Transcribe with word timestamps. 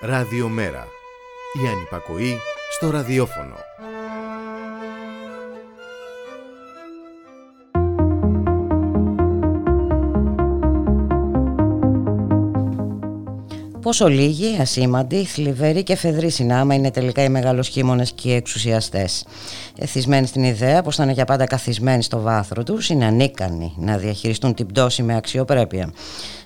Ραδιομέρα. 0.00 0.86
Η 1.64 1.68
ανυπακοή 1.68 2.36
στο 2.70 2.90
ραδιόφωνο. 2.90 3.54
Πόσο 13.82 14.08
λίγοι, 14.08 14.56
ασήμαντοι, 14.60 15.24
θλιβεροί 15.24 15.82
και 15.82 15.96
φεδροί 15.96 16.30
συνάμα 16.30 16.74
είναι 16.74 16.90
τελικά 16.90 17.22
οι 17.22 17.28
μεγαλοσχήμονε 17.28 18.04
και 18.14 18.28
οι 18.28 18.34
εξουσιαστές. 18.34 19.24
Εθισμένοι 19.78 20.26
στην 20.26 20.42
ιδέα 20.42 20.82
πως 20.82 20.96
θα 20.96 21.02
είναι 21.02 21.12
για 21.12 21.24
πάντα 21.24 21.46
καθισμένοι 21.46 22.02
στο 22.02 22.20
βάθρο 22.20 22.62
τους, 22.62 22.88
είναι 22.88 23.04
ανίκανοι 23.04 23.72
να 23.76 23.96
διαχειριστούν 23.96 24.54
την 24.54 24.66
πτώση 24.66 25.02
με 25.02 25.16
αξιοπρέπεια. 25.16 25.92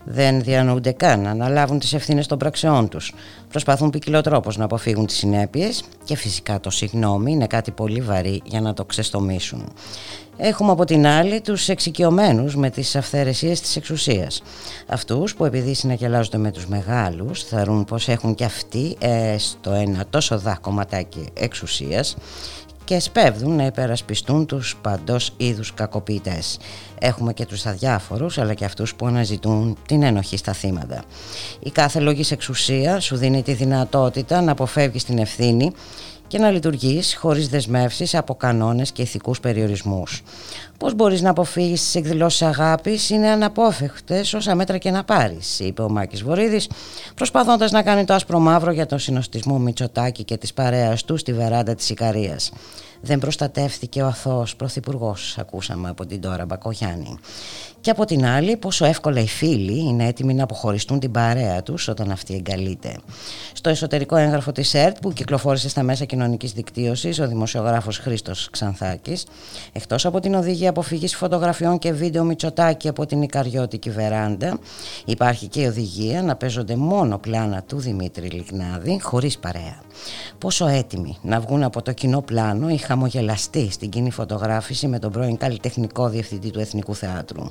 Δεν 0.05 0.43
διανοούνται 0.43 0.93
καν 0.93 1.21
να 1.21 1.31
αναλάβουν 1.31 1.79
τις 1.79 1.93
ευθύνες 1.93 2.27
των 2.27 2.39
πραξεών 2.39 2.89
τους. 2.89 3.15
Προσπαθούν 3.49 3.91
ποικιλοτρόπως 3.91 4.57
να 4.57 4.65
αποφύγουν 4.65 5.07
τις 5.07 5.17
συνέπειες 5.17 5.85
και 6.05 6.17
φυσικά 6.17 6.61
το 6.61 6.71
συγγνώμη 6.71 7.33
είναι 7.33 7.47
κάτι 7.47 7.71
πολύ 7.71 8.01
βαρύ 8.01 8.43
για 8.45 8.61
να 8.61 8.75
το 8.75 8.85
ξεστομίσουν. 8.85 9.73
Έχουμε 10.37 10.71
από 10.71 10.85
την 10.85 11.07
άλλη 11.07 11.41
τους 11.41 11.69
εξοικειωμένους 11.69 12.57
με 12.57 12.71
τις 12.71 12.97
αυθαιρεσίες 12.97 13.61
της 13.61 13.77
εξουσίας. 13.77 14.43
Αυτούς 14.87 15.35
που 15.35 15.45
επειδή 15.45 15.75
συνακελάζονται 15.75 16.39
με 16.39 16.51
τους 16.51 16.67
μεγάλους 16.67 17.45
θεωρούν 17.45 17.85
πως 17.85 18.09
έχουν 18.09 18.35
και 18.35 18.45
αυτοί 18.45 18.97
ε, 18.99 19.35
στο 19.39 19.73
ένα 19.73 20.05
τόσο 20.11 20.39
δά 20.39 20.59
κομματάκι 20.61 21.29
εξουσίας 21.35 22.17
και 22.85 23.01
σπέβδουν 23.01 23.57
να 23.57 23.67
υπερασπιστούν 23.67 24.47
τους 24.47 24.77
παντός 24.83 25.33
είδους 25.37 25.75
κακοποιητές. 25.75 26.59
Έχουμε 26.99 27.33
και 27.33 27.47
τους 27.47 27.67
αδιάφορους 27.67 28.39
αλλά 28.39 28.55
και 28.55 28.65
αυτούς 28.65 28.95
που 28.95 29.07
αναζητούν 29.07 29.77
την 29.87 30.03
ενοχή 30.03 30.37
στα 30.37 30.53
θύματα. 30.53 31.03
Η 31.61 31.71
κάθε 31.71 32.01
λόγης 32.01 32.31
εξουσία 32.31 33.01
σου 33.01 33.17
δίνει 33.17 33.43
τη 33.43 33.53
δυνατότητα 33.53 34.41
να 34.41 34.53
αποφεύγεις 34.53 35.05
την 35.05 35.19
ευθύνη 35.19 35.73
και 36.33 36.39
να 36.39 36.51
λειτουργείς 36.51 37.15
χωρίς 37.15 37.49
δεσμεύσεις 37.49 38.15
από 38.15 38.35
κανόνες 38.35 38.93
και 38.93 39.03
ηθικούς 39.03 39.41
περιορισμούς. 39.41 40.23
Πώς 40.79 40.95
μπορείς 40.95 41.23
να 41.23 41.31
αποφύγεις 41.31 41.83
τις 41.83 41.95
εκδηλώσεις 41.95 42.43
αγάπης; 42.43 43.11
Είναι 43.11 43.29
αναπόφευκτες 43.29 44.35
όσα 44.35 44.55
μέτρα 44.55 44.79
και 44.79 44.91
να 44.91 45.05
πάρεις, 45.05 45.61
είπε 45.61 45.83
ο 45.83 45.89
Μάκης 45.89 46.23
Βορύδης, 46.23 46.69
προσπαθώντας 47.15 47.71
να 47.71 47.83
κάνει 47.83 48.05
το 48.05 48.15
άσπρο 48.15 48.39
μαύρο 48.39 48.71
για 48.71 48.87
τον 48.87 48.99
συνοστισμό 48.99 49.59
Μητσοτάκη 49.59 50.25
και 50.25 50.37
της 50.37 50.53
παρέας 50.53 51.05
του 51.05 51.17
στη 51.17 51.33
βεράντα 51.33 51.75
της 51.75 51.91
Ικαρίας 51.91 52.53
δεν 53.05 53.19
προστατεύθηκε 53.19 54.03
ο 54.03 54.07
αθώος 54.07 54.57
πρωθυπουργός, 54.57 55.39
ακούσαμε 55.39 55.89
από 55.89 56.07
την 56.07 56.21
τώρα 56.21 56.45
Μπακογιάννη. 56.45 57.19
Και 57.83 57.91
από 57.91 58.05
την 58.05 58.25
άλλη, 58.27 58.57
πόσο 58.57 58.85
εύκολα 58.85 59.21
οι 59.21 59.27
φίλοι 59.27 59.79
είναι 59.79 60.07
έτοιμοι 60.07 60.35
να 60.35 60.43
αποχωριστούν 60.43 60.99
την 60.99 61.11
παρέα 61.11 61.63
τους 61.63 61.89
όταν 61.89 62.11
αυτή 62.11 62.35
εγκαλείται. 62.35 62.97
Στο 63.53 63.71
εσωτερικό 63.71 64.17
έγγραφο 64.17 64.53
της 64.53 64.75
ΕΡΤ 64.75 64.99
που 64.99 65.13
κυκλοφόρησε 65.13 65.69
στα 65.69 65.83
μέσα 65.83 66.05
κοινωνικής 66.05 66.53
δικτύωσης 66.53 67.21
ο 67.21 67.27
δημοσιογράφος 67.29 67.99
Χρήστος 67.99 68.49
Ξανθάκης, 68.51 69.27
εκτός 69.73 70.07
από 70.07 70.21
την 70.21 70.35
οδηγία 70.35 70.71
αποφυγής 70.71 71.17
φωτογραφιών 71.17 71.79
και 71.79 71.93
βίντεο 71.93 72.25
Μητσοτάκη 72.25 72.89
από 72.89 73.07
την 73.07 73.23
Ικαριώτικη 73.23 73.91
βεράντα, 73.91 74.59
υπάρχει 75.05 75.47
και 75.47 75.61
η 75.61 75.67
οδηγία 75.67 76.23
να 76.23 76.37
παίζονται 76.37 76.77
μόνο 76.77 77.19
πλάνα 77.19 77.63
του 77.63 77.79
Δημήτρη 77.79 78.29
Λιγνάδη 78.29 79.01
χωρίς 79.03 79.39
παρέα. 79.39 79.83
Πόσο 80.39 80.67
έτοιμοι 80.67 81.17
να 81.23 81.41
βγουν 81.41 81.63
από 81.63 81.83
το 81.83 81.93
κοινό 81.93 82.21
πλάνο 82.21 82.69
οι 82.69 82.77
χαμογελαστοί 82.77 83.71
στην 83.71 83.91
κοινή 83.91 84.11
φωτογράφηση 84.11 84.87
με 84.87 84.99
τον 84.99 85.13
πρώην 85.13 85.37
καλλιτεχνικό 85.37 86.09
διευθυντή 86.09 86.51
του 86.51 86.61
Εθνικού 86.61 86.95
Θεάτρου. 86.95 87.43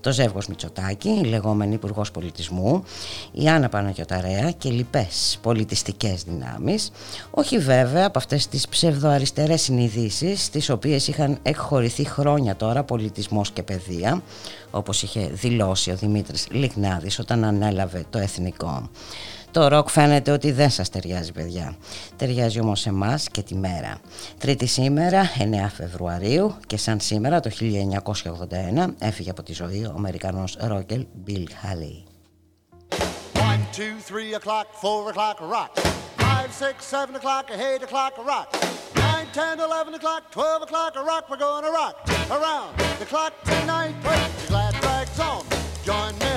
Το 0.00 0.12
Ζεύγος 0.12 0.46
Μητσοτάκη, 0.46 1.08
η 1.08 1.24
λεγόμενη 1.24 1.74
Υπουργός 1.74 2.10
Πολιτισμού, 2.10 2.84
η 3.32 3.48
Άννα 3.48 3.68
Παναγιοταρέα 3.68 4.50
και 4.50 4.70
λοιπές 4.70 5.38
πολιτιστικές 5.42 6.22
δυνάμεις, 6.22 6.90
όχι 7.30 7.58
βέβαια 7.58 8.06
από 8.06 8.18
αυτές 8.18 8.48
τις 8.48 8.68
ψευδοαριστερές 8.68 9.62
συνειδήσεις, 9.62 10.50
τις 10.50 10.70
οποίες 10.70 11.08
είχαν 11.08 11.38
εκχωρηθεί 11.42 12.04
χρόνια 12.04 12.56
τώρα 12.56 12.82
πολιτισμός 12.82 13.50
και 13.50 13.62
παιδεία, 13.62 14.22
όπως 14.70 15.02
είχε 15.02 15.30
δηλώσει 15.32 15.90
ο 15.90 15.96
Δημήτρης 15.96 16.46
Λιγνάδης 16.50 17.18
όταν 17.18 17.44
ανέλαβε 17.44 18.04
το 18.10 18.18
Εθνικό. 18.18 18.90
Το 19.56 19.68
ροκ 19.68 19.88
φαίνεται 19.88 20.30
ότι 20.30 20.52
δεν 20.52 20.70
σας 20.70 20.88
ταιριάζει, 20.90 21.32
παιδιά. 21.32 21.76
Ταιριάζει 22.16 22.60
όμως 22.60 22.86
εμάς 22.86 23.28
και 23.28 23.42
τη 23.42 23.54
μέρα. 23.54 23.98
Τρίτη 24.38 24.66
σήμερα, 24.66 25.22
9 25.38 25.70
Φεβρουαρίου, 25.76 26.56
και 26.66 26.76
σαν 26.76 27.00
σήμερα 27.00 27.40
το 27.40 27.50
1981, 27.50 28.94
έφυγε 28.98 29.30
από 29.30 29.42
τη 29.42 29.52
ζωή 29.52 29.84
ο 29.84 29.92
Αμερικανός 29.96 30.56
ρόκερ, 30.60 31.06
Μπιλ 31.14 31.50
Χάλεϊ. 31.62 32.04
1, 32.88 32.96
2, 33.76 34.00
3 34.08 34.34
o'clock, 34.34 34.40
4 34.40 34.58
o'clock, 37.06 37.46
9, 37.50 37.78
10, 38.94 39.56
11 39.56 39.94
o'clock, 39.98 40.22
12 40.34 40.62
o'clock, 40.66 40.92
rock, 41.04 41.30
we're 41.30 41.40
gonna 41.44 41.64
rock. 41.80 41.94
Around 42.36 42.68
the 43.00 43.06
clock 43.12 43.32
tonight, 43.44 43.94
we're 44.04 44.16
going 45.92 46.18
to 46.24 46.32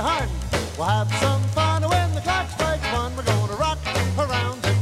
have 0.84 1.10
some 1.22 1.44
fun. 1.56 1.69
The 2.20 2.24
clock 2.24 2.50
strikes 2.50 2.92
one. 2.92 3.16
We're 3.16 3.24
gonna 3.24 3.54
rock 3.56 3.80
around 4.18 4.79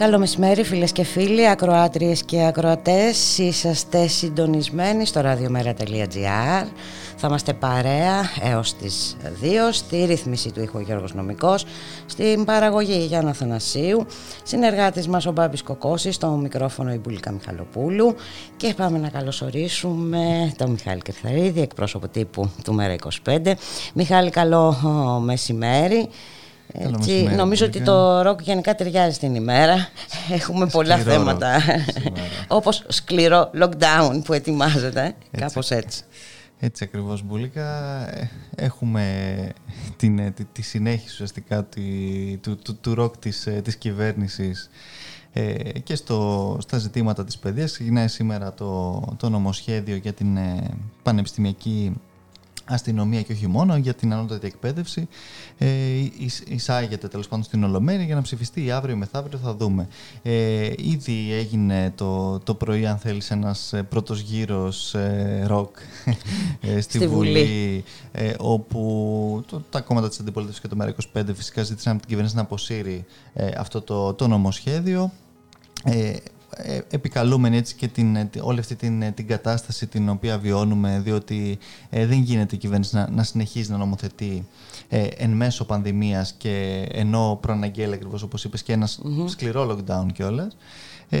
Καλό 0.00 0.18
μεσημέρι 0.18 0.64
φίλες 0.64 0.92
και 0.92 1.04
φίλοι, 1.04 1.48
ακροάτριες 1.48 2.22
και 2.22 2.44
ακροατές. 2.44 3.38
Είσαστε 3.38 4.06
συντονισμένοι 4.06 5.06
στο 5.06 5.20
radiomera.gr 5.24 6.66
Θα 7.16 7.26
είμαστε 7.26 7.52
παρέα 7.52 8.30
έως 8.42 8.74
τις 8.74 9.16
2 9.42 9.46
Στη 9.70 10.04
ρύθμιση 10.04 10.50
του 10.52 10.62
ήχου 10.62 10.80
Γιώργος 10.80 11.14
Νομικός 11.14 11.64
Στην 12.06 12.44
παραγωγή 12.44 13.04
Γιάννα 13.08 13.32
Θανασίου 13.32 14.06
Συνεργάτης 14.42 15.08
μας 15.08 15.26
ο 15.26 15.32
Μπάμπης 15.32 15.62
Κοκώσης 15.62 16.14
Στο 16.14 16.28
μικρόφωνο 16.28 16.92
η 16.92 16.98
Μπουλίκα 16.98 17.30
Μιχαλοπούλου. 17.30 18.14
Και 18.56 18.74
πάμε 18.76 18.98
να 18.98 19.08
καλωσορίσουμε 19.08 20.52
τον 20.56 20.70
Μιχάλη 20.70 21.00
Κρυθαρίδη 21.00 21.60
Εκπρόσωπο 21.60 22.08
τύπου 22.08 22.50
του 22.64 22.74
Μέρα 22.74 22.94
25 23.24 23.52
Μιχάλη 23.94 24.30
καλό 24.30 24.76
μεσημέρι 25.24 26.08
έτσι, 26.72 27.22
νομίζω 27.22 27.66
ότι 27.66 27.80
το 27.80 28.22
ροκ 28.22 28.40
γενικά 28.42 28.74
ταιριάζει 28.74 29.14
στην 29.14 29.34
ημέρα. 29.34 29.88
Έχουμε 30.30 30.66
πολλά 30.66 30.96
θέματα. 30.96 31.60
Όπως 32.48 32.84
σκληρό 32.88 33.50
lockdown 33.60 34.20
που 34.24 34.32
ετοιμάζεται. 34.32 35.04
Έτσι, 35.30 35.46
κάπως 35.46 35.70
έτσι. 35.70 36.02
Έτσι 36.62 36.84
ακριβώς 36.84 37.22
Μπουλίκα. 37.22 37.68
Έχουμε 38.54 39.04
την, 39.96 40.34
τη, 40.34 40.44
τη 40.44 40.62
συνέχιση 40.62 41.12
ουσιαστικά 41.12 41.64
του, 42.40 42.58
του, 42.62 42.76
του 42.80 42.94
ροκ 42.94 43.16
της, 43.16 43.46
ε, 43.46 43.50
της 43.50 43.76
κυβέρνησης 43.76 44.70
ε, 45.32 45.54
και 45.78 45.94
στο, 45.94 46.56
στα 46.60 46.78
ζητήματα 46.78 47.24
της 47.24 47.38
παιδείας. 47.38 47.72
Ξεκινάει 47.72 48.08
σήμερα 48.08 48.54
το, 48.54 49.02
το 49.16 49.28
νομοσχέδιο 49.28 49.96
για 49.96 50.12
την 50.12 50.36
ε, 50.36 50.70
πανεπιστημιακή 51.02 51.92
αστυνομία 52.70 53.22
και 53.22 53.32
όχι 53.32 53.46
μόνο 53.46 53.76
για 53.76 53.94
την 53.94 54.12
ανώτατη 54.12 54.46
εκπαίδευση 54.46 55.08
ε, 55.58 55.68
εισάγεται 56.48 57.08
τέλος 57.08 57.28
πάντων 57.28 57.44
στην 57.44 57.64
Ολομέλεια 57.64 58.04
για 58.04 58.14
να 58.14 58.22
ψηφιστεί 58.22 58.70
αύριο 58.70 58.96
μεθαύριο 58.96 59.38
θα 59.38 59.54
δούμε. 59.54 59.88
Ε, 60.22 60.72
ήδη 60.76 61.32
έγινε 61.32 61.92
το, 61.94 62.38
το 62.38 62.54
πρωί 62.54 62.86
αν 62.86 62.98
θέλεις 62.98 63.30
ένας 63.30 63.72
ε, 63.72 63.82
πρώτος 63.82 64.20
γύρος 64.20 64.94
ε, 64.94 65.44
ροκ 65.46 65.76
ε, 66.60 66.80
στη, 66.86 67.06
Βουλή, 67.06 67.84
ε, 68.12 68.32
όπου 68.38 69.42
το, 69.46 69.62
τα 69.70 69.80
κόμματα 69.80 70.08
της 70.08 70.20
αντιπολίτευσης 70.20 70.62
και 70.62 70.68
το 70.68 70.76
ΜΕΡΑ25 70.80 71.22
φυσικά 71.34 71.62
ζήτησαν 71.62 71.92
από 71.92 72.00
την 72.00 72.08
κυβέρνηση 72.08 72.36
να 72.36 72.42
αποσύρει 72.42 73.04
αυτό 73.56 73.80
το, 73.80 74.14
το 74.14 74.28
νομοσχέδιο. 74.28 75.12
Ε, 76.56 76.78
επικαλούμενοι 76.90 77.56
έτσι 77.56 77.74
και 77.74 77.88
την, 77.88 78.16
ε, 78.16 78.30
όλη 78.40 78.58
αυτή 78.58 78.74
την, 78.74 79.02
ε, 79.02 79.10
την 79.10 79.26
κατάσταση 79.26 79.86
την 79.86 80.08
οποία 80.08 80.38
βιώνουμε 80.38 81.00
διότι 81.04 81.58
δεν 81.90 82.12
γίνεται 82.12 82.54
η 82.54 82.58
κυβέρνηση 82.58 82.94
να, 82.94 83.10
να 83.10 83.22
συνεχίζει 83.22 83.70
να 83.70 83.76
νομοθετεί 83.76 84.46
ε, 84.88 85.02
εν 85.02 85.30
μέσω 85.30 85.64
πανδημίας 85.64 86.34
και 86.38 86.86
ενώ 86.92 87.38
προαναγγέλει 87.40 87.94
ακριβώς 87.94 88.22
όπως 88.22 88.44
είπες 88.44 88.62
και 88.62 88.72
ένας 88.72 89.00
σκληρό 89.26 89.70
lockdown 89.70 90.06
κιόλας 90.12 90.56
ε, 91.12 91.18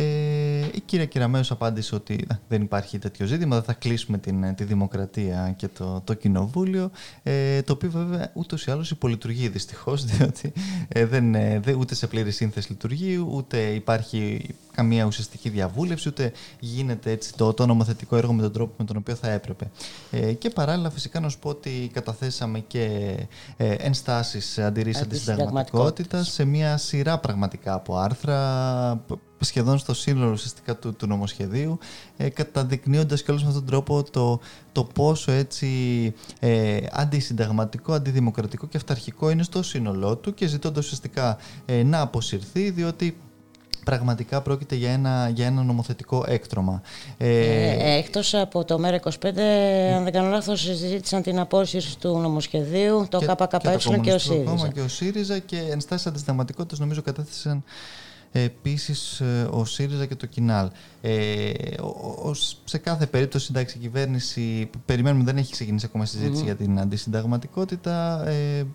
η 0.72 0.80
κυρία 0.84 1.06
Κυραμέως 1.06 1.50
απάντησε 1.50 1.94
ότι 1.94 2.26
δεν 2.48 2.62
υπάρχει 2.62 2.98
τέτοιο 2.98 3.26
ζήτημα, 3.26 3.54
δεν 3.54 3.64
θα 3.64 3.72
κλείσουμε 3.72 4.18
την, 4.18 4.42
ε, 4.42 4.52
τη 4.52 4.64
δημοκρατία 4.64 5.54
και 5.56 5.68
το, 5.68 6.00
το 6.04 6.14
κοινοβούλιο, 6.14 6.90
ε, 7.22 7.62
το 7.62 7.72
οποίο 7.72 7.90
βέβαια 7.90 8.30
ούτως 8.34 8.66
ή 8.66 8.70
άλλως 8.70 8.90
υπολειτουργεί 8.90 9.48
δυστυχώς, 9.48 10.04
διότι 10.10 10.52
ε, 10.88 11.06
δεν, 11.06 11.34
ε, 11.34 11.60
ούτε 11.78 11.94
σε 11.94 12.06
πλήρη 12.06 12.30
σύνθεση 12.30 12.70
λειτουργεί, 12.70 13.26
ούτε 13.30 13.58
υπάρχει 13.58 14.48
καμία 14.74 15.04
ουσιαστική 15.04 15.48
διαβούλευση, 15.48 16.08
ούτε 16.08 16.32
γίνεται 16.60 17.10
έτσι 17.10 17.34
το, 17.34 17.52
το 17.52 17.66
νομοθετικό 17.66 18.16
έργο 18.16 18.32
με 18.32 18.42
τον 18.42 18.52
τρόπο 18.52 18.74
με 18.78 18.84
τον 18.84 18.96
οποίο 18.96 19.14
θα 19.14 19.30
έπρεπε. 19.30 19.70
Ε, 20.10 20.32
και 20.32 20.50
παράλληλα, 20.50 20.90
φυσικά 20.90 21.20
να 21.20 21.28
σου 21.28 21.38
πω 21.38 21.48
ότι 21.48 21.90
καταθέσαμε 21.92 22.58
και 22.58 23.16
ε, 23.56 23.72
ενστάσεις 23.72 24.58
αντιρρήσει 24.58 25.02
αντισυνταγματικότητας 25.02 26.32
σε 26.32 26.44
μια 26.44 26.76
σειρά 26.76 27.18
πραγματικά 27.18 27.74
από 27.74 27.96
άρθρα 27.96 28.38
σχεδόν 29.44 29.78
στο 29.78 29.94
σύνολο 29.94 30.30
ουσιαστικά 30.30 30.76
του, 30.76 30.94
του 30.94 31.06
νομοσχεδίου, 31.06 31.78
ε, 32.16 32.28
καταδεικνύοντας 32.28 33.22
και 33.22 33.30
όλος 33.30 33.42
με 33.42 33.48
αυτόν 33.48 33.64
τον 33.64 33.72
τρόπο 33.72 34.10
το, 34.10 34.40
το 34.72 34.84
πόσο 34.84 35.32
έτσι 35.32 35.68
ε, 36.40 36.78
αντισυνταγματικό, 36.90 37.92
αντιδημοκρατικό 37.92 38.66
και 38.66 38.76
αυταρχικό 38.76 39.30
είναι 39.30 39.42
στο 39.42 39.62
σύνολό 39.62 40.16
του 40.16 40.34
και 40.34 40.46
ζητώντας 40.46 40.84
ουσιαστικά 40.84 41.38
ε, 41.66 41.82
να 41.82 42.00
αποσυρθεί, 42.00 42.70
διότι 42.70 43.16
πραγματικά 43.84 44.40
πρόκειται 44.40 44.74
για 44.74 44.90
ένα, 44.90 45.30
για 45.34 45.46
ένα 45.46 45.62
νομοθετικό 45.62 46.24
έκτρωμα. 46.26 46.82
Ε, 47.18 47.28
ε, 47.28 47.96
εκτός 47.96 48.34
από 48.34 48.64
το 48.64 48.80
ΜΕΡΑ25, 48.84 49.40
αν 49.96 50.04
δεν 50.04 50.12
κάνω 50.12 50.28
λάθος, 50.28 50.60
συζήτησαν 50.60 51.22
την 51.22 51.38
απόσυρση 51.38 51.98
του 51.98 52.18
νομοσχεδίου, 52.18 53.06
το 53.08 53.18
ΚΚΕ 53.18 53.76
και, 53.76 53.98
και, 53.98 54.12
ο 54.12 54.18
ΣΥΡΙΖΑ. 54.18 54.68
Και 54.74 54.80
ο 54.80 54.88
ΣΥΡΙΖΑ 54.88 55.38
και 55.38 55.58
ενστάσεις 55.70 56.06
αντισυνταγματικότητας 56.06 56.78
νομίζω 56.78 57.02
κατέθεσαν 57.02 57.64
Επίσης, 58.32 59.20
ε, 59.20 59.48
ο 59.50 59.64
ΣΥΡΙΖΑ 59.64 60.06
και 60.06 60.14
το 60.14 60.26
ΚΙΝΑΛ. 60.26 60.70
Ε, 61.00 61.52
σε 62.64 62.78
κάθε 62.78 63.06
περίπτωση, 63.06 63.46
εντάξει, 63.50 63.76
η 63.76 63.80
κυβέρνηση, 63.80 64.70
περιμένουμε, 64.86 65.24
δεν 65.24 65.36
έχει 65.36 65.52
ξεκινήσει 65.52 65.86
ακόμα 65.86 66.04
για 66.44 66.56
την 66.56 66.80
αντισυνταγματικότητα. 66.80 68.28
Ε, 68.28 68.66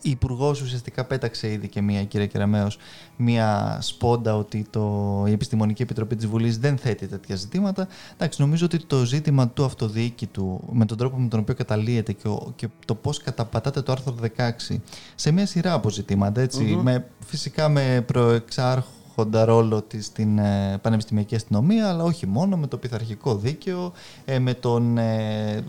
η 0.00 0.10
Υπουργός 0.10 0.60
ουσιαστικά 0.60 1.04
πέταξε 1.04 1.50
ήδη 1.50 1.68
και 1.68 1.82
μία, 1.82 2.04
κυρία 2.04 2.26
Κεραμέο, 2.26 2.68
μία 3.16 3.78
σπόντα 3.80 4.36
ότι 4.36 4.66
το, 4.70 5.24
η 5.26 5.32
Επιστημονική 5.32 5.82
Επιτροπή 5.82 6.16
της 6.16 6.26
Βουλής 6.26 6.58
δεν 6.58 6.78
θέτει 6.78 7.06
τέτοια 7.06 7.36
ζητήματα. 7.36 7.88
Εντάξει, 8.14 8.40
νομίζω 8.40 8.64
ότι 8.64 8.84
το 8.86 9.04
ζήτημα 9.04 9.48
του 9.48 9.64
αυτοδιοίκητου, 9.64 10.60
με 10.72 10.84
τον 10.84 10.96
τρόπο 10.96 11.18
με 11.18 11.28
τον 11.28 11.40
οποίο 11.40 11.54
καταλύεται 11.54 12.12
και, 12.12 12.28
και 12.56 12.68
το 12.84 12.94
πώς 12.94 13.18
καταπατάτε 13.22 13.82
το 13.82 13.92
άρθρο 13.92 14.14
16 14.36 14.76
σε 15.14 15.30
μία 15.30 15.46
σειρά 15.46 15.72
από 15.72 15.90
ζητήματα, 15.90 16.46
με, 16.82 17.06
φυσικά 17.26 17.68
με 17.68 18.04
προεξάρχους 18.06 19.02
έχοντα 19.16 19.44
ρόλο 19.44 19.82
της 19.82 20.04
στην 20.04 20.38
ε, 20.38 20.78
πανεπιστημιακή 20.82 21.34
αστυνομία, 21.34 21.88
αλλά 21.88 22.02
όχι 22.02 22.26
μόνο, 22.26 22.56
με 22.56 22.66
το 22.66 22.76
πειθαρχικό 22.76 23.34
δίκαιο, 23.34 23.92
ε, 24.24 24.38
με 24.38 24.54
τον... 24.54 24.98
Ε, 24.98 25.64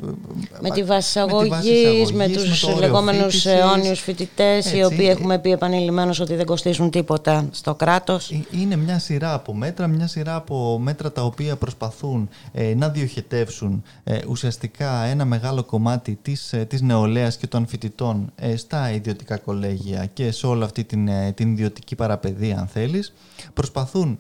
με 0.62 0.70
τη 0.70 0.84
βάση 0.84 1.20
αγωγής, 1.20 2.12
με, 2.12 2.28
τους 2.28 2.78
λεγόμενους 2.80 3.46
αιώνιους 3.46 4.00
φοιτητές, 4.00 4.74
οι 4.74 4.84
οποίοι 4.84 5.08
έχουμε 5.10 5.40
πει 5.40 5.52
επανειλημμένως 5.52 6.20
ότι 6.20 6.36
δεν 6.36 6.46
κοστίζουν 6.46 6.90
τίποτα 6.90 7.48
στο 7.52 7.76
κράτος. 7.76 8.32
Είναι 8.52 8.76
μια 8.76 9.00
σειρά 9.00 9.34
από 9.34 9.54
μέτρα, 9.54 9.88
μια 9.88 10.08
σειρά 10.08 10.36
από 10.36 10.80
μέτρα 10.82 11.12
τα 11.12 11.22
οποία 11.22 11.56
προσπαθούν 11.56 12.30
να 12.76 12.90
διοχετεύσουν 12.90 13.84
ουσιαστικά 14.28 15.04
ένα 15.04 15.26
μεγάλο 15.26 15.64
κομμάτι 15.64 16.20
της, 16.22 16.54
της 16.68 16.82
νεολαίας 16.82 17.38
και 17.38 17.48
των 17.48 17.68
φοιτητών 17.68 18.32
στα 18.56 18.92
ιδιωτικά 18.92 19.38
κολέγια 19.38 20.06
και 20.14 20.32
σε 20.32 20.48
όλη 20.48 20.64
αυτή 20.64 20.84
την, 20.84 21.10
την 21.34 21.52
ιδιωτική 21.52 21.96
παραπαιδεία 21.96 22.58
αν 22.60 22.68
θέλεις 22.68 23.14
προσπαθούν 23.54 24.20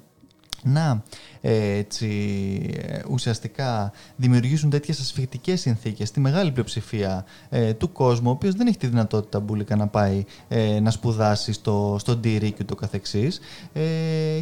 να 0.63 0.89
ε, 0.89 1.03
έτσι, 1.47 2.07
ε, 2.87 2.99
ουσιαστικά 3.09 3.91
δημιουργήσουν 4.15 4.69
τέτοιες 4.69 4.99
ασφιχτικές 4.99 5.61
συνθήκες 5.61 6.07
στη 6.07 6.19
μεγάλη 6.19 6.51
πλειοψηφία 6.51 7.25
ε, 7.49 7.73
του 7.73 7.91
κόσμου, 7.91 8.29
ο 8.29 8.31
οποίος 8.31 8.53
δεν 8.53 8.67
έχει 8.67 8.77
τη 8.77 8.87
δυνατότητα 8.87 9.39
μπουλικα 9.39 9.75
να 9.75 9.87
πάει 9.87 10.23
να 10.81 10.91
σπουδάσει 10.91 11.53
στο, 11.53 11.95
στο 11.99 12.15
Ντύρι 12.15 12.51
και 12.51 12.63
το 12.63 12.75
καθεξής. 12.75 13.39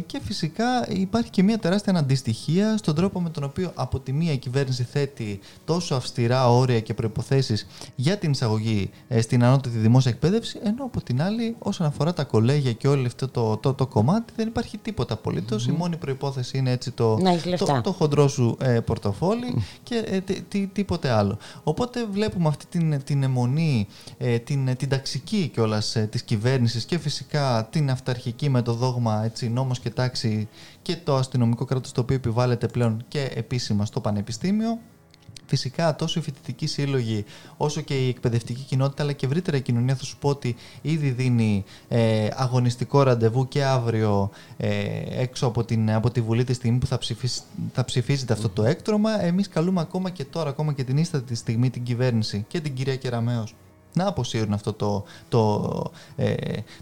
και 0.06 0.20
φυσικά 0.22 0.88
υπάρχει 0.88 1.30
και 1.30 1.42
μια 1.42 1.58
τεράστια 1.58 1.92
αντιστοιχία 1.98 2.76
στον 2.76 2.94
τρόπο 2.94 3.20
με 3.20 3.30
τον 3.30 3.44
οποίο 3.44 3.72
από 3.74 4.00
τη 4.00 4.12
μία 4.12 4.32
η 4.32 4.38
κυβέρνηση 4.38 4.82
θέτει 4.82 5.40
τόσο 5.64 5.94
αυστηρά 5.94 6.50
όρια 6.50 6.80
και 6.80 6.94
προϋποθέσεις 6.94 7.66
για 7.94 8.16
την 8.16 8.30
εισαγωγή 8.30 8.90
στην 9.20 9.44
ανώτατη 9.44 9.78
δημόσια 9.78 10.10
εκπαίδευση, 10.10 10.60
ενώ 10.62 10.84
από 10.84 11.02
την 11.02 11.22
άλλη 11.22 11.56
όσον 11.58 11.86
αφορά 11.86 12.12
τα 12.12 12.24
κολέγια 12.24 12.72
και 12.72 12.88
όλο 12.88 13.06
αυτό 13.06 13.28
το, 13.28 13.56
το, 13.56 13.74
το, 13.74 13.86
κομμάτι 13.86 14.32
δεν 14.36 14.48
υπάρχει 14.48 14.78
τίποτα 14.78 15.20
Η 15.68 15.70
μόνη 15.70 15.96
προϋπόθεση 15.96 16.58
είναι 16.58 16.70
έτσι 16.70 16.92
το, 16.94 17.18
το, 17.58 17.80
το, 17.82 17.92
χοντρό 17.92 18.28
σου 18.28 18.56
ε, 18.60 18.80
πορτοφόλι 18.80 19.64
και 19.82 20.04
ε, 20.06 20.20
τι, 20.48 20.66
τίποτε 20.66 21.10
άλλο. 21.10 21.38
Οπότε 21.62 22.06
βλέπουμε 22.06 22.48
αυτή 22.48 22.66
την, 22.66 23.02
την 23.04 23.22
αιμονή, 23.22 23.86
ε, 24.18 24.38
την, 24.38 24.76
την 24.76 24.88
ταξική 24.88 25.50
κιόλας 25.52 25.96
ε, 25.96 26.08
της 26.10 26.22
κυβέρνησης 26.22 26.84
και 26.84 26.98
φυσικά 26.98 27.68
την 27.70 27.90
αυταρχική 27.90 28.48
με 28.48 28.62
το 28.62 28.72
δόγμα 28.72 29.24
έτσι, 29.24 29.48
νόμος 29.48 29.80
και 29.80 29.90
τάξη 29.90 30.48
και 30.82 30.96
το 31.04 31.16
αστυνομικό 31.16 31.64
κράτος 31.64 31.92
το 31.92 32.00
οποίο 32.00 32.16
επιβάλλεται 32.16 32.66
πλέον 32.66 33.04
και 33.08 33.30
επίσημα 33.34 33.84
στο 33.84 34.00
πανεπιστήμιο 34.00 34.78
Φυσικά 35.46 35.96
τόσο 35.96 36.20
η 36.20 36.22
φοιτητική 36.22 36.66
σύλλογη 36.66 37.24
όσο 37.56 37.80
και 37.80 38.06
η 38.06 38.08
εκπαιδευτική 38.08 38.62
κοινότητα 38.62 39.02
αλλά 39.02 39.12
και 39.12 39.26
ευρύτερα 39.26 39.56
η 39.56 39.60
κοινωνία 39.60 39.94
θα 39.94 40.04
σου 40.04 40.16
πω 40.18 40.28
ότι 40.28 40.56
ήδη 40.82 41.10
δίνει 41.10 41.64
ε, 41.88 42.28
αγωνιστικό 42.32 43.02
ραντεβού 43.02 43.48
και 43.48 43.64
αύριο 43.64 44.30
ε, 44.56 44.70
έξω 45.08 45.46
από, 45.46 45.64
την, 45.64 45.92
από 45.92 46.10
τη 46.10 46.20
Βουλή 46.20 46.44
τη 46.44 46.52
στιγμή 46.52 46.78
που 46.78 46.86
θα, 46.86 46.98
ψηφίσει, 46.98 47.40
θα 47.72 47.84
ψηφίζεται 47.84 48.32
αυτό 48.32 48.48
το 48.48 48.64
έκτρωμα. 48.64 49.24
Εμείς 49.24 49.48
καλούμε 49.48 49.80
ακόμα 49.80 50.10
και 50.10 50.24
τώρα, 50.24 50.50
ακόμα 50.50 50.72
και 50.72 50.84
την 50.84 50.96
ίστατη 50.96 51.34
στιγμή 51.34 51.70
την 51.70 51.82
κυβέρνηση 51.82 52.44
και 52.48 52.60
την 52.60 52.74
κυρία 52.74 52.96
Κεραμέως 52.96 53.54
να 53.94 54.06
αποσύρουν 54.06 54.52
αυτό 54.52 54.72
το, 54.72 55.04
το, 55.28 55.92
ε, 56.16 56.34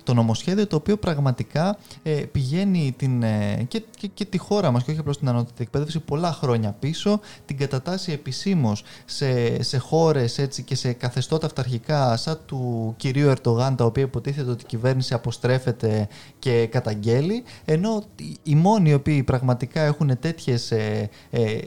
το 0.03 0.15
νομοσχέδιο 0.15 0.67
το 0.67 0.77
οποίο 0.77 0.97
πραγματικά 0.97 1.79
ε, 2.03 2.11
πηγαίνει 2.11 2.95
την, 2.97 3.23
ε, 3.23 3.65
και, 3.69 3.83
και, 3.97 4.07
και, 4.07 4.25
τη 4.25 4.39
χώρα 4.39 4.71
μας 4.71 4.83
και 4.83 4.91
όχι 4.91 5.01
απλώς 5.01 5.19
την 5.19 5.29
ανώτατη 5.29 5.63
εκπαίδευση 5.63 5.99
πολλά 5.99 6.33
χρόνια 6.33 6.77
πίσω, 6.81 7.21
την 7.47 7.57
κατατάσσει 7.57 8.13
επισήμως 8.13 8.85
σε, 9.05 9.63
σε 9.63 9.79
χώρες 9.79 10.39
έτσι, 10.39 10.63
και 10.63 10.75
σε 10.75 10.93
καθεστώτα 10.93 11.47
αυταρχικά 11.47 12.17
σαν 12.17 12.39
του 12.47 12.95
κυρίου 12.97 13.29
Ερτογάν 13.29 13.77
τα 13.77 13.85
οποία 13.85 14.03
υποτίθεται 14.03 14.51
ότι 14.51 14.63
η 14.63 14.67
κυβέρνηση 14.67 15.15
αποστρέφεται 15.15 16.09
και 16.43 16.67
καταγγέλει 16.67 17.43
ενώ 17.65 18.03
οι 18.43 18.55
μόνοι 18.55 18.91
οι 18.91 18.95
οποίοι 18.95 19.23
πραγματικά 19.23 19.81
έχουν 19.81 20.19
τέτοιες 20.21 20.71
ε, 20.71 21.11
ε, 21.31 21.59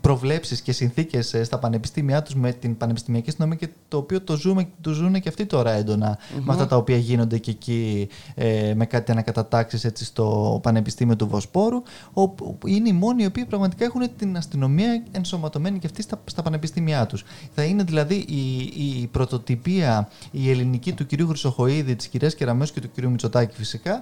προβλέψεις 0.00 0.60
και 0.60 0.72
συνθήκες 0.72 1.36
στα 1.42 1.58
πανεπιστήμια 1.58 2.22
τους 2.22 2.34
με 2.34 2.52
την 2.52 2.76
πανεπιστημιακή 2.76 3.28
αστυνομία 3.28 3.56
και 3.56 3.68
το 3.88 3.96
οποίο 3.96 4.20
το 4.20 4.36
ζούμε 4.36 4.68
το 4.80 4.92
ζουν 4.92 5.20
και 5.20 5.28
αυτοί 5.28 5.46
τώρα 5.46 5.70
έντονα 5.70 6.18
mm-hmm. 6.18 6.40
με 6.42 6.52
αυτά 6.52 6.66
τα 6.66 6.76
οποία 6.76 6.96
γίνονται 6.96 7.38
και 7.38 7.50
εκεί 7.50 8.08
ε, 8.34 8.72
με 8.74 8.86
κάτι 8.86 9.12
ανακατατάξεις 9.12 9.84
έτσι 9.84 10.04
στο 10.04 10.58
Πανεπιστήμιο 10.62 11.16
του 11.16 11.26
Βοσπόρου 11.26 11.82
όπου 12.12 12.58
είναι 12.66 12.88
οι 12.88 12.92
μόνοι 12.92 13.22
οι 13.22 13.26
οποίοι 13.26 13.44
πραγματικά 13.44 13.84
έχουν 13.84 14.02
την 14.16 14.36
αστυνομία 14.36 15.02
ενσωματωμένη 15.10 15.78
και 15.78 15.86
αυτή 15.86 16.02
στα, 16.02 16.22
στα 16.24 16.42
πανεπιστήμια 16.42 17.06
τους. 17.06 17.24
Θα 17.54 17.62
είναι 17.62 17.82
δηλαδή 17.82 18.14
η, 18.14 18.56
η 19.00 19.06
πρωτοτυπία 19.06 20.08
η 20.30 20.50
ελληνική 20.50 20.92
του 20.92 21.06
κυρίου 21.06 21.28
Χρυσοχοίδη, 21.28 21.96
της 21.96 22.08
κυρίας 22.08 22.34
Κεραμέως 22.34 22.72
και 22.72 22.80
του 22.80 22.90
κυρίου 22.90 23.10
Μητσοτάκη 23.10 23.56
φυσικά 23.56 23.94
ε, 23.94 24.00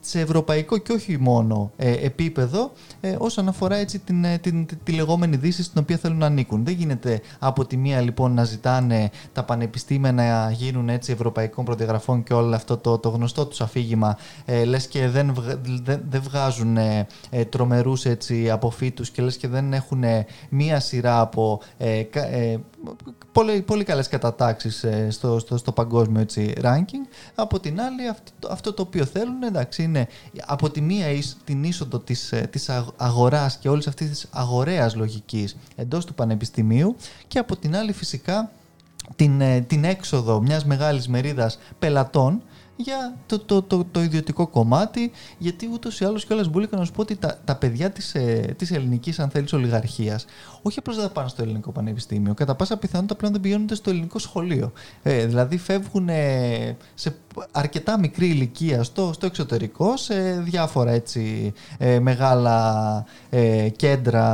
σε 0.00 0.20
ευρωπαϊκό 0.20 0.78
και 0.78 0.92
όχι 0.92 1.18
μόνο 1.18 1.72
ε, 1.76 1.92
επίπεδο 1.92 2.72
ε, 3.00 3.16
όσον 3.18 3.48
αφορά 3.48 3.76
έτσι 3.76 3.98
την, 3.98 4.24
ε, 4.24 4.38
την, 4.38 4.66
τη, 4.66 4.76
τη 4.76 4.92
λεγόμενη 4.92 5.36
δύση 5.36 5.62
στην 5.62 5.80
οποία 5.80 5.96
θέλουν 5.96 6.18
να 6.18 6.26
ανήκουν. 6.26 6.64
Δεν 6.64 6.74
γίνεται 6.74 7.20
από 7.38 7.66
τη 7.66 7.76
μία 7.76 8.00
λοιπόν 8.00 8.34
να 8.34 8.44
ζητάνε 8.44 9.10
τα 9.32 9.44
πανεπιστήμια 9.44 9.70
πανεπιστήμια 9.72 10.12
να 10.12 10.50
γίνουν 10.50 10.88
έτσι 10.88 11.12
ευρωπαϊκών 11.12 11.64
προδιαγραφών 11.64 12.22
και 12.22 12.34
όλο 12.34 12.54
αυτό 12.54 12.76
το, 12.76 12.98
το 12.98 13.08
γνωστό 13.08 13.46
τους 13.46 13.60
αφήγημα 13.60 14.18
ε, 14.44 14.64
λες 14.64 14.86
και 14.86 15.08
δεν, 15.08 15.34
δεν, 15.84 16.02
δεν 16.08 16.22
βγάζουν 16.22 16.76
ε, 16.76 17.06
ε, 17.30 17.44
τρομερούς 17.44 18.04
έτσι 18.04 18.50
αποφύτους 18.50 19.10
και 19.10 19.22
λες 19.22 19.36
και 19.36 19.48
δεν 19.48 19.72
έχουν 19.72 20.04
μία 20.48 20.80
σειρά 20.80 21.20
από 21.20 21.60
ε, 21.78 21.98
ε, 22.12 22.56
πολύ, 23.32 23.62
πολύ 23.62 23.84
καλές 23.84 24.08
κατατάξεις 24.08 24.84
ε, 24.84 25.10
στο, 25.10 25.38
στο, 25.38 25.56
στο 25.56 25.72
παγκόσμιο 25.72 26.20
έτσι, 26.20 26.52
ranking. 26.62 27.08
Από 27.34 27.60
την 27.60 27.80
άλλη 27.80 28.08
αυτό, 28.08 28.32
αυτό 28.50 28.72
το 28.72 28.82
οποίο 28.82 29.04
θέλουν 29.04 29.42
εντάξει, 29.42 29.82
είναι 29.82 30.08
από 30.46 30.70
τη 30.70 30.80
μία 30.80 31.06
την 31.44 31.64
είσοδο 31.64 31.98
της, 31.98 32.34
της 32.50 32.70
αγοράς 32.96 33.56
και 33.56 33.68
όλης 33.68 33.86
αυτής 33.86 34.08
της 34.08 34.28
αγορέας 34.30 34.94
λογικής 34.94 35.56
εντός 35.76 36.04
του 36.04 36.14
πανεπιστημίου 36.14 36.96
και 37.28 37.38
από 37.38 37.56
την 37.56 37.76
άλλη 37.76 37.92
φυσικά 37.92 38.50
την, 39.16 39.40
ε, 39.40 39.60
την 39.60 39.84
έξοδο 39.84 40.40
μιας 40.40 40.64
μεγάλης 40.64 41.08
μερίδας 41.08 41.58
πελατών 41.78 42.42
για 42.76 43.16
το, 43.26 43.38
το, 43.38 43.62
το, 43.62 43.84
το, 43.90 44.02
ιδιωτικό 44.02 44.46
κομμάτι, 44.46 45.10
γιατί 45.38 45.68
ούτως 45.72 46.00
ή 46.00 46.04
άλλως 46.04 46.24
κιόλας 46.24 46.48
μπουλίκα 46.48 46.76
να 46.76 46.84
σου 46.84 46.92
πω 46.92 47.00
ότι 47.00 47.16
τα, 47.16 47.40
τα 47.44 47.56
παιδιά 47.56 47.90
της 47.90 48.14
ε, 48.14 48.54
της 48.56 48.70
ελληνικής, 48.70 49.18
αν 49.18 49.30
θέλεις, 49.30 49.52
ολιγαρχίας, 49.52 50.24
όχι 50.62 50.78
απλώς 50.78 50.96
δεν 50.96 51.04
θα 51.06 51.10
πάνε 51.12 51.28
στο 51.28 51.42
ελληνικό 51.42 51.72
πανεπιστήμιο, 51.72 52.34
κατά 52.34 52.54
πάσα 52.54 52.76
πιθανότητα 52.76 53.14
πλέον 53.14 53.32
δεν 53.32 53.42
πηγαίνουν 53.42 53.68
στο 53.72 53.90
ελληνικό 53.90 54.18
σχολείο. 54.18 54.72
Ε, 55.02 55.26
δηλαδή 55.26 55.56
φεύγουν 55.56 56.08
ε, 56.08 56.76
σε 56.94 57.16
αρκετά 57.50 57.98
μικρή 57.98 58.26
ηλικία 58.26 58.82
στο, 58.82 59.12
στο 59.12 59.26
εξωτερικό, 59.26 59.96
σε 59.96 60.40
διάφορα 60.40 60.90
έτσι, 60.90 61.52
ε, 61.78 61.98
μεγάλα 61.98 63.04
ε, 63.30 63.68
κέντρα 63.68 64.26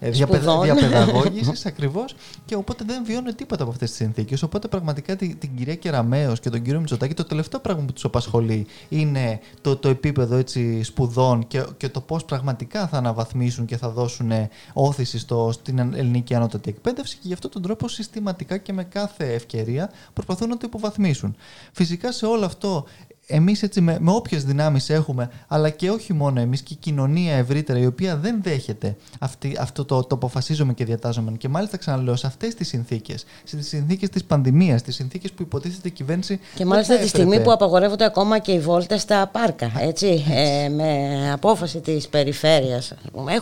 ε, 0.00 0.10
διαπαιδαγώγησης 0.10 1.66
ακριβώς, 1.66 2.14
και 2.44 2.54
οπότε 2.54 2.84
δεν 2.86 3.04
βιώνουν 3.04 3.34
τίποτα 3.34 3.62
από 3.62 3.72
αυτές 3.72 3.88
τις 3.88 3.98
συνθήκες. 3.98 4.42
Οπότε 4.42 4.68
πραγματικά 4.68 5.16
την, 5.16 5.38
την 5.38 5.56
κυρία 5.56 5.74
Κεραμέο 5.74 6.32
και 6.32 6.50
τον 6.50 6.62
κύριο 6.62 6.77
Μητσοτάκη, 6.80 7.14
το 7.14 7.24
τελευταίο 7.24 7.60
πράγμα 7.60 7.84
που 7.84 7.92
τους 7.92 8.04
απασχολεί 8.04 8.66
είναι 8.88 9.40
το, 9.60 9.76
το 9.76 9.88
επίπεδο 9.88 10.36
έτσι, 10.36 10.82
σπουδών 10.82 11.46
και, 11.46 11.64
και 11.76 11.88
το 11.88 12.00
πώς 12.00 12.24
πραγματικά 12.24 12.86
θα 12.86 12.96
αναβαθμίσουν 12.96 13.64
και 13.64 13.76
θα 13.76 13.88
δώσουν 13.88 14.30
όθηση 14.72 15.18
στο, 15.18 15.50
στην 15.52 15.78
ελληνική 15.78 16.34
ανώτατη 16.34 16.70
εκπαίδευση 16.70 17.16
και 17.16 17.22
γι' 17.26 17.32
αυτόν 17.32 17.50
τον 17.50 17.62
τρόπο 17.62 17.88
συστηματικά 17.88 18.56
και 18.56 18.72
με 18.72 18.84
κάθε 18.84 19.32
ευκαιρία 19.32 19.90
προσπαθούν 20.12 20.48
να 20.48 20.56
το 20.56 20.62
υποβαθμίσουν. 20.66 21.36
Φυσικά 21.72 22.12
σε 22.12 22.26
όλο 22.26 22.44
αυτό 22.44 22.84
εμείς 23.30 23.62
έτσι 23.62 23.80
με, 23.80 23.96
με 24.00 24.10
όποιες 24.10 24.44
δυνάμεις 24.44 24.90
έχουμε, 24.90 25.30
αλλά 25.48 25.70
και 25.70 25.90
όχι 25.90 26.12
μόνο 26.12 26.40
εμείς 26.40 26.62
και 26.62 26.74
η 26.74 26.76
κοινωνία 26.76 27.34
ευρύτερα, 27.34 27.78
η 27.78 27.86
οποία 27.86 28.16
δεν 28.16 28.42
δέχεται 28.42 28.96
αυτή, 29.18 29.56
αυτό 29.60 29.84
το, 29.84 30.00
το 30.00 30.14
αποφασίζουμε 30.14 30.72
και 30.72 30.84
διατάζουμε. 30.84 31.32
Και 31.38 31.48
μάλιστα 31.48 31.76
ξαναλέω, 31.76 32.16
σε 32.16 32.26
αυτές 32.26 32.54
τις 32.54 32.68
συνθήκες, 32.68 33.24
στις 33.44 33.68
συνθήκες 33.68 34.08
της 34.08 34.24
πανδημίας, 34.24 34.80
στι 34.80 34.92
συνθήκες 34.92 35.32
που 35.32 35.42
υποτίθεται 35.42 35.88
η 35.88 35.90
κυβέρνηση. 35.90 36.40
Και 36.54 36.64
μάλιστα 36.64 36.96
τη 36.96 37.08
στιγμή 37.08 37.42
που 37.42 37.52
απαγορεύονται 37.52 38.04
ακόμα 38.04 38.38
και 38.38 38.52
οι 38.52 38.60
βόλτες 38.60 39.00
στα 39.00 39.26
πάρκα. 39.32 39.72
Έτσι, 39.78 40.24
ε, 40.30 40.68
με 40.68 41.30
απόφαση 41.32 41.80
της 41.80 42.08
περιφέρειας. 42.08 42.92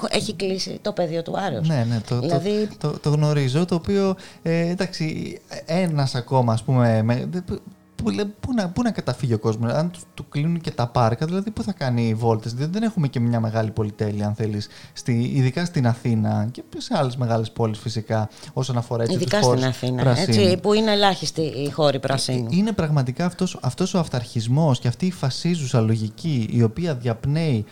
Έχει 0.08 0.34
κλείσει 0.34 0.78
το 0.82 0.92
πεδίο 0.92 1.22
του 1.22 1.38
Άρεο. 1.38 1.60
Ναι, 1.60 1.86
ναι, 1.88 2.00
το, 2.08 2.20
δηλαδή... 2.20 2.68
το, 2.78 2.90
το, 2.90 2.98
το, 2.98 3.10
γνωρίζω. 3.10 3.64
Το 3.64 3.74
οποίο 3.74 4.16
ε, 4.42 4.68
εντάξει, 4.68 5.38
ένας 5.66 6.14
ακόμα, 6.14 6.52
ας 6.52 6.62
πούμε. 6.62 7.02
Με, 7.02 7.28
Πού, 7.96 8.12
πού, 8.40 8.52
να, 8.54 8.68
πού 8.68 8.82
να 8.82 8.90
καταφύγει 8.90 9.34
ο 9.34 9.38
κόσμος, 9.38 9.72
αν 9.72 9.90
του, 9.90 10.00
του, 10.14 10.28
κλείνουν 10.28 10.60
και 10.60 10.70
τα 10.70 10.86
πάρκα, 10.86 11.26
δηλαδή 11.26 11.50
πού 11.50 11.62
θα 11.62 11.72
κάνει 11.72 12.14
βόλτες; 12.14 12.52
Δηλαδή 12.54 12.72
δεν 12.72 12.82
έχουμε 12.82 13.08
και 13.08 13.20
μια 13.20 13.40
μεγάλη 13.40 13.70
πολυτέλεια, 13.70 14.26
αν 14.26 14.34
θέλεις, 14.34 14.68
ειδικά 15.06 15.64
στην 15.64 15.86
Αθήνα 15.86 16.48
και 16.52 16.62
σε 16.76 16.94
άλλες 16.96 17.16
μεγάλες 17.16 17.50
πόλεις 17.50 17.78
φυσικά, 17.78 18.28
όσον 18.52 18.76
αφορά 18.76 19.02
έτσι 19.02 19.14
Ειδικά 19.14 19.42
στην 19.42 19.64
Αθήνα, 19.64 20.18
έτσι, 20.18 20.58
που 20.62 20.72
είναι 20.72 20.92
ελάχιστη 20.92 21.40
η 21.40 21.70
χώρη 21.70 21.98
πρασίνου. 21.98 22.48
Είναι 22.50 22.72
πραγματικά 22.72 23.32
αυτός 23.60 23.94
ο 23.94 23.98
αυταρχισμός 23.98 24.78
και 24.78 24.88
αυτή 24.88 25.06
η 25.06 25.12
φασίζουσα 25.12 25.80
λογική 25.80 26.48
η 26.52 26.62
οποία 26.62 26.94
διαπνέει 26.94 27.64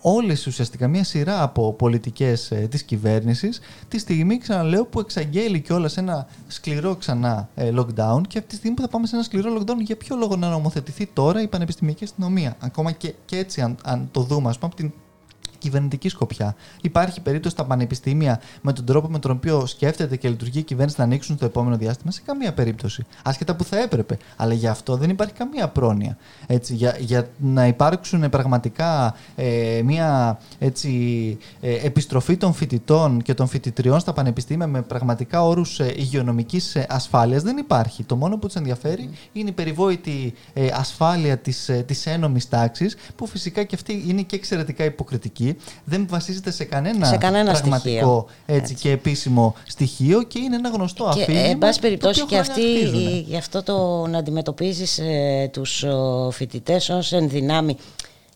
όλες 0.00 0.46
ουσιαστικά 0.46 0.88
μια 0.88 1.04
σειρά 1.04 1.42
από 1.42 1.72
πολιτικές 1.72 2.50
ε, 2.50 2.56
της 2.70 2.82
κυβέρνησης 2.82 3.60
τη 3.88 3.98
στιγμή 3.98 4.38
ξαναλέω 4.38 4.84
που 4.86 5.00
εξαγγέλει 5.00 5.60
και 5.60 5.88
σε 5.88 6.00
ένα 6.00 6.26
σκληρό 6.46 6.94
ξανά 6.94 7.48
ε, 7.54 7.70
lockdown 7.74 8.20
και 8.28 8.38
αυτή 8.38 8.46
τη 8.46 8.54
στιγμή 8.54 8.76
που 8.76 8.82
θα 8.82 8.88
πάμε 8.88 9.06
σε 9.06 9.14
ένα 9.14 9.24
σκληρό 9.24 9.58
lockdown 9.58 9.78
για 9.78 9.96
ποιο 9.96 10.16
λόγο 10.16 10.36
να 10.36 10.48
νομοθετηθεί 10.48 11.06
τώρα 11.06 11.42
η 11.42 11.48
πανεπιστημιακή 11.48 12.04
αστυνομία. 12.04 12.56
Ακόμα 12.60 12.92
και, 12.92 13.14
και 13.24 13.38
έτσι 13.38 13.60
αν, 13.60 13.76
αν 13.84 14.08
το 14.12 14.20
δούμε 14.20 14.48
ας 14.48 14.58
πούμε 14.58 14.72
από 14.72 14.82
την 14.82 14.92
κυβερνητική 15.58 16.08
σκοπιά. 16.08 16.54
Υπάρχει 16.82 17.20
περίπτωση 17.20 17.54
στα 17.54 17.64
πανεπιστήμια 17.64 18.40
με 18.62 18.72
τον 18.72 18.84
τρόπο 18.84 19.08
με 19.08 19.18
τον 19.18 19.30
οποίο 19.30 19.66
σκέφτεται 19.66 20.16
και 20.16 20.28
λειτουργεί 20.28 20.58
η 20.58 20.62
κυβέρνηση 20.62 20.96
να 20.98 21.04
ανοίξουν 21.04 21.36
το 21.38 21.44
επόμενο 21.44 21.76
διάστημα; 21.76 22.10
Σε 22.10 22.20
καμία 22.26 22.52
περίπτωση. 22.52 23.04
Άσχετα 23.22 23.56
που 23.56 23.64
θα 23.64 23.78
έπρεπε. 23.78 24.18
Αλλά 24.36 24.52
για 24.52 24.70
αυτό 24.70 24.96
δεν 24.96 25.10
υπάρχει 25.10 25.34
καμία 25.34 25.68
πρόνοια. 25.68 26.16
Έτσι, 26.46 26.74
για, 26.74 26.96
για 27.00 27.28
να 27.38 27.66
υπάρξουν 27.66 28.30
πραγματικά 28.30 29.14
ε, 29.36 29.80
μια 29.84 30.38
έτσι, 30.58 30.90
ε, 31.60 31.74
επιστροφή 31.86 32.36
των 32.36 32.52
φοιτητών 32.52 33.22
και 33.22 33.34
των 33.34 33.46
φοιτητριών 33.46 34.00
στα 34.00 34.12
πανεπιστήμια 34.12 34.66
με 34.66 34.82
πραγματικά 34.82 35.42
όρους 35.42 35.80
ε, 35.80 35.94
υγειονομικής 35.96 36.74
ε, 36.74 36.86
ασφάλειας 36.88 37.42
δεν 37.42 37.56
υπάρχει. 37.56 38.04
Το 38.04 38.16
μόνο 38.16 38.38
που 38.38 38.46
τους 38.46 38.56
ενδιαφέρει 38.56 39.10
είναι 39.32 39.48
η 39.48 39.52
περιβόητη 39.52 40.34
ε, 40.52 40.68
ασφάλεια 40.72 41.38
της 41.38 41.70
της 41.86 42.06
ένομη 42.06 42.40
τάξης, 42.48 42.96
που 43.16 43.26
φυσικά 43.26 43.62
και 43.62 43.74
αυτή 43.74 44.04
είναι 44.06 44.22
και 44.22 44.36
εξαιρετικά 44.36 44.84
υποκριτική 44.84 45.45
δεν 45.84 46.06
βασίζεται 46.08 46.50
σε 46.50 46.64
κανένα, 46.64 47.06
σε 47.06 47.16
κανένα 47.16 47.52
πραγματικό 47.52 48.26
έτσι, 48.46 48.74
και 48.74 48.90
επίσημο 48.90 49.54
στοιχείο 49.66 50.22
και 50.22 50.38
είναι 50.38 50.56
ένα 50.56 50.68
γνωστό 50.68 51.10
και, 51.14 51.22
αφήγημα. 51.22 51.44
Εν 51.44 51.58
πάση 51.58 51.80
περιπτώσει 51.80 52.24
και 52.24 52.38
αυτή, 52.38 52.78
γι' 53.26 53.36
αυτό 53.36 53.62
το 53.62 54.06
να 54.06 54.18
αντιμετωπίζεις 54.18 54.98
ε, 54.98 55.50
τους 55.52 55.84
φοιτητές 56.30 56.88
ως 56.88 57.12
ενδυνάμει 57.12 57.76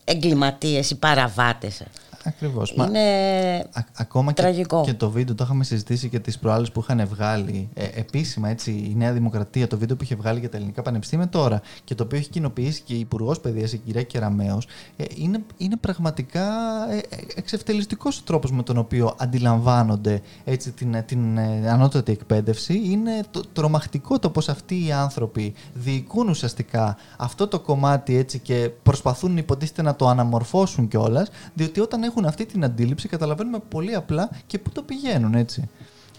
εγκληματίες 0.03 0.89
ή 0.89 0.95
παραβάτες. 0.95 1.81
Ακριβώς. 2.23 2.71
Είναι 2.71 3.69
ακόμα 3.93 4.33
τραγικό. 4.33 4.81
Και, 4.83 4.91
και, 4.91 4.97
το 4.97 5.09
βίντεο 5.09 5.35
το 5.35 5.43
είχαμε 5.43 5.63
συζητήσει 5.63 6.09
και 6.09 6.19
τις 6.19 6.39
προάλλες 6.39 6.71
που 6.71 6.79
είχαν 6.79 7.07
βγάλει 7.07 7.69
ε, 7.73 7.85
επίσημα 7.93 8.49
έτσι, 8.49 8.71
η 8.71 8.93
Νέα 8.97 9.11
Δημοκρατία, 9.11 9.67
το 9.67 9.77
βίντεο 9.77 9.95
που 9.95 10.03
είχε 10.03 10.15
βγάλει 10.15 10.39
για 10.39 10.49
τα 10.49 10.57
ελληνικά 10.57 10.81
πανεπιστήμια 10.81 11.29
τώρα 11.29 11.61
και 11.83 11.95
το 11.95 12.03
οποίο 12.03 12.17
έχει 12.17 12.29
κοινοποιήσει 12.29 12.81
και 12.81 12.93
η 12.93 12.99
Υπουργός 12.99 13.39
Παιδείας, 13.39 13.73
η 13.73 13.77
κυρία 13.77 14.03
Κεραμέο, 14.03 14.61
ε, 14.97 15.03
είναι, 15.15 15.43
είναι 15.57 15.75
πραγματικά 15.75 16.47
ε, 16.89 16.97
ε 16.97 17.01
εξευτελιστικός 17.35 18.17
ο 18.17 18.21
τρόπος 18.23 18.51
με 18.51 18.63
τον 18.63 18.77
οποίο 18.77 19.15
αντιλαμβάνονται 19.17 20.21
έτσι, 20.43 20.71
την, 20.71 21.03
την 21.05 21.37
ε, 21.37 21.69
ανώτατη 21.69 22.11
εκπαίδευση. 22.11 22.81
Είναι 22.83 23.23
το, 23.31 23.41
τρομακτικό 23.53 24.19
το 24.19 24.29
πώς 24.29 24.49
αυτοί 24.49 24.85
οι 24.85 24.91
άνθρωποι 24.91 25.53
διοικούν 25.73 26.29
ουσιαστικά 26.29 26.97
αυτό 27.17 27.47
το 27.47 27.59
κομμάτι 27.59 28.15
έτσι, 28.15 28.39
και 28.39 28.69
προσπαθούν 28.83 29.37
υποτίθεται 29.37 29.81
να 29.81 29.95
το 29.95 30.07
αναμορφώσουν 30.07 30.87
κιόλας, 30.87 31.29
διότι 31.53 31.79
όταν 31.79 32.03
έχουν 32.11 32.25
αυτή 32.25 32.45
την 32.45 32.63
αντίληψη 32.63 33.07
καταλαβαίνουμε 33.07 33.59
πολύ 33.69 33.95
απλά 33.95 34.29
και 34.47 34.59
πού 34.59 34.69
το 34.69 34.81
πηγαίνουν 34.81 35.33
έτσι. 35.33 35.69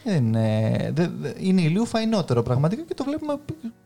Είναι, 0.05 0.93
είναι 1.39 1.61
ηλίου 1.61 1.87
φαϊνότερο 1.87 2.43
πραγματικά 2.43 2.83
και 2.83 2.95
το 2.95 3.05
βλέπουμε 3.05 3.39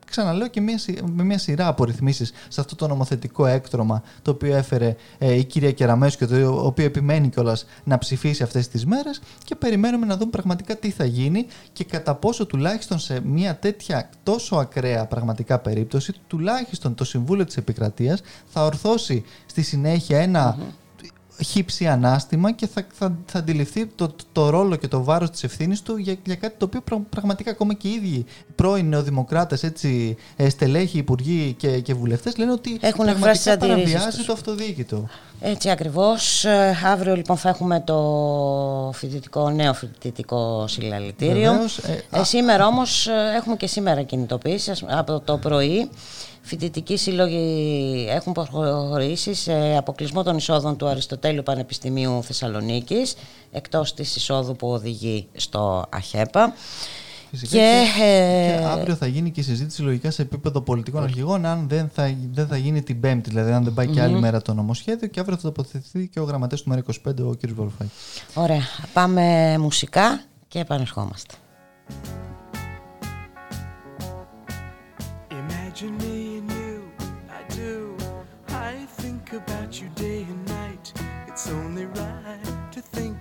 ξαναλέω 0.06 0.46
και 0.46 0.60
μια, 0.60 0.78
με 1.04 1.22
μια 1.22 1.38
σειρά 1.38 1.66
από 1.66 1.84
ρυθμίσεις 1.84 2.32
σε 2.48 2.60
αυτό 2.60 2.76
το 2.76 2.86
νομοθετικό 2.86 3.46
έκτρωμα 3.46 4.02
το 4.22 4.30
οποίο 4.30 4.56
έφερε 4.56 4.96
ε, 5.18 5.34
η 5.34 5.44
κυρία 5.44 5.72
Κεραμέσου 5.72 6.18
και 6.18 6.26
το 6.26 6.66
οποίο 6.66 6.84
επιμένει 6.84 7.28
κιόλας 7.28 7.66
να 7.84 7.98
ψηφίσει 7.98 8.42
αυτές 8.42 8.68
τις 8.68 8.86
μέρες 8.86 9.20
και 9.44 9.54
περιμένουμε 9.54 10.06
να 10.06 10.16
δούμε 10.16 10.30
πραγματικά 10.30 10.76
τι 10.76 10.90
θα 10.90 11.04
γίνει 11.04 11.46
και 11.72 11.84
κατά 11.84 12.14
πόσο 12.14 12.46
τουλάχιστον 12.46 12.98
σε 12.98 13.20
μια 13.24 13.56
τέτοια 13.56 14.10
τόσο 14.22 14.56
ακραία 14.56 15.06
πραγματικά 15.06 15.58
περίπτωση 15.58 16.12
τουλάχιστον 16.26 16.94
το 16.94 17.04
Συμβούλιο 17.04 17.44
της 17.44 17.56
Επικρατείας 17.56 18.20
θα 18.46 18.64
ορθώσει 18.64 19.24
στη 19.46 19.62
συνέχεια 19.62 20.22
χύψη 21.44 21.86
ανάστημα 21.86 22.52
και 22.52 22.66
θα, 22.66 22.86
θα, 22.92 23.16
θα 23.26 23.38
αντιληφθεί 23.38 23.86
το, 23.86 24.14
το, 24.32 24.50
ρόλο 24.50 24.76
και 24.76 24.88
το 24.88 25.04
βάρος 25.04 25.30
της 25.30 25.44
ευθύνης 25.44 25.82
του 25.82 25.96
για, 25.96 26.16
για 26.24 26.34
κάτι 26.34 26.54
το 26.58 26.64
οποίο 26.64 27.04
πραγματικά 27.10 27.50
ακόμα 27.50 27.74
και 27.74 27.88
οι 27.88 27.92
ίδιοι 27.92 28.24
πρώην 28.54 28.88
νεοδημοκράτες, 28.88 29.62
έτσι, 29.62 30.16
ε, 30.36 30.48
στελέχοι, 30.48 30.98
υπουργοί 30.98 31.54
και, 31.58 31.80
και 31.80 31.94
βουλευτές 31.94 32.36
λένε 32.36 32.52
ότι 32.52 32.78
Έχουν 32.80 33.04
πραγματικά 33.04 33.58
παραβιάζει 33.58 34.24
το 34.24 34.32
αυτοδιοίκητο. 34.32 35.08
Έτσι 35.40 35.70
ακριβώς. 35.70 36.44
Ε, 36.44 36.78
αύριο 36.86 37.16
λοιπόν 37.16 37.36
θα 37.36 37.48
έχουμε 37.48 37.80
το 37.80 38.90
φοιτητικό, 38.94 39.50
νέο 39.50 39.74
φοιτητικό 39.74 40.64
συλλαλητήριο. 40.68 41.52
ε, 42.12 42.18
ε, 42.20 42.24
σήμερα 42.24 42.66
όμως 42.66 43.08
έχουμε 43.36 43.56
και 43.56 43.66
σήμερα 43.66 44.02
κινητοποίησεις 44.02 44.84
από 44.86 45.20
το 45.20 45.36
πρωί 45.36 45.90
φοιτητικοί 46.46 46.96
σύλλογοι 46.96 48.06
έχουν 48.08 48.32
προχωρήσει 48.32 49.34
σε 49.34 49.76
αποκλεισμό 49.76 50.22
των 50.22 50.36
εισόδων 50.36 50.76
του 50.76 50.86
Αριστοτέλειου 50.86 51.42
Πανεπιστημίου 51.42 52.22
Θεσσαλονίκης 52.22 53.14
εκτός 53.50 53.94
της 53.94 54.16
εισόδου 54.16 54.56
που 54.56 54.68
οδηγεί 54.68 55.28
στο 55.34 55.86
ΑΧΕΠΑ. 55.90 56.54
και, 57.30 57.46
και, 57.46 57.84
ε, 58.02 58.64
αύριο 58.64 58.94
θα 58.94 59.06
γίνει 59.06 59.30
και 59.30 59.40
η 59.40 59.42
συζήτηση 59.42 59.82
λογικά 59.82 60.10
σε 60.10 60.22
επίπεδο 60.22 60.60
πολιτικών 60.60 61.02
αρχηγών 61.02 61.46
αν 61.46 61.68
δεν 61.68 61.90
θα, 61.94 62.14
δεν 62.32 62.46
θα 62.46 62.56
γίνει 62.56 62.82
την 62.82 63.00
Πέμπτη, 63.00 63.30
δηλαδή 63.30 63.52
αν 63.52 63.64
δεν 63.64 63.74
πάει 63.74 63.86
και 63.86 64.02
άλλη 64.02 64.18
μέρα 64.18 64.42
το 64.42 64.54
νομοσχέδιο 64.54 65.08
και 65.08 65.20
αύριο 65.20 65.36
θα 65.36 65.42
τοποθετηθεί 65.42 66.08
και 66.08 66.20
ο 66.20 66.24
γραμματέας 66.24 66.62
του 66.62 66.72
ΜΕΡΑ25 66.72 67.12
ο 67.20 67.34
κ. 67.34 67.52
Βορφάκη. 67.54 67.90
Ωραία. 68.34 68.62
Πάμε 68.92 69.56
μουσικά 69.58 70.20
και 70.48 70.58
επανερχόμαστε. 70.58 71.34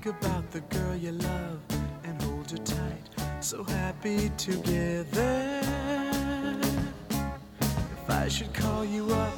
About 0.08 0.52
the 0.52 0.60
girl 0.62 0.96
you 0.96 1.12
love 1.12 1.60
and 2.04 2.22
hold 2.22 2.52
her 2.52 2.58
tight. 2.58 3.04
So 3.40 3.64
happy 3.64 4.30
together. 4.38 5.62
If 7.60 8.10
I 8.10 8.28
should 8.28 8.54
call 8.54 8.86
you 8.86 9.12
up, 9.12 9.34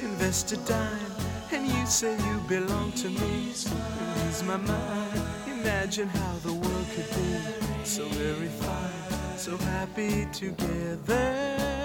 invest 0.00 0.52
a 0.52 0.56
dime, 0.58 1.12
and 1.52 1.66
you 1.66 1.86
say 1.86 2.16
you 2.16 2.40
belong 2.48 2.92
to 2.92 3.08
me, 3.08 3.46
lose 3.46 4.42
my 4.44 4.56
mind. 4.56 5.22
Imagine 5.46 6.08
how 6.08 6.34
the 6.42 6.52
world 6.52 6.86
could 6.94 7.10
be 7.10 7.84
so 7.84 8.04
very 8.08 8.48
fine, 8.48 9.38
so 9.38 9.56
happy 9.56 10.26
together. 10.32 11.75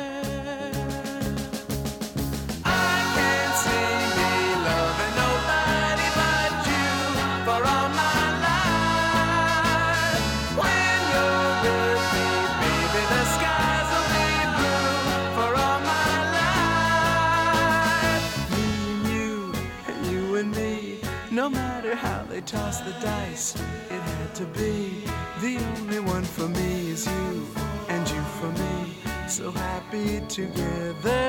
The 22.86 22.94
dice, 23.02 23.56
it 23.90 24.02
had 24.02 24.36
to 24.36 24.46
be. 24.46 25.04
The 25.42 25.58
only 25.78 26.00
one 26.00 26.24
for 26.24 26.48
me 26.48 26.90
is 26.90 27.06
you, 27.06 27.48
and 27.90 28.10
you 28.10 28.22
for 28.40 28.52
me. 28.62 28.98
So 29.28 29.52
happy 29.52 30.22
together. 30.28 31.22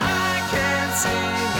I 0.00 0.48
can't 0.50 0.94
see 1.02 1.59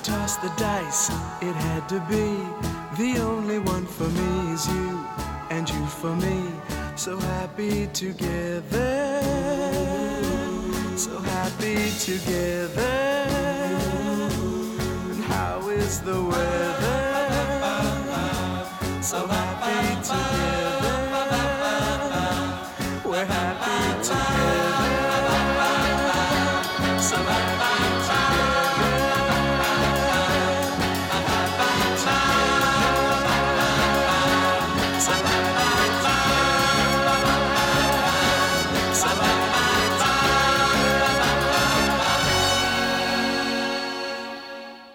The 0.00 0.52
dice, 0.56 1.10
it 1.40 1.54
had 1.54 1.88
to 1.88 2.00
be. 2.08 2.36
The 2.96 3.20
only 3.20 3.58
one 3.58 3.86
for 3.86 4.08
me 4.08 4.52
is 4.52 4.66
you, 4.66 5.04
and 5.50 5.68
you 5.68 5.86
for 5.86 6.14
me. 6.16 6.50
So 6.96 7.18
happy 7.18 7.88
together, 7.88 9.20
so 10.96 11.18
happy 11.18 11.90
together. 11.98 12.80
And 15.10 15.24
how 15.24 15.68
is 15.68 16.00
the 16.00 16.22
weather? 16.22 17.42
So 19.02 19.26
happy 19.26 19.51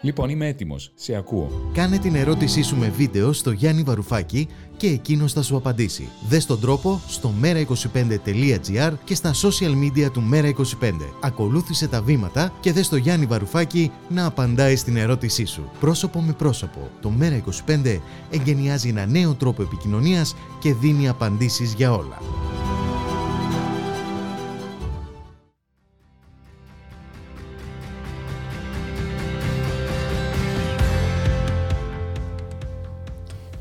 Λοιπόν, 0.08 0.30
είμαι 0.30 0.48
έτοιμος. 0.48 0.92
Σε 0.96 1.16
ακούω. 1.16 1.72
Κάνε 1.74 1.98
την 1.98 2.16
ερώτησή 2.16 2.62
σου 2.62 2.76
με 2.76 2.90
βίντεο 2.90 3.34
στο 3.34 3.52
Γιάννη 3.52 3.84
Βαρουφάκη 3.84 4.48
και 4.78 4.88
εκείνο 4.88 5.28
θα 5.28 5.42
σου 5.42 5.56
απαντήσει. 5.56 6.10
Δες 6.28 6.46
τον 6.46 6.60
τρόπο 6.60 7.02
στο 7.08 7.34
mera25.gr 7.42 8.94
και 9.04 9.16
στα 9.16 9.34
social 9.34 9.72
media 9.84 10.12
του 10.12 10.24
Mera25. 10.34 10.92
Ακολούθησε 11.22 11.88
τα 11.88 12.02
βήματα 12.02 12.54
και 12.60 12.74
δες 12.74 12.90
το 12.90 12.96
Γιάννη 12.96 13.26
Βαρουφάκη 13.26 13.92
να 14.10 14.26
απαντάει 14.26 14.76
στην 14.76 14.98
ερώτησή 14.98 15.46
σου. 15.46 15.70
Πρόσωπο 15.80 16.22
με 16.22 16.34
πρόσωπο. 16.34 16.90
Το 17.02 17.12
Mera25 17.20 18.00
εγκαινιάζει 18.30 18.90
ένα 18.90 19.06
νέο 19.06 19.34
τρόπο 19.34 19.62
επικοινωνίας 19.62 20.36
και 20.60 20.74
δίνει 20.74 21.08
απαντήσεις 21.08 21.74
για 21.74 21.92
όλα. 21.92 22.18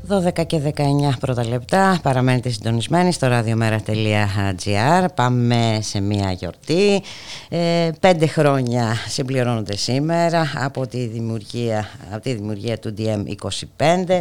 12 0.09 0.45
και 0.45 0.61
19 0.75 0.81
πρώτα 1.19 1.47
λεπτά. 1.47 1.99
Παραμένετε 2.03 2.49
συντονισμένοι 2.49 3.11
στο 3.11 3.27
radiomera.gr 3.31 5.05
πάμε 5.15 5.79
σε 5.81 5.99
μια 5.99 6.31
γιορτή. 6.31 7.01
Ε, 7.49 7.89
πέντε 7.99 8.27
χρόνια 8.27 8.95
συμπληρώνονται 9.07 9.75
σήμερα 9.75 10.51
από 10.55 10.87
τη 10.87 11.05
δημιουργία, 11.05 11.89
από 12.11 12.21
τη 12.21 12.33
δημιουργία 12.33 12.79
του 12.79 12.93
DM25 12.97 14.19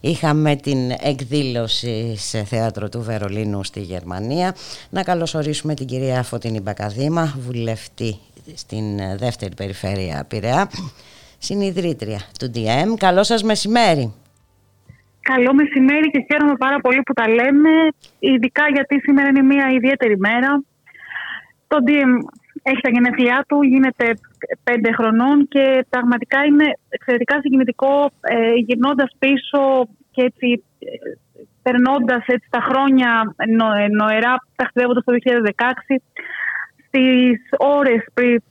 είχαμε 0.00 0.56
την 0.56 0.90
εκδήλωση 1.00 2.16
σε 2.16 2.44
θέατρο 2.44 2.88
του 2.88 3.02
Βερολίνου 3.02 3.64
στη 3.64 3.80
Γερμανία. 3.80 4.54
Να 4.90 5.02
καλωσορίσουμε 5.02 5.74
την 5.74 5.86
κυρία 5.86 6.22
Φωτεινή 6.22 6.60
Μπακαδήμα 6.60 7.34
βουλευτή 7.46 8.18
στην 8.54 8.84
δεύτερη 9.18 9.54
περιφέρεια 9.54 10.24
Πειραιά 10.28 10.70
συνειδρήτρια 11.38 12.20
του 12.38 12.50
DM 12.54 12.94
Καλό 12.98 13.22
σας 13.22 13.42
μεσημέρι 13.42 14.12
Καλό 15.30 15.54
μεσημέρι 15.54 16.08
και 16.10 16.24
χαίρομαι 16.28 16.56
πάρα 16.56 16.78
πολύ 16.84 17.02
που 17.02 17.12
τα 17.12 17.28
λέμε, 17.28 17.72
ειδικά 18.18 18.64
γιατί 18.74 19.00
σήμερα 19.00 19.28
είναι 19.28 19.42
μια 19.42 19.66
ιδιαίτερη 19.78 20.16
μέρα. 20.18 20.62
Το 21.66 21.78
DM 21.86 22.12
έχει 22.62 22.80
τα 22.80 22.90
γενέθλιά 22.90 23.44
του, 23.48 23.62
γίνεται 23.62 24.06
πέντε 24.64 24.92
χρονών 24.92 25.48
και 25.48 25.86
πραγματικά 25.88 26.44
είναι 26.44 26.66
εξαιρετικά 26.88 27.40
συγκινητικό 27.40 28.10
ε, 28.20 28.52
γυρνώντας 28.66 29.10
πίσω 29.18 29.60
και 30.10 30.22
έτσι 30.22 30.64
ε, 30.78 30.86
περνώντας 31.62 32.24
έτσι 32.26 32.48
τα 32.50 32.60
χρόνια 32.68 33.34
νο, 33.58 33.68
ε, 33.72 33.86
νοερά, 33.88 34.34
ταξιδεύοντας 34.56 35.04
το 35.04 35.12
2016 35.12 36.00
στις 36.86 37.38
ώρες 37.58 38.00
πριν 38.14 38.42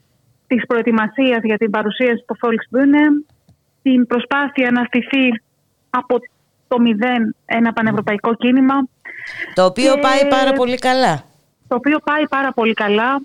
της 0.48 0.66
προετοιμασίας 0.66 1.42
για 1.44 1.58
την 1.58 1.70
παρουσίαση 1.70 2.24
στο 2.24 2.36
Volksbühne, 2.42 3.06
την 3.82 4.08
προσπάθεια 4.08 4.72
να 4.72 4.84
στηθεί 4.84 5.26
από 5.90 6.20
το 6.74 6.80
μηδέν 6.80 7.36
ένα 7.46 7.74
πανευρωπαϊκό 7.74 8.34
κίνημα. 8.36 8.78
Το 9.54 9.64
οποίο 9.66 9.92
πάει 10.06 10.28
πάρα 10.30 10.52
πολύ 10.54 10.78
καλά. 10.78 11.24
Το 11.68 11.76
οποίο 11.76 11.98
πάει 12.10 12.28
πάρα 12.28 12.52
πολύ 12.54 12.74
καλά 12.74 13.22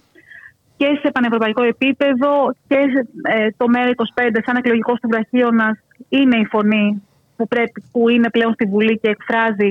και 0.76 0.88
σε 1.02 1.10
πανευρωπαϊκό 1.10 1.62
επίπεδο 1.62 2.30
και 2.68 2.78
ε, 3.22 3.48
το 3.56 3.66
ΜΕΡΑ25 3.74 4.38
σαν 4.44 4.56
εκλογικό 4.56 4.92
βραχίωνα 5.10 5.78
είναι 6.08 6.36
η 6.38 6.44
φωνή 6.44 7.02
που, 7.36 7.48
πρέπει, 7.48 7.82
που 7.92 8.08
είναι 8.08 8.30
πλέον 8.30 8.52
στη 8.52 8.64
Βουλή 8.64 8.98
και 9.02 9.08
εκφράζει 9.08 9.70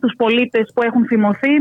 τους 0.00 0.12
πολίτες 0.16 0.70
που 0.74 0.82
έχουν 0.82 1.06
θυμωθεί. 1.06 1.54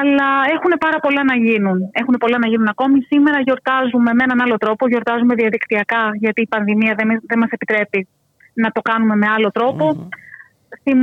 Αλλά 0.00 0.30
έχουν 0.54 0.72
πάρα 0.78 0.98
πολλά 1.00 1.24
να 1.24 1.36
γίνουν. 1.36 1.78
Έχουν 1.92 2.14
πολλά 2.22 2.38
να 2.38 2.48
γίνουν 2.48 2.68
ακόμη. 2.68 3.02
Σήμερα 3.02 3.40
γιορτάζουμε 3.40 4.10
με 4.14 4.22
έναν 4.26 4.40
άλλο 4.40 4.56
τρόπο. 4.56 4.88
Γιορτάζουμε 4.88 5.34
διαδικτυακά, 5.34 6.10
γιατί 6.14 6.40
η 6.42 6.46
πανδημία 6.46 6.94
δεν, 6.98 7.08
δεν 7.26 7.38
μας 7.38 7.50
επιτρέπει 7.50 8.08
να 8.52 8.70
το 8.70 8.80
κάνουμε 8.80 9.16
με 9.16 9.26
άλλο 9.36 9.50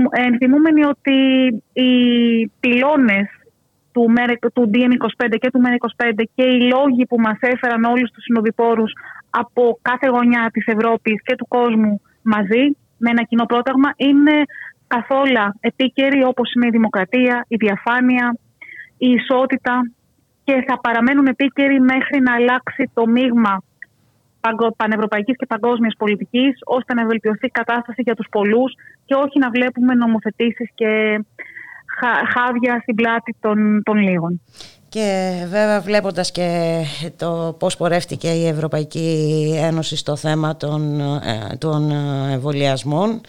ενθυμούμενοι 0.09 0.85
ότι 0.85 1.13
οι 1.73 1.91
πυλώνες 2.59 3.27
του, 3.91 4.05
του 4.53 4.69
DN25 4.73 5.35
και 5.39 5.51
του 5.51 5.61
MER25 5.63 6.23
και 6.35 6.43
οι 6.43 6.59
λόγοι 6.59 7.05
που 7.05 7.19
μας 7.19 7.37
έφεραν 7.39 7.83
όλους 7.83 8.11
τους 8.11 8.23
συνοδοιπόρους 8.23 8.91
από 9.29 9.79
κάθε 9.81 10.07
γωνιά 10.07 10.49
της 10.53 10.65
Ευρώπης 10.65 11.21
και 11.23 11.35
του 11.35 11.47
κόσμου 11.47 12.01
μαζί 12.21 12.77
με 12.97 13.09
ένα 13.09 13.23
κοινό 13.23 13.45
πρόταγμα 13.45 13.93
είναι 13.95 14.41
καθόλου 14.87 15.51
επίκαιροι 15.59 16.23
όπως 16.23 16.53
είναι 16.53 16.67
η 16.67 16.69
δημοκρατία, 16.69 17.45
η 17.47 17.55
διαφάνεια, 17.55 18.37
η 18.97 19.09
ισότητα 19.09 19.91
και 20.43 20.63
θα 20.67 20.79
παραμένουν 20.79 21.25
επίκαιροι 21.25 21.79
μέχρι 21.79 22.19
να 22.21 22.33
αλλάξει 22.33 22.91
το 22.93 23.07
μείγμα 23.07 23.63
πανευρωπαϊκής 24.77 25.35
και 25.37 25.45
παγκόσμιας 25.45 25.93
πολιτικής, 25.97 26.59
ώστε 26.65 26.93
να 26.93 27.05
βελτιωθεί 27.05 27.45
η 27.45 27.49
κατάσταση 27.49 28.01
για 28.01 28.15
τους 28.15 28.27
πολλούς 28.31 28.73
και 29.05 29.13
όχι 29.13 29.39
να 29.39 29.49
βλέπουμε 29.49 29.93
νομοθετήσεις 29.93 30.69
και 30.75 31.21
χάδια 32.33 32.79
στην 32.81 32.95
πλάτη 32.95 33.35
των, 33.39 33.83
των 33.83 33.97
λίγων. 33.97 34.41
Και 34.89 35.31
βέβαια 35.49 35.81
βλέποντας 35.81 36.31
και 36.31 36.81
το 37.17 37.55
πώς 37.59 37.77
πορεύτηκε 37.77 38.27
η 38.27 38.47
Ευρωπαϊκή 38.47 39.09
Ένωση 39.61 39.95
στο 39.95 40.15
θέμα 40.15 40.57
των, 40.57 40.99
ε, 40.99 41.55
των 41.57 41.91
εμβολιασμών 42.31 43.21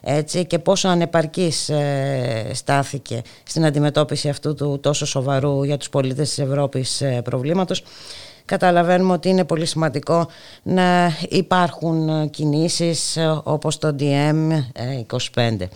έτσι, 0.00 0.46
και 0.46 0.58
πόσο 0.58 0.88
ανεπαρκής 0.88 1.68
ε, 1.68 2.50
στάθηκε 2.52 3.22
στην 3.42 3.64
αντιμετώπιση 3.64 4.28
αυτού 4.28 4.54
του 4.54 4.80
τόσο 4.82 5.06
σοβαρού 5.06 5.64
για 5.64 5.76
τους 5.76 5.88
πολίτες 5.88 6.28
της 6.28 6.38
Ευρώπης 6.38 7.00
ε, 7.00 7.20
προβλήματος 7.24 7.82
καταλαβαίνουμε 8.44 9.12
ότι 9.12 9.28
είναι 9.28 9.44
πολύ 9.44 9.66
σημαντικό 9.66 10.28
να 10.62 11.10
υπάρχουν 11.28 12.30
κινήσεις 12.30 13.18
όπως 13.44 13.78
το 13.78 13.96
DM25. 14.00 15.68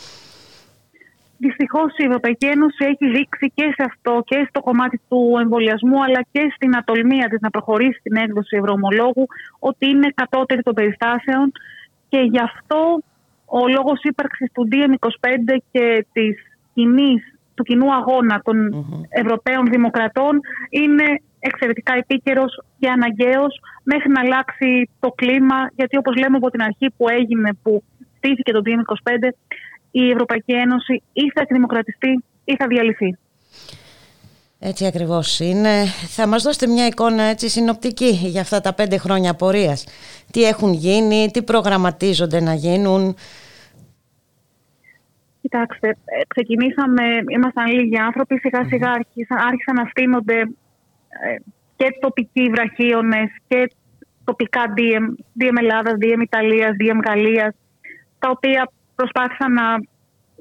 Δυστυχώς 1.40 1.96
η 1.96 2.04
Ευρωπαϊκή 2.04 2.46
Ένωση 2.46 2.84
έχει 2.84 3.10
δείξει 3.16 3.52
και 3.54 3.62
σε 3.76 3.82
αυτό 3.84 4.22
και 4.26 4.46
στο 4.48 4.60
κομμάτι 4.60 5.00
του 5.08 5.36
εμβολιασμού 5.40 6.02
αλλά 6.02 6.20
και 6.32 6.52
στην 6.54 6.76
ατολμία 6.76 7.28
της 7.28 7.40
να 7.40 7.50
προχωρήσει 7.50 7.98
στην 7.98 8.16
έκδοση 8.16 8.56
ευρωομολόγου 8.56 9.26
ότι 9.58 9.88
είναι 9.88 10.12
κατώτερη 10.14 10.62
των 10.62 10.74
περιστάσεων 10.74 11.52
και 12.08 12.18
γι' 12.18 12.40
αυτό 12.40 13.00
ο 13.44 13.68
λόγος 13.68 14.02
ύπαρξης 14.02 14.52
του 14.52 14.68
DM25 14.72 15.56
και 15.70 16.06
της 16.12 16.36
κοινής, 16.74 17.22
του 17.54 17.62
κοινού 17.62 17.94
αγώνα 17.94 18.40
των 18.44 18.86
Ευρωπαίων 19.08 19.66
Δημοκρατών 19.70 20.40
είναι 20.70 21.20
εξαιρετικά 21.38 21.92
επίκαιρος 21.94 22.62
και 22.78 22.88
αναγκαίος 22.88 23.60
μέχρι 23.82 24.10
να 24.10 24.20
αλλάξει 24.20 24.90
το 25.00 25.10
κλίμα. 25.10 25.70
Γιατί 25.76 25.96
όπως 25.96 26.16
λέμε 26.16 26.36
από 26.36 26.50
την 26.50 26.62
αρχή 26.62 26.90
που 26.96 27.08
έγινε, 27.08 27.50
που 27.62 27.82
στήθηκε 28.16 28.52
το 28.52 28.62
2025, 28.64 29.32
η 29.90 30.10
Ευρωπαϊκή 30.10 30.52
Ένωση 30.52 31.02
ή 31.12 31.30
θα 31.34 31.40
εκδημοκρατιστεί 31.40 32.24
ή 32.44 32.56
θα 32.56 32.66
διαλυθεί. 32.66 33.18
Έτσι 34.60 34.86
ακριβώς 34.86 35.40
είναι. 35.40 35.84
Θα 36.08 36.26
μας 36.26 36.42
δώσετε 36.42 36.66
μια 36.66 36.86
εικόνα 36.86 37.22
έτσι 37.22 37.48
συνοπτική 37.48 38.10
για 38.10 38.40
αυτά 38.40 38.60
τα 38.60 38.74
πέντε 38.74 38.98
χρόνια 38.98 39.34
πορείας. 39.34 39.86
Τι 40.30 40.44
έχουν 40.44 40.72
γίνει, 40.72 41.30
τι 41.32 41.42
προγραμματίζονται 41.42 42.40
να 42.40 42.54
γίνουν; 42.54 43.16
Κοιτάξτε, 45.40 45.88
ε, 45.88 46.20
ξεκινήσαμε, 46.28 47.02
ήμασταν 47.28 47.66
λίγοι 47.66 47.96
άνθρωποι, 47.96 48.38
σιγά 48.38 48.64
σιγά 48.64 48.90
άρχισαν, 48.90 49.38
άρχισαν 49.38 49.74
να 49.74 49.84
στείνονται 49.90 50.38
ε, 50.40 50.44
και 51.76 51.86
τοπικοί 52.00 52.50
βραχίονες 52.54 53.28
και 53.48 53.70
τοπικά 54.24 54.62
DM, 54.76 55.04
DM 55.40 55.56
Ελλάδας, 55.60 55.94
DM 56.00 56.20
Ιταλίας, 56.22 56.72
DM 56.80 57.00
Γαλλίας, 57.06 57.54
τα 58.18 58.30
οποία 58.30 58.70
προσπάθησαν 58.94 59.52
να 59.52 59.66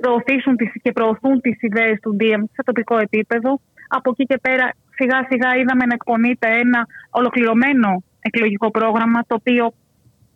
προωθήσουν 0.02 0.56
τις 0.56 0.72
και 0.82 0.92
προωθούν 0.92 1.42
τις 1.42 1.62
ιδέες 1.62 2.00
του 2.00 2.16
DM 2.20 2.42
σε 2.54 2.64
τοπικό 2.64 2.98
επίπεδο. 2.98 3.60
Από 3.88 4.10
εκεί 4.10 4.24
και 4.24 4.38
πέρα 4.42 4.74
σιγά 4.96 5.26
σιγά 5.30 5.56
είδαμε 5.56 5.86
να 5.86 5.94
εκπονείται 5.94 6.48
ένα 6.64 6.88
ολοκληρωμένο 7.10 8.04
εκλογικό 8.22 8.72
πρόγραμμα 8.72 9.20
το 9.28 9.36
οποίο 9.36 9.74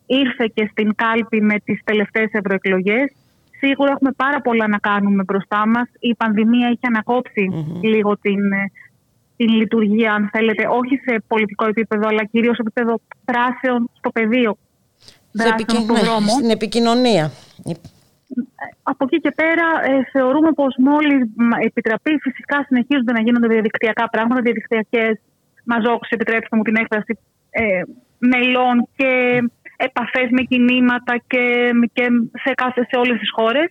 ήρθε 0.06 0.52
και 0.54 0.68
στην 0.72 0.96
κάλπη 0.96 1.42
με 1.42 1.60
τις 1.66 1.82
τελευταίες 1.84 2.30
ευρωεκλογές. 2.32 3.16
Σίγουρα 3.58 3.92
έχουμε 3.92 4.12
πάρα 4.12 4.42
πολλά 4.42 4.68
να 4.68 4.78
κάνουμε 4.78 5.24
μπροστά 5.24 5.68
μας. 5.68 5.88
Η 6.00 6.16
πανδημία 6.16 6.68
έχει 6.68 7.50
λίγο 7.82 8.18
την 8.18 8.40
την 9.42 9.54
λειτουργία, 9.62 10.14
αν 10.14 10.30
θέλετε, 10.34 10.64
όχι 10.80 10.96
σε 11.06 11.24
πολιτικό 11.28 11.66
επίπεδο, 11.68 12.08
αλλά 12.08 12.24
κυρίως 12.32 12.56
σε 12.56 12.62
επίπεδο 12.66 12.94
δράσεων 13.30 13.90
στο 13.98 14.10
πεδίο. 14.18 14.52
Δράσεων 15.32 15.82
στον 15.86 15.98
δρόμο. 16.04 16.32
Στην 16.38 16.50
επικοινωνία. 16.50 17.32
Από 18.84 19.02
εκεί 19.08 19.18
και 19.26 19.32
πέρα 19.42 19.68
ε, 19.90 20.04
θεωρούμε 20.14 20.52
πως 20.52 20.76
μόλις 20.78 21.22
επιτραπεί 21.68 22.14
φυσικά 22.26 22.58
συνεχίζονται 22.68 23.12
να 23.12 23.22
γίνονται 23.22 23.48
διαδικτυακά 23.48 24.06
πράγματα, 24.10 24.42
διαδικτυακές 24.42 25.14
μαζόξεις, 25.64 26.12
επιτρέψτε 26.18 26.56
μου 26.56 26.64
την 26.64 26.76
έκφραση, 26.76 27.18
ε, 27.50 27.82
μελών 28.18 28.76
και 28.98 29.12
επαφές 29.88 30.28
με 30.36 30.42
κινήματα 30.42 31.14
και, 31.28 31.44
και 31.94 32.06
σε, 32.44 32.52
κάθε, 32.62 32.82
σε 32.90 32.96
όλες 33.04 33.18
τις 33.20 33.32
χώρες. 33.38 33.68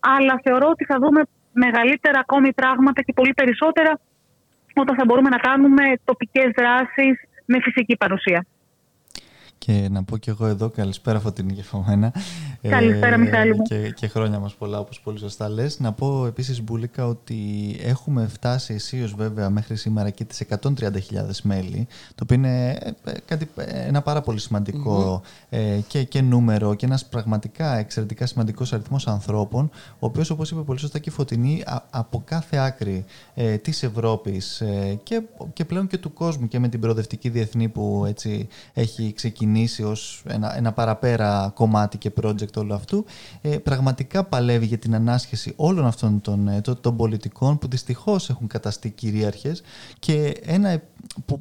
Αλλά 0.00 0.40
θεωρώ 0.44 0.66
ότι 0.74 0.84
θα 0.84 0.96
δούμε 1.02 1.20
μεγαλύτερα 1.52 2.18
ακόμη 2.18 2.52
πράγματα 2.52 3.02
και 3.02 3.12
πολύ 3.12 3.34
περισσότερα 3.34 3.92
όταν 4.80 4.96
θα 4.96 5.04
μπορούμε 5.04 5.28
να 5.28 5.36
κάνουμε 5.36 5.82
τοπικές 6.04 6.50
δράσεις 6.56 7.20
με 7.44 7.58
φυσική 7.62 7.96
παρουσία. 7.96 8.46
Και 9.58 9.88
να 9.90 10.04
πω 10.04 10.16
και 10.16 10.30
εγώ 10.30 10.46
εδώ 10.46 10.70
καλησπέρα 10.70 11.20
Φωτεινή 11.20 11.52
και 11.52 11.62
Φωμένα. 11.62 12.12
Καλησπέρα 12.68 13.14
ε, 13.14 13.50
Και, 13.68 13.90
και 13.90 14.08
χρόνια 14.08 14.38
μας 14.38 14.54
πολλά 14.54 14.78
όπως 14.78 15.00
πολύ 15.00 15.18
σωστά 15.18 15.48
λες. 15.48 15.80
Να 15.80 15.92
πω 15.92 16.26
επίσης 16.26 16.62
Μπούλικα 16.62 17.06
ότι 17.06 17.36
έχουμε 17.82 18.26
φτάσει 18.26 18.74
αισίως 18.74 19.14
βέβαια 19.14 19.50
μέχρι 19.50 19.76
σήμερα 19.76 20.10
και 20.10 20.24
τις 20.24 20.44
130.000 20.48 20.70
μέλη 21.42 21.86
το 22.14 22.22
οποίο 22.22 22.36
είναι 22.36 22.70
ε, 23.04 23.12
κάτι, 23.24 23.48
ένα 23.64 24.02
πάρα 24.02 24.20
πολύ 24.20 24.40
ε, 25.50 25.78
και, 25.86 26.02
και 26.02 26.20
νούμερο 26.20 26.74
και 26.74 26.86
ένας 26.86 27.06
πραγματικά 27.06 27.76
εξαιρετικά 27.76 28.26
σημαντικός 28.26 28.72
αριθμός 28.72 29.06
ανθρώπων 29.06 29.70
ο 29.92 30.06
οποίος 30.06 30.30
όπως 30.30 30.50
είπε 30.50 30.60
πολύ 30.60 30.78
σωστά 30.78 30.98
και 30.98 31.08
η 31.08 31.12
Φωτεινή 31.12 31.64
από 31.90 32.22
κάθε 32.24 32.56
άκρη 32.56 33.04
ε, 33.34 33.56
της 33.56 33.82
Ευρώπης 33.82 34.60
ε, 34.60 34.98
και, 35.02 35.22
και 35.52 35.64
πλέον 35.64 35.86
και 35.86 35.98
του 35.98 36.12
κόσμου 36.12 36.48
και 36.48 36.58
με 36.58 36.68
την 36.68 36.80
προοδευτική 36.80 37.28
διεθνή 37.28 37.68
που 37.68 38.04
έτσι 38.06 38.48
έχει 38.74 39.12
ξεκινήσει 39.12 39.38
ξεκινήσει 39.40 39.82
ως 39.82 40.22
ένα, 40.26 40.56
ένα 40.56 40.72
παραπέρα 40.72 41.52
κομμάτι 41.54 41.98
και 41.98 42.12
project 42.22 42.49
project 42.50 42.62
όλου 42.62 42.74
αυτού, 42.74 43.04
ε, 43.40 43.58
πραγματικά 43.58 44.24
παλεύει 44.24 44.66
για 44.66 44.78
την 44.78 44.94
ανάσχεση 44.94 45.52
όλων 45.56 45.86
αυτών 45.86 46.20
των, 46.20 46.48
ε, 46.48 46.60
των, 46.80 46.96
πολιτικών 46.96 47.58
που 47.58 47.68
δυστυχώς 47.68 48.30
έχουν 48.30 48.46
καταστεί 48.46 48.90
κυρίαρχες 48.90 49.62
και 49.98 50.34
ένα 50.44 50.82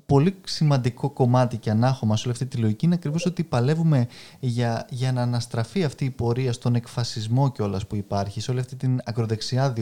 πολύ 0.06 0.36
σημαντικό 0.44 1.10
κομμάτι 1.10 1.58
και 1.58 1.70
ανάχωμα 1.70 2.16
σε 2.16 2.24
όλη 2.24 2.32
αυτή 2.32 2.46
τη 2.46 2.58
λογική 2.58 2.86
είναι 2.86 2.96
ακριβώς 2.96 3.26
ότι 3.26 3.44
παλεύουμε 3.44 4.08
για, 4.40 4.86
για 4.90 5.12
να 5.12 5.22
αναστραφεί 5.22 5.84
αυτή 5.84 6.06
η 6.06 6.10
πορεία 6.10 6.54
στον 6.54 6.76
εκφασισμό 6.76 7.52
κιόλας 7.52 7.88
που 7.88 7.96
υπάρχει, 7.96 8.42
σε 8.42 8.52
όλη 8.52 8.60
αυτή 8.60 8.76
την 8.76 9.02
ακροδεξιά 9.04 9.74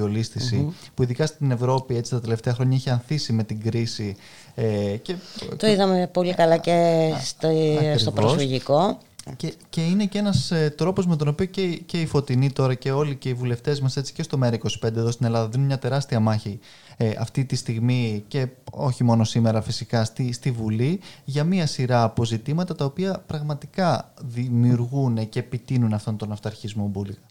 που 0.94 1.04
ειδικά 1.04 1.26
στην 1.26 1.52
Ευρώπη 1.52 1.96
έτσι 1.96 2.12
τα 2.12 2.22
τελευταία 2.22 2.54
χρόνια 2.54 2.76
έχει 2.76 2.90
ανθίσει 2.90 3.34
με 3.34 3.44
την 3.44 3.62
κρίση. 3.62 4.16
Ε, 4.56 4.98
και, 5.02 5.16
το 5.58 5.68
είδαμε 5.68 6.10
πολύ 6.14 6.34
καλά 6.34 6.58
και 6.58 7.12
στο, 7.24 7.50
στο 7.98 8.12
προσφυγικό. 8.12 8.98
Και, 9.36 9.54
και 9.70 9.82
είναι 9.82 10.06
και 10.06 10.18
ένας 10.18 10.52
ε, 10.52 10.74
τρόπος 10.78 11.08
με 11.08 11.16
τον 11.16 11.28
οποίο 11.28 11.46
και, 11.46 11.82
και 11.86 12.02
οι 12.02 12.06
φωτεινοί 12.06 12.52
τώρα 12.52 12.74
και 12.74 12.92
όλοι 12.92 13.16
και 13.16 13.30
οι 13.30 13.34
βουλευτές 13.34 13.82
μας 13.82 13.98
έτσι 13.98 14.14
και 14.14 14.24
στο 14.24 14.40
ΜΕΡΑ25 14.44 14.84
εδώ 14.84 15.12
στην 15.12 15.26
Ελλάδα 15.26 15.48
δίνουν 15.48 15.66
μια 15.66 15.80
τεράστια 15.80 16.20
μάχη 16.20 16.60
ε, 16.98 17.12
αυτή 17.20 17.46
τη 17.46 17.56
στιγμή 17.56 18.24
και 18.28 18.48
όχι 18.72 19.04
μόνο 19.04 19.24
σήμερα 19.24 19.62
φυσικά 19.62 20.04
στη, 20.04 20.34
στη 20.34 20.52
Βουλή 20.52 21.00
για 21.26 21.44
μια 21.44 21.66
σειρά 21.66 22.04
αποζητήματα 22.04 22.76
τα 22.76 22.86
οποία 22.86 23.24
πραγματικά 23.28 24.14
δημιουργούν 24.22 25.30
και 25.30 25.40
επιτείνουν 25.40 25.94
αυτόν 25.94 26.18
τον 26.18 26.32
αυταρχισμό 26.32 26.88
μπουλίκα. 26.88 27.28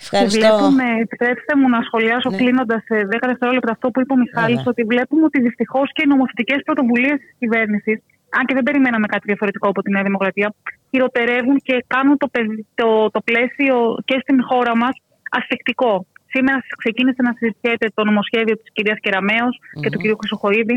Ευχαριστώ. 0.00 0.38
Βλέπουμε, 0.38 0.84
επιτρέψτε 1.00 1.56
μου 1.56 1.68
να 1.68 1.80
σχολιάσω 1.82 2.30
ναι. 2.30 2.36
κλείνοντας 2.36 2.82
σε 2.84 2.94
10 2.94 3.18
δευτερόλεπτα 3.26 3.72
αυτό 3.72 3.90
που 3.90 4.00
είπε 4.00 4.12
ο 4.12 4.16
Μιχάλης, 4.16 4.66
ότι 4.66 4.82
βλέπουμε 4.82 5.24
ότι 5.24 5.40
δυστυχώς 5.40 5.92
και 5.92 6.02
οι 6.04 6.08
νομοθετικές 6.08 6.62
πρωτοβουλίες 6.64 7.18
της 7.18 7.34
κυβέρνησης, 7.38 7.98
αν 8.38 8.44
και 8.46 8.54
δεν 8.54 8.62
περιμέναμε 8.62 9.06
κάτι 9.06 9.24
διαφορετικό 9.26 9.68
από 9.68 9.82
τη 9.82 9.90
Νέα 9.90 10.02
Δημοκρατία, 10.02 10.54
χειροτερεύουν 10.90 11.56
και 11.66 11.84
κάνουν 11.86 12.16
το, 12.16 12.28
το, 12.74 13.10
το 13.10 13.20
πλαίσιο 13.28 13.76
και 14.04 14.16
στην 14.22 14.38
χώρα 14.48 14.76
μας 14.76 14.94
ασφικτικό. 15.30 16.06
Σήμερα 16.32 16.58
ξεκίνησε 16.82 17.22
να 17.22 17.32
συζητιέται 17.38 17.86
το 17.94 18.04
νομοσχέδιο 18.04 18.54
της 18.56 18.72
κυρίας 18.72 18.98
Κεραμέως 19.00 19.54
mm-hmm. 19.58 19.80
και 19.82 19.90
του 19.90 19.98
κυρίου 19.98 20.16
Χρυσοχοίδη. 20.20 20.76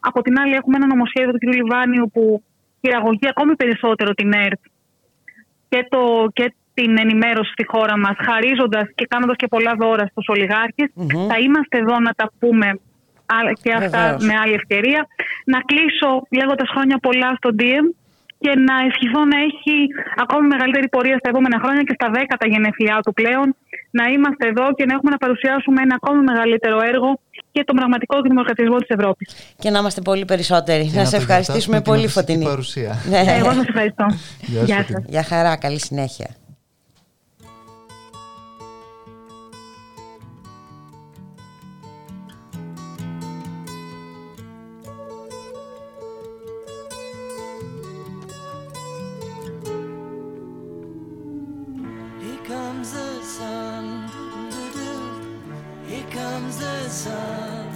Από 0.00 0.22
την 0.22 0.38
άλλη, 0.40 0.54
έχουμε 0.54 0.76
ένα 0.76 0.86
νομοσχέδιο 0.86 1.32
του 1.32 1.38
κυρίου 1.38 1.56
Λιβάνιου 1.62 2.10
που 2.12 2.42
χειραγωγεί 2.80 3.28
ακόμη 3.28 3.56
περισσότερο 3.56 4.10
την 4.14 4.32
ΕΡΤ 4.32 4.62
και, 5.68 5.86
το, 5.88 6.02
και 6.32 6.54
την 6.74 6.98
ενημέρωση 6.98 7.50
στη 7.52 7.64
χώρα 7.66 7.98
μας, 7.98 8.16
χαρίζοντας 8.26 8.86
και 8.94 9.06
κάνοντας 9.08 9.36
και 9.36 9.46
πολλά 9.46 9.74
δώρα 9.74 10.06
στους 10.06 10.26
ολιγαρχε 10.28 10.84
Θα 11.28 11.38
είμαστε 11.38 11.78
εδώ 11.78 11.98
να 12.00 12.12
τα 12.12 12.32
πούμε 12.38 12.66
και 13.62 13.72
αυτά 13.80 14.02
με 14.28 14.34
άλλη 14.42 14.54
ευκαιρία. 14.60 15.00
Να 15.52 15.58
κλείσω 15.70 16.10
λέγοντας 16.38 16.68
χρόνια 16.74 16.98
πολλά 17.06 17.30
στον 17.40 17.54
DM 17.60 17.86
και 18.42 18.52
να 18.68 18.74
ευχηθώ 18.88 19.20
να 19.32 19.38
έχει 19.48 19.76
ακόμη 20.24 20.46
μεγαλύτερη 20.54 20.88
πορεία 20.94 21.16
στα 21.18 21.28
επόμενα 21.32 21.58
χρόνια 21.62 21.82
και 21.88 21.94
στα 21.98 22.08
δέκατα 22.16 22.46
γενεθλιά 22.52 22.96
του 23.04 23.12
πλέον. 23.20 23.46
Να 23.98 24.04
είμαστε 24.14 24.44
εδώ 24.52 24.66
και 24.76 24.84
να 24.88 24.92
έχουμε 24.96 25.10
να 25.16 25.20
παρουσιάσουμε 25.24 25.78
ένα 25.86 25.94
ακόμη 26.00 26.20
μεγαλύτερο 26.30 26.78
έργο 26.92 27.10
και 27.54 27.62
τον 27.64 27.76
πραγματικό 27.76 28.16
δημοκρατισμό 28.28 28.76
της 28.82 28.88
Ευρώπης. 28.96 29.26
Και 29.62 29.70
να 29.70 29.78
είμαστε 29.78 30.00
πολύ 30.00 30.24
περισσότεροι. 30.24 30.84
να, 30.94 31.04
σε 31.04 31.16
ευχαριστήσουμε 31.16 31.80
πολύ, 31.80 32.08
Φωτεινή. 32.08 32.44
Παρουσία. 32.44 32.92
Ναι. 33.10 33.22
Εγώ 33.40 33.50
σας 33.52 33.66
ευχαριστώ. 33.72 34.06
Γεια 34.70 34.84
σας. 34.88 35.04
Γεια 35.06 35.22
χαρά, 35.22 35.56
καλή 35.56 35.80
συνέχεια. 35.80 36.28
sun. 56.98 57.68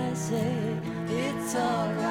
I 0.00 0.14
say 0.14 0.76
it's 1.08 1.54
alright. 1.54 2.01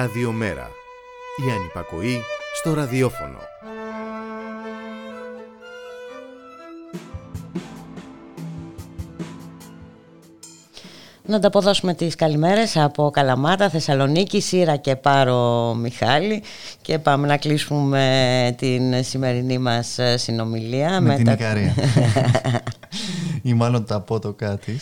Ραδιομέρα. 0.00 0.70
Η 1.46 1.50
ανυπακοή 1.50 2.20
στο 2.54 2.74
ραδιόφωνο. 2.74 3.38
Να 11.22 11.36
ανταποδώσουμε 11.36 11.94
τις 11.94 12.14
καλημέρες 12.14 12.76
από 12.76 13.10
Καλαμάτα, 13.10 13.68
Θεσσαλονίκη, 13.68 14.40
Σύρα 14.40 14.76
και 14.76 14.96
Πάρο 14.96 15.74
Μιχάλη 15.74 16.42
και 16.82 16.98
πάμε 16.98 17.26
να 17.26 17.36
κλείσουμε 17.36 18.54
την 18.58 19.04
σημερινή 19.04 19.58
μας 19.58 19.98
συνομιλία. 20.14 21.00
Με, 21.00 21.08
με 21.08 21.16
την 21.16 21.26
Ικαρία. 21.32 21.74
ή 23.48 23.54
μάλλον 23.54 23.84
τα 23.84 23.94
απότοκά 23.94 24.58
τη, 24.58 24.72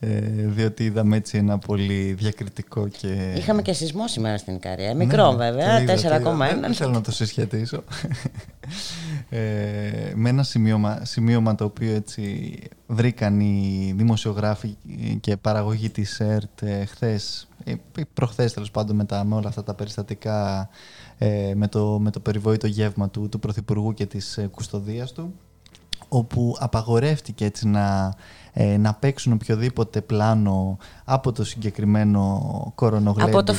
ε, 0.00 0.20
διότι 0.46 0.84
είδαμε 0.84 1.16
έτσι 1.16 1.38
ένα 1.38 1.58
πολύ 1.58 2.12
διακριτικό 2.12 2.88
και... 2.88 3.32
Είχαμε 3.36 3.62
και 3.62 3.72
σεισμό 3.72 4.08
σήμερα 4.08 4.38
στην 4.38 4.54
Ικαρία, 4.54 4.94
μικρό 4.94 5.30
ναι, 5.30 5.36
βέβαια, 5.36 5.84
4,1. 5.86 6.60
Δεν 6.60 6.74
θέλω 6.74 6.90
να 6.90 7.00
το 7.00 7.12
συσχετήσω. 7.12 7.84
ε, 9.28 9.38
με 10.14 10.28
ένα 10.28 10.42
σημείωμα, 10.42 11.00
σημείωμα 11.04 11.54
το 11.54 11.64
οποίο 11.64 11.94
έτσι 11.94 12.54
βρήκαν 12.86 13.40
οι 13.40 13.92
δημοσιογράφοι 13.96 14.76
και 15.20 15.36
παραγωγή 15.36 15.90
της 15.90 16.20
ΕΡΤ 16.20 16.62
ε, 16.62 16.84
χθες, 16.84 17.48
ε, 17.64 17.74
προχθές 18.14 18.52
τέλος 18.52 18.70
πάντων 18.70 18.96
με, 18.96 19.04
τα, 19.04 19.24
με 19.24 19.34
όλα 19.34 19.48
αυτά 19.48 19.62
τα 19.62 19.74
περιστατικά 19.74 20.68
ε, 21.18 21.52
με, 21.54 21.68
το, 21.68 21.98
με 21.98 22.10
το 22.10 22.20
περιβόητο 22.20 22.66
γεύμα 22.66 23.10
του, 23.10 23.28
του 23.28 23.38
Πρωθυπουργού 23.38 23.94
και 23.94 24.06
της 24.06 24.38
ε, 24.38 24.46
κουστοδίας 24.46 25.12
του 25.12 25.34
όπου 26.08 26.56
απαγορεύτηκε 26.58 27.44
έτσι 27.44 27.68
να, 27.68 28.14
ε, 28.52 28.76
να 28.76 28.94
παίξουν 28.94 29.32
οποιοδήποτε 29.32 30.00
πλάνο 30.00 30.78
από 31.04 31.32
το 31.32 31.44
συγκεκριμένο 31.44 32.72
κορονογλέμπι 32.74 33.30
από 33.30 33.42
το 33.42 33.54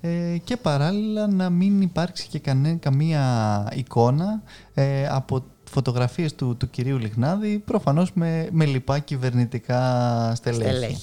ε, 0.00 0.36
και 0.44 0.56
παράλληλα 0.56 1.26
να 1.26 1.50
μην 1.50 1.80
υπάρξει 1.80 2.28
και 2.28 2.40
καμία 2.80 3.66
εικόνα 3.74 4.42
ε, 4.74 5.08
από 5.08 5.44
φωτογραφίες 5.70 6.34
του, 6.34 6.56
του 6.56 6.70
κυρίου 6.70 6.98
Λιχνάδη 6.98 7.58
προφανώς 7.58 8.12
με, 8.12 8.48
με 8.50 8.64
λοιπά 8.64 8.98
κυβερνητικά 8.98 10.32
στελέχη. 10.34 10.96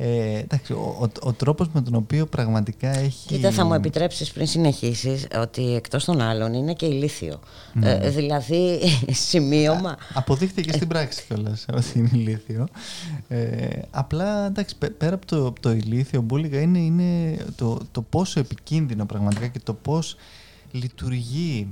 Ε, 0.00 0.38
εντάξει, 0.38 0.72
ο, 0.72 0.96
ο, 1.00 1.28
ο 1.28 1.32
τρόπος 1.32 1.68
με 1.72 1.82
τον 1.82 1.94
οποίο 1.94 2.26
πραγματικά 2.26 2.88
έχει... 2.88 3.26
Κοίτα, 3.26 3.50
θα 3.50 3.64
μου 3.64 3.74
επιτρέψεις 3.74 4.32
πριν 4.32 4.46
συνεχίσεις 4.46 5.26
ότι 5.40 5.74
εκτός 5.74 6.04
των 6.04 6.20
άλλων 6.20 6.54
είναι 6.54 6.72
και 6.72 6.86
ηλίθιο. 6.86 7.40
Ναι. 7.72 7.90
Ε, 7.90 8.10
δηλαδή, 8.10 8.80
σημείωμα... 9.28 9.96
αποδείχθηκε 10.14 10.72
στην 10.72 10.88
πράξη 10.88 11.24
κιόλας 11.28 11.66
ότι 11.72 11.98
είναι 11.98 12.08
ηλίθιο. 12.12 12.68
Ε, 13.28 13.68
απλά, 13.90 14.46
εντάξει, 14.46 14.76
πέρα 14.98 15.14
από 15.14 15.26
το, 15.26 15.52
το 15.60 15.70
ηλίθιο, 15.70 16.20
μπουλίγα 16.20 16.60
είναι, 16.60 16.78
είναι 16.78 17.36
το, 17.56 17.78
το 17.92 18.02
πόσο 18.02 18.40
επικίνδυνο 18.40 19.06
πραγματικά 19.06 19.46
και 19.46 19.60
το 19.64 19.74
πώς 19.74 20.16
λειτουργεί 20.70 21.68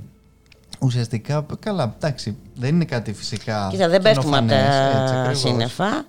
ουσιαστικά, 0.79 1.45
καλά, 1.59 1.95
εντάξει, 1.97 2.37
δεν 2.55 2.75
είναι 2.75 2.85
κάτι 2.85 3.13
φυσικά. 3.13 3.67
Κοίτα, 3.71 3.89
δεν 3.89 4.01
πέφτουμε 4.01 4.37
από 4.37 4.47
τα 4.47 5.33
σύννεφα. 5.33 6.05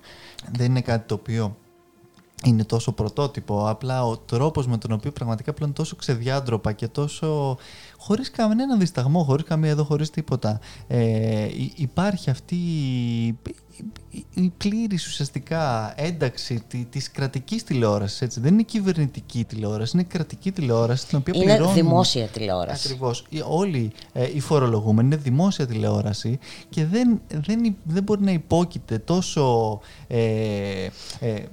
Δεν 0.51 0.65
είναι 0.65 0.81
κάτι 0.81 1.07
το 1.07 1.13
οποίο 1.13 1.57
είναι 2.45 2.63
τόσο 2.63 2.91
πρωτότυπο. 2.91 3.69
Απλά 3.69 4.05
ο 4.05 4.17
τρόπος 4.17 4.67
με 4.67 4.77
τον 4.77 4.91
οποίο 4.91 5.11
πραγματικά 5.11 5.53
πλέον 5.53 5.73
τόσο 5.73 5.95
ξεδιάντροπα 5.95 6.71
και 6.71 6.87
τόσο 6.87 7.57
χωρίς 7.97 8.31
κανένα 8.31 8.77
δισταγμό, 8.77 9.23
χωρίς 9.23 9.43
καμία 9.43 9.69
εδώ, 9.69 9.83
χωρίς 9.83 10.09
τίποτα. 10.09 10.59
Ε, 10.87 11.47
υπάρχει 11.75 12.29
αυτή 12.29 12.57
η 14.33 14.51
πλήρης 14.57 15.07
ουσιαστικά 15.07 15.93
ένταξη 15.95 16.63
τη 16.67 16.85
της 16.85 17.11
κρατικής 17.11 17.63
τηλεόρασης. 17.63 18.39
Δεν 18.39 18.53
είναι 18.53 18.63
κυβερνητική 18.63 19.43
τηλεόραση, 19.43 19.91
είναι 19.93 20.05
κρατική 20.09 20.51
τηλεόραση 20.51 21.07
την 21.07 21.17
οποία 21.17 21.33
είναι 21.35 21.45
πληρώνουν... 21.45 21.73
Είναι 21.73 21.81
δημόσια 21.81 22.27
τηλεόραση. 22.27 22.87
Ακριβώς. 22.87 23.25
Όλοι 23.47 23.91
ε, 24.13 24.29
οι 24.33 24.39
φορολογούμενοι 24.39 25.07
είναι 25.07 25.15
δημόσια 25.15 25.67
τηλεόραση 25.67 26.39
και 26.69 26.85
δεν, 26.85 27.21
δεν, 27.27 27.75
δεν 27.83 28.03
μπορεί 28.03 28.21
να 28.21 28.31
υπόκειται 28.31 28.97
τόσο 28.97 29.79
ε, 30.07 30.87
ε, 31.19 31.43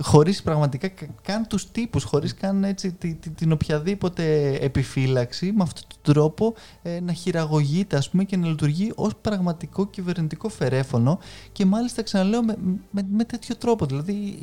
χωρίς 0.00 0.42
πραγματικά 0.42 0.90
καν 1.22 1.46
τους 1.46 1.70
τύπους, 1.70 2.04
χωρίς 2.04 2.34
καν 2.34 2.64
έτσι, 2.64 2.92
την, 2.92 3.18
την 3.34 3.52
οποιαδήποτε 3.52 4.54
επιφύλαξη 4.60 5.52
με 5.56 5.62
αυτόν 5.62 5.82
τον 5.88 6.14
τρόπο 6.14 6.54
ε, 6.82 7.00
να 7.00 7.12
χειραγωγείται 7.12 7.96
ας 7.96 8.10
πούμε, 8.10 8.24
και 8.24 8.36
να 8.36 8.46
λειτουργεί 8.46 8.92
ως 8.94 9.12
πραγματικό 9.20 9.86
κυβερνητικό 9.86 10.48
φερέφωνο 10.48 11.18
και 11.52 11.64
μάλιστα 11.64 12.02
ξαναλέω 12.02 12.42
με, 12.42 12.56
με, 12.90 13.06
με 13.10 13.24
τέτοιο 13.24 13.56
τρόπο. 13.56 13.86
Δηλαδή 13.86 14.38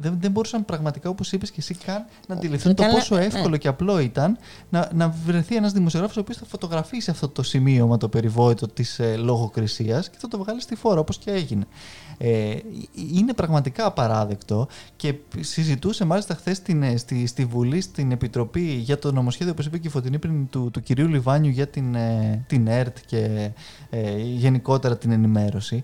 δεν, 0.00 0.16
δεν 0.20 0.30
μπορούσαν 0.30 0.64
πραγματικά, 0.64 1.08
όπως 1.08 1.32
είπες 1.32 1.50
και 1.50 1.56
εσύ, 1.60 1.74
καν 1.74 2.04
να 2.28 2.34
αντιληφθούν 2.34 2.74
το 2.74 2.84
πόσο 2.92 3.16
ναι. 3.16 3.24
εύκολο 3.24 3.56
και 3.56 3.68
απλό 3.68 3.98
ήταν 3.98 4.38
να, 4.68 4.90
να 4.94 5.08
βρεθεί 5.08 5.56
ένας 5.56 5.72
δημοσιογράφος 5.72 6.16
ο 6.16 6.20
οποίος 6.20 6.36
θα 6.36 6.44
φωτογραφίσει 6.44 7.10
αυτό 7.10 7.28
το 7.28 7.42
σημείωμα 7.42 7.96
το 7.96 8.08
περιβόητο 8.08 8.68
της 8.68 8.98
ε, 8.98 9.16
λογοκρισίας 9.16 10.10
και 10.10 10.16
θα 10.20 10.28
το 10.28 10.38
βγάλει 10.38 10.60
στη 10.60 10.74
φόρα 10.74 11.00
όπως 11.00 11.18
και 11.18 11.30
έγινε. 11.30 11.64
Ε, 12.18 12.54
είναι 13.12 13.32
πραγματικά 13.32 13.86
απαράδεκτο 13.86 14.68
και 14.96 15.14
συζητούσε 15.40 16.04
μάλιστα 16.04 16.34
χθες 16.34 16.62
ε, 16.66 16.96
στη, 16.96 17.26
στη 17.26 17.44
Βουλή, 17.44 17.80
στην 17.80 18.12
Επιτροπή 18.12 18.60
για 18.60 18.98
το 18.98 19.12
νομοσχέδιο, 19.12 19.52
όπως 19.52 19.66
είπε 19.66 19.78
και 19.78 19.86
η 19.88 19.90
Φωτεινή 19.90 20.18
πριν, 20.18 20.48
του, 20.50 20.70
του 20.72 20.82
κυρίου 20.82 21.08
Λιβάνιου 21.08 21.50
για 21.50 21.66
την, 21.66 21.94
ε, 21.94 22.44
την 22.46 22.66
ΕΡΤ 22.66 22.96
και 23.06 23.50
ε, 23.90 24.18
γενικότερα 24.18 24.96
την 24.96 25.10
ενημέρωση. 25.10 25.82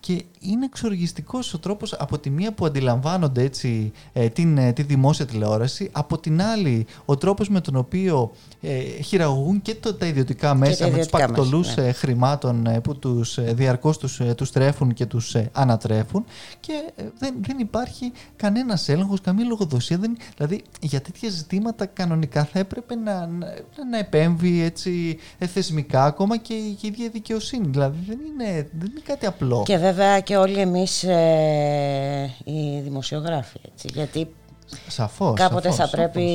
Και 0.00 0.24
είναι 0.40 0.64
εξοργιστικός 0.64 1.54
ο 1.54 1.58
τρόπος 1.58 1.92
από 1.92 2.18
τη 2.18 2.30
μία 2.30 2.52
που 2.52 2.66
αντιλαμβάνονται 2.66 3.42
έτσι, 3.42 3.92
ε, 4.12 4.28
την, 4.28 4.58
ε, 4.58 4.72
τη 4.72 4.82
δημόσια 4.82 5.26
τηλεόραση, 5.26 5.88
από 5.92 6.18
την 6.18 6.42
άλλη 6.42 6.86
ο 7.04 7.16
τρόπος 7.16 7.48
με 7.48 7.60
τον 7.60 7.76
οποίο 7.76 8.32
ε, 8.60 9.02
χειραγωγούν 9.02 9.62
και 9.62 9.74
το, 9.74 9.94
τα 9.94 10.06
ιδιωτικά 10.06 10.54
μέσα 10.54 10.90
με 10.90 10.98
τους 10.98 11.06
πακτολούς 11.06 11.76
ναι. 11.76 11.86
Ε, 11.86 11.92
χρημάτων 11.92 12.66
ε, 12.66 12.80
που 12.80 12.96
τους, 12.96 13.38
διαρκώς 13.54 13.98
τους 13.98 14.20
τους 14.36 14.50
τρέφουν 14.50 14.94
και 14.94 15.06
τους 15.06 15.36
ανατρέφουν. 15.52 16.24
Και 16.60 16.72
δεν, 17.18 17.34
δεν 17.40 17.58
υπάρχει 17.58 18.12
κανένας 18.36 18.88
έλεγχος, 18.88 19.20
καμία 19.20 19.44
λογοδοσία. 19.44 19.98
Δεν, 19.98 20.16
δηλαδή 20.36 20.62
για 20.80 21.00
τέτοια 21.00 21.28
ζητήματα 21.30 21.86
κανονικά 21.86 22.44
θα 22.44 22.58
έπρεπε 22.58 22.94
να, 22.94 23.26
να, 23.26 23.46
να 23.90 23.98
επέμβει 23.98 24.62
έτσι, 24.62 25.18
θεσμικά 25.38 26.04
ακόμα 26.04 26.36
και 26.36 26.54
η 26.54 26.78
ίδια 26.80 27.08
δικαιοσύνη. 27.08 27.66
Δηλαδή 27.68 27.98
δεν 28.06 28.18
είναι, 28.18 28.68
δεν 28.78 28.90
είναι 28.90 29.02
κάτι 29.04 29.26
απλό. 29.26 29.62
Και 29.66 29.78
βέβαια 29.92 30.20
και 30.20 30.36
όλοι 30.36 30.60
εμείς 30.60 31.02
ε, 31.02 32.34
οι 32.44 32.80
δημοσιογράφοι, 32.80 33.58
έτσι, 33.72 33.88
γιατί 33.92 34.28
Σαφώς, 34.88 35.34
κάποτε 35.38 35.70
σαφώς, 35.70 35.90
θα, 35.90 35.96
πρέπει, 35.96 36.28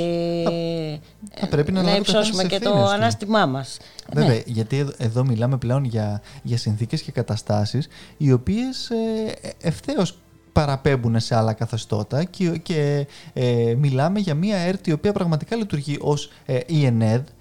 θα, 1.34 1.48
πρέπει 1.48 1.72
να, 1.72 1.82
να 1.82 1.96
υψώσουμε 1.96 2.44
και 2.44 2.60
το 2.60 2.86
ανάστημά 2.86 3.46
μας. 3.46 3.78
Βέβαια, 4.13 4.30
ναι. 4.30 4.42
γιατί 4.46 4.88
εδώ, 4.98 5.24
μιλάμε 5.24 5.58
πλέον 5.58 5.84
για, 5.84 6.22
για 6.44 6.58
συνθήκες 6.58 7.02
και 7.02 7.12
καταστάσεις 7.12 7.88
οι 8.18 8.32
οποίες 8.32 8.89
ε, 8.89 9.54
ευθέως 9.62 10.18
παραπέμπουν 10.52 11.20
σε 11.20 11.36
άλλα 11.36 11.54
καθεστώτα 11.54 12.24
και, 12.24 12.50
και 12.50 13.08
ε, 13.34 13.74
μιλάμε 13.78 14.20
για 14.20 14.36
μια 14.36 14.58
ΕΡΤ 14.58 14.88
η 14.88 14.92
οποία 14.92 15.12
πραγματικά 15.12 15.56
λειτουργεί 15.56 15.98
ως 16.02 16.32
ε, 16.46 16.60
ΕΝΕΔ 16.86 17.22
και 17.22 17.32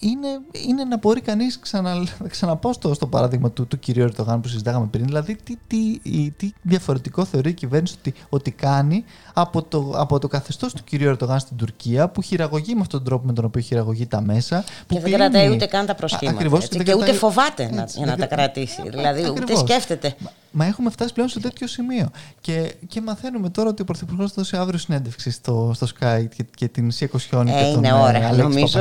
είναι, 0.00 0.28
είναι 0.66 0.84
να 0.84 0.98
μπορεί 0.98 1.20
κανείς, 1.20 1.58
ξανα, 1.58 2.06
ξαναπώ 2.28 2.72
στο, 2.72 2.94
στο 2.94 3.06
παράδειγμα 3.06 3.50
του, 3.50 3.66
του 3.66 3.78
κυρίου 3.78 4.02
Ερτογάν 4.04 4.40
που 4.40 4.48
συζητάγαμε 4.48 4.86
πριν, 4.86 5.04
δηλαδή 5.04 5.36
τι, 5.44 5.56
τι, 5.66 6.00
τι 6.30 6.52
διαφορετικό 6.62 7.24
θεωρεί 7.24 7.50
η 7.50 7.52
κυβέρνηση 7.52 7.94
ότι, 7.98 8.14
ότι 8.28 8.50
κάνει 8.50 9.04
από 9.32 9.62
το, 9.62 9.92
από 9.96 10.18
το 10.18 10.28
καθεστώς 10.28 10.72
του 10.72 10.84
κυρίου 10.84 11.08
Ερτογάν 11.08 11.38
στην 11.38 11.56
Τουρκία, 11.56 12.08
που 12.08 12.22
χειραγωγεί 12.22 12.74
με 12.74 12.80
αυτόν 12.80 12.98
τον 12.98 13.08
τρόπο 13.08 13.26
με 13.26 13.32
τον 13.32 13.44
οποίο 13.44 13.60
χειραγωγεί 13.60 14.06
τα 14.06 14.20
μέσα. 14.20 14.64
Που 14.86 14.94
και 14.94 15.00
δεν 15.00 15.12
κρατάει 15.12 15.50
ούτε 15.50 15.66
καν 15.66 15.86
τα 15.86 15.94
προσχήματα. 15.94 16.36
Ακριβώς, 16.36 16.68
και, 16.68 16.82
και 16.82 16.94
ούτε 16.94 17.12
φοβάται 17.12 17.70
να, 17.72 17.84
για 17.94 18.06
να 18.06 18.16
τα 18.16 18.26
κρατήσει. 18.26 18.82
Δηλαδή, 18.88 19.28
ούτε 19.28 19.56
σκέφτεται. 19.56 20.14
Μα 20.52 20.64
έχουμε 20.64 20.90
φτάσει 20.90 21.12
πλέον 21.12 21.28
σε 21.28 21.40
τέτοιο 21.40 21.66
σημείο. 21.66 22.08
Και, 22.40 22.74
και 22.88 23.00
μαθαίνουμε 23.00 23.48
τώρα 23.48 23.68
ότι 23.68 23.82
ο 23.82 23.84
Πρωθυπουργός 23.84 24.32
θα 24.32 24.34
δώσει 24.36 24.56
αύριο 24.56 24.78
συνέντευξη 24.78 25.30
στο, 25.30 25.70
στο 25.74 25.86
Sky 25.86 26.24
και, 26.36 26.44
και 26.54 26.68
την 26.68 26.90
Σία 26.90 27.06
Κοσιόνη 27.06 27.50
ε, 27.50 27.54
και 27.54 27.70
τον 27.72 27.84
είναι 27.84 27.92
ώρα, 27.92 28.26
Αλέξη 28.26 28.42
νομίζω. 28.42 28.80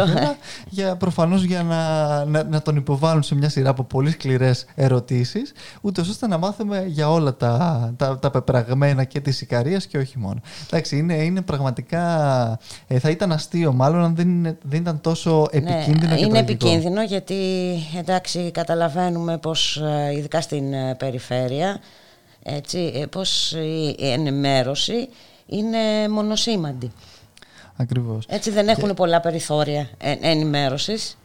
για, 0.69 0.95
προφανώς 0.95 1.43
για 1.43 1.63
να, 1.63 2.25
να, 2.25 2.43
να, 2.43 2.61
τον 2.61 2.75
υποβάλουν 2.75 3.23
σε 3.23 3.35
μια 3.35 3.49
σειρά 3.49 3.69
από 3.69 3.83
πολύ 3.83 4.11
σκληρές 4.11 4.65
ερωτήσεις, 4.75 5.51
ούτως 5.81 6.09
ώστε 6.09 6.27
να 6.27 6.37
μάθουμε 6.37 6.85
για 6.87 7.11
όλα 7.11 7.35
τα, 7.35 7.93
τα, 7.97 8.19
τα 8.19 8.31
πεπραγμένα 8.31 9.03
και 9.03 9.19
της 9.19 9.41
Ικαρίας 9.41 9.85
και 9.85 9.97
όχι 9.97 10.17
μόνο. 10.19 10.41
Εντάξει, 10.69 10.97
είναι, 10.97 11.13
είναι 11.13 11.41
πραγματικά. 11.41 12.59
Ε, 12.87 12.99
θα 12.99 13.09
ήταν 13.09 13.31
αστείο, 13.31 13.73
μάλλον 13.73 14.03
αν 14.03 14.15
δεν, 14.15 14.57
δεν 14.61 14.79
ήταν 14.79 15.01
τόσο 15.01 15.47
ναι, 15.51 15.57
επικίνδυνο 15.57 16.09
ναι, 16.09 16.15
και 16.15 16.21
Είναι 16.21 16.31
τραγικό. 16.31 16.67
επικίνδυνο 16.67 17.03
γιατί 17.03 17.35
εντάξει, 17.97 18.51
καταλαβαίνουμε 18.51 19.37
πως 19.37 19.77
ε, 19.77 20.13
ειδικά 20.17 20.41
στην 20.41 20.73
ε, 20.73 20.95
περιφέρεια 21.61 21.79
έτσι, 22.43 22.91
ε, 22.95 23.05
πως 23.05 23.51
η 23.51 23.95
ενημέρωση 23.99 25.09
είναι 25.45 26.09
μονοσήμαντη. 26.09 26.91
Ακριβώς. 27.75 28.25
Έτσι 28.27 28.49
δεν 28.49 28.67
έχουν 28.67 28.93
πολλά 28.93 29.19
περιθώρια 29.19 29.89
ενημέρωσης. 30.21 31.17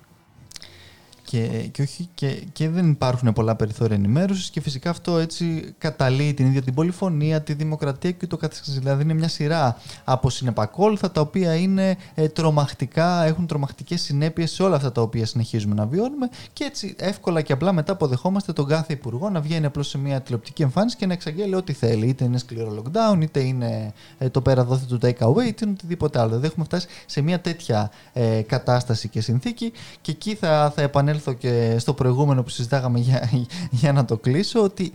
Και, 1.26 1.68
και, 1.72 1.82
όχι, 1.82 2.08
και, 2.14 2.42
και 2.52 2.68
δεν 2.68 2.90
υπάρχουν 2.90 3.32
πολλά 3.32 3.56
περιθώρια 3.56 3.96
ενημέρωσης 3.96 4.50
και 4.50 4.60
φυσικά 4.60 4.90
αυτό 4.90 5.18
έτσι 5.18 5.74
καταλύει 5.78 6.34
την 6.34 6.46
ίδια 6.46 6.62
την 6.62 6.74
πολυφωνία, 6.74 7.42
τη 7.42 7.52
δημοκρατία 7.52 8.10
και 8.10 8.26
το 8.26 8.36
καθεξής. 8.36 8.78
Δηλαδή 8.78 9.02
είναι 9.02 9.14
μια 9.14 9.28
σειρά 9.28 9.76
από 10.04 10.30
συνεπακόλουθα 10.30 11.10
τα 11.10 11.20
οποία 11.20 11.54
είναι 11.54 11.96
ε, 12.14 12.28
τρομακτικά, 12.28 13.24
έχουν 13.24 13.46
τρομακτικές 13.46 14.02
συνέπειες 14.02 14.50
σε 14.50 14.62
όλα 14.62 14.76
αυτά 14.76 14.92
τα 14.92 15.00
οποία 15.02 15.26
συνεχίζουμε 15.26 15.74
να 15.74 15.86
βιώνουμε 15.86 16.28
και 16.52 16.64
έτσι 16.64 16.94
εύκολα 16.98 17.42
και 17.42 17.52
απλά 17.52 17.72
μετά 17.72 17.92
αποδεχόμαστε 17.92 18.52
τον 18.52 18.66
κάθε 18.66 18.92
υπουργό 18.92 19.30
να 19.30 19.40
βγαίνει 19.40 19.66
απλώς 19.66 19.88
σε 19.88 19.98
μια 19.98 20.20
τηλεοπτική 20.20 20.62
εμφάνιση 20.62 20.96
και 20.96 21.06
να 21.06 21.12
εξαγγέλει 21.12 21.54
ό,τι 21.54 21.72
θέλει. 21.72 22.06
Είτε 22.06 22.24
είναι 22.24 22.38
σκληρό 22.38 22.82
lockdown, 22.82 23.22
είτε 23.22 23.40
είναι 23.40 23.92
ε, 24.18 24.28
το 24.28 24.40
πέρα 24.40 24.64
δόθε 24.64 24.84
του 24.88 24.98
take 25.03 25.26
away, 25.26 25.46
είτε 25.46 25.64
είναι 25.64 25.74
οτιδήποτε 25.74 26.18
άλλο. 26.18 26.28
Δηλαδή 26.28 26.46
έχουμε 26.46 26.64
φτάσει 26.64 26.86
σε 27.07 27.20
μια 27.20 27.40
τέτοια 27.40 27.90
ε, 28.12 28.42
κατάσταση 28.42 29.09
και 29.09 29.20
συνθήκη 29.20 29.72
και 30.01 30.11
εκεί 30.11 30.34
θα, 30.34 30.72
θα 30.74 30.82
επανέλθω 31.16 31.32
και 31.32 31.78
στο 31.78 31.94
προηγούμενο 31.94 32.42
που 32.42 32.48
συζητάγαμε 32.48 32.98
για, 32.98 33.30
για 33.80 33.92
να 33.92 34.04
το 34.04 34.16
κλείσω 34.16 34.62
ότι 34.62 34.92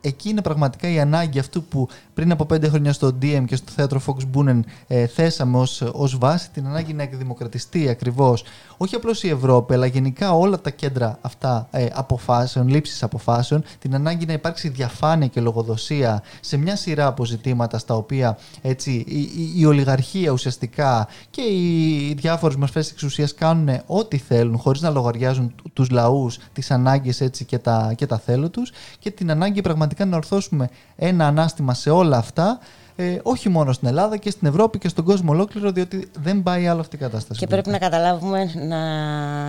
εκεί 0.00 0.28
είναι 0.28 0.42
πραγματικά 0.42 0.88
η 0.88 1.00
ανάγκη 1.00 1.38
αυτού 1.38 1.64
που 1.64 1.88
πριν 2.14 2.30
από 2.30 2.46
πέντε 2.46 2.68
χρόνια 2.68 2.92
στο 2.92 3.08
DM 3.22 3.44
και 3.46 3.56
στο 3.56 3.72
θέατρο 3.72 4.00
Fox 4.06 4.36
Boonen 4.36 4.60
ε, 4.86 5.06
θέσαμε 5.06 5.58
ως, 5.58 5.82
ως 5.92 6.18
βάση 6.18 6.50
την 6.50 6.66
ανάγκη 6.66 6.92
να 6.92 7.02
εκδημοκρατιστεί 7.02 7.88
ακριβώς 7.88 8.44
όχι 8.76 8.94
απλώς 8.94 9.22
η 9.22 9.28
Ευρώπη 9.28 9.74
αλλά 9.74 9.86
γενικά 9.86 10.32
όλα 10.32 10.60
τα 10.60 10.70
κέντρα 10.70 11.18
αυτά 11.20 11.68
ε, 11.70 11.86
αποφάσεων, 11.92 12.68
λήψης 12.68 13.02
αποφάσεων 13.02 13.64
την 13.78 13.94
ανάγκη 13.94 14.26
να 14.26 14.32
υπάρξει 14.32 14.68
διαφάνεια 14.68 15.26
και 15.26 15.40
λογοδοσία 15.40 16.22
σε 16.40 16.56
μια 16.56 16.76
σειρά 16.76 17.06
αποζητήματα 17.06 17.78
στα 17.78 17.94
οποία 17.94 18.38
έτσι, 18.62 18.90
η, 18.90 19.20
η, 19.20 19.52
η 19.56 19.64
ολιγαρχία 19.66 20.30
ουσιαστικά 20.30 21.08
και 21.30 21.42
οι 21.42 22.14
διάφορες 22.16 22.56
μορφές 22.56 22.90
εξουσίας 22.90 23.34
κάνουν 23.34 23.80
ό,τι 23.86 24.18
θέλουν 24.18 24.58
χωρίς 24.58 24.80
να 24.80 24.90
λογαριάζουν 24.90 25.54
τους 25.72 25.90
λαούς, 25.90 26.38
τις 26.52 26.70
ανάγκες 26.70 27.20
έτσι 27.20 27.44
και 27.44 27.58
τα, 27.58 27.92
και 27.96 28.06
τα 28.06 28.18
θέλω 28.18 28.50
τους 28.50 28.72
και 28.98 29.10
την 29.10 29.30
ανάγκη 29.30 29.60
πραγματικά 29.60 30.04
να 30.04 30.16
ορθώσουμε 30.16 30.68
ένα 30.96 31.26
ανάστημα 31.26 31.74
σε 31.74 31.90
όλα 31.90 32.16
αυτά 32.16 32.58
ε, 32.96 33.18
όχι 33.22 33.48
μόνο 33.48 33.72
στην 33.72 33.88
Ελλάδα 33.88 34.16
και 34.16 34.30
στην 34.30 34.48
Ευρώπη 34.48 34.78
και 34.78 34.88
στον 34.88 35.04
κόσμο 35.04 35.32
ολόκληρο, 35.32 35.70
διότι 35.70 36.10
δεν 36.18 36.42
πάει 36.42 36.66
άλλο 36.66 36.80
αυτή 36.80 36.96
η 36.96 36.98
κατάσταση. 36.98 37.40
Και 37.40 37.46
πρέπει 37.46 37.70
να 37.70 37.78
καταλάβουμε, 37.78 38.52
να 38.54 38.78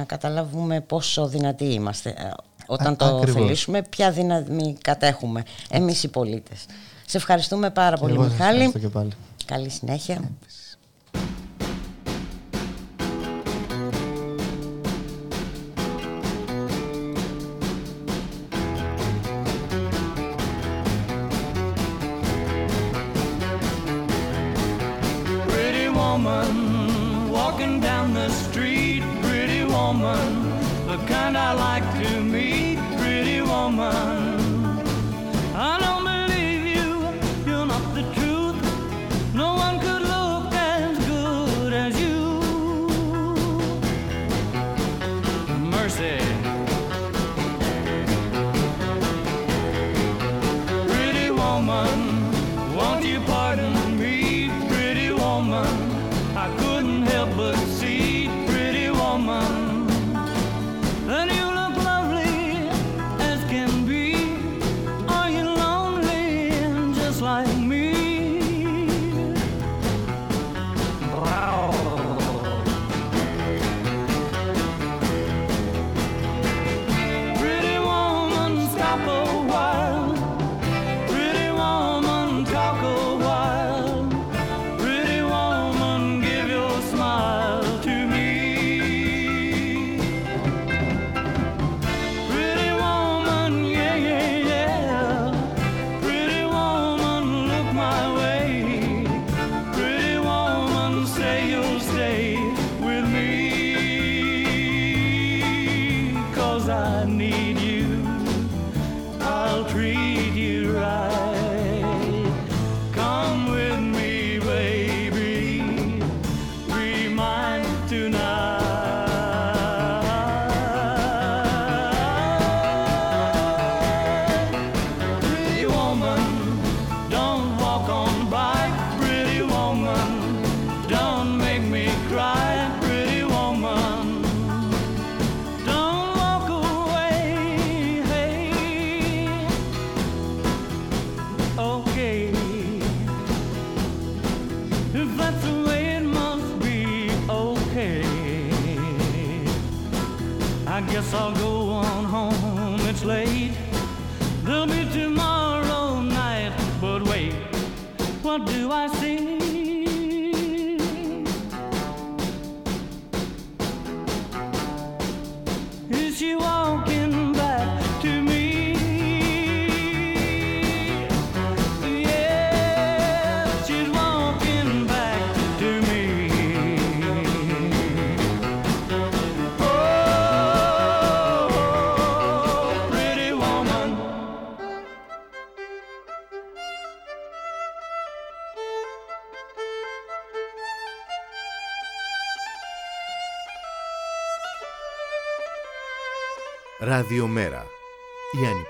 καταλάβουμε 0.03 0.81
πόσο 0.81 1.27
δυνατοί 1.27 1.65
είμαστε. 1.65 2.09
Ε, 2.09 2.31
όταν 2.67 2.93
Α, 2.93 2.95
το 2.95 3.05
ακριβώς. 3.05 3.41
θελήσουμε, 3.41 3.81
ποια 3.81 4.11
δύναμη 4.11 4.77
κατέχουμε 4.81 5.43
εμείς 5.69 6.03
οι 6.03 6.07
πολίτες. 6.07 6.65
Σε 7.05 7.17
ευχαριστούμε 7.17 7.69
πάρα 7.69 7.97
πολύ, 7.97 8.13
Εγώ 8.13 8.23
σας 8.23 8.31
Μιχάλη. 8.31 8.55
ευχαριστώ 8.55 8.79
και 8.79 8.87
πάλι. 8.93 9.09
Καλή 9.45 9.69
συνέχεια. 9.69 10.17
Pretty 10.21 10.64
kind 31.07 31.37
I 31.37 31.53
like 31.53 31.83
to 32.03 32.24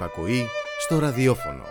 Η 0.05 0.07
ανυπακοή 0.07 0.47
στο 0.79 0.99
ραδιόφωνο. 0.99 1.63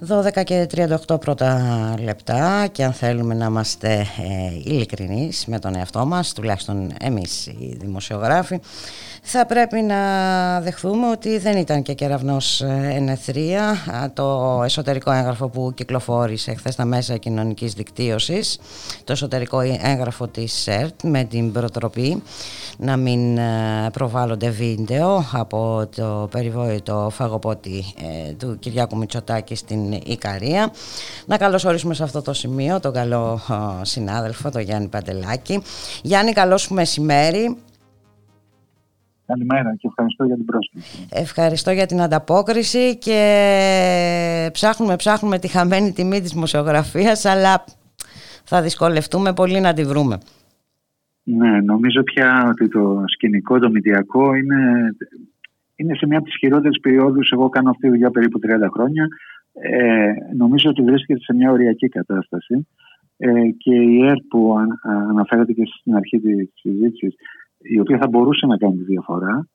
12 0.00 0.44
και 0.44 0.66
38 1.08 1.20
πρώτα 1.20 1.94
λεπτά 2.02 2.66
και 2.72 2.84
αν 2.84 2.92
θέλουμε 2.92 3.34
να 3.34 3.44
είμαστε 3.44 3.92
ε, 3.92 4.70
ειλικρινείς 4.70 5.44
με 5.46 5.58
τον 5.58 5.76
εαυτό 5.76 6.06
μας, 6.06 6.32
τουλάχιστον 6.32 6.92
εμείς 7.00 7.46
οι 7.46 7.76
δημοσιογράφοι, 7.80 8.60
θα 9.22 9.46
πρέπει 9.46 9.80
να 9.80 9.96
δεχθούμε 10.60 11.10
ότι 11.10 11.38
δεν 11.38 11.56
ήταν 11.56 11.82
και 11.82 11.92
κεραυνός 11.92 12.60
ε, 12.60 12.92
ενεθρία 12.94 13.76
το 14.14 14.60
εσωτερικό 14.64 15.10
έγγραφο 15.10 15.48
που 15.48 15.72
κυκλοφόρησε 15.74 16.54
χθες 16.54 16.72
στα 16.72 16.84
μέσα 16.84 17.16
κοινωνικής 17.16 17.72
δικτύωσης, 17.72 18.58
το 19.04 19.12
εσωτερικό 19.12 19.60
έγγραφο 19.60 20.28
της 20.28 20.52
ΣΕΡΤ 20.52 21.02
με 21.02 21.24
την 21.24 21.52
προτροπή 21.52 22.22
να 22.78 22.96
μην 22.96 23.38
ε, 23.38 23.90
προβάλλονται 23.92 24.48
βίντεο 24.48 25.24
από 25.32 25.88
το 25.96 26.28
περιβόητο 26.30 27.08
φαγοπότη 27.12 27.84
ε, 28.28 28.32
του 28.32 28.58
Κυριάκου 28.58 28.96
Μητσοτάκη 28.96 29.54
στην 29.54 29.83
Ικαρία. 29.92 30.70
Να 31.26 31.36
καλωσορίσουμε 31.36 31.94
σε 31.94 32.02
αυτό 32.02 32.22
το 32.22 32.32
σημείο 32.32 32.80
τον 32.80 32.92
καλό 32.92 33.40
συνάδελφο, 33.82 34.50
τον 34.50 34.62
Γιάννη 34.62 34.88
Παντελάκη. 34.88 35.62
Γιάννη, 36.02 36.32
καλό 36.32 36.56
σου 36.56 36.74
μεσημέρι. 36.74 37.56
Καλημέρα 39.26 39.74
και 39.78 39.86
ευχαριστώ 39.86 40.24
για 40.24 40.34
την 40.34 40.44
πρόσκληση. 40.44 41.06
Ευχαριστώ 41.10 41.70
για 41.70 41.86
την 41.86 42.00
ανταπόκριση 42.00 42.96
και 42.98 44.50
ψάχνουμε, 44.52 44.96
ψάχνουμε 44.96 45.38
τη 45.38 45.48
χαμένη 45.48 45.92
τιμή 45.92 46.20
της 46.20 46.32
δημοσιογραφίας 46.32 47.24
αλλά 47.24 47.64
θα 48.44 48.62
δυσκολευτούμε 48.62 49.32
πολύ 49.32 49.60
να 49.60 49.72
τη 49.72 49.84
βρούμε. 49.84 50.18
Ναι, 51.22 51.60
νομίζω 51.60 52.02
πια 52.02 52.46
ότι 52.48 52.68
το 52.68 53.02
σκηνικό, 53.06 53.58
το 53.58 53.70
μηδιακό 53.70 54.34
είναι, 54.34 54.94
είναι 55.76 55.94
σε 55.94 56.06
μια 56.06 56.18
από 56.18 56.26
τις 56.26 56.36
χειρότερες 56.36 56.78
περιόδους. 56.82 57.30
Εγώ 57.30 57.48
κάνω 57.48 57.70
αυτή 57.70 57.82
τη 57.82 57.88
δουλειά 57.88 58.10
περίπου 58.10 58.38
30 58.38 58.68
χρόνια. 58.72 59.08
Ε, 59.56 60.12
νομίζω 60.36 60.70
ότι 60.70 60.82
βρίσκεται 60.82 61.20
σε 61.20 61.34
μια 61.34 61.50
οριακή 61.50 61.88
κατάσταση 61.88 62.66
ε, 63.16 63.48
και 63.58 63.74
η 63.74 64.06
ΕΡΤ 64.06 64.22
που 64.28 64.54
αναφέρεται 65.10 65.52
και 65.52 65.62
στην 65.78 65.94
αρχή 65.94 66.20
της 66.20 66.50
συζήτησης 66.54 67.14
η 67.58 67.80
οποία 67.80 67.98
θα 67.98 68.08
μπορούσε 68.08 68.46
να 68.46 68.56
κάνει 68.56 68.76
τη 68.76 68.84
διαφορα 68.84 69.48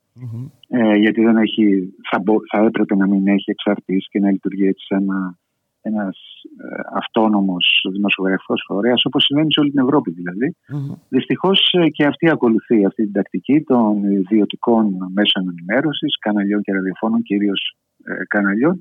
ε, 0.70 0.96
γιατί 0.96 1.22
δεν 1.24 1.38
έχει, 1.38 1.94
θα, 2.10 2.24
θα 2.52 2.66
έπρεπε 2.66 2.96
να 2.96 3.08
μην 3.08 3.28
έχει 3.28 3.52
εξαρτήσει 3.52 4.08
και 4.12 4.20
να 4.20 4.32
λειτουργεί 4.32 4.68
έτσι 4.68 4.86
ένα 4.88 5.38
ένας 5.82 6.18
ε, 6.58 6.82
αυτόνομος 6.94 7.66
δημοσιογραφικός 7.92 8.64
φορέας 8.68 9.06
όπως 9.06 9.24
συμβαίνει 9.24 9.54
σε 9.54 9.60
όλη 9.60 9.70
την 9.70 9.80
Ευρώπη 9.80 10.12
δηλαδή. 10.12 10.56
Mm-hmm. 10.74 10.98
Δυστυχώς 11.10 11.60
ε, 11.72 11.90
και 11.90 12.06
αυτή 12.06 12.30
ακολουθεί 12.30 12.86
αυτή 12.86 13.04
την 13.04 13.14
τακτική 13.14 13.62
των 13.62 14.04
ιδιωτικών 14.04 14.86
μέσων 15.14 15.50
ενημέρωσης, 15.50 16.20
καναλιών 16.20 16.62
και 16.62 16.74
ραδιοφώνων, 16.74 17.22
κυρίως 17.22 17.76
ε, 18.04 18.26
καναλιών, 18.28 18.78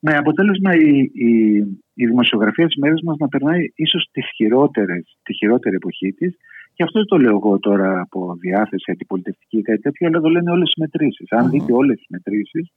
με 0.00 0.16
αποτέλεσμα 0.16 0.74
η, 0.74 1.10
η, 1.12 1.56
η 1.94 2.06
δημοσιογραφία 2.06 2.66
της 2.66 2.76
μέρες 2.76 3.00
μας 3.04 3.16
να 3.16 3.28
περνάει 3.28 3.62
ίσως 3.74 4.08
τις 4.12 4.26
χειρότερες, 4.34 5.18
τη 5.22 5.34
χειρότερη 5.34 5.74
εποχή 5.74 6.12
της 6.12 6.36
και 6.74 6.84
αυτό 6.84 7.04
το 7.04 7.16
λέω 7.18 7.34
εγώ 7.34 7.58
τώρα 7.58 8.00
από 8.00 8.36
διάθεση 8.40 8.90
αντιπολιτευτική 8.90 9.58
ή 9.58 9.62
κάτι 9.62 9.80
τέτοιο, 9.80 10.06
αλλά 10.06 10.20
το 10.20 10.28
λένε 10.28 10.50
όλες 10.50 10.70
τι 10.70 10.80
μετρήσεις. 10.80 11.32
Αν 11.32 11.46
mm-hmm. 11.46 11.50
δείτε 11.50 11.72
όλες 11.72 11.96
τις 11.96 12.06
μετρήσεις, 12.08 12.72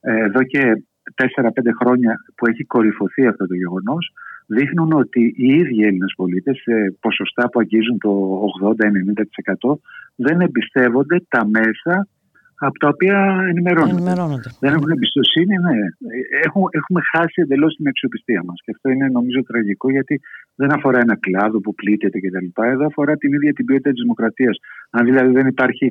εδώ 0.00 0.42
και 0.42 0.62
4-5 1.14 1.50
χρόνια 1.80 2.16
που 2.36 2.46
έχει 2.46 2.64
κορυφωθεί 2.64 3.26
αυτό 3.26 3.46
το 3.46 3.54
γεγονός, 3.54 4.12
δείχνουν 4.46 4.92
ότι 4.92 5.34
οι 5.36 5.46
ίδιοι 5.46 5.84
Έλληνες 5.84 6.12
πολίτες, 6.16 6.56
σε 6.56 6.96
ποσοστά 7.00 7.48
που 7.48 7.60
αγγίζουν 7.60 7.98
το 7.98 8.40
80-90%, 9.66 9.78
δεν 10.14 10.40
εμπιστεύονται 10.40 11.24
τα 11.28 11.46
μέσα 11.46 12.08
από 12.68 12.78
τα 12.78 12.88
οποία 12.94 13.16
ενημερώνονται. 13.52 13.96
ενημερώνονται. 13.96 14.50
Δεν 14.60 14.72
έχουν 14.76 14.90
εμπιστοσύνη, 14.90 15.54
ναι. 15.66 15.78
Έχουμε, 16.46 16.66
έχουμε 16.78 17.00
χάσει 17.12 17.38
εντελώς 17.44 17.74
την 17.76 17.88
αξιοπιστία 17.88 18.42
μας. 18.46 18.58
Και 18.64 18.72
αυτό 18.74 18.86
είναι 18.90 19.06
νομίζω 19.18 19.40
τραγικό 19.50 19.90
γιατί 19.90 20.20
δεν 20.54 20.70
αφορά 20.76 20.98
ένα 21.06 21.16
κλάδο 21.24 21.60
που 21.60 21.74
πλήττεται 21.74 22.18
κτλ. 22.20 22.48
Εδώ 22.74 22.86
αφορά 22.86 23.14
την 23.16 23.32
ίδια 23.32 23.52
την 23.52 23.64
ποιότητα 23.64 23.90
της 23.90 24.00
δημοκρατίας. 24.02 24.56
Αν 24.90 25.04
δηλαδή 25.04 25.32
δεν 25.38 25.46
υπάρχει 25.46 25.86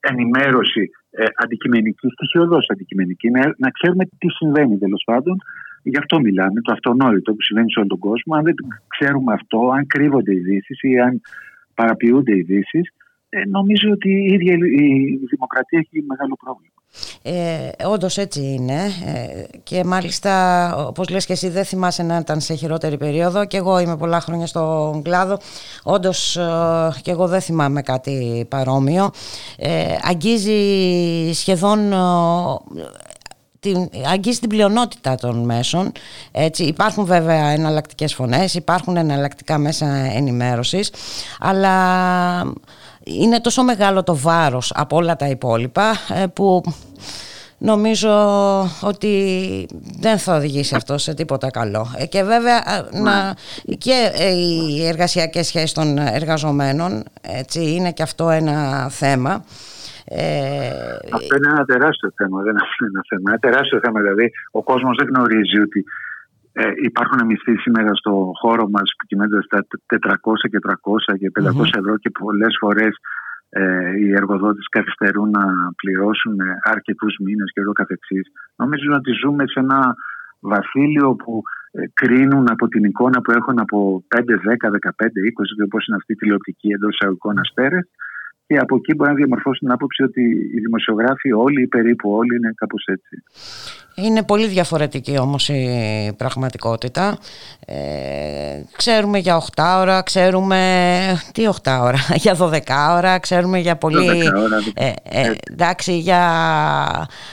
ενημέρωση 0.00 0.90
ε, 1.10 1.24
αντικειμενική, 1.42 2.08
στοιχειοδός 2.16 2.66
αντικειμενική, 2.72 3.30
να, 3.30 3.40
να 3.64 3.70
ξέρουμε 3.70 4.04
τι 4.04 4.28
συμβαίνει 4.38 4.78
τέλος 4.78 5.02
πάντων. 5.06 5.36
Γι' 5.82 5.98
αυτό 5.98 6.20
μιλάμε, 6.20 6.60
το 6.60 6.72
αυτονόητο 6.72 7.32
που 7.34 7.42
συμβαίνει 7.42 7.70
σε 7.72 7.78
όλο 7.78 7.88
τον 7.88 7.98
κόσμο. 7.98 8.34
Αν 8.34 8.42
δεν 8.44 8.54
ξέρουμε 8.88 9.32
αυτό, 9.32 9.58
αν 9.76 9.86
κρύβονται 9.86 10.34
ειδήσεις 10.34 10.82
ή 10.82 10.98
αν 10.98 11.20
παραποιούνται 11.74 12.36
ειδήσεις, 12.36 12.84
ε, 13.36 13.48
νομίζω 13.48 13.90
ότι 13.92 14.10
η 14.10 14.32
ίδια 14.32 14.52
η 14.52 14.90
δημοκρατία 15.30 15.78
έχει 15.78 16.04
μεγάλο 16.06 16.36
πρόβλημα. 16.44 16.74
Ε, 17.22 17.70
Όντως 17.86 18.18
έτσι 18.18 18.40
είναι 18.40 18.80
ε, 19.06 19.58
και 19.62 19.84
μάλιστα 19.84 20.76
όπως 20.76 21.08
λες 21.08 21.26
και 21.26 21.32
εσύ 21.32 21.48
δεν 21.48 21.64
θυμάσαι 21.64 22.02
να 22.02 22.16
ήταν 22.16 22.40
σε 22.40 22.54
χειρότερη 22.54 22.96
περίοδο 22.96 23.44
και 23.44 23.56
εγώ 23.56 23.78
είμαι 23.78 23.96
πολλά 23.96 24.20
χρόνια 24.20 24.46
στον 24.46 25.02
κλάδο 25.02 25.38
όντως 25.82 26.36
ε, 26.36 26.42
και 27.02 27.10
εγώ 27.10 27.26
δεν 27.26 27.40
θυμάμαι 27.40 27.82
κάτι 27.82 28.46
παρόμοιο 28.48 29.10
ε, 29.58 29.84
αγγίζει 30.02 31.32
σχεδόν 31.32 31.92
ε, 31.92 31.96
την, 33.64 33.90
αγγίζει 34.12 34.38
την 34.38 34.48
πλειονότητα 34.48 35.14
των 35.14 35.44
μέσων. 35.44 35.92
Έτσι, 36.32 36.64
υπάρχουν 36.64 37.04
βέβαια 37.04 37.48
εναλλακτικές 37.48 38.14
φωνές, 38.14 38.54
υπάρχουν 38.54 38.96
εναλλακτικά 38.96 39.58
μέσα 39.58 39.86
ενημέρωσης, 39.94 40.92
αλλά 41.38 41.74
είναι 43.04 43.40
τόσο 43.40 43.62
μεγάλο 43.62 44.02
το 44.02 44.16
βάρος 44.16 44.72
από 44.74 44.96
όλα 44.96 45.16
τα 45.16 45.28
υπόλοιπα 45.28 45.90
ε, 46.14 46.26
που 46.26 46.62
νομίζω 47.58 48.10
ότι 48.82 49.12
δεν 50.00 50.18
θα 50.18 50.36
οδηγήσει 50.36 50.74
αυτό 50.74 50.98
σε 50.98 51.14
τίποτα 51.14 51.50
καλό. 51.50 51.94
Ε, 51.96 52.06
και 52.06 52.22
βέβαια 52.22 52.56
ε, 52.56 52.98
να, 52.98 53.34
και 53.78 54.12
οι 54.34 54.86
εργασιακές 54.86 55.46
σχέσεις 55.46 55.72
των 55.72 55.98
εργαζομένων, 55.98 57.02
έτσι, 57.20 57.74
είναι 57.74 57.92
και 57.92 58.02
αυτό 58.02 58.30
ένα 58.30 58.88
θέμα. 58.88 59.44
Αυτό 61.12 61.36
είναι 61.36 61.48
ένα 61.48 61.64
τεράστιο 61.64 62.12
θέμα, 62.16 62.42
δεν 62.42 62.54
είναι 62.54 62.90
ένα 62.94 63.02
θέμα. 63.08 63.30
Ένα 63.30 63.38
τεράστιο 63.38 63.80
θέμα, 63.82 64.00
δηλαδή 64.00 64.30
ο 64.50 64.62
κόσμος 64.62 64.96
δεν 64.96 65.08
γνωρίζει 65.14 65.60
ότι 65.60 65.84
ε, 66.56 66.72
υπάρχουν 66.90 67.26
μισθοί 67.26 67.54
σήμερα 67.56 67.94
στο 67.94 68.12
χώρο 68.40 68.66
μας 68.74 68.88
που 68.96 69.06
κυμαίνονται 69.06 69.42
στα 69.42 69.58
400 69.86 70.48
και 70.52 70.58
300 70.66 71.18
και 71.20 71.30
500 71.34 71.78
ευρώ 71.80 71.94
και 72.02 72.10
πολλές 72.20 72.56
φορές 72.60 72.94
ε, 73.48 73.90
οι 74.00 74.10
εργοδότες 74.20 74.66
καθυστερούν 74.76 75.30
να 75.30 75.44
πληρώσουν 75.80 76.36
αρκετούς 76.62 77.14
μήνες 77.24 77.50
και 77.52 77.60
εδώ 77.60 77.72
καθεξής. 77.72 78.26
Νομίζω 78.56 78.92
ότι 78.92 79.10
ζούμε 79.22 79.44
σε 79.46 79.60
ένα 79.60 79.94
βασίλειο 80.40 81.14
που 81.14 81.42
ε, 81.70 81.86
κρίνουν 82.00 82.46
από 82.50 82.68
την 82.68 82.84
εικόνα 82.84 83.20
που 83.20 83.32
έχουν 83.38 83.58
από 83.60 84.04
5, 84.16 84.20
10, 84.20 84.24
15, 84.24 85.06
20 85.30 85.54
και 85.56 85.62
όπως 85.68 85.86
είναι 85.86 85.96
αυτή 85.96 86.12
η 86.12 86.16
τηλεοπτική 86.16 86.68
εντός 86.68 86.94
εισαγωγικών 86.94 87.38
αστέρες 87.38 87.86
και 88.46 88.56
από 88.58 88.76
εκεί 88.76 88.94
μπορεί 88.94 89.10
να 89.10 89.16
διαμορφώσει 89.16 89.58
την 89.58 89.70
άποψη 89.70 90.02
ότι 90.02 90.22
οι 90.54 90.60
δημοσιογράφοι 90.60 91.32
όλοι 91.32 91.62
ή 91.62 91.66
περίπου 91.66 92.10
όλοι 92.10 92.36
είναι 92.36 92.52
κάπως 92.54 92.84
έτσι. 92.86 93.22
Είναι 93.94 94.22
πολύ 94.22 94.46
διαφορετική 94.46 95.18
όμως 95.18 95.48
η 95.48 96.14
πραγματικότητα. 96.16 97.18
Ε, 97.66 98.62
ξέρουμε 98.76 99.18
για 99.18 99.42
8 99.56 99.62
ώρα, 99.78 100.02
ξέρουμε... 100.02 100.58
Τι 101.32 101.42
8 101.62 101.78
ώρα, 101.82 101.98
για 102.24 102.36
12 102.38 102.58
ώρα, 102.96 103.18
ξέρουμε 103.18 103.58
για 103.58 103.76
πολύ... 103.76 104.28
Ώρα, 104.36 104.56
ε, 104.74 104.92
ε, 105.02 105.34
εντάξει, 105.50 105.98
για, 105.98 106.22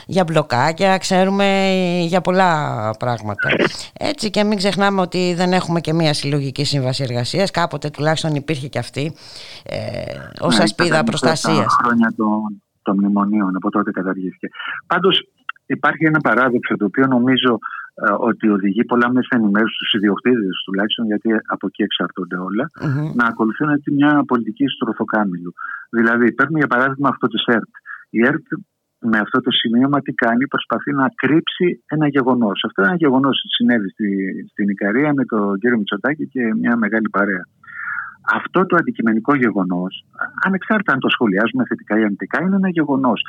για 0.06 0.24
μπλοκάκια, 0.24 0.98
ξέρουμε 0.98 1.68
για 2.06 2.20
πολλά 2.20 2.90
πράγματα. 2.98 3.48
Έτσι 3.92 4.30
και 4.30 4.44
μην 4.44 4.58
ξεχνάμε 4.58 5.00
ότι 5.00 5.34
δεν 5.34 5.52
έχουμε 5.52 5.80
και 5.80 5.92
μία 5.92 6.14
συλλογική 6.14 6.64
σύμβαση 6.64 7.02
εργασίας. 7.02 7.50
Κάποτε 7.50 7.90
τουλάχιστον 7.90 8.34
υπήρχε 8.34 8.68
και 8.68 8.78
αυτή 8.78 9.14
ε, 9.62 9.78
ως 10.40 10.56
ναι, 10.56 10.62
ασπίδα 10.62 11.04
προστασίας. 11.04 11.76
χρόνια 11.82 12.14
των, 12.16 12.62
των 12.82 12.96
μνημονίων, 12.96 13.56
από 13.56 13.70
τότε 13.70 13.90
καταργήθηκε. 13.90 14.48
Πάντως 14.86 15.26
υπάρχει 15.78 16.04
ένα 16.04 16.20
παράδοξο 16.28 16.76
το 16.76 16.84
οποίο 16.84 17.06
νομίζω 17.06 17.52
ε, 17.94 18.12
ότι 18.28 18.48
οδηγεί 18.56 18.84
πολλά 18.84 19.08
μέσα 19.16 19.32
ενημέρωση 19.38 19.74
στους 19.74 19.92
ιδιοκτήτες 19.98 20.62
τουλάχιστον, 20.64 21.04
γιατί 21.06 21.28
από 21.54 21.66
εκεί 21.66 21.82
εξαρτώνται 21.82 22.36
να 23.14 23.24
ακολουθούν 23.26 23.68
έτσι 23.68 23.88
μια 23.98 24.12
πολιτική 24.26 24.66
στροφοκάμιλου. 24.68 25.52
Δηλαδή, 25.96 26.32
παίρνουμε 26.32 26.58
για 26.58 26.72
παράδειγμα 26.74 27.08
αυτό 27.08 27.26
τη 27.26 27.38
ΕΡΤ. 27.56 27.72
Η 28.10 28.20
ΕΡΤ 28.28 28.46
με 29.10 29.18
αυτό 29.18 29.40
το 29.40 29.50
σημείωμα 29.50 29.98
τι 30.00 30.12
κάνει, 30.12 30.46
προσπαθεί 30.46 30.90
να 30.92 31.06
κρύψει 31.22 31.66
ένα 31.86 32.06
γεγονός. 32.08 32.64
Αυτό 32.66 32.82
είναι 32.82 32.90
ένα 32.90 33.02
γεγονός 33.04 33.36
που 33.42 33.48
συνέβη 33.56 33.88
στη, 33.90 34.08
στην 34.50 34.68
Ικαρία 34.68 35.10
με 35.18 35.24
τον 35.24 35.58
κύριο 35.58 35.78
Μητσοτάκη 35.78 36.24
και 36.28 36.42
μια 36.60 36.76
μεγάλη 36.76 37.08
παρέα. 37.16 37.44
Αυτό 38.24 38.66
το 38.66 38.76
αντικειμενικό 38.76 39.34
γεγονός, 39.34 40.04
ανεξάρτητα 40.44 40.92
αν 40.92 40.98
το 40.98 41.08
σχολιάζουμε 41.08 41.64
θετικά 41.68 41.98
ή 41.98 42.02
αρνητικά, 42.02 42.42
είναι 42.42 42.56
ένα 42.56 42.68
γεγονός 42.68 43.22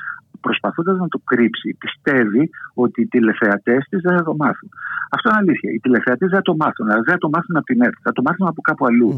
προσπαθώντας 0.45 0.97
να 1.03 1.07
το 1.07 1.19
κρύψει, 1.31 1.77
πιστεύει 1.83 2.49
ότι 2.73 3.01
οι 3.01 3.07
τηλεθεατές 3.07 3.81
της 3.89 3.99
δεν 4.05 4.13
θα 4.17 4.23
το 4.23 4.35
μάθουν. 4.41 4.69
Αυτό 5.15 5.25
είναι 5.29 5.41
αλήθεια. 5.43 5.69
Οι 5.71 5.79
τηλεθεατές 5.79 6.29
δεν 6.29 6.37
θα 6.39 6.47
το 6.49 6.55
μάθουν, 6.61 6.85
αλλά 6.91 7.01
δεν 7.05 7.13
θα 7.15 7.21
το 7.25 7.29
μάθουν 7.35 7.55
από 7.59 7.65
την 7.65 7.81
ΕΡΤ, 7.85 7.97
θα 8.07 8.11
το 8.17 8.21
μάθουν 8.27 8.47
από 8.47 8.61
κάπου 8.61 8.85
αλλού. 8.89 9.09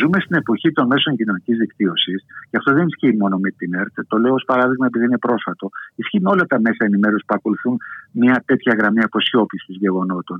Ζούμε 0.00 0.18
στην 0.24 0.36
εποχή 0.42 0.68
των 0.72 0.86
μέσων 0.92 1.16
κοινωνικής 1.16 1.56
δικτύωσης 1.62 2.20
και 2.50 2.56
αυτό 2.60 2.70
δεν 2.78 2.86
ισχύει 2.90 3.16
μόνο 3.22 3.36
με 3.44 3.50
την 3.58 3.74
ΕΡΤ. 3.80 3.94
Το 4.12 4.16
λέω 4.22 4.34
ως 4.34 4.44
παράδειγμα 4.50 4.86
επειδή 4.86 5.04
είναι 5.04 5.18
πρόσφατο. 5.18 5.66
Ισχύει 5.94 6.20
με 6.24 6.30
όλα 6.34 6.44
τα 6.52 6.58
μέσα 6.66 6.82
ενημέρωσης 6.88 7.26
που 7.26 7.34
ακολουθούν 7.38 7.76
μια 8.22 8.36
τέτοια 8.46 8.72
γραμμή 8.78 9.02
αποσιώπησης 9.08 9.76
γεγονότων. 9.84 10.38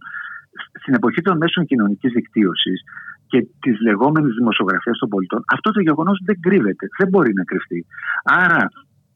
Στην 0.80 0.94
εποχή 0.94 1.20
των 1.20 1.36
μέσων 1.36 1.64
κοινωνικής 1.64 2.12
δικτύωσης 2.12 2.82
και 3.26 3.46
τη 3.60 3.82
λεγόμενη 3.82 4.30
δημοσιογραφία 4.30 4.92
των 4.98 5.08
πολιτών, 5.08 5.44
αυτό 5.52 5.70
το 5.70 5.80
γεγονός 5.80 6.20
δεν 6.24 6.40
κρύβεται. 6.40 6.86
Δεν 6.98 7.08
μπορεί 7.08 7.32
να 7.34 7.44
κρυφτεί. 7.44 7.86
Άρα 8.24 8.68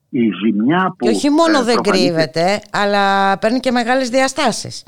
η 0.09 0.31
ζημιά 0.45 0.95
που. 0.99 1.07
Και 1.07 1.09
όχι 1.09 1.31
μόνο 1.31 1.59
ε, 1.59 1.63
δεν 1.63 1.75
προφανείται- 1.75 2.07
κρύβεται, 2.07 2.61
αλλά 2.71 3.39
παίρνει 3.39 3.61
και 3.61 3.71
μεγάλες 3.71 4.09
διαστάσεις. 4.09 4.85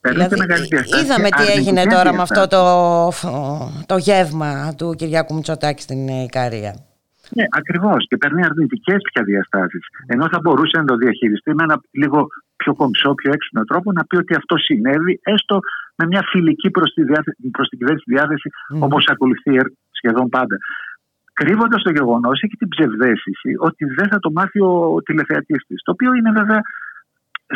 Παίρνει 0.00 0.26
και 0.26 0.36
μεγάλες 0.38 0.68
διαστάσεις 0.68 1.04
είδαμε 1.04 1.28
και 1.28 1.42
τι 1.42 1.50
έγινε 1.50 1.80
αρνητικές 1.80 1.94
τώρα 1.98 2.12
με 2.16 2.22
αυτό 2.22 2.46
διαστάσεις. 2.46 3.20
το, 3.86 3.86
το 3.86 3.96
γεύμα 3.96 4.74
του 4.78 4.94
Κυριάκου 4.98 5.34
Μητσοτάκη 5.34 5.82
στην 5.82 6.08
Ικαρία. 6.08 6.74
Ναι, 7.34 7.44
ακριβώς. 7.50 8.06
Και 8.08 8.16
παίρνει 8.16 8.44
αρνητικές 8.44 8.96
πια 9.12 9.22
διαστάσεις. 9.24 9.86
Ενώ 10.06 10.28
θα 10.32 10.38
μπορούσε 10.42 10.78
να 10.78 10.84
το 10.84 10.96
διαχειριστεί 10.96 11.54
με 11.54 11.62
ένα 11.62 11.80
λίγο 11.90 12.26
πιο 12.62 12.72
κομψό, 12.80 13.10
πιο 13.20 13.30
έξυπνο 13.36 13.62
τρόπο, 13.70 13.88
να 13.92 14.02
πει 14.08 14.16
ότι 14.22 14.32
αυτό 14.40 14.54
συνέβη, 14.66 15.12
έστω 15.34 15.56
με 15.98 16.04
μια 16.10 16.22
φιλική 16.32 16.68
προς 16.76 16.88
τη 16.94 17.02
διάθεση, 17.10 17.50
προς 17.56 17.68
την 17.68 17.78
κυβέρνηση 17.78 18.06
διάθεση, 18.14 18.48
Μμμ. 18.72 18.82
όπως 18.86 19.02
ακολουθεί 19.12 19.50
η 19.54 19.58
ΕΡΤ 19.62 19.74
σχεδόν 19.98 20.28
πάντα. 20.28 20.56
Κρύβοντας 21.40 21.82
το 21.82 21.90
γεγονός, 21.98 22.36
έχει 22.44 22.56
την 22.62 22.68
ψευδέστηση 22.68 23.50
ότι 23.68 23.84
δεν 23.98 24.08
θα 24.12 24.18
το 24.24 24.30
μάθει 24.36 24.60
ο 24.60 25.02
τηλεθεατής 25.06 25.60
της. 25.66 25.78
Το 25.84 25.90
οποίο 25.92 26.10
είναι 26.14 26.32
βέβαια 26.40 26.60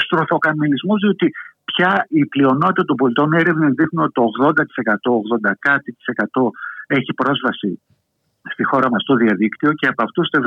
στροφοκαμιλισμό, 0.05 0.95
διότι 1.03 1.27
πια 1.65 1.91
η 2.09 2.23
πλειονότητα 2.33 2.85
των 2.85 2.97
πολιτών 2.97 3.33
έρευνες 3.33 3.73
δείχνουν 3.79 4.05
ότι 4.05 4.13
το 4.13 4.25
80%, 4.39 5.11
80% 5.13 5.53
κάτι 5.59 5.93
της 5.97 6.07
εκατό 6.07 6.51
έχει 6.87 7.13
πρόσβαση 7.15 7.71
στη 8.53 8.65
χώρα 8.65 8.91
μας 8.91 9.03
στο 9.03 9.15
διαδίκτυο 9.15 9.73
και 9.73 9.87
από 9.87 10.03
αυτούς 10.03 10.29
το 10.29 10.39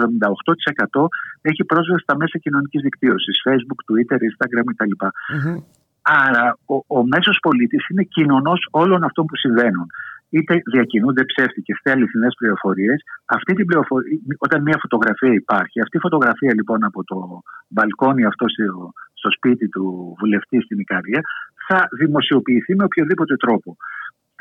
78% 0.99 1.07
έχει 1.41 1.63
πρόσβαση 1.63 2.03
στα 2.03 2.15
μέσα 2.17 2.37
κοινωνικής 2.37 2.81
δικτύωσης, 2.81 3.41
Facebook, 3.47 3.79
Twitter, 3.87 4.17
Instagram 4.29 4.65
κτλ. 4.71 4.93
Μμμ. 5.35 5.59
Άρα 6.25 6.57
ο, 6.65 6.75
ο 6.97 7.05
μέσος 7.13 7.37
πολίτης 7.41 7.89
είναι 7.89 8.03
κοινωνός 8.03 8.67
όλων 8.71 9.03
αυτών 9.03 9.25
που 9.25 9.35
συμβαίνουν. 9.35 9.87
Είτε 10.29 10.61
διακινούνται 10.73 11.23
ψεύτικε 11.25 11.71
είτε 11.79 11.91
αληθινές 11.91 12.33
πληροφορίες. 12.37 13.01
Αυτή 13.25 13.53
την 13.53 13.65
πληροφορία, 13.65 14.17
όταν 14.37 14.61
μια 14.61 14.77
φωτογραφία 14.81 15.33
υπάρχει, 15.33 15.81
αυτή 15.81 15.97
η 15.97 15.99
φωτογραφία 15.99 16.53
λοιπόν 16.53 16.83
από 16.83 17.03
το 17.03 17.41
μπαλκόνι 17.67 18.23
αυτό 18.25 18.45
στο, 18.49 18.91
στο 19.13 19.29
σπίτι 19.31 19.69
του 19.69 20.15
βουλευτή 20.19 20.61
στην 20.61 20.79
Ικαρία 20.79 21.21
θα 21.67 21.87
δημοσιοποιηθεί 21.99 22.75
με 22.75 22.83
οποιοδήποτε 22.83 23.35
τρόπο. 23.35 23.77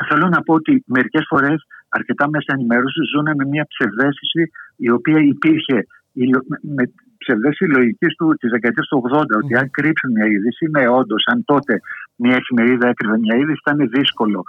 Θέλω 0.08 0.28
να 0.28 0.40
πω 0.42 0.54
ότι 0.54 0.82
μερικές 0.86 1.24
φορές 1.28 1.66
αρκετά 1.98 2.24
μέσα 2.34 2.50
ενημέρωσης 2.56 3.04
ζουν 3.12 3.28
με 3.38 3.44
μια 3.52 3.64
ψευδέστηση 3.72 4.42
η 4.86 4.88
οποία 4.96 5.18
υπήρχε 5.34 5.76
η 6.22 6.24
λο- 6.32 6.46
με- 6.50 6.62
με 6.76 6.84
ψευδέστηση 7.22 7.70
λογικής 7.76 8.12
της 8.40 8.50
δεκαετίας 8.54 8.86
του 8.88 8.96
80, 8.96 9.34
ότι 9.42 9.52
αν 9.60 9.66
κρύψουν 9.76 10.10
μια 10.16 10.26
είδηση, 10.32 10.64
ναι, 10.74 10.84
όντως, 11.00 11.22
αν 11.32 11.38
τότε 11.44 11.74
μια 12.22 12.36
εφημερίδα 12.40 12.86
έκρυβε 12.88 13.18
μια 13.18 13.36
είδηση, 13.40 13.60
ήταν 13.66 13.78
δύσκολο 13.96 14.40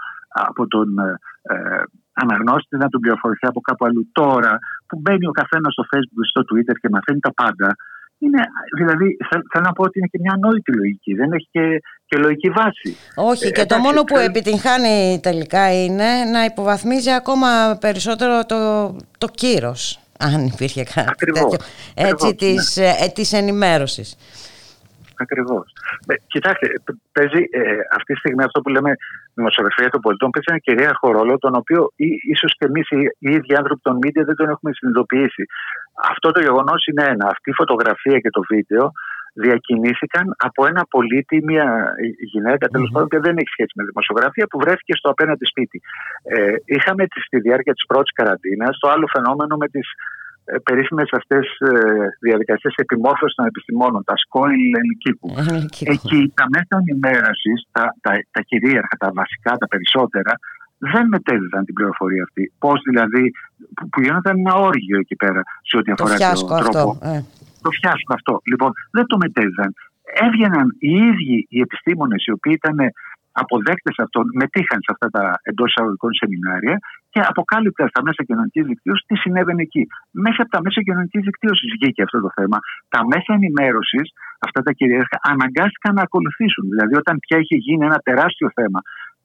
από 0.48 0.68
τον 0.68 0.88
ε, 1.00 1.10
ε, 1.54 1.84
αναγνώστη 2.24 2.78
να 2.78 2.88
τον 2.90 3.00
πληροφορηθεί 3.02 3.46
από 3.48 3.62
κάπου 3.68 3.86
αλλού. 3.86 4.04
Τώρα 4.12 4.54
που 4.88 4.96
μπαίνει 5.02 5.28
ο 5.28 5.36
καθένας 5.42 5.72
στο 5.74 5.84
Facebook, 5.92 6.26
στο 6.34 6.42
Twitter 6.50 6.76
και 6.82 6.90
μαθαίνει 6.96 7.20
τα 7.20 7.34
πάντα, 7.42 7.70
είναι, 8.20 8.42
δηλαδή 8.78 9.18
θέλ- 9.30 9.46
θέλω 9.52 9.66
να 9.66 9.72
πω 9.74 9.84
ότι 9.84 10.00
είναι 10.00 10.08
και 10.12 10.20
μια 10.22 10.32
ανόητη 10.36 10.72
λογική, 10.76 11.14
δεν 11.14 11.32
έχει 11.32 11.48
και, 11.52 11.82
και 12.06 12.18
λογική 12.18 12.50
βάση. 12.50 12.98
Όχι, 13.16 13.46
Ε, 13.46 13.50
και 13.50 13.56
το 13.56 13.62
εντάξει, 13.62 13.86
μόνο 13.86 14.04
που 14.04 14.16
θέλω- 14.16 14.30
επιτυγχάνει 14.30 15.20
τελικά 15.24 15.84
είναι 15.84 16.10
να 16.32 16.44
υποβαθμίζει 16.44 17.12
ακόμα 17.12 17.78
περισσότερο 17.82 18.46
το, 18.46 18.58
το 19.18 19.28
κύρος, 19.28 20.00
αν 20.20 20.46
υπήρχε 20.46 20.84
κάτι 20.84 21.10
Ακριβώς, 21.10 21.42
τέτοιο, 21.42 21.66
έτσι, 21.96 22.28
ακριβώς, 22.28 22.36
της, 22.36 22.78
ε, 22.78 23.12
της 23.16 23.34
ενημέρωσης. 23.34 24.16
Ακριβώς. 25.26 25.66
Κοιτάξτε, 26.28 26.68
π- 26.86 27.00
παίζει 27.12 27.42
ε, 27.52 27.62
αυτή 27.98 28.14
τη 28.14 28.20
στιγμή 28.20 28.44
αυτό 28.44 28.62
που 28.62 28.70
λέμε 28.70 28.92
δημοσιογραφία 29.34 29.90
των 29.90 30.02
πολιτών 30.02 30.30
παίζει 30.30 30.50
ένα 30.54 30.60
κυρίαρχο 30.68 31.12
ρόλο, 31.12 31.38
τον 31.38 31.54
οποίο 31.56 31.92
ίσως 32.34 32.52
και 32.58 32.66
εμείς 32.66 32.88
οι, 32.90 33.00
οι 33.20 33.30
ίδιοι 33.38 33.56
άνθρωποι 33.56 33.82
των 33.88 33.96
media 34.04 34.24
δεν 34.30 34.36
τον 34.36 34.50
έχουμε 34.50 34.72
συνειδητοποιήσει. 34.74 35.44
Αυτό 36.12 36.32
το 36.32 36.42
γεγονός 36.42 36.86
είναι 36.86 37.04
ένα. 37.14 37.26
Αυτή 37.28 37.50
η 37.50 37.54
φωτογραφία 37.54 38.18
και 38.20 38.30
το 38.30 38.42
βίντεο 38.50 38.92
διακινήθηκαν 39.34 40.36
από 40.38 40.66
ένα 40.66 40.86
πολίτη, 40.90 41.44
μια 41.44 41.94
γυναίκα 42.34 42.68
τέλος 42.68 42.90
πάντων, 42.94 43.08
που 43.08 43.22
δεν 43.22 43.38
έχει 43.38 43.52
σχέση 43.56 43.74
με 43.76 43.84
δημοσιογραφία, 43.84 44.46
που 44.50 44.60
βρέθηκε 44.60 44.94
στο 44.96 45.10
απέναντι 45.10 45.46
σπίτι. 45.46 45.82
Ε, 46.24 46.54
είχαμε 46.66 47.04
τη- 47.08 47.22
στη 47.22 47.40
διάρκεια 47.40 47.74
της 47.74 47.86
πρώτης 47.86 48.14
καραντίνας 48.14 48.78
το 48.80 48.90
άλλο 48.90 49.08
φαινόμενο 49.16 49.58
με 49.58 49.68
τις 49.68 49.88
ε, 49.92 49.98
περίφημες 50.64 51.10
αυτές 51.20 51.46
ε, 51.60 51.72
διαδικασίες 52.28 52.74
επιμόρφωσης 52.76 53.36
των 53.36 53.46
επιστημόνων, 53.46 54.04
τα 54.04 54.16
σκόιλ 54.24 54.74
ελικίκου. 54.82 55.30
Ελικίκου. 55.54 55.92
Εκεί 55.92 56.32
τα 56.40 56.46
μέσα 56.56 56.74
ενημέρωσης, 56.84 57.58
τα, 57.72 57.84
τα, 58.02 58.12
τα 58.32 58.42
κυρίαρχα, 58.42 58.96
τα 59.04 59.10
βασικά, 59.14 59.52
τα 59.62 59.68
περισσότερα, 59.68 60.34
δεν 60.78 61.08
μετέδιδαν 61.08 61.66
την 61.66 61.74
πληροφορία 61.74 62.24
αυτή. 62.24 62.54
Πώς 62.60 62.82
δηλαδή, 62.90 63.32
που, 63.76 63.90
που 63.90 64.02
γινόταν 64.02 64.38
ένα 64.38 64.54
όργιο 64.54 64.98
εκεί 65.00 65.16
πέρα 65.16 65.42
σε 65.70 65.78
ό,τι 65.78 65.94
Το 65.94 66.04
αφορά 66.04 66.16
φιάσκο 66.16 66.48
τον 66.48 66.58
τρόπο. 66.58 66.90
αυτό. 66.92 67.08
ε. 67.08 67.20
Το 67.62 67.70
φιάσκο 67.80 68.14
αυτό. 68.14 68.34
Λοιπόν, 68.52 68.72
δεν 68.92 69.06
το 69.06 69.18
μετέδιδαν. 69.18 69.74
Έβγαιναν 70.26 70.68
οι 70.80 70.92
ίδιοι 71.10 71.38
οι 71.50 71.60
επιστήμονες 71.60 72.26
οι 72.26 72.32
οποίοι 72.32 72.54
ήταν 72.64 72.78
αποδέκτες 73.42 73.96
αυτών, 74.06 74.26
μετήχαν 74.42 74.80
σε 74.86 74.92
αυτά 74.94 75.08
τα 75.16 75.24
εντός 75.50 75.68
εισαγωγικών 75.70 76.12
σεμινάρια 76.22 76.76
και 77.12 77.20
αποκάλυπταν 77.32 77.88
στα 77.94 78.02
μέσα 78.08 78.22
κοινωνικής 78.28 78.64
δικτύωσης 78.72 79.06
τι 79.10 79.16
συνέβαινε 79.24 79.62
εκεί. 79.68 79.84
Μέσα 80.26 80.40
από 80.44 80.52
τα 80.56 80.62
μέσα 80.66 80.80
κοινωνικής 80.88 81.22
δικτύωσης 81.28 81.70
βγήκε 81.76 82.02
αυτό 82.08 82.18
το 82.26 82.32
θέμα. 82.38 82.58
Τα 82.94 83.02
μέσα 83.12 83.32
ενημέρωσης, 83.40 84.06
αυτά 84.46 84.60
τα 84.66 84.72
κυρίαρχα, 84.78 85.18
αναγκάστηκαν 85.34 85.94
να 86.00 86.04
ακολουθήσουν. 86.08 86.66
Δηλαδή, 86.74 86.94
όταν 87.02 87.16
πια 87.24 87.38
είχε 87.42 87.56
γίνει 87.66 87.84
ένα 87.90 88.00
τεράστιο 88.08 88.48
θέμα 88.58 88.80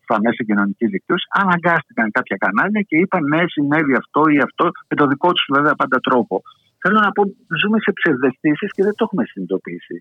στα 0.04 0.16
μέσα 0.24 0.40
κοινωνικής 0.48 0.88
δικτύωσης, 0.94 1.28
αναγκάστηκαν 1.42 2.06
κάποια 2.16 2.36
κανάλια 2.44 2.82
και 2.88 2.96
είπαν 3.02 3.22
ναι, 3.32 3.42
συνέβη 3.54 3.94
αυτό 4.02 4.22
ή 4.36 4.38
αυτό, 4.48 4.64
με 4.88 4.94
το 5.00 5.04
δικό 5.12 5.28
τους 5.32 5.46
βέβαια 5.56 5.74
πάντα 5.80 5.98
τρόπο. 6.08 6.34
Θέλω 6.82 6.98
να 7.06 7.10
πω, 7.16 7.22
ζούμε 7.60 7.78
σε 7.84 7.90
ψευδεστήσεις 7.98 8.70
και 8.74 8.82
δεν 8.86 8.94
το 8.96 9.02
έχουμε 9.06 9.24
συνειδητοποιήσει. 9.30 9.96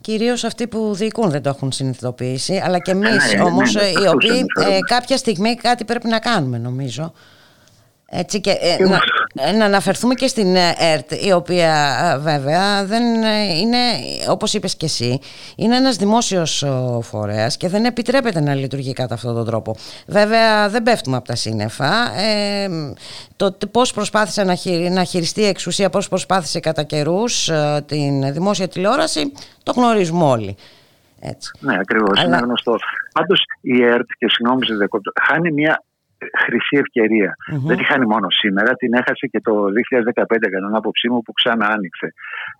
Κυρίως 0.00 0.44
αυτοί 0.44 0.66
που 0.66 0.94
διοικούν 0.94 1.30
δεν 1.30 1.42
το 1.42 1.48
έχουν 1.48 1.72
συνειδητοποιήσει, 1.72 2.60
αλλά 2.64 2.78
και 2.78 2.90
εμείς 2.90 3.32
ναι, 3.32 3.34
ναι, 3.38 3.42
όμως 3.42 3.74
ναι, 3.74 3.82
ε, 3.82 3.90
οι 3.90 3.94
αυτούς 3.94 4.06
οποίοι 4.12 4.30
ενδιαφέρονται. 4.30 4.76
ε, 4.76 4.78
κάποια 4.86 5.16
στιγμή 5.16 5.54
κάτι 5.54 5.84
πρέπει 5.84 6.08
να 6.08 6.18
κάνουμε 6.18 6.58
νομίζω. 6.58 7.12
Έτσι 8.08 8.40
και 8.40 8.50
ε, 8.50 8.54
Και 8.76 8.82
να, 8.84 8.88
εγώ. 8.88 8.94
ε, 8.94 8.98
να 9.58 9.64
αναφερθούμε 9.64 10.14
και 10.14 10.26
στην 10.26 10.56
ε, 10.56 10.74
ΕΡΤ 10.78 11.12
η 11.24 11.32
οποία 11.32 11.98
ε, 12.14 12.18
βέβαια 12.18 12.84
δεν 12.84 13.22
ε, 13.22 13.58
είναι 13.58 13.78
όπως 14.30 14.54
είπες 14.54 14.76
και 14.76 14.84
εσύ 14.84 15.18
είναι 15.56 15.76
ένας 15.76 15.96
δημόσιος 15.96 16.62
ο, 16.62 17.00
φορέας 17.02 17.56
και 17.56 17.68
δεν 17.68 17.84
επιτρέπεται 17.84 18.40
να 18.40 18.54
λειτουργεί 18.54 18.92
κατά 18.92 19.14
αυτόν 19.14 19.34
τον 19.34 19.44
τρόπο. 19.46 19.76
Βέβαια 20.06 20.68
δεν 20.68 20.82
πέφτουμε 20.82 21.16
από 21.16 21.26
τα 21.26 21.34
σύννεφα. 21.34 22.18
Ε, 22.20 22.68
το 23.36 23.52
τι- 23.52 23.66
πώς 23.66 23.92
προσπάθησε 23.92 24.44
να, 24.44 24.54
χειρι- 24.54 24.90
να 24.92 25.04
χειριστεί 25.04 25.40
η 25.40 25.46
εξουσία, 25.46 25.90
πώς 25.90 26.08
προσπάθησε 26.08 26.60
κατά 26.60 26.82
καιρούς 26.82 27.50
την 27.86 28.32
δημόσια 28.32 28.68
τηλεόραση 28.68 29.32
το 29.62 29.72
γνωρίζουμε 29.76 30.24
όλοι. 30.24 30.56
Έτσι. 31.20 31.50
Ναι, 31.60 31.74
ακριβώς. 31.80 32.18
Αλλά- 32.18 32.36
Είναι 32.36 32.44
γνωστό. 32.46 32.76
Πάντως 33.12 33.44
η 33.60 33.82
ΕΡΤ, 33.84 34.06
και 34.18 34.26
συγγνώμη 34.30 34.66
σε 34.66 34.74
διακόπτω, 34.74 35.12
χάνει 35.28 35.52
μια 35.52 35.82
χρυσή 36.42 36.76
ευκαιρία. 36.84 37.30
Μμμ. 37.52 37.66
Δεν 37.66 37.76
τη 37.76 37.84
χάνει 37.84 38.06
μόνο 38.06 38.26
σήμερα, 38.30 38.74
την 38.74 38.92
έχασε 38.94 39.26
και 39.32 39.40
το 39.40 39.54
2015 39.54 40.48
κατά 40.52 40.66
την 40.66 40.76
άποψή 40.76 41.08
μου 41.10 41.22
που 41.22 41.32
ξανά 41.32 41.66
άνοιξε. 41.66 42.08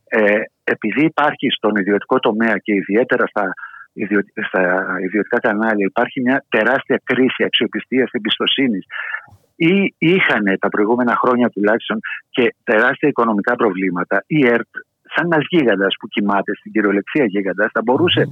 Ε, 0.09 0.41
επειδή 0.65 1.03
υπάρχει 1.05 1.47
στον 1.51 1.77
ιδιωτικό 1.77 2.19
τομέα 2.19 2.57
και 2.65 2.75
ιδιαίτερα 2.75 3.27
στα, 3.27 3.53
ιδιο- 3.93 4.31
στα 4.49 4.63
ιδιωτικά 5.07 5.39
κανάλια 5.41 5.87
υπάρχει 5.87 6.21
μια 6.21 6.45
τεράστια 6.49 7.01
κρίση 7.05 7.45
αξιοπιστίας 7.45 8.11
εμπιστοσύνης. 8.13 8.85
Ή 9.57 9.95
είχαν 9.99 10.45
τα 10.59 10.69
προηγούμενα 10.69 11.15
χρόνια 11.17 11.49
τουλάχιστον 11.49 11.99
και 12.31 12.55
τεράστια 12.65 13.09
οικονομικά 13.09 13.55
προβλήματα. 13.55 14.25
Η 14.27 14.47
ΕΡΤ, 14.47 14.73
σαν 15.15 15.25
ένας 15.31 15.45
γίγαντας 15.49 15.95
που 15.99 16.07
κοιμάται, 16.09 16.53
στην 16.59 16.73
κυριολεξία 16.73 17.25
γίγαντας, 17.25 17.71
θα 17.73 17.83
μπορούσε 17.85 18.23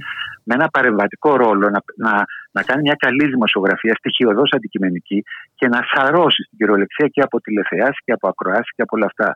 με 0.43 0.53
ένα 0.57 0.67
παρεμβατικό 0.75 1.35
ρόλο 1.35 1.69
να, 1.75 1.79
να, 2.05 2.13
να 2.51 2.61
κάνει 2.63 2.81
μια 2.81 2.97
καλή 3.05 3.25
δημοσιογραφία, 3.27 3.93
στοιχειοδός 4.01 4.49
αντικειμενική 4.55 5.23
και 5.55 5.67
να 5.67 5.79
σαρώσει 5.91 6.41
στην 6.43 6.57
κυριολεξία 6.57 7.07
και 7.07 7.21
από 7.21 7.41
τηλεθεάσει 7.41 7.99
και 8.05 8.11
από 8.11 8.27
ακροάσει 8.27 8.71
και 8.75 8.81
από 8.85 8.95
όλα 8.97 9.05
αυτά. 9.11 9.33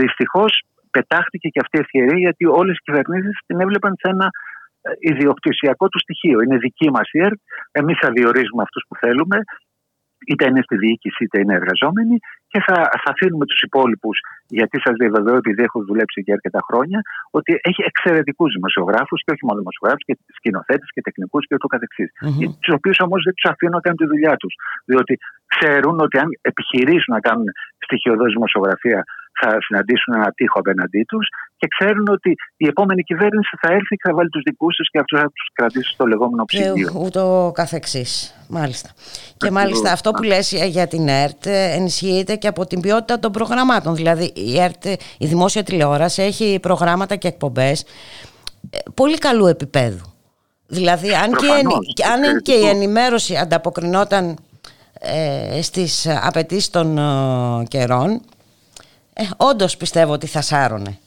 Δυστυχώς 0.00 0.52
πετάχτηκε 0.90 1.48
και 1.48 1.60
αυτή 1.64 1.76
η 1.78 1.80
ευκαιρία 1.84 2.18
γιατί 2.18 2.44
όλες 2.60 2.76
οι 2.76 2.84
κυβερνήσεις 2.86 3.36
την 3.46 3.60
έβλεπαν 3.60 3.92
σε 4.00 4.08
ένα 4.14 4.26
ε, 4.82 4.90
ιδιοκτησιακό 5.12 5.88
του 5.88 5.98
στοιχείο. 5.98 6.40
Είναι 6.40 6.56
δική 6.56 6.88
μας 6.90 7.08
η 7.12 7.18
ΕΡΤ, 7.26 7.40
εμείς 7.72 7.96
θα 8.02 8.10
διορίζουμε 8.16 8.62
αυτούς 8.66 8.82
που 8.88 8.94
θέλουμε, 9.02 9.38
είτε 10.30 10.44
είναι 10.48 10.62
στη 10.62 10.76
διοίκηση 10.76 11.24
είτε 11.24 11.36
είναι 11.40 11.54
εργαζόμενοι 11.54 12.16
και 12.54 12.62
θα, 12.68 12.78
θα 13.02 13.10
αφήνουμε 13.14 13.44
τους 13.50 13.60
υπόλοιπους, 13.68 14.16
γιατί 14.58 14.76
σας 14.84 14.94
διαβεβαιώ, 15.00 15.36
επειδή 15.42 15.62
έχω 15.68 15.78
δουλέψει 15.88 16.18
για 16.26 16.34
αρκετά 16.38 16.60
χρόνια, 16.68 16.98
ότι 17.38 17.50
έχει 17.68 17.82
εξαιρετικούς 17.90 18.50
δημοσιογράφους 18.56 19.18
και 19.24 19.30
όχι 19.34 19.44
μόνο 19.46 19.58
δημοσιογράφους, 19.62 20.04
και 20.08 20.14
σκηνοθέτες 20.38 20.88
και 20.94 21.00
τεχνικούς 21.06 21.42
και 21.46 21.54
ούτω 21.54 21.68
καθεξής. 21.74 22.08
Μμμ. 22.20 22.52
Τους 22.62 22.74
οποίους 22.78 22.98
όμως 23.06 23.20
δεν 23.26 23.34
τους 23.36 23.46
αφήνω 23.52 23.74
να 23.78 23.82
κάνουν 23.84 23.98
τη 24.02 24.06
δουλειά 24.12 24.34
τους. 24.40 24.54
Διότι 24.90 25.14
ξέρουν 25.52 25.96
ότι 26.06 26.16
αν 26.22 26.28
επιχειρήσουν 26.50 27.12
να 27.16 27.20
κάνουν 27.26 27.46
στοιχειοδός 27.86 28.30
δημοσιογραφία, 28.36 29.00
θα 29.40 29.56
συναντήσουν 29.66 30.14
ένα 30.14 30.30
τείχο 30.34 30.58
απέναντί 30.58 31.04
τους 31.08 31.26
και 31.56 31.66
ξέρουν 31.78 32.06
ότι 32.10 32.30
η 32.56 32.66
επόμενη 32.66 33.02
κυβέρνηση 33.02 33.50
θα 33.60 33.72
έρθει 33.72 33.94
και 33.96 34.08
θα 34.08 34.14
βάλει 34.14 34.28
τους 34.28 34.42
δικούς 34.44 34.76
τους 34.76 34.88
και 34.90 34.98
αυτούς 34.98 35.20
θα 35.20 35.26
τους 35.26 35.48
κρατήσει 35.52 35.90
στο 35.92 36.06
λεγόμενο 36.06 36.44
και 36.44 36.58
ψυγείο. 36.60 36.92
ούτω 37.04 37.52
καθεξής. 37.54 38.34
Μάλιστα. 38.48 38.88
Και 38.94 39.32
Ακριβώς. 39.34 39.58
μάλιστα 39.62 39.92
αυτό 39.92 40.10
που 40.10 40.22
λες 40.22 40.52
για 40.52 40.86
την 40.86 41.08
ΕΡΤ 41.08 41.46
ε, 41.46 41.70
ενισχύεται 41.72 42.36
και 42.36 42.46
από 42.48 42.66
την 42.66 42.80
ποιότητα 42.80 43.18
των 43.18 43.32
προγραμμάτων. 43.32 43.94
Δηλαδή 43.94 44.32
η 44.34 44.60
ΕΡΤ, 44.60 44.84
η 45.18 45.26
δημόσια 45.26 45.62
τηλεόραση 45.62 46.22
έχει 46.22 46.58
προγράμματα 46.62 47.16
και 47.16 47.28
εκπομπές 47.28 47.82
ε, 48.70 48.78
πολύ 48.94 49.18
καλού 49.18 49.46
επίπεδου. 49.46 50.12
Δηλαδή 50.66 51.08
αν, 51.14 51.32
και, 51.32 51.46
η 51.46 51.48
ενη- 51.48 51.60
Προφανώς, 51.62 51.92
και 51.94 52.04
αν 52.04 52.20
και 52.20 52.52
η 52.52 52.54
εξαιρετικό. 52.54 52.68
ενημέρωση 52.76 53.36
ανταποκρινόταν 53.36 54.36
ε, 55.00 55.62
στις 55.62 56.06
απαιτήσεις 56.22 56.70
των 56.70 56.98
ε, 56.98 57.64
καιρών 57.68 58.20
ε, 59.14 59.22
όντως 59.36 59.76
πιστεύω 59.76 60.12
ότι 60.12 60.26
θα 60.26 60.40
σάρωνε. 60.40 60.98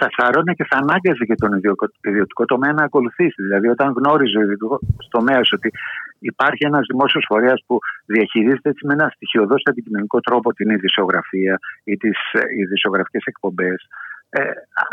θα 0.00 0.08
σάρωνε 0.16 0.52
και 0.54 0.66
θα 0.70 0.76
ανάγκαζε 0.76 1.24
και 1.24 1.34
τον 1.34 1.52
ιδιωτικό- 1.52 1.94
ιδιωτικό 2.00 2.44
τομέα 2.44 2.72
να 2.72 2.84
ακολουθήσει. 2.84 3.42
Δηλαδή, 3.42 3.68
όταν 3.68 3.92
γνώριζε 3.96 4.38
ο 4.38 4.42
ιδιωτικό 4.42 4.78
τομέας 5.10 5.52
ότι 5.52 5.72
υπάρχει 6.18 6.66
ένας 6.66 6.84
δημόσιος 6.90 7.24
φορέας 7.28 7.62
που 7.66 7.78
διαχειρίζεται 8.06 8.68
έτσι 8.68 8.86
με 8.86 8.92
ένα 8.92 9.08
στοιχειοδός 9.14 9.62
αντικειμενικό 9.70 10.20
τρόπο 10.20 10.52
την 10.52 10.70
ειδησιογραφία 10.70 11.58
ή 11.84 11.96
τις 11.96 12.18
ειδησιογραφικές 12.58 13.24
εκπομπές, 13.24 13.88
ε, 14.30 14.40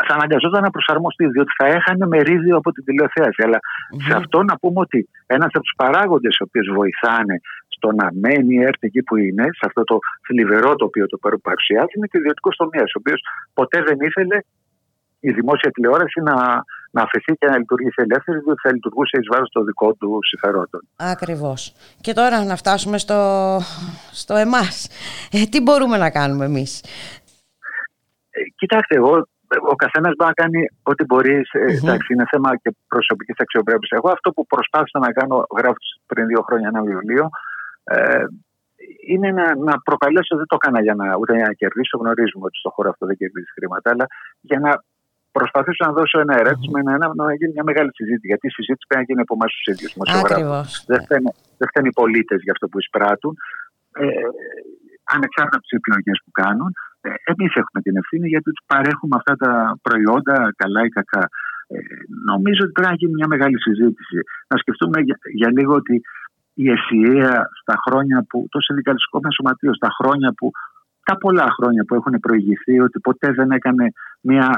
θα 0.06 0.14
αναγκαζόταν 0.14 0.62
να 0.62 0.70
προσαρμοστεί, 0.70 1.26
διότι 1.26 1.52
θα 1.58 1.66
έχανε 1.66 2.06
μερίδιο 2.06 2.56
από 2.56 2.72
την 2.72 2.84
τηλεοθέαση. 2.84 3.42
Αλλά 3.44 3.58
σε 4.06 4.14
αυτό 4.14 4.42
να 4.42 4.58
πούμε 4.58 4.80
ότι 4.80 5.08
ένας 5.26 5.50
από 5.52 5.64
τους 5.64 5.74
παράγοντες 5.76 6.36
ο 6.40 6.44
οποίος 6.48 6.68
βοηθάνε 6.74 7.40
στο 7.76 7.88
να 8.00 8.06
μένει 8.22 8.54
η 8.54 8.62
ΕΡΤ 8.68 8.82
εκεί 8.88 9.02
που 9.02 9.16
είναι, 9.16 9.44
σε 9.58 9.64
αυτό 9.68 9.82
το 9.90 9.98
θλιβερό 10.26 10.70
το 10.76 10.84
οποίο 10.84 11.06
το 11.06 11.18
παρουσιάζει, 11.46 11.92
είναι 11.96 12.06
και 12.10 12.16
ο 12.16 12.20
ιδιωτικός 12.20 12.56
τομέας, 12.56 12.90
ο 12.94 12.98
οποίος 13.02 13.20
ποτέ 13.58 13.78
δεν 13.88 13.98
ήθελε 14.00 14.38
η 15.20 15.30
δημόσια 15.32 15.70
τηλεόραση 15.70 16.20
να, 16.20 16.34
να 16.90 17.02
αφαιθεί 17.02 17.32
και 17.38 17.46
να 17.46 17.58
λειτουργήσει 17.58 18.02
ελεύθερη, 18.06 18.38
διότι 18.38 18.60
θα 18.62 18.72
λειτουργούσε 18.72 19.16
εις 19.20 19.28
βάρος 19.32 19.48
των 19.48 19.64
δικών 19.64 19.96
του 19.98 20.18
συμφερόντων. 20.30 20.80
Ακριβώς. 20.96 21.74
Και 22.00 22.12
τώρα 22.12 22.44
να 22.44 22.56
φτάσουμε 22.56 22.98
στο, 22.98 23.20
στο 24.12 24.34
εμάς. 24.34 24.88
Ε, 25.32 25.44
τι 25.50 25.60
μπορούμε 25.62 25.96
να 25.96 26.10
κάνουμε 26.10 26.44
εμείς; 26.44 26.72
Ε, 28.30 28.40
κοιτάξτε, 28.60 28.94
εγώ, 28.94 29.12
ο 29.72 29.76
καθένας 29.84 30.12
μπορεί 30.16 30.32
να 30.34 30.42
κάνει 30.42 30.60
ό,τι 30.82 31.04
μπορεί. 31.04 31.36
Ε, 31.52 31.72
εντάξει, 31.78 32.12
είναι 32.12 32.26
θέμα 32.30 32.56
και 32.62 32.70
προσωπικής 32.88 33.36
αξιοπρέπειας. 33.38 33.90
Εγώ 33.90 34.08
αυτό 34.16 34.30
που 34.30 34.46
προσπάθησα 34.46 34.98
να 34.98 35.12
κάνω, 35.12 35.46
γράφω 35.58 35.76
πριν 36.06 36.26
δύο 36.26 36.42
χρόνια 36.46 36.68
ένα 36.72 36.82
βιβλίο, 36.82 37.28
ε, 37.94 38.24
είναι 39.12 39.28
να, 39.38 39.46
να 39.68 39.74
προκαλέσω, 39.88 40.36
δεν 40.40 40.48
το 40.50 40.56
έκανα 40.60 40.80
για 40.86 40.94
να, 41.00 41.06
ούτε 41.20 41.32
για 41.38 41.48
να 41.50 41.52
κερδίσω, 41.60 41.98
γνωρίζουμε 42.02 42.44
ότι 42.48 42.58
στο 42.62 42.70
χώρο 42.74 42.88
αυτό 42.92 43.04
δεν 43.06 43.16
κερδίζεις 43.20 43.52
χρήματα, 43.56 43.86
αλλά 43.92 44.06
για 44.40 44.58
να 44.64 44.70
προσπαθήσω 45.38 45.82
να 45.88 45.92
δώσω 45.98 46.16
ένα 46.24 46.34
ερέθισμα, 46.40 46.78
να, 46.82 46.92
να, 47.02 47.06
να 47.14 47.34
γίνει 47.38 47.52
μια 47.56 47.66
μεγάλη 47.70 47.90
συζήτηση. 47.98 48.26
Γιατί 48.32 48.46
η 48.50 48.54
συζήτηση 48.58 48.86
πρέπει 48.88 49.02
να 49.02 49.08
γίνει 49.08 49.22
από 49.26 49.34
εμάς 49.38 49.50
τους 49.54 49.66
ίδιους 49.72 49.92
δημοσιογράφους. 49.94 50.36
Ακριβώς. 50.36 50.68
Δεν 50.90 51.00
φταίνε, 51.04 51.30
δεν 51.58 51.66
φταίνε 51.70 51.88
οι 51.90 51.96
πολίτες 52.00 52.38
για 52.44 52.52
αυτό 52.56 52.64
που 52.70 52.78
εισπράττουν. 52.82 53.34
Ε, 54.02 54.06
ανεξάρτητα 55.14 55.56
από 55.58 55.66
τις 55.66 55.76
επιλογές 55.80 56.16
που 56.24 56.32
κάνουν, 56.42 56.70
ε, 57.06 57.08
εμείς 57.32 57.52
έχουμε 57.60 57.80
την 57.86 57.94
ευθύνη 58.00 58.26
γιατί 58.32 58.46
τους 58.50 58.64
παρέχουμε 58.72 59.14
αυτά 59.20 59.34
τα 59.44 59.52
προϊόντα, 59.86 60.36
καλά 60.62 60.80
ή 60.88 60.90
κακά. 60.98 61.24
Ε, 61.72 61.76
νομίζω 62.30 62.60
ότι 62.64 62.72
πρέπει 62.76 62.90
να 62.92 62.98
γίνει 63.00 63.14
μια 63.20 63.30
μεγάλη 63.34 63.58
συζήτηση. 63.66 64.18
Να 64.50 64.56
σκεφτούμε 64.62 64.98
για, 65.06 65.16
για 65.40 65.50
λίγο 65.56 65.72
ότι 65.82 65.96
η 66.62 66.64
ΕΣΥΑ 66.70 67.34
στα 67.60 67.74
χρόνια 67.84 68.24
που, 68.28 68.46
το 68.50 68.60
συνδικαλιστικό 68.60 69.18
μα 69.22 69.30
σωματείο, 69.30 69.74
στα 69.74 69.90
χρόνια 69.98 70.32
που, 70.36 70.50
τα 71.08 71.16
πολλά 71.16 71.46
χρόνια 71.56 71.84
που 71.84 71.94
έχουν 71.94 72.14
προηγηθεί, 72.20 72.80
ότι 72.80 73.00
ποτέ 73.00 73.28
δεν 73.32 73.50
έκανε 73.50 73.84
μια 74.20 74.48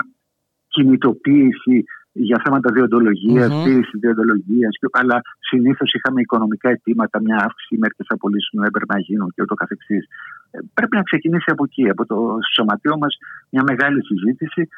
κινητοποίηση 0.68 1.84
για 2.12 2.40
θέματα 2.44 2.72
διοντολογίας, 2.72 3.49
Μμμ. 3.55 3.64
τήρηση 3.64 3.99
διοντολογίας, 3.99 4.76
και- 4.80 4.86
αλλά 5.01 5.20
συνήθως 5.38 5.92
είχαμε 5.94 6.20
οικονομικά 6.20 6.68
αιτήματα, 6.70 7.20
μια 7.20 7.36
αύξηση 7.36 7.74
ή 7.74 7.78
μερικέ 7.78 8.05
απολύσεις 8.09 8.51
που 8.53 8.62
έπρεπε 8.62 8.94
να 8.94 9.01
γίνουν 9.01 9.28
και 9.34 9.42
ούτω 9.42 9.55
καθεξής. 9.55 10.05
Ε, 10.51 10.59
Πρέπει 10.74 10.96
να 10.96 11.03
ξεκινήσει 11.03 11.51
από 11.51 11.64
εκεί, 11.64 11.88
από 11.88 12.07
το 12.07 12.38
σωματείο 12.55 12.96
μας, 12.99 13.16
μια 13.51 13.62
μεγάλη 13.70 14.05
συζήτηση 14.05 14.68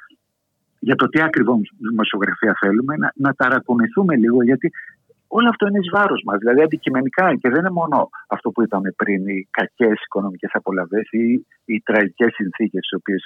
για 0.79 0.95
το 0.95 1.09
τι 1.09 1.21
ακριβώς 1.23 1.73
δημοσιογραφία 1.79 2.57
θέλουμε, 2.61 2.97
να, 2.97 3.12
να 3.14 3.35
ταρακουνηθούμε 3.35 4.16
λίγο, 4.16 4.43
γιατί 4.43 4.71
όλο 5.37 5.49
αυτό 5.49 5.66
είναι 5.66 5.78
εις 5.83 5.91
βάρος 5.97 6.22
μας. 6.26 6.39
Δηλαδή, 6.39 6.61
αντικειμενικά 6.62 7.26
και 7.41 7.49
δεν 7.53 7.59
είναι 7.59 7.70
μόνο 7.81 8.09
αυτό 8.28 8.51
που 8.51 8.62
είπαμε 8.62 8.91
πριν, 9.01 9.20
οι 9.28 9.49
κακές 9.51 9.97
οικονομικές 10.05 10.51
απολαυές 10.53 11.07
ή 11.11 11.24
οι 11.64 11.76
τραγικές 11.89 12.31
συνθήκες 12.35 12.81
τις 12.81 12.93
οποίες 12.99 13.22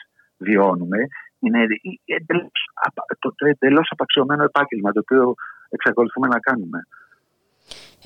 βιώνουμε. 0.47 0.99
Είναι 1.45 1.61
η- 1.91 2.01
εντελώς 2.19 2.61
απα- 2.87 3.07
το, 3.19 3.29
το 3.39 3.47
εντελώς 3.47 3.89
απαξιωμένο 3.91 4.43
επάγγελμα 4.45 4.91
το 4.93 5.01
οποίο 5.01 5.35
εξακολουθούμε 5.69 6.27
να 6.29 6.39
κάνουμε. 6.39 6.79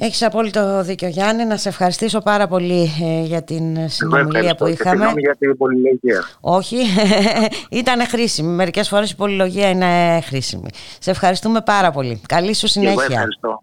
Έχεις 0.00 0.22
απόλυτο 0.22 0.82
δίκιο 0.82 1.08
Γιάννη. 1.08 1.44
Να 1.44 1.56
σε 1.56 1.68
ευχαριστήσω 1.68 2.18
πάρα 2.20 2.46
πολύ 2.48 2.82
ε, 3.02 3.22
για 3.22 3.42
την 3.44 3.76
Εγώ 3.76 3.88
συνομιλία 3.88 4.24
ευχαριστώ 4.28 4.54
που 4.54 4.64
και 4.64 4.70
είχαμε. 4.72 4.90
συγγνώμη 4.96 5.20
για 5.20 5.36
την 5.38 5.56
πολυλογία. 5.56 6.22
Όχι, 6.40 6.76
ήταν 7.80 8.06
χρήσιμη. 8.06 8.48
Μερικές 8.54 8.88
φορές 8.88 9.10
η 9.10 9.16
πολυλογία 9.16 9.68
είναι 9.70 10.20
χρήσιμη. 10.20 10.68
Σε 11.00 11.10
ευχαριστούμε 11.10 11.60
πάρα 11.62 11.90
πολύ. 11.90 12.22
Καλή 12.28 12.54
σου 12.54 12.66
Και 12.66 12.78
εγώ 12.80 12.88
συνέχεια. 12.90 13.14
ευχαριστώ. 13.14 13.62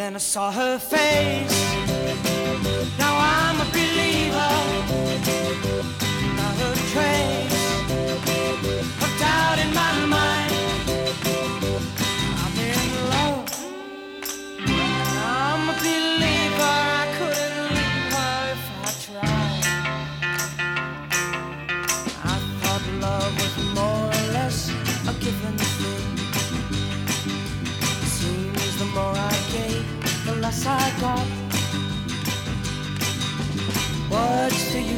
Then 0.00 0.14
I 0.14 0.18
saw 0.18 0.50
her 0.50 0.78
face. 0.78 1.60
Now 2.98 3.14
I'm 3.18 3.60
a 3.60 3.68
believer 3.70 4.52
not 6.38 6.56
a 6.58 6.72
trace 6.90 7.59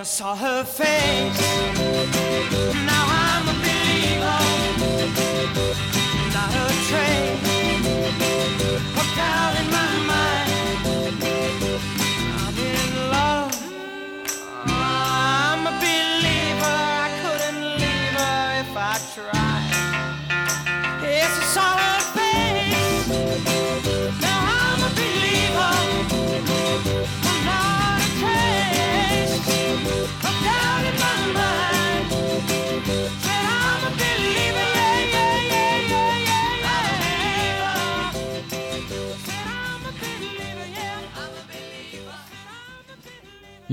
I 0.00 0.04
saw 0.04 0.34
her 0.34 0.64
face. 0.64 1.40
Now 2.86 3.06
I'm 3.08 3.31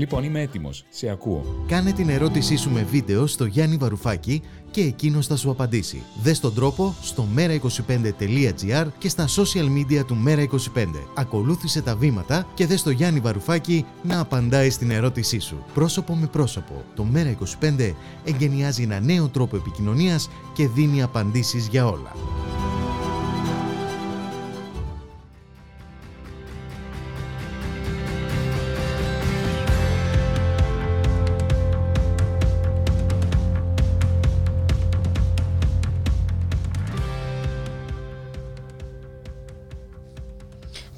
Λοιπόν, 0.00 0.24
είμαι 0.24 0.40
έτοιμος. 0.40 0.84
Σε 0.88 1.08
ακούω. 1.08 1.64
Κάνε 1.66 1.92
την 1.92 2.08
ερώτησή 2.08 2.56
σου 2.56 2.70
με 2.70 2.82
βίντεο 2.82 3.26
στο 3.26 3.44
Γιάννη 3.44 3.76
Βαρουφάκη 3.76 4.42
και 4.70 4.80
εκείνος 4.80 5.26
θα 5.26 5.36
σου 5.36 5.50
απαντήσει. 5.50 6.02
Δες 6.22 6.40
τον 6.40 6.54
τρόπο 6.54 6.94
στο 7.02 7.26
mera25.gr 7.36 8.86
και 8.98 9.08
στα 9.08 9.26
social 9.28 9.66
media 9.78 10.04
του 10.06 10.16
Mera25. 10.26 10.86
Ακολούθησε 11.14 11.82
τα 11.82 11.96
βήματα 11.96 12.46
και 12.54 12.66
δες 12.66 12.82
το 12.82 12.90
Γιάννη 12.90 13.20
Βαρουφάκη 13.20 13.84
να 14.02 14.20
απαντάει 14.20 14.70
στην 14.70 14.90
ερώτησή 14.90 15.38
σου. 15.38 15.64
Πρόσωπο 15.74 16.14
με 16.14 16.26
πρόσωπο. 16.26 16.84
Το 16.94 17.06
Mera25 17.14 17.92
εγκαινιάζει 18.24 18.82
ένα 18.82 19.00
νέο 19.00 19.28
τρόπο 19.28 19.56
επικοινωνίας 19.56 20.30
και 20.52 20.68
δίνει 20.68 21.02
απαντήσεις 21.02 21.66
για 21.68 21.86
όλα. 21.86 22.12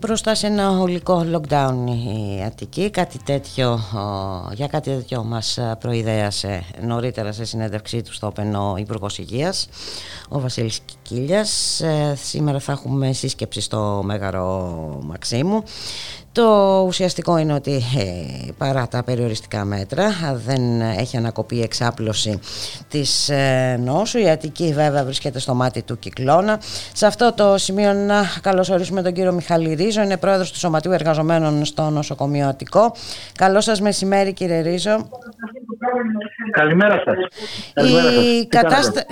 Μπροστά 0.07 0.35
σε 0.35 0.47
ένα 0.47 0.71
ολικό 0.71 1.27
lockdown 1.33 1.75
η 1.87 2.43
Αττική, 2.45 2.91
κάτι 2.91 3.19
τέτοιο, 3.25 3.73
ο, 3.73 4.53
για 4.53 4.67
κάτι 4.67 4.91
τέτοιο 4.91 5.25
μας 5.25 5.59
προειδέασε 5.79 6.63
νωρίτερα 6.81 7.33
σε 7.33 7.45
συνέντευξή 7.45 8.03
του 8.03 8.13
στο 8.13 8.27
ΟΠΕΝΟ 8.27 8.75
Υπουργός 8.79 9.19
Υγείας, 9.19 9.69
ο 10.29 10.41
Βασίλης 10.41 10.81
Κικίλιας. 11.13 11.81
Ε, 11.81 12.15
σήμερα 12.23 12.59
θα 12.59 12.73
έχουμε 12.73 13.13
σύσκεψη 13.13 13.61
στο 13.61 14.01
Μέγαρο 14.05 14.99
Μαξίμου. 15.03 15.63
Το 16.33 16.79
ουσιαστικό 16.87 17.39
είναι 17.39 17.53
ότι 17.53 17.83
ε, 17.99 18.53
παρά 18.59 18.89
τα 18.89 19.03
περιοριστικά 19.03 19.65
μέτρα 19.65 20.11
δεν 20.47 20.81
έχει 20.81 21.17
ανακοπεί 21.17 21.57
η 21.57 21.63
εξάπλωση 21.63 22.39
της 22.89 23.29
ε, 23.29 23.81
νόσου. 23.85 24.19
Η 24.19 24.31
Αττική 24.31 24.73
βέβαια 24.73 25.05
βρίσκεται 25.05 25.39
στο 25.39 25.55
μάτι 25.55 25.83
του 25.83 25.99
κυκλώνα. 25.99 26.61
Σε 26.93 27.07
αυτό 27.07 27.33
το 27.33 27.59
σημείο 27.59 27.93
να 27.93 28.23
καλωσορίσουμε 28.41 29.03
τον 29.03 29.13
κύριο 29.13 29.33
Μιχάλη 29.33 29.75
Ρίζο, 29.75 30.03
είναι 30.03 30.17
πρόεδρος 30.17 30.53
του 30.53 30.59
Σωματείου 30.59 30.93
Εργαζομένων 30.93 31.65
στο 31.65 31.91
νοσοκομείο 31.91 32.49
Αττικό. 32.49 32.95
Καλό 33.37 33.61
σας 33.61 33.81
μεσημέρι 33.81 34.33
κύριε 34.33 34.61
Ρίζο. 34.61 35.09
Καλημέρα 36.51 37.03
σας. 37.05 37.17
Η 37.17 37.73
Καλημέρα 37.73 38.11
σας. 38.11 38.25
Τι 38.25 38.47
κατάστα... 38.47 38.91
κάνετε; 38.91 39.07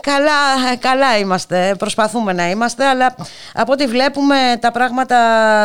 καλά, 0.00 0.76
καλά 0.80 1.18
είμαστε, 1.18 1.45
προσπαθούμε 1.78 2.32
να 2.32 2.50
είμαστε, 2.50 2.84
αλλά 2.84 3.14
από 3.54 3.72
ό,τι 3.72 3.86
βλέπουμε 3.86 4.36
τα 4.60 4.70
πράγματα 4.72 5.16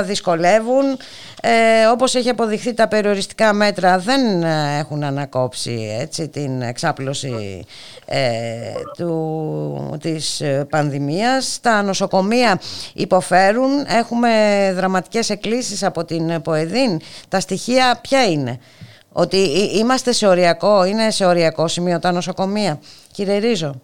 δυσκολεύουν. 0.03 0.97
Ε, 1.43 1.85
όπως 1.91 2.15
έχει 2.15 2.29
αποδειχθεί 2.29 2.73
τα 2.73 2.87
περιοριστικά 2.87 3.53
μέτρα 3.53 3.97
δεν 3.97 4.43
ε, 4.43 4.77
έχουν 4.79 5.03
ανακόψει 5.03 5.97
έτσι, 5.99 6.27
την 6.27 6.61
εξάπλωση 6.61 7.65
ε, 8.05 8.19
του, 8.97 9.97
της 10.01 10.41
ε, 10.41 10.65
πανδημίας. 10.69 11.59
Τα 11.61 11.81
νοσοκομεία 11.81 12.59
υποφέρουν, 12.93 13.85
έχουμε 13.87 14.29
δραματικές 14.75 15.29
εκκλήσεις 15.29 15.83
από 15.83 16.05
την 16.05 16.41
ΠΟΕΔΗΝ. 16.41 17.01
Τα 17.29 17.39
στοιχεία 17.39 17.99
ποια 18.01 18.23
είναι; 18.25 18.59
Ότι 19.11 19.37
εί- 19.37 19.75
είμαστε 19.77 20.11
σε 20.11 20.27
οριακό, 20.27 20.83
είναι 20.85 21.11
σε 21.11 21.25
οριακό 21.25 21.67
σημείο 21.67 21.99
τα 21.99 22.11
νοσοκομεία. 22.11 22.79
Κύριε 23.11 23.37
Ρίζο. 23.37 23.81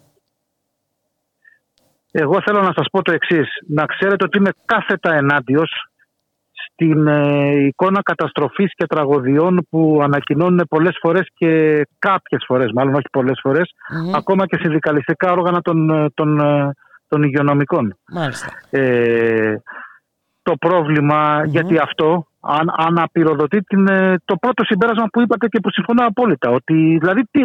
Εγώ 2.10 2.40
θέλω 2.44 2.60
να 2.62 2.72
σας 2.76 2.86
πω 2.92 3.02
το 3.02 3.12
εξής. 3.12 3.48
Να 3.68 3.84
ξέρετε 3.84 4.24
ότι 4.24 4.38
είμαι 4.38 4.50
κάθετα 4.64 5.14
ενάντιος 5.14 5.88
στην 6.52 7.06
ε, 7.06 7.50
εικόνα 7.66 8.02
καταστροφής 8.02 8.72
και 8.74 8.86
τραγωδιών 8.86 9.66
που 9.70 10.00
ανακοινώνουν 10.02 10.66
πολλές 10.68 10.96
φορές 11.00 11.28
και 11.34 11.82
κάποιες 11.98 12.44
φορές, 12.46 12.70
μάλλον 12.74 12.94
όχι 12.94 13.08
πολλές 13.12 13.38
φορές, 13.42 13.74
Μμμ. 13.90 14.14
ακόμα 14.14 14.46
και 14.46 14.58
συνδικαλιστικά 14.60 15.32
όργανα 15.32 15.60
των, 15.60 15.90
ε, 15.90 16.10
των, 16.14 16.40
ε, 16.40 16.74
των 17.08 17.22
υγειονομικών. 17.22 17.96
Μάλιστα. 18.12 18.48
Ε, 18.70 19.54
το 20.42 20.56
προβλημα 20.56 21.44
γιατί 21.44 21.78
αυτό 21.78 22.26
αν, 22.40 22.74
αν 22.76 22.98
απειροδοτεί 22.98 23.60
την, 23.62 23.88
ε, 23.88 24.16
το 24.24 24.36
πρώτο 24.36 24.64
συμπέρασμα 24.64 25.06
που 25.12 25.20
είπατε 25.20 25.46
και 25.48 25.60
που 25.60 25.70
συμφωνώ 25.70 26.06
απόλυτα. 26.06 26.50
Ότι 26.50 26.98
δηλαδή 27.00 27.22
τι, 27.30 27.42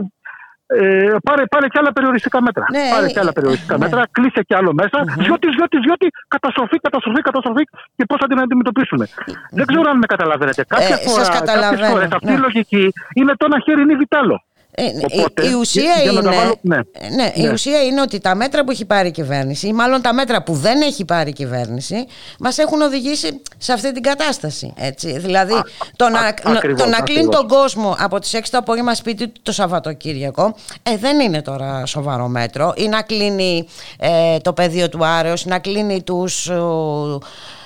ε, 0.82 1.16
πάρε, 1.28 1.44
πάρε 1.54 1.68
και 1.68 1.80
άλλα 1.82 1.92
περιοριστικά 1.98 2.42
μέτρα. 2.42 2.66
Ναι, 2.76 2.86
πάρε 2.94 3.06
ε, 3.06 3.14
και 3.14 3.20
άλλα 3.20 3.34
περιοριστικά 3.38 3.78
ναι. 3.78 3.84
μέτρα, 3.84 4.02
κλείσε 4.12 4.42
και 4.48 4.56
άλλο 4.60 4.72
μέσα. 4.74 4.98
Διότι, 5.24 5.48
διότι, 5.58 5.78
διότι 5.86 6.08
καταστροφή, 6.28 6.78
καταστροφή, 6.86 7.22
καταστροφή 7.22 7.64
και 7.96 8.06
πώς 8.10 8.18
θα 8.22 8.28
την 8.28 8.40
αντιμετωπίσουμε. 8.40 9.06
Δεν 9.52 9.66
ξέρω 9.66 9.90
αν 9.90 9.98
με 9.98 10.06
καταλαβαίνετε. 10.06 10.62
Κάποια 10.68 10.96
Ε, 11.02 11.08
σας 11.08 11.28
φορά, 11.28 11.40
καταλαβαίνω, 11.40 11.70
κάποιες 11.70 11.90
φορές 11.92 12.10
αυτή 12.18 12.32
ναι. 12.32 12.38
η 12.40 12.42
λογική 12.48 12.86
είναι 13.14 13.34
το 13.40 13.46
ένα 13.50 13.60
χέρι 13.66 13.82
είναι 13.82 13.96
βιτάλο. 13.96 14.38
Ε, 14.76 14.84
Οπότε, 15.12 15.46
η, 15.46 15.50
η 15.52 15.54
ουσία 15.54 15.82
για- 15.84 15.94
για 16.04 16.12
να 16.12 16.20
είναι, 16.20 16.30
τα 16.30 16.36
βάλω- 16.38 16.58
ναι. 16.62 16.76
ε, 16.76 17.10
ναι, 17.10 17.32
η 17.36 17.42
Ναι. 17.42 17.52
ουσία 17.52 17.84
είναι 17.84 18.02
ότι 18.02 18.20
τα 18.20 18.36
μέτρα 18.36 18.64
που 18.64 18.72
έχει 18.72 18.86
πάρει 18.86 19.08
η 19.08 19.12
κυβέρνηση 19.12 19.68
ή 19.68 19.74
μάλλον 19.74 20.02
τα 20.02 20.14
μέτρα 20.14 20.44
που 20.44 20.54
δεν 20.54 20.82
έχει 20.82 21.06
πάρει 21.06 21.30
η 21.30 21.34
κυβέρνηση 21.34 22.06
μας 22.40 22.58
έχουν 22.58 22.82
οδηγήσει 22.82 23.42
σε 23.58 23.74
αυτή 23.74 23.92
την 23.94 24.04
κατάσταση. 24.04 24.74
Έτσι. 24.78 25.20
Δηλαδή 25.20 25.54
το 25.96 26.10
να, 26.10 26.20
α- 26.20 26.34
να- 26.44 26.52
ακριβώς, 26.52 26.82
το 26.82 26.88
να 26.90 27.02
κλείνει 27.02 27.20
ακριβώς. 27.20 27.36
τον 27.40 27.48
κόσμο 27.48 27.96
από 28.00 28.20
τις 28.20 28.34
6 28.34 28.50
το 28.52 28.58
απόγευμα 28.58 28.94
σπίτι 28.96 29.28
του 29.28 29.40
το 29.44 29.52
Σαββατοκύριακο 29.52 30.56
ε, 30.84 30.98
δεν 30.98 31.20
είναι 31.20 31.42
τώρα 31.42 31.86
σοβαρό 31.86 32.28
μέτρο 32.28 32.74
ή 32.78 32.88
να 32.88 33.02
κλείνει 33.02 33.68
ε, 34.00 34.38
το 34.40 34.54
πεδίο 34.54 34.90
του 34.90 35.06
Άρεος 35.06 35.44
ή 35.44 35.48
να 35.48 35.60
κλείνει 35.60 36.02
τους... 36.04 36.48
ο, 36.50 37.20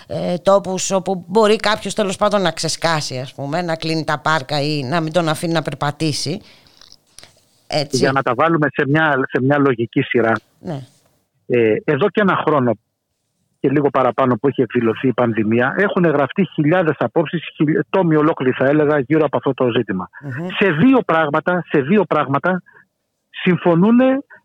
ε, 0.08 0.38
τόπους 0.38 0.92
όπου 0.92 1.24
μπορεί 1.28 1.56
κάποιος 1.56 1.94
τέλος 1.94 2.16
πάντων 2.16 2.42
να 2.42 2.52
ξεσκάσει 2.52 3.18
ας 3.18 3.34
πούμε, 3.34 3.62
να 3.62 3.76
κλείνει 3.76 4.04
τα 4.04 4.20
πάρκα 4.20 4.62
ή 4.62 4.84
να 4.84 5.00
μην 5.02 5.12
τον 5.14 5.30
αφήνει 5.30 5.54
να 5.54 5.62
περπατήσει 5.62 6.42
έτσι. 7.68 7.98
Για 7.98 8.12
να 8.12 8.22
τα 8.22 8.34
βάλουμε 8.36 8.68
σε 8.72 8.88
μια, 8.88 9.20
σε 9.30 9.42
μια 9.42 9.58
λογική 9.58 10.02
σειρά. 10.02 10.34
Ναι. 10.60 10.80
Ε, 11.48 11.76
εδώ 11.84 12.10
και 12.10 12.22
ένα 12.22 12.36
χρόνο 12.46 12.72
και 13.60 13.70
λίγο 13.70 13.90
παραπάνω 13.90 14.36
που 14.36 14.48
έχει 14.48 14.62
εκδηλωθεί 14.62 15.08
η 15.08 15.14
πανδημία, 15.14 15.76
έχουν 15.78 16.04
γραφτεί 16.06 16.48
χιλιάδες 16.54 16.96
απόψεις, 17.00 17.42
τόμοι 17.90 18.16
ολόκληροι 18.16 18.52
θα 18.52 18.66
έλεγα, 18.66 19.00
γύρω 19.00 19.26
από 19.26 19.38
αυτό 19.38 19.54
το 19.54 19.72
ζητημα 19.78 20.10
Σε 20.60 20.72
δύο 20.72 21.00
πράγματα, 21.06 21.64
σε 21.72 21.82
δύο 21.82 22.04
πράγματα 22.04 22.62
συμφωνούν 23.30 24.00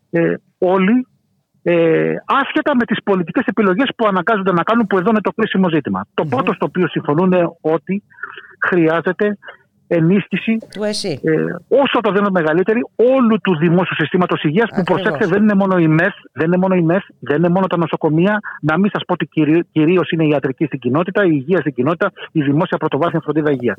ε, 0.09 0.35
όλοι 0.57 1.07
ε, 1.63 2.15
άσχετα 2.25 2.75
με 2.75 2.85
τις 2.85 3.03
πολιτικές 3.03 3.45
επιλογές 3.45 3.89
που 3.97 4.07
αναγκάζονται 4.07 4.51
να 4.51 4.63
κάνουν 4.63 4.87
που 4.87 4.97
εδώ 4.97 5.09
είναι 5.09 5.21
το 5.21 5.31
κρίσιμο 5.31 5.69
ζήτημα. 5.69 6.05
Το 6.13 6.25
πρώτο 6.25 6.53
στο 6.53 6.65
οποίο 6.65 6.87
συμφωνούν 6.87 7.31
είναι 7.31 7.47
ότι 7.61 8.03
χρειάζεται 8.67 9.37
ενίσχυση 9.95 10.57
Του 10.73 10.83
εσύ. 10.83 11.19
ε, 11.23 11.31
όσο 11.81 11.99
το 12.01 12.11
δυνατόν 12.11 12.31
μεγαλύτερη 12.31 12.81
όλου 12.95 13.37
του 13.43 13.57
δημόσιου 13.57 13.95
συστήματος 13.95 14.43
υγείας 14.43 14.69
που 14.69 14.75
Ακριβώς. 14.79 15.01
προσέξτε 15.01 15.33
δεν 15.33 15.43
είναι 15.43 15.53
μόνο 15.53 15.77
η 15.77 15.87
ΜΕΘ, 15.87 16.13
δεν 16.31 16.47
είναι 16.47 16.57
μόνο 16.57 16.75
η 16.75 16.81
ΜΕΘ, 16.81 17.03
δεν 17.19 17.37
είναι 17.37 17.49
μόνο 17.49 17.67
τα 17.67 17.77
νοσοκομεία. 17.77 18.39
Να 18.61 18.77
μην 18.77 18.89
σας 18.93 19.01
πω 19.07 19.13
ότι 19.13 19.25
κυρίως 19.71 20.11
είναι 20.11 20.25
η 20.25 20.29
ιατρική 20.29 20.65
στην 20.65 20.79
κοινότητα, 20.79 21.23
η 21.25 21.29
υγεία 21.31 21.57
στην 21.59 21.73
κοινότητα, 21.73 22.11
η 22.31 22.41
δημόσια 22.41 22.77
πρωτοβάθμια 22.77 23.21
φροντίδα 23.23 23.51
υγείας. 23.51 23.77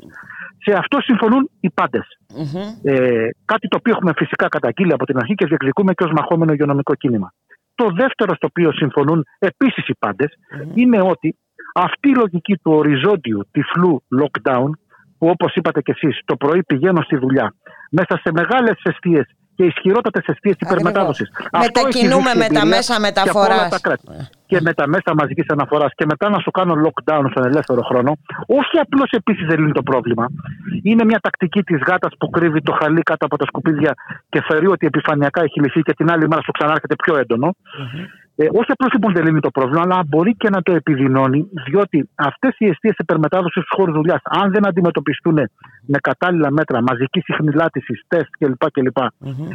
Σε 0.57 0.71
αυτό 0.77 1.01
συμφωνούν 1.01 1.49
οι 1.59 1.69
πάντες. 1.69 2.05
Μμμ. 2.35 2.61
Ε, 2.83 3.29
κάτι 3.45 3.67
το 3.67 3.77
οποίο 3.79 3.93
έχουμε 3.95 4.11
φυσικά 4.15 4.47
καταγγείλει 4.47 4.93
από 4.93 5.05
την 5.05 5.17
αρχή 5.17 5.33
και 5.35 5.45
διεκδικούμε 5.45 5.93
και 5.93 6.03
ως 6.03 6.11
μαχόμενο 6.11 6.51
υγειονομικό 6.53 6.95
κίνημα. 6.95 7.33
Το 7.75 7.89
δεύτερο 7.95 8.35
στο 8.35 8.47
οποίο 8.49 8.71
συμφωνούν 8.71 9.25
επίσης 9.39 9.87
οι 9.87 9.95
παντε 9.99 10.25
είναι 10.73 11.01
ότι 11.01 11.37
αυτή 11.73 12.09
η 12.09 12.15
λογική 12.15 12.53
του 12.55 12.71
οριζόντιου 12.71 13.47
τυφλού 13.51 14.03
lockdown, 14.21 14.69
που 15.17 15.27
όπως 15.27 15.55
είπατε 15.55 15.81
κι 15.81 15.91
εσείς, 15.91 16.19
το 16.25 16.35
πρωί 16.35 16.63
πηγαίνω 16.63 17.01
στη 17.01 17.17
δουλειά, 17.17 17.53
μέσα 17.89 18.19
σε 18.23 18.31
μεγάλες 18.31 18.81
αιστείες 18.83 19.25
και 19.55 19.63
ισχυρότατες 19.63 20.25
αιστείες 20.25 20.55
υπερμετάδοσης. 20.59 21.31
Μετακινούμε 21.59 22.31
με 22.35 22.47
τα 22.47 22.65
μέσα 22.65 22.99
μεταφοράς. 22.99 23.81
Και 24.45 24.61
με 24.61 24.73
τα 24.73 24.87
μέσα 24.87 25.13
μαζικής 25.15 25.45
αναφοράς 25.49 25.91
και 25.95 26.05
μετά 26.05 26.29
να 26.29 26.39
σου 26.39 26.51
κάνω 26.51 26.73
lockdown 26.85 27.25
στον 27.31 27.45
ελεύθερο 27.45 27.81
χρόνο. 27.81 28.17
Όχι 28.45 28.77
απλώς 28.81 29.09
επίσης 29.11 29.45
δεν 29.47 29.59
λύνει 29.59 29.71
το 29.71 29.83
πρόβλημα. 29.83 30.25
Είναι 30.81 31.03
μια 31.05 31.19
τακτική 31.19 31.63
της 31.63 31.81
γάτας 31.87 32.13
που 32.19 32.29
κρύβει 32.29 32.61
το 32.61 32.71
χαλί 32.71 33.01
κάτω 33.01 33.25
από 33.25 33.37
τα 33.37 33.45
σκουπίδια 33.45 33.93
και 34.29 34.41
θεωρεί 34.47 34.67
ότι 34.67 34.85
επιφανειακά 34.85 35.41
έχει 35.43 35.59
λυθεί 35.59 35.81
και 35.81 35.93
την 35.93 36.11
άλλη 36.11 36.27
μέρα 36.27 36.41
σου 36.41 36.51
ξανάρχεται 36.51 36.95
πιο 37.03 37.17
έντονο. 37.17 37.55
Ε, 38.35 38.45
όχι 38.51 38.71
απλώ 38.71 38.87
λοιπόν 38.93 39.13
δεν 39.13 39.25
λύνει 39.25 39.39
το 39.39 39.49
πρόβλημα, 39.49 39.81
αλλά 39.85 40.03
μπορεί 40.07 40.35
και 40.35 40.49
να 40.49 40.61
το 40.61 40.71
επιδεινώνει, 40.75 41.49
διότι 41.65 42.09
αυτές 42.15 42.55
οι 42.57 42.65
αιστείες 42.65 42.95
υπερμετάδοση 42.97 43.59
στους 43.59 43.73
χώρους 43.75 43.95
δουλειάς, 43.95 44.21
αν 44.23 44.51
δεν 44.51 44.67
αντιμετωπιστούν 44.67 45.35
με 45.85 45.97
κατάλληλα 46.01 46.51
μέτρα 46.51 46.81
μαζική 46.81 47.19
συχνηλάτηση, 47.19 47.93
τεστ 48.07 48.29
κλπ. 48.39 48.71
κλπ 48.71 48.97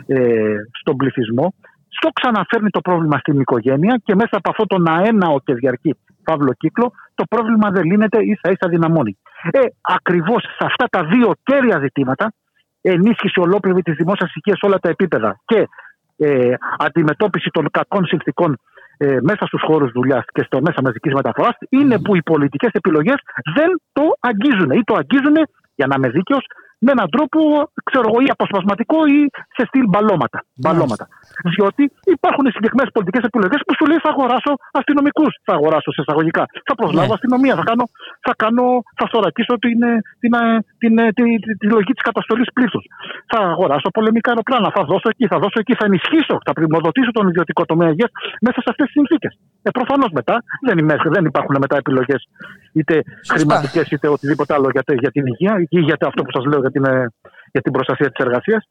ε, 0.07 0.55
στον 0.81 0.97
πληθυσμό, 0.97 1.55
στο 1.89 2.09
ξαναφέρνει 2.09 2.71
το 2.71 2.81
πρόβλημα 2.81 3.19
στην 3.19 3.41
οικογένεια 3.41 4.01
και 4.05 4.15
μέσα 4.15 4.37
από 4.37 4.51
αυτό 4.51 4.67
τον 4.67 4.89
αέναο 4.89 5.41
και 5.41 5.55
διαρκή 5.55 5.97
παύλο 6.25 6.53
κύκλο, 6.53 6.93
το 7.15 7.25
πρόβλημα 7.29 7.71
δεν 7.71 7.85
λύνεται, 7.85 8.19
ίσα 8.19 8.51
ίσα 8.51 8.69
δυναμώνει. 8.69 9.19
Ε, 9.51 9.61
Ακριβώς 9.81 10.43
σε 10.43 10.65
αυτά 10.65 10.87
τα 10.91 11.05
δύο 11.05 11.33
κέρια 11.43 11.79
ζητήματα, 11.79 12.33
ενίσχυση 12.81 13.41
ολόκληρη 13.41 13.83
της 13.83 13.95
δημόσιας 13.97 14.33
υγείας 14.35 14.59
σε 14.59 14.67
όλα 14.67 14.79
τα 14.79 14.89
επίπεδα 14.89 15.41
και 15.45 15.69
ε, 16.21 16.55
αντιμετώπιση 16.79 17.51
των 17.51 17.71
κακών 17.71 18.07
συνθήκων 18.07 18.59
ε, 18.97 19.17
μέσα 19.21 19.47
στους 19.47 19.63
χώρους 19.67 19.93
δουλειάς 19.93 20.25
και 20.33 20.43
στο 20.43 20.61
μέσα 20.61 20.83
μαζικής 20.83 21.13
μεταφοράς, 21.13 21.57
είναι 21.69 21.99
που 21.99 22.17
οι 22.17 22.23
πολιτικές 22.23 22.71
επιλογές 22.73 23.19
δεν 23.55 23.71
το 23.93 24.03
αγγίζουν 24.21 24.71
ή 24.71 24.83
το 24.85 24.95
αγγίζουν, 24.95 25.37
για 25.75 25.87
να 25.87 25.95
είμαι 25.97 26.09
δίκαιος, 26.09 26.45
με 26.85 26.91
έναν 26.97 27.09
τρόπο, 27.15 27.39
ξέρω 27.89 28.07
εγώ, 28.11 28.19
ή 28.27 28.29
αποσπασματικό 28.37 28.99
ή 29.17 29.19
σε 29.57 29.63
στυλ 29.69 29.85
μπαλώματα. 29.93 30.39
μπαλώματα. 30.63 31.05
Διότι 31.55 31.83
υπάρχουν 32.17 32.45
συγκεκριμένες 32.57 32.93
πολιτικές 32.97 33.23
επιλογές 33.31 33.61
που 33.67 33.73
σου 33.79 33.85
λέει 33.91 34.01
θα 34.07 34.11
αγοράσω 34.15 34.53
αστυνομικούς. 34.81 35.33
Θα 35.47 35.55
αγοράσω 35.59 35.91
σε 35.97 36.01
εισαγωγικά. 36.05 36.45
Θα 36.69 36.75
προσλάβω 36.81 37.13
ναι. 37.13 37.19
αστυνομία. 37.19 37.55
Θα, 37.61 37.65
κάνω, 37.71 37.85
θα, 38.27 38.33
κάνω, 38.43 38.65
θα 38.99 39.07
θωρακίσω 39.13 39.55
την, 39.65 39.79
την, 40.23 40.33
την, 40.83 40.95
την, 41.17 41.27
τη 41.61 41.67
λογική 41.75 41.93
της 41.97 42.05
καταστολής 42.09 42.49
πλήθους. 42.57 42.85
Θα 43.33 43.39
αγοράσω 43.55 43.89
πολεμικά 43.97 44.29
αεροπλάνα. 44.33 44.69
Θα 44.77 44.83
δώσω 44.91 45.09
εκεί, 45.13 45.27
θα 45.33 45.39
δώσω 45.43 45.59
εκεί, 45.63 45.75
θα 45.81 45.85
ενισχύσω, 45.91 46.37
θα 46.47 46.53
πρημοδοτήσω 46.59 47.11
τον 47.19 47.25
ιδιωτικό 47.31 47.63
τομέα 47.71 47.91
υγείας 47.95 48.11
μέσα 48.47 48.59
σε 48.65 48.69
αυτές 48.73 48.87
τις 48.89 48.97
συνθήκες. 48.99 49.33
Ε, 49.67 49.71
Προφανώς 49.79 50.11
μετά 50.19 50.37
δεν, 50.67 50.77
δεν 51.17 51.25
υπάρχουν 51.31 51.57
μετά 51.65 51.77
επιλογές 51.83 52.21
είτε 52.73 52.95
χρηματικές 53.33 53.87
είτε 53.91 54.07
οτιδήποτε 54.09 54.55
άλλο 54.55 54.69
για, 54.75 54.83
για 55.05 55.11
την 55.11 55.25
υγεία 55.27 55.55
ή 55.69 55.81
για 55.81 55.97
αυτό 56.01 56.23
που 56.23 56.33
σας 56.37 56.45
λέω 56.45 56.61
για 56.71 56.83
την, 56.83 56.85
ε, 56.85 57.07
για 57.53 57.61
την 57.61 57.73
προστασία 57.73 58.11
της 58.11 58.25
εργασίας. 58.25 58.65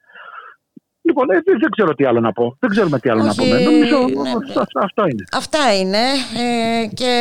Λοιπόν, 1.01 1.29
ε, 1.29 1.41
δεν 1.59 1.69
ξέρω 1.69 1.93
τι 1.93 2.05
άλλο 2.05 2.19
να 2.19 2.31
πω. 2.31 2.55
Δεν 2.59 2.69
ξέρουμε 2.69 2.99
τι 2.99 3.09
άλλο 3.09 3.23
να 3.23 3.33
πούμε. 3.35 3.59
Νομίζω 3.59 3.97
ναι, 3.97 4.21
ναι. 4.21 4.31
αυτό 4.83 5.01
είναι. 5.07 5.23
Αυτά 5.31 5.75
είναι. 5.75 6.03
Ε, 6.43 6.87
και 6.93 7.13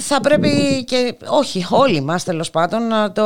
θα 0.00 0.20
πρέπει 0.20 0.84
και 0.84 1.14
όχι 1.26 1.66
όλοι 1.70 2.00
μας 2.00 2.24
τέλος 2.24 2.50
πάντων 2.50 2.86
να 2.86 3.12
το 3.12 3.24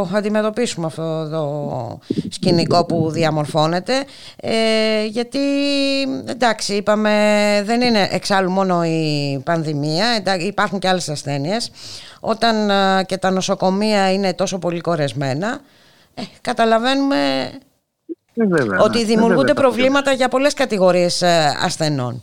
αντιμετωπίσουμε 0.00 0.86
αυτό 0.86 1.28
το 1.30 1.98
σκηνικό 2.28 2.84
που 2.84 3.10
διαμορφώνεται 3.10 4.04
ε, 4.36 5.04
γιατί 5.04 5.38
εντάξει 6.26 6.74
είπαμε 6.74 7.12
δεν 7.64 7.80
είναι 7.80 8.08
εξάλλου 8.10 8.50
μόνο 8.50 8.84
η 8.84 9.40
πανδημία 9.44 10.06
υπάρχουν 10.38 10.78
και 10.78 10.88
άλλες 10.88 11.08
ασθένειες 11.08 11.70
όταν 12.20 12.70
ε, 12.70 13.04
και 13.04 13.16
τα 13.16 13.30
νοσοκομεία 13.30 14.12
είναι 14.12 14.34
τόσο 14.34 14.58
πολύ 14.58 14.80
κορεσμένα 14.80 15.60
ε, 16.14 16.22
καταλαβαίνουμε 16.40 17.16
ε, 18.34 18.82
ότι 18.82 19.04
δημιουργούνται 19.04 19.54
προβλήματα 19.54 20.12
για 20.12 20.28
πολλές 20.28 20.54
κατηγορίες 20.54 21.22
ασθενών. 21.62 22.22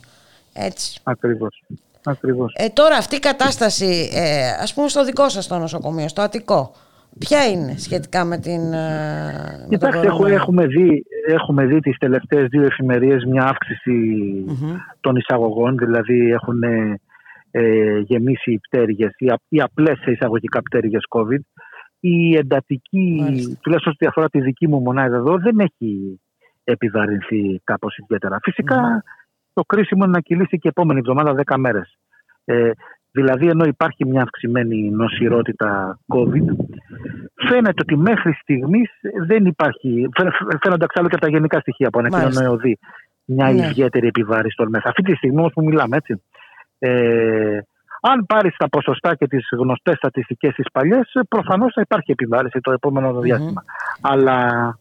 Έτσι. 0.52 1.00
Ακριβώς. 1.02 1.62
Ακριβώς. 2.06 2.54
Ε, 2.56 2.68
τώρα 2.68 2.96
αυτή 2.96 3.16
η 3.16 3.18
κατάσταση, 3.18 4.10
ε, 4.12 4.48
ας 4.62 4.74
πούμε 4.74 4.88
στο 4.88 5.04
δικό 5.04 5.28
σας 5.28 5.46
το 5.46 5.58
νοσοκομείο, 5.58 6.08
στο 6.08 6.22
Αττικό, 6.22 6.72
ποια 7.18 7.46
είναι 7.46 7.74
σχετικά 7.78 8.24
με 8.24 8.38
την... 8.38 8.72
Ε, 8.72 9.66
Κοιτάξτε, 9.68 10.06
έχουμε, 10.06 10.32
έχουμε, 10.32 10.66
δει, 10.66 11.04
έχουμε 11.26 11.64
δει 11.64 11.80
τις 11.80 11.98
τελευταίες 11.98 12.48
δύο 12.48 12.64
εφημερίες 12.64 13.24
μια 13.24 13.44
αυξηση 13.44 13.94
των 15.00 15.16
εισαγωγών, 15.16 15.76
δηλαδή 15.76 16.30
έχουν 16.30 16.62
ε, 17.58 17.98
γεμίσει 17.98 18.60
πτέρυγες 18.68 19.12
ή, 19.16 19.26
ή 19.48 19.60
απλές 19.60 19.98
εισαγωγικά 20.06 20.62
πτέρυγες 20.62 21.02
COVID. 21.08 21.40
Η 22.00 22.36
εντατική, 22.36 23.18
Μάλιστα. 23.20 23.58
τουλάχιστον 23.62 23.92
ό,τι 23.92 24.06
αφορά 24.06 24.28
τη 24.28 24.40
δική 24.40 24.68
μου 24.68 24.80
μονάδα 24.80 25.16
εδώ, 25.16 25.38
δεν 25.38 25.58
έχει 25.58 26.20
επιβαρυνθεί 26.64 27.60
κάπως 27.64 27.96
ιδιαίτερα. 27.96 28.38
το 29.52 29.62
κρίσιμο 29.62 30.04
είναι 30.04 30.12
να 30.12 30.20
κυλήσει 30.20 30.58
και 30.58 30.68
επόμενη 30.68 30.98
εβδομάδα 30.98 31.42
10 31.46 31.56
μέρες. 31.58 31.98
Ε, 32.44 32.70
δηλαδή 33.10 33.48
ενώ 33.48 33.64
υπάρχει 33.64 34.04
μια 34.06 34.22
αυξημένη 34.22 34.90
νοσηρότητα 34.90 35.98
COVID, 36.06 36.46
φαίνεται 37.48 37.82
ότι 37.82 37.96
μέχρι 37.96 38.32
στιγμής 38.32 38.90
δεν 39.26 39.46
υπάρχει, 39.46 40.08
φαίνονται 40.62 40.84
εξάλλου 40.84 41.08
και 41.08 41.18
τα 41.18 41.28
γενικά 41.28 41.60
στοιχεία 41.60 41.90
που 41.90 41.98
ανακοινώνει 41.98 42.36
ο 42.36 42.42
ΕΟΔΗ, 42.42 42.78
μια 43.24 43.52
ναι. 43.52 43.66
ιδιαίτερη 43.66 44.06
επιβάρηση 44.06 44.56
των 44.56 44.68
μέσα. 44.68 44.88
Αυτή 44.88 45.02
τη 45.02 45.14
στιγμή 45.14 45.38
όμως 45.38 45.52
που 45.52 45.64
μιλάμε 45.64 45.96
έτσι, 45.96 46.22
ε, 46.78 47.58
αν 48.00 48.26
πάρεις 48.26 48.56
τα 48.56 48.68
ποσοστά 48.68 49.14
και 49.14 49.26
τις 49.26 49.48
γνωστές 49.50 49.96
στατιστικές 49.96 50.54
τις 50.54 50.70
παλιές, 50.72 51.12
προφανώς 51.28 51.72
θα 51.74 51.80
υπάρχει 51.80 52.10
επιβάρηση 52.10 52.60
το 52.60 52.72
επόμενο 52.72 53.20
Αλλά 54.00 54.78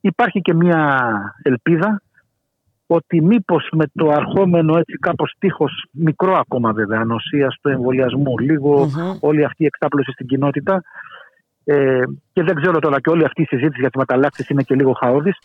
υπάρχει 0.00 0.40
και 0.40 0.54
μια 0.54 1.10
ελπίδα 1.42 2.02
ότι 2.86 3.22
μήπως 3.22 3.68
με 3.72 3.84
το 3.94 4.10
αρχόμενο 4.10 4.78
έτσι 4.78 4.96
κάπως 4.96 5.34
τείχος 5.38 5.84
μικρό 5.90 6.34
ακόμα 6.38 6.72
βέβαια 6.72 7.00
ανοσίας 7.00 7.56
του 7.62 7.68
εμβολιασμού, 7.68 8.34
όλη 9.20 9.44
αυτή 9.44 9.62
η 9.62 9.66
εκτάπλωση 9.66 10.10
στην 10.12 10.26
κοινότητα 10.26 10.82
ε, 11.64 12.02
και 12.32 12.42
δεν 12.42 12.54
ξέρω 12.54 12.78
τώρα 12.78 13.00
και 13.00 13.10
όλη 13.10 13.24
αυτή 13.24 13.42
η 13.42 13.44
συζήτηση 13.44 13.80
για 13.80 13.90
τι 13.90 13.98
μεταλλάξει 13.98 14.46
είναι 14.48 14.62
και 14.62 14.74
λίγο 14.74 14.92
χαόδης 14.92 15.38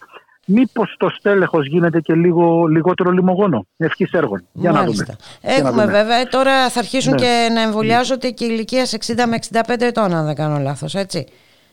μήπως 0.46 0.96
το 0.98 1.10
στέλεχος 1.10 1.68
γίνεται 1.68 2.00
και 2.00 2.14
λίγο 2.14 2.66
λιγότερο 2.66 3.12
λιμογόνο 3.12 3.66
ευχής 3.78 4.12
έργων. 4.12 4.44
Για 4.54 4.72
να 4.72 4.84
δούμε. 4.84 5.06
Έχουμε 5.42 5.86
βέβαια, 5.86 6.28
τώρα 6.30 6.70
θα 6.70 6.80
αρχίσουν 6.80 7.14
ναι. 7.14 7.20
και 7.20 7.50
να 7.54 7.62
εμβολιάζονται 7.62 8.30
και 8.30 8.46
ηλικία 8.46 8.86
60 8.86 8.96
με 9.28 9.38
65 9.68 9.76
ετών 9.80 10.14
αν 10.14 10.26
δεν 10.26 10.36
κάνω 10.36 10.58
λάθος, 10.58 10.96
έτσι. 10.96 11.26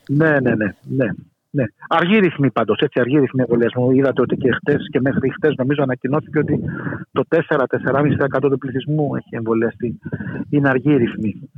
Ναι, 0.07 0.39
ναι, 0.39 0.55
ναι. 0.55 0.75
ναι. 0.81 1.05
Ναι. 1.53 1.63
Αργή 1.87 2.19
ρυθμή 2.19 2.51
πάντως, 2.51 2.79
έτσι, 2.79 2.99
αργή 2.99 3.19
ρυθμή 3.19 3.41
εμβολιασμού. 3.41 3.91
Είδατε 3.91 4.21
ότι 4.21 4.35
και 4.35 4.51
χτες 4.51 4.87
και 4.91 4.99
μέχρι 5.01 5.31
χτες 5.33 5.53
νομίζω 5.57 5.83
ανακοινώθηκε 5.83 6.39
ότι 6.39 6.59
το 7.11 7.23
4-4,5% 7.29 8.39
του 8.41 8.57
πληθυσμού 8.57 9.15
έχει 9.15 9.35
εμβολιαστεί. 9.35 9.99
Είναι 10.49 10.69
αργή 10.69 10.95
ρυθμή. 10.95 11.49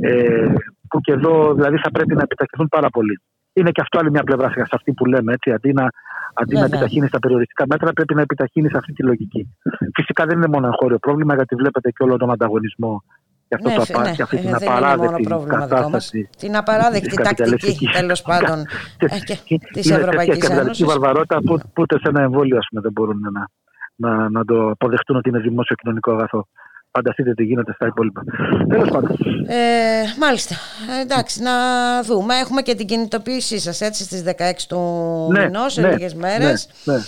Ε, 0.00 0.46
που 0.88 1.00
και 1.00 1.12
εδώ 1.12 1.54
δηλαδή 1.54 1.76
θα 1.76 1.90
πρέπει 1.90 2.14
να 2.14 2.22
επιταχυνθούν 2.22 2.68
πάρα 2.68 2.90
πολύ 2.90 3.20
είναι 3.58 3.70
και 3.70 3.80
αυτό 3.80 3.98
άλλη 3.98 4.10
μια 4.10 4.22
πλευρά 4.22 4.50
σε 4.50 4.62
αυτή 4.70 4.92
που 4.92 5.04
λέμε. 5.04 5.32
Έτσι. 5.32 5.50
Αντί 5.50 5.72
να, 5.72 5.88
αντί 6.34 6.54
να 6.54 6.64
επιταχύνεις 6.64 7.10
τα 7.10 7.18
περιοριστικά 7.18 7.64
μέτρα, 7.68 7.92
πρέπει 7.92 8.14
να 8.14 8.20
επιταχύνεις 8.20 8.74
αυτή 8.74 8.92
τη 8.92 9.02
λογική. 9.02 9.56
Φυσικά 9.94 10.26
δεν 10.26 10.36
είναι 10.36 10.48
μόνο 10.48 10.66
εγχώριο 10.66 10.98
πρόβλημα, 10.98 11.34
γιατί 11.34 11.54
βλέπετε 11.54 11.90
και 11.90 12.02
όλο 12.02 12.16
τον 12.16 12.30
ανταγωνισμό 12.30 13.02
και, 13.48 13.54
αυτό 13.54 13.68
ναι, 13.68 13.74
το, 13.74 14.00
ναι, 14.00 14.12
και 14.12 14.22
αυτή 14.22 14.36
την 14.36 14.54
απαράδεκτη 14.54 15.26
κατάσταση. 15.48 16.28
Την 16.38 16.56
απαράδεκτη 16.56 17.16
τακτική 17.22 17.86
τέλος 17.86 18.22
πάντων 18.22 18.64
της 19.72 19.90
Ευρωπαϊκής 19.90 20.48
Ένωσης. 20.48 20.76
Και 20.76 20.84
βαρβαρότητα 20.84 21.38
που, 21.38 21.58
που 21.58 21.82
ούτε 21.82 21.98
σε 21.98 22.08
ένα 22.08 22.22
εμβόλιο 22.22 22.58
δεν 22.70 22.92
μπορούν 22.92 23.20
να, 23.20 23.48
να, 23.94 24.28
να 24.28 24.44
το 24.44 24.70
αποδεχτούν 24.70 25.16
ότι 25.16 25.28
είναι 25.28 25.38
δημόσιο 25.38 25.76
κοινωνικό 25.76 26.12
αγαθό. 26.12 26.46
Φανταστείτε 26.98 27.34
τι 27.34 27.44
γίνεται 27.44 27.72
στα 27.72 27.86
υπόλοιπα. 27.86 28.24
Τέλος 28.68 28.88
πάντων. 28.88 29.16
Ε, 29.46 30.02
μάλιστα. 30.18 30.54
Εντάξει, 31.02 31.42
να 31.42 31.52
δούμε. 32.02 32.34
Έχουμε 32.34 32.62
και 32.62 32.74
την 32.74 32.86
κινητοποίησή 32.86 33.58
σας 33.58 33.80
έτσι 33.80 34.04
στις 34.04 34.22
16 34.22 34.32
του 34.68 34.78
ναι, 35.32 35.44
μηνός, 35.44 35.72
σε 35.72 35.80
ναι, 35.80 35.90
λίγες 35.92 36.14
μέρες. 36.14 36.68
Ναι, 36.84 36.94
ναι. 36.94 37.00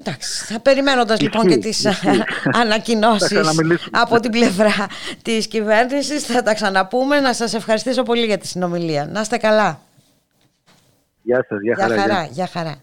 Εντάξει, 0.00 0.44
θα 0.44 0.60
περιμένοντας 0.60 1.20
λοιπόν 1.20 1.46
και 1.46 1.56
τις 1.56 1.86
ανακοινώσεις 2.62 3.50
από 3.90 4.20
την 4.20 4.30
πλευρά 4.30 4.86
της 5.22 5.46
κυβέρνησης, 5.46 6.26
θα 6.26 6.42
τα 6.42 6.54
ξαναπούμε. 6.54 7.20
Να 7.20 7.32
σας 7.32 7.54
ευχαριστήσω 7.54 8.02
πολύ 8.02 8.24
για 8.24 8.38
τη 8.38 8.46
συνομιλία. 8.46 9.06
Να 9.06 9.20
είστε 9.20 9.36
καλά. 9.36 9.80
Γεια 11.22 11.44
σας, 11.48 11.60
γεια, 11.60 11.76
χαρά. 11.78 12.00
χαρά. 12.00 12.24
Γεια 12.24 12.46
χαρά. 12.46 12.82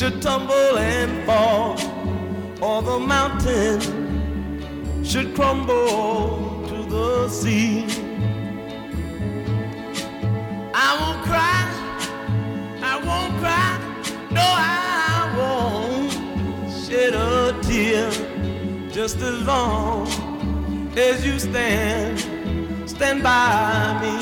Should 0.00 0.22
tumble 0.22 0.78
and 0.78 1.26
fall, 1.26 1.72
or 2.62 2.80
the 2.80 2.98
mountain 2.98 4.09
should 5.10 5.34
crumble 5.34 6.62
to 6.68 6.84
the 6.88 7.28
sea. 7.28 7.84
I 10.72 10.88
won't 11.00 11.20
cry, 11.26 11.66
I 12.80 12.94
won't 13.08 13.34
cry, 13.42 13.72
no, 14.30 14.40
I 14.40 15.34
won't 15.36 16.12
shed 16.84 17.14
a 17.14 17.58
tear 17.62 18.08
just 18.92 19.16
as 19.16 19.44
long 19.44 20.06
as 20.96 21.26
you 21.26 21.40
stand, 21.40 22.20
stand 22.88 23.24
by 23.24 23.98
me. 24.02 24.14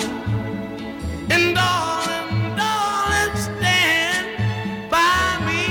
And 1.34 1.54
darling, 1.54 2.56
darling, 2.56 3.36
stand 3.36 4.26
by 4.90 5.36
me. 5.44 5.64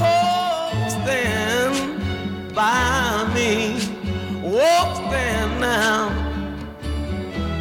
Oh, 0.00 0.72
stand 0.88 2.54
by. 2.54 3.09
Oh, 4.62 4.92
stand 5.08 5.58
now. 5.58 6.10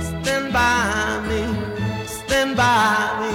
Stand 0.01 0.51
by 0.51 1.21
me. 1.29 1.41
Stand 2.05 2.57
by 2.57 3.19
me. 3.21 3.28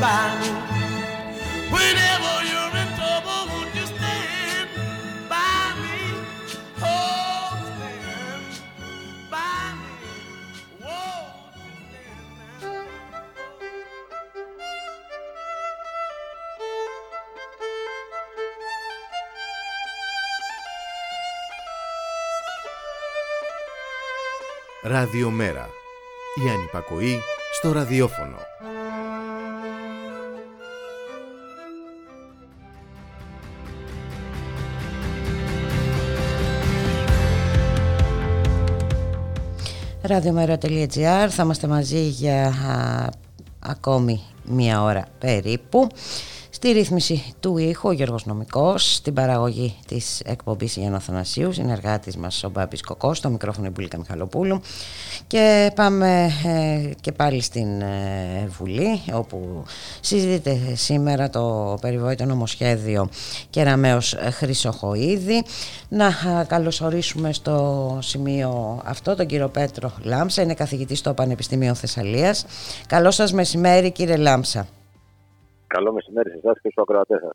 By 0.00 0.24
me. 0.40 0.50
Whenever 1.74 2.34
you're 2.50 2.74
in 2.82 2.88
trouble, 2.98 3.40
won't 3.50 3.72
you 3.78 3.86
stand 3.94 4.68
by 5.32 5.60
me? 5.82 5.98
Oh, 6.82 7.48
stand 7.70 8.44
by 9.34 9.60
me. 9.82 9.94
Whoa, 10.84 11.18
stand 12.60 12.86
now. 14.58 14.76
Ραδιομέρα. 24.82 25.68
Η 26.46 26.50
ανυπακοή 26.50 27.20
στο 27.52 27.72
ραδιόφωνο. 27.72 28.38
Ραδιομέρα.gr 40.06 41.28
Θα 41.30 41.42
είμαστε 41.42 41.66
μαζί 41.66 42.00
για 42.00 42.46
α, 42.46 43.08
ακόμη 43.58 44.20
μία 44.44 44.82
ώρα 44.82 45.06
περίπου. 45.18 45.86
Στη 46.50 46.70
ρύθμιση 46.70 47.34
του 47.40 47.58
ήχου 47.58 47.88
ο 47.88 47.92
Γιώργος 47.92 48.26
Νομικός, 48.26 48.94
στην 48.94 49.14
παραγωγή 49.14 49.76
της 49.86 50.20
εκπομπής 50.24 50.76
Γιάννα 50.76 51.00
Θανασίου, 51.00 51.52
συνεργάτης 51.52 52.16
μας 52.16 52.44
ο 52.44 52.50
Μπάμπης 52.50 52.82
Κοκός, 52.82 53.18
στο 53.18 53.28
μικρόφωνο 53.28 53.66
η 53.66 53.70
Μπουλίκα 53.70 53.98
Μιχαλοπούλου 53.98 54.60
και 55.26 55.72
πάμε 55.74 56.30
ε, 56.44 56.90
και 57.00 57.12
πάλι 57.12 57.42
στην 57.42 57.80
ε, 57.80 58.46
Βουλή 58.58 59.02
όπου 59.12 59.64
συζητείται 60.00 60.58
σήμερα 60.74 61.30
το 61.30 61.76
περιβόητο 61.80 62.24
νομοσχέδιο 62.24 63.08
Κεραμέως 63.50 64.16
Χρυσοχοίδη. 64.30 65.44
Να 65.88 66.06
α, 66.06 66.44
καλωσορίσουμε 66.44 67.32
στο 67.32 67.98
σημείο 68.02 68.80
αυτό 68.84 69.14
τον 69.14 69.26
κύριο 69.26 69.48
Πέτρο 69.48 69.92
Λάμψα, 70.02 70.42
είναι 70.42 70.54
καθηγητής 70.54 70.98
στο 70.98 71.14
Πανεπιστήμιο 71.14 71.74
Θεσσαλίας. 71.74 72.46
Καλό 72.86 73.10
σας 73.10 73.32
μεσημέρι 73.32 73.90
κύριε 73.90 74.16
Λάμψα. 74.16 74.66
Καλό 75.66 75.92
μεσημέρι 75.92 76.30
σε 76.30 76.36
εσάς 76.36 76.54
και 76.62 76.68
στους 76.70 76.82
ακροατές 76.82 77.20
σας. 77.20 77.32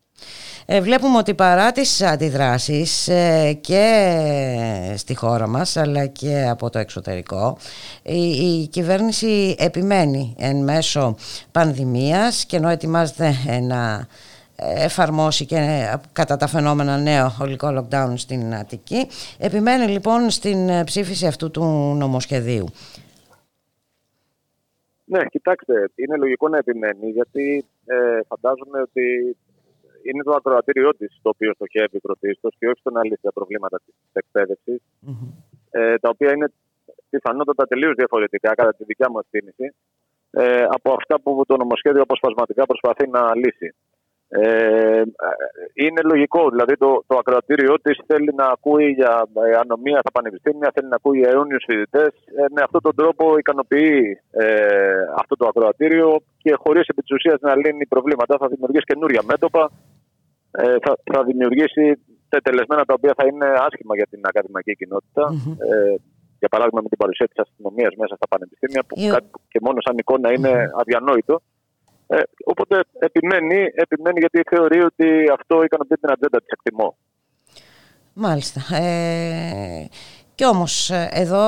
Ε, 0.65 0.81
βλέπουμε 0.81 1.17
ότι 1.17 1.33
παρά 1.33 1.71
τις 1.71 2.01
αντιδράσεις 2.01 3.07
ε, 3.07 3.57
και 3.61 4.93
στη 4.97 5.15
χώρα 5.15 5.47
μας 5.47 5.77
αλλά 5.77 6.05
και 6.05 6.47
από 6.49 6.69
το 6.69 6.79
εξωτερικό 6.79 7.57
η, 8.03 8.29
η 8.29 8.67
κυβέρνηση 8.67 9.55
επιμένει 9.59 10.35
εν 10.39 10.63
μέσω 10.63 11.15
πανδημίας 11.51 12.45
και 12.45 12.57
ενώ 12.57 12.69
ετοιμάζεται 12.69 13.33
ε, 13.47 13.59
να 13.59 14.07
εφαρμόσει 14.63 15.45
και 15.45 15.55
ε, 15.55 15.93
κατά 16.13 16.37
τα 16.37 16.47
φαινόμενα 16.47 16.97
νέο 16.97 17.35
ολικό 17.39 17.67
lockdown 17.77 18.13
στην 18.15 18.55
Αττική 18.55 19.07
επιμένει 19.37 19.85
λοιπόν 19.91 20.29
στην 20.29 20.69
ε, 20.69 20.83
ψήφιση 20.83 21.27
αυτού 21.27 21.51
του 21.51 21.63
νομοσχεδίου. 21.97 22.65
Ναι, 25.13 25.25
κοιτάξτε, 25.25 25.89
είναι 25.95 26.15
λογικό 26.17 26.49
να 26.49 26.57
επιμένει 26.57 27.09
γιατί 27.09 27.65
ε, 27.85 28.19
φαντάζομαι 28.27 28.81
ότι 28.81 29.37
είναι 30.03 30.23
το 30.23 30.31
ακροατήριό 30.31 30.91
της 30.99 31.19
το 31.21 31.29
οποίο 31.29 31.53
στοχεύει 31.53 31.99
πρωτίστω 31.99 32.49
και 32.57 32.67
όχι 32.67 32.79
στο 32.79 32.91
να 32.91 33.03
λύσει 33.03 33.21
τα 33.21 33.31
προβλήματα 33.31 33.77
της 33.85 33.95
εκπαίδευσης, 34.13 34.81
ε, 35.71 35.95
τα 35.97 36.09
οποία 36.09 36.31
είναι 36.31 36.47
πιθανότατα 37.09 37.67
τελείως 37.67 37.95
διαφορετικά 37.95 38.55
κατά 38.55 38.73
τη 38.73 38.83
δικιά 38.83 39.09
μου 39.09 39.19
εκτίμηση 39.19 39.75
ε, 40.31 40.63
από 40.77 40.93
αυτά 40.93 41.21
που 41.21 41.43
το 41.47 41.57
νομοσχέδιο 41.57 42.01
αποσπασματικά 42.01 42.65
προσπαθεί 42.65 43.09
να 43.09 43.35
λύσει. 43.35 43.75
Ε, 44.33 45.01
είναι 45.73 46.01
λογικό, 46.11 46.49
δηλαδή 46.49 46.77
το, 46.77 47.03
το 47.07 47.17
ακροατήριό 47.17 47.75
της 47.81 47.99
θέλει 48.07 48.31
να 48.35 48.45
ακούει 48.45 48.87
για 48.91 49.27
ε, 49.45 49.55
ανομία 49.63 49.99
στα 49.99 50.11
πανεπιστήμια, 50.11 50.71
θέλει 50.73 50.87
να 50.87 50.95
ακούει 50.95 51.17
για 51.19 51.29
αιώνιους 51.29 51.63
φοιτητές. 51.67 52.11
Ε, 52.39 52.45
με 52.55 52.61
αυτόν 52.61 52.81
τον 52.81 52.95
τρόπο 52.95 53.37
ικανοποιεί 53.37 54.19
ε, 54.31 54.45
αυτό 55.21 55.35
το 55.35 55.45
ακροατήριο 55.47 56.21
και 56.37 56.53
χωρίς 56.63 56.87
επί 56.87 57.01
της 57.01 57.11
ουσίας 57.15 57.39
να 57.41 57.55
λύνει 57.55 57.85
προβλήματα. 57.87 58.37
Θα 58.37 58.47
δημιουργήσει 58.47 58.85
καινούρια 58.91 59.21
μέτωπα, 59.31 59.71
ε, 60.51 60.75
θα, 60.83 60.91
θα 61.13 61.23
δημιουργήσει 61.23 61.85
τελεσμένα 62.43 62.83
τα 62.85 62.93
οποία 62.97 63.13
θα 63.17 63.25
είναι 63.29 63.47
άσχημα 63.67 63.95
για 63.95 64.07
την 64.09 64.19
ακαδημαϊκή 64.23 64.73
κοινότητα. 64.75 65.23
Ε, 65.69 65.95
για 66.41 66.49
παράδειγμα, 66.53 66.81
με 66.83 66.89
την 66.93 66.97
παρουσία 66.97 67.27
της 67.27 67.39
αστυνομίας 67.45 67.93
μέσα 68.01 68.13
στα 68.15 68.27
πανεπιστήμια, 68.33 68.81
που 68.87 68.95
Ε, 69.05 69.09
κάτι 69.15 69.27
που 69.31 69.39
και 69.51 69.59
μόνο 69.65 69.77
σαν 69.85 69.95
εικόνα 69.97 70.27
είναι 70.35 70.51
αδιανόητο. 70.81 71.35
Ε, 72.13 72.21
οπότε 72.43 72.83
επιμένει, 72.99 73.71
επιμένει 73.73 74.19
γιατί 74.19 74.41
θεωρεί 74.49 74.83
ότι 74.83 75.05
αυτό 75.39 75.63
ικανοποιεί 75.63 75.97
την 75.97 76.11
ατζέντα 76.11 76.39
της 76.39 76.47
εκτιμώ. 76.47 76.97
Μάλιστα. 78.13 78.75
Ε, 78.75 79.87
κι 80.35 80.45
όμως 80.45 80.89
ε, 80.89 81.09
εδώ 81.11 81.43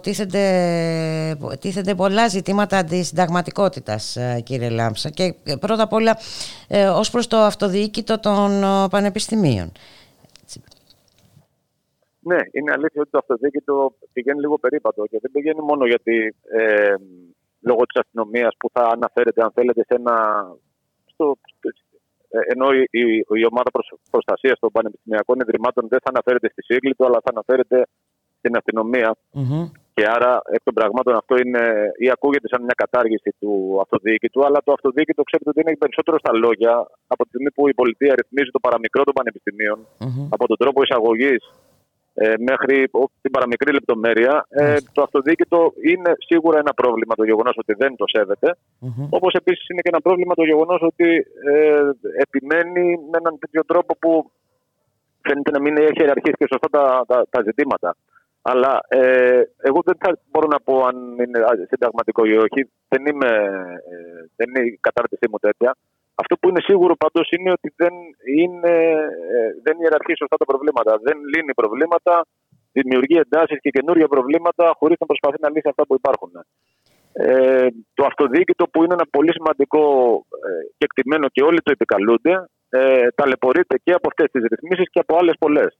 τίθενται, 0.00 1.36
τίθενται 1.60 1.94
πολλά 1.94 2.28
ζητήματα 2.28 2.78
αντισυνταγματικότητας 2.78 4.16
ε, 4.16 4.40
κύριε 4.44 4.68
Λάμψα 4.68 5.10
και 5.10 5.34
ε, 5.44 5.54
πρώτα 5.60 5.82
απ' 5.82 5.92
όλα 5.92 6.16
ε, 6.68 6.86
ως 6.86 7.10
προς 7.10 7.26
το 7.26 7.36
αυτοδιοίκητο 7.36 8.20
των 8.20 8.62
ε, 8.62 8.88
πανεπιστημίων. 8.90 9.72
Ναι, 12.24 12.38
είναι 12.52 12.72
αλήθεια 12.72 13.00
ότι 13.00 13.10
το 13.10 13.18
αυτοδίκητο 13.18 13.94
πηγαίνει 14.12 14.40
λίγο 14.40 14.58
περίπατο 14.58 15.06
και 15.06 15.18
δεν 15.22 15.30
πηγαίνει 15.30 15.60
μόνο 15.60 15.86
γιατί 15.86 16.34
ε, 16.52 16.94
λόγω 17.68 17.82
της 17.86 18.00
αστυνομίας 18.02 18.52
που 18.58 18.68
θα 18.72 18.82
αναφέρεται, 18.96 19.42
αν 19.42 19.50
θέλετε, 19.56 19.82
σε 19.88 19.94
ένα. 20.00 20.16
Στο, 21.12 21.36
ε, 22.28 22.38
ενώ 22.52 22.66
η, 22.72 22.82
η, 22.90 23.02
η 23.42 23.44
ομάδα 23.50 23.70
προστασίας 24.10 24.58
των 24.58 24.70
πανεπιστημιακών 24.76 25.40
ιδρυμάτων 25.40 25.88
δεν 25.88 26.00
θα 26.04 26.10
αναφέρεται 26.14 26.48
στη 26.52 26.62
σύγκλη 26.62 26.94
του, 26.94 27.04
αλλά 27.06 27.18
θα 27.24 27.30
αναφέρεται 27.34 27.78
στην 28.38 28.56
αστυνομία. 28.56 29.10
Mm-hmm. 29.38 29.64
Και 29.94 30.04
άρα, 30.16 30.32
εκ 30.56 30.62
των 30.62 30.74
πραγμάτων, 30.74 31.14
αυτό 31.20 31.34
είναι 31.42 31.62
ή 32.04 32.10
ακούγεται 32.10 32.48
σαν 32.48 32.60
μια 32.66 32.76
κατάργηση 32.82 33.30
του 33.40 33.78
αυτοδιοίκητου, 33.82 34.44
αλλά 34.46 34.58
το 34.64 34.72
αυτοδιοίκητο 34.72 35.22
ξέρετε 35.22 35.50
ότι 35.50 35.60
είναι 35.60 35.76
περισσότερο 35.76 36.16
στα 36.18 36.32
λόγια 36.44 36.74
από 37.06 37.22
τη 37.22 37.28
στιγμή 37.28 37.50
που 37.56 37.68
η 37.68 37.74
πολιτεία 37.80 38.14
ρυθμίζει 38.20 38.50
το 38.56 38.60
παραμικρό 38.66 39.02
των 39.04 39.14
πανεπιστημίων, 39.18 39.78
mm-hmm. 39.86 40.26
από 40.34 40.44
τον 40.50 40.56
τρόπο 40.62 40.82
εισαγωγής 40.82 41.42
ε, 42.14 42.34
μέχρι 42.38 42.90
την 43.20 43.30
παραμικρή 43.30 43.72
λεπτομέρεια. 43.72 44.46
Ε, 44.48 44.76
το 44.92 45.02
αυτοδιοίκητο 45.02 45.72
είναι 45.82 46.12
σίγουρα 46.18 46.58
ένα 46.58 46.74
πρόβλημα 46.74 47.14
το 47.14 47.24
γεγονός 47.24 47.56
ότι 47.58 47.74
δεν 47.74 47.96
το 47.96 48.04
σέβεται. 48.06 48.56
Mm-hmm. 48.56 49.08
Όπως 49.10 49.34
επίσης 49.34 49.68
είναι 49.68 49.80
και 49.80 49.92
ένα 49.92 50.00
πρόβλημα 50.00 50.34
το 50.34 50.44
γεγονός 50.44 50.80
ότι 50.82 51.26
ε, 51.52 51.90
επιμένει 52.24 52.84
με 53.10 53.16
έναν 53.18 53.38
τέτοιο 53.38 53.64
τρόπο 53.64 53.96
που 53.96 54.30
φαίνεται 55.20 55.50
να 55.50 55.60
μην 55.60 55.76
έχει 55.76 56.00
ιεραρχήσει 56.00 56.36
και 56.38 56.46
σωστά 56.52 56.68
τα, 56.70 57.04
τα, 57.06 57.26
τα 57.30 57.42
ζητήματα. 57.42 57.96
Αλλά 58.42 58.80
ε, 58.88 59.42
εγώ 59.56 59.80
δεν 59.84 59.96
θα 60.00 60.18
μπορώ 60.30 60.46
να 60.50 60.60
πω 60.60 60.84
αν 60.84 60.96
είναι 60.96 61.40
συνταγματικό 61.68 62.24
ή 62.24 62.36
όχι. 62.36 62.70
Δεν, 62.88 63.06
είμαι, 63.06 63.30
ε, 63.92 64.30
δεν 64.36 64.48
είναι 64.48 64.66
η 64.66 64.78
κατάρτισή 64.80 65.26
μου 65.30 65.38
τέτοια. 65.38 65.76
Αυτό 66.14 66.34
που 66.36 66.48
είναι 66.48 66.60
σίγουρο 66.60 66.94
πάντως 66.96 67.26
είναι 67.30 67.50
ότι 67.56 67.68
δεν, 67.76 67.94
είναι, 68.40 68.74
ε, 69.36 69.48
δεν 69.62 69.76
ιεραρχεί 69.82 70.14
σωστά 70.16 70.36
τα 70.36 70.44
προβλήματα. 70.44 70.92
Δεν 71.06 71.16
λύνει 71.32 71.54
προβλήματα, 71.54 72.14
δημιουργεί 72.72 73.16
εντάσεις 73.24 73.58
και 73.60 73.70
καινούργια 73.70 74.08
προβλήματα 74.08 74.64
χωρίς 74.78 74.96
να 75.00 75.06
προσπαθεί 75.06 75.38
να 75.40 75.50
λύσει 75.50 75.68
αυτά 75.68 75.86
που 75.86 75.94
υπάρχουν. 75.94 76.32
Ε, 77.12 77.66
το 77.94 78.04
αυτοδιοίκητο 78.04 78.64
που 78.68 78.84
είναι 78.84 78.94
ένα 78.98 79.06
πολύ 79.10 79.32
σημαντικό 79.32 79.82
ε, 80.46 80.50
και 80.76 80.84
εκτιμένο 80.88 81.26
και 81.28 81.42
όλοι 81.42 81.60
το 81.62 81.70
επικαλούνται, 81.76 82.34
ε, 82.68 83.08
ταλαιπωρείται 83.14 83.76
και 83.84 83.92
από 83.92 84.08
αυτές 84.10 84.30
τις 84.30 84.42
ρυθμίσεις 84.50 84.90
και 84.92 85.00
από 85.04 85.16
άλλες 85.16 85.34
πολλές 85.38 85.78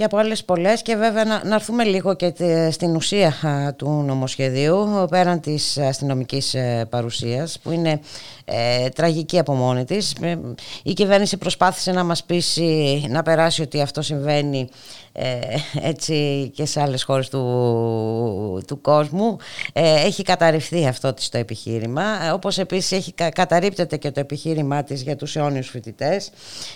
και 0.00 0.06
από 0.06 0.16
άλλες 0.16 0.44
πολλές 0.44 0.82
και 0.82 0.96
βέβαια 0.96 1.24
να, 1.24 1.44
να 1.44 1.54
έρθουμε 1.54 1.84
λίγο 1.84 2.14
και 2.14 2.32
στην 2.70 2.96
ουσία 2.96 3.34
του 3.76 3.88
νομοσχεδίου 4.06 5.06
πέραν 5.10 5.40
της 5.40 5.78
αστυνομικής 5.78 6.54
ε, 6.54 6.86
παρουσίας 6.90 7.58
που 7.62 7.70
είναι 7.70 8.00
ε, 8.44 8.88
τραγική 8.88 9.38
από 9.38 9.54
μόνη 9.54 9.84
της. 9.84 10.14
Ε, 10.20 10.38
η 10.82 10.92
κυβέρνηση 10.92 11.36
προσπάθησε 11.36 11.92
να 11.92 12.04
μας 12.04 12.24
πείσει 12.24 13.04
να 13.08 13.22
περάσει 13.22 13.62
ότι 13.62 13.80
αυτό 13.80 14.02
συμβαίνει 14.02 14.68
ε, 15.12 15.38
έτσι 15.82 16.50
και 16.54 16.64
σε 16.64 16.80
άλλες 16.80 17.02
χώρες 17.02 17.28
του, 17.28 18.62
του 18.66 18.80
κόσμου. 18.80 19.36
Ε, 19.72 20.04
έχει 20.04 20.22
καταρριφθεί 20.22 20.86
αυτό 20.86 21.12
της 21.12 21.28
το 21.28 21.38
επιχείρημα, 21.38 22.02
ε, 22.26 22.30
όπως 22.30 22.58
επίσης 22.58 22.92
έχει, 22.92 23.12
καταρρύπτεται 23.12 23.96
και 23.96 24.10
το 24.10 24.20
επιχείρημά 24.20 24.82
της 24.82 25.02
για 25.02 25.16
τους 25.16 25.36
αιώνιους 25.36 25.68
φοιτητές. 25.68 26.30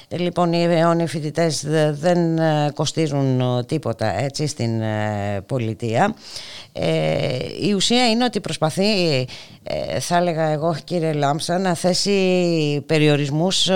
Λοιπόν, 0.09 0.52
οι 0.52 0.62
αιώνιοι 0.62 1.06
φοιτητές 1.06 1.64
δεν 1.90 2.38
κοστίζουν 2.74 3.13
τίποτα 3.66 4.18
έτσι 4.20 4.46
στην 4.46 4.82
πολιτεία. 5.46 6.14
η 7.62 7.72
ουσία 7.72 8.08
είναι 8.10 8.24
ότι 8.24 8.40
προσπαθεί, 8.40 8.84
θα 10.00 10.16
έλεγα 10.16 10.48
εγώ 10.48 10.76
κύριε 10.84 11.12
Λάμψα, 11.12 11.58
να 11.58 11.74
θέσει 11.74 12.84
περιορισμούς 12.86 13.70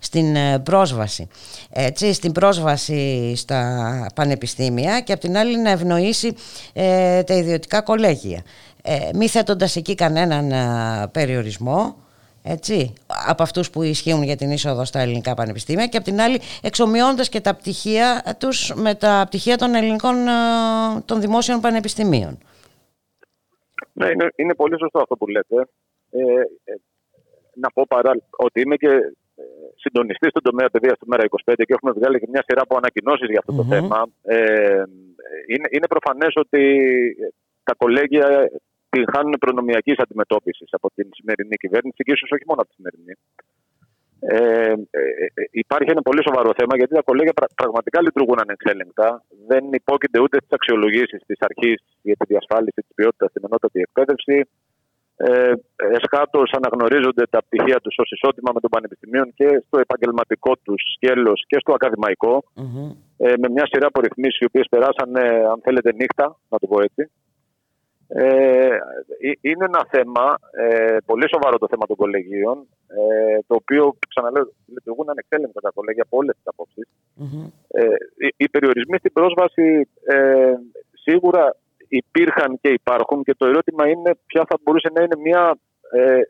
στην 0.00 0.36
πρόσβαση. 0.62 1.28
Έτσι, 1.70 2.12
στην 2.12 2.32
πρόσβαση 2.32 3.32
στα 3.36 4.06
πανεπιστήμια 4.14 5.00
και 5.00 5.12
απ' 5.12 5.20
την 5.20 5.36
άλλη 5.36 5.58
να 5.58 5.70
ευνοήσει 5.70 6.34
ε, 6.72 7.22
τα 7.22 7.34
ιδιωτικά 7.34 7.80
κολέγια. 7.80 8.42
Ε, 8.82 8.98
μη 9.14 9.28
θέτοντας 9.28 9.76
εκεί 9.76 9.94
κανέναν 9.94 10.52
ε, 10.52 11.06
περιορισμό 11.12 11.96
έτσι, 12.42 12.92
από 13.28 13.42
αυτούς 13.42 13.70
που 13.70 13.82
ισχύουν 13.82 14.22
για 14.22 14.36
την 14.36 14.50
είσοδο 14.50 14.84
στα 14.84 15.00
ελληνικά 15.00 15.34
πανεπιστήμια 15.34 15.86
και 15.86 15.96
απ' 15.96 16.04
την 16.04 16.20
άλλη 16.20 16.40
εξομοιώντας 16.62 17.28
και 17.28 17.40
τα 17.40 17.54
πτυχία 17.54 18.36
τους 18.38 18.74
με 18.74 18.94
τα 18.94 19.24
πτυχία 19.26 19.56
των 19.56 19.74
ελληνικών 19.74 20.26
ε, 20.26 20.32
των 21.04 21.20
δημόσιων 21.20 21.60
πανεπιστημίων. 21.60 22.38
Ναι, 23.92 24.06
είναι, 24.08 24.32
είναι 24.36 24.54
πολύ 24.54 24.78
σωστό 24.78 24.98
αυτό 24.98 25.16
που 25.16 25.26
λέτε. 25.26 25.56
Ε, 26.10 26.20
να 27.54 27.70
πω 27.70 27.84
παρά 27.88 28.12
ότι 28.30 28.60
είμαι 28.60 28.76
και 28.76 28.88
συντονιστής 29.76 30.30
στον 30.30 30.42
τομέα 30.42 30.70
παιδείας 30.70 30.98
του 30.98 31.06
Μέρα 31.08 31.24
25 31.28 31.54
και 31.56 31.74
έχουμε 31.76 31.92
βγάλει 31.92 32.18
και 32.18 32.28
μια 32.30 32.44
σειρά 32.46 32.62
από 32.62 32.76
ανακοινώσεις 32.76 33.28
για 33.28 33.38
αυτό 33.38 33.52
το 33.52 33.64
θέμα. 33.64 34.06
Ε, 34.22 34.82
είναι, 35.46 35.68
είναι 35.70 35.86
προφανές 35.86 36.32
ότι 36.34 36.62
τα 37.62 37.74
κολέγια 37.74 38.50
την 38.92 39.04
χάνουν 39.12 39.34
προνομιακής 39.44 39.98
αντιμετώπισης 40.04 40.68
από 40.78 40.88
την 40.96 41.06
σημερινή 41.18 41.56
κυβέρνηση 41.62 42.00
και 42.06 42.12
ίσως 42.16 42.30
όχι 42.36 42.44
μόνο 42.48 42.60
από 42.62 42.70
τη 42.70 42.76
σημερινή. 42.78 43.14
Ε, 44.24 44.72
ε, 44.98 45.02
ε, 45.34 45.44
υπάρχει 45.64 45.90
ένα 45.94 46.02
πολύ 46.08 46.22
σοβαρό 46.28 46.50
θέμα 46.58 46.74
γιατί 46.80 46.92
τα 46.94 47.02
κολέγια 47.08 47.34
πραγματικά 47.62 47.98
λειτουργούν 48.02 48.38
ανεξέλεγκτα. 48.44 49.08
Δεν 49.50 49.64
υπόκεινται 49.80 50.20
ούτε 50.24 50.36
στις 50.40 50.52
αξιολογήσεις 50.58 51.20
της 51.28 51.38
αρχής 51.48 51.78
για 52.02 52.16
τη 52.18 52.24
διασφάλιση 52.32 52.80
της 52.86 52.94
ποιότητας 52.94 53.30
στην 53.30 53.42
ενότατη 53.46 53.78
εκπαίδευση 53.86 54.36
ε, 55.16 55.52
εσχάτω 55.76 56.42
αναγνωρίζονται 56.58 57.24
τα 57.30 57.40
πτυχία 57.44 57.78
τους 57.80 57.94
ως 57.98 58.10
ισότιμα 58.10 58.50
με 58.54 58.60
των 58.60 58.70
πανεπιστημίων 58.70 59.32
και 59.34 59.62
στο 59.66 59.78
επαγγελματικό 59.78 60.52
τους 60.64 60.82
σκέλος 60.94 61.44
και 61.46 61.58
στο 61.60 61.72
ακαδημαϊκό. 61.72 62.44
Ε, 63.16 63.32
με 63.42 63.48
μια 63.48 63.66
σειρά 63.70 63.86
από 63.86 64.00
ρυθμίσει 64.00 64.38
οι 64.40 64.44
οποίες 64.44 64.66
περάσανε, 64.70 65.22
αν 65.52 65.58
θέλετε, 65.64 65.92
νύχτα, 65.92 66.36
να 66.48 66.58
το 66.58 66.66
πω 66.66 66.82
έτσι. 66.82 67.10
Ε, 68.14 68.24
ε, 68.26 69.32
είναι 69.40 69.64
ένα 69.64 69.86
θέμα, 69.90 70.38
ε, 70.50 70.96
πολύ 71.04 71.26
σοβαρό 71.34 71.58
το 71.58 71.66
θέμα 71.70 71.86
των 71.86 71.96
κολεγίων, 71.96 72.56
ε, 72.98 73.38
το 73.46 73.54
οποίο, 73.54 73.94
ξαναλέω, 74.08 74.52
λειτουργούν 74.66 75.10
ανεξέλεγκτα 75.10 75.60
τα 75.60 75.70
κολέγια 75.74 76.02
από 76.02 76.16
όλες 76.16 76.34
τις 76.34 76.46
αποψει 76.46 76.82
Ε, 77.68 77.84
οι, 78.24 78.34
οι, 78.36 78.48
περιορισμοί 78.48 78.96
στην 78.98 79.12
πρόσβαση 79.12 79.88
ε, 80.04 80.54
σίγουρα 81.04 81.56
υπήρχαν 81.88 82.58
και 82.60 82.68
υπάρχουν 82.68 83.22
και 83.22 83.34
το 83.34 83.46
ερώτημα 83.46 83.88
είναι 83.88 84.10
ποια 84.26 84.42
θα 84.48 84.56
μπορούσε 84.62 84.90
να 84.94 85.02
είναι 85.02 85.16
μια 85.22 85.58
ε, 85.90 86.20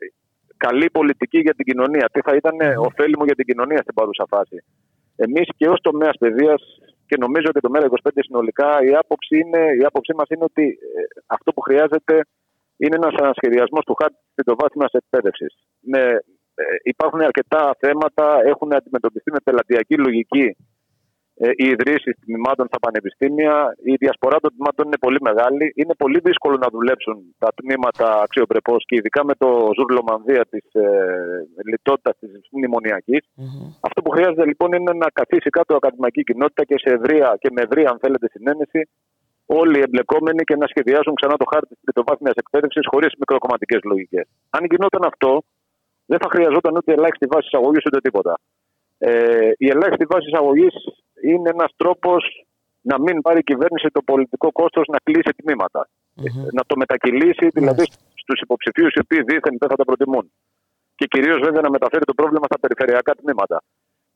καλή 0.57 0.89
πολιτική 0.89 1.39
για 1.39 1.53
την 1.53 1.65
κοινωνία. 1.65 2.09
Τι 2.13 2.19
θα 2.21 2.35
ήταν 2.35 2.55
ωφέλιμο 2.77 3.25
για 3.25 3.35
την 3.35 3.45
κοινωνία 3.45 3.81
στην 3.81 3.93
παρούσα 3.93 4.25
φάση. 4.29 4.63
Εμείς 5.15 5.47
και 5.57 5.67
ως 5.69 5.79
τομέας 5.81 6.17
παιδείας 6.19 6.61
και 7.05 7.17
νομίζω 7.19 7.47
ότι 7.49 7.59
το 7.59 7.69
ΜΕΡΑ25 7.73 8.09
συνολικά 8.27 8.69
η 8.89 8.91
άποψη, 9.01 9.37
είναι, 9.37 9.61
η 9.81 9.83
άποψή 9.89 10.13
μας 10.17 10.27
είναι 10.29 10.43
ότι 10.43 10.63
ε, 10.63 11.01
αυτό 11.27 11.51
που 11.53 11.61
χρειάζεται 11.61 12.15
είναι 12.77 12.95
ένας 13.01 13.13
ανασχεδιασμός 13.21 13.83
του 13.85 13.95
χάρτη 13.99 14.17
της 14.23 14.33
τριτοβάθμιας 14.35 14.91
εκπαίδευσης. 14.91 15.53
Με, 15.79 15.99
ε, 16.55 16.63
υπάρχουν 16.83 17.21
αρκετά 17.21 17.75
θέματα, 17.79 18.41
έχουν 18.45 18.73
αντιμετωπιστεί 18.73 19.31
με 19.31 19.39
πελατειακή 19.43 19.95
λογική 19.97 20.45
ε, 20.45 20.55
οι 21.61 21.65
ιδρύσεις 21.73 22.13
τμήματων 22.25 22.65
στα 22.67 22.79
πανεπιστήμια. 22.85 23.75
Η 23.91 23.93
διασπορά 23.95 24.37
των 24.43 24.51
τμήματων 24.55 24.85
είναι 24.85 25.01
πολύ 25.05 25.19
μεγάλη. 25.21 25.65
Είναι 25.75 25.95
πολύ 26.03 26.19
δύσκολο 26.27 26.55
να 26.57 26.67
δουλέψουν 26.75 27.15
τα 27.43 27.49
τμήματα 27.59 28.07
αξιοπρεπώς 28.25 28.81
και 28.87 28.95
ειδικά 28.95 29.21
με 29.29 29.35
το 29.41 29.49
ζουρλομανδία 29.77 30.43
της 30.53 30.65
ε, 30.73 30.87
λιτότητας 31.71 32.15
της 32.19 32.31
μνημονιακής. 32.51 33.23
Mm-hmm. 33.27 33.67
Αυτό 33.87 34.01
που 34.01 34.11
χρειάζεται 34.15 34.45
λοιπόν 34.45 34.69
είναι 34.73 34.93
να 35.03 35.07
καθίσει 35.19 35.49
κάτω 35.57 35.73
η 35.73 35.77
ακαδημαϊκή 35.81 36.23
κοινότητα 36.23 36.63
και 36.69 36.77
σε 36.83 36.89
ευρεία 36.97 37.27
και 37.41 37.49
με 37.55 37.61
ευρεία, 37.61 37.89
αν 37.89 37.97
θέλετε, 38.03 38.27
συνένεση 38.35 38.81
όλοι 39.45 39.77
οι 39.77 39.85
εμπλεκόμενοι 39.87 40.43
και 40.43 40.55
να 40.55 40.67
σχεδιάσουν 40.67 41.13
ξανά 41.19 41.35
το 41.37 41.45
χάρτη 41.51 41.67
της 41.67 41.83
τριτοβάθμιας 41.83 42.35
εκπαίδευσης 42.41 42.85
χωρίς 42.91 43.11
μικροκομματικές 43.17 43.81
λογικές. 43.83 44.25
Αν 44.49 44.61
γινόταν 44.71 45.03
αυτό, 45.11 45.31
δεν 46.05 46.19
θα 46.21 46.29
χρειαζόταν 46.33 46.75
ούτε 46.77 46.93
ελάχιστη 46.93 47.25
βάση 47.33 47.47
εισαγωγής 47.51 47.83
ούτε 47.85 47.99
τίποτα. 47.99 48.33
Ε, 48.97 49.51
η 49.57 49.67
ελάχιστη 49.73 50.05
βάση 50.05 50.27
εισαγωγής 50.29 50.73
είναι 51.29 51.49
ένας 51.49 51.71
τρόπος 51.75 52.45
να 52.81 52.99
μην 52.99 53.21
πάρει 53.21 53.39
η 53.39 53.43
κυβέρνηση 53.43 53.87
το 53.91 54.01
πολιτικό 54.01 54.51
κόστος 54.51 54.85
να 54.87 54.97
κλείσει 55.03 55.31
Να 56.57 56.63
το 56.67 56.75
μετακυλήσει 56.77 57.47
δηλαδή 57.57 57.85
στους 58.21 58.39
υποψηφίους 58.41 58.93
οι 58.93 58.99
οποίοι 58.99 59.21
δίθεν 59.21 59.55
δεν 59.59 59.69
θα 59.69 59.75
τα 59.75 59.85
προτιμούν. 59.85 60.31
Και 60.95 61.05
κυρίως 61.05 61.39
βέβαια 61.39 61.61
να 61.61 61.69
μεταφέρει 61.69 62.05
το 62.05 62.13
πρόβλημα 62.13 62.45
στα 62.45 62.59
περιφερειακά 62.59 63.15
τμήματα. 63.15 63.63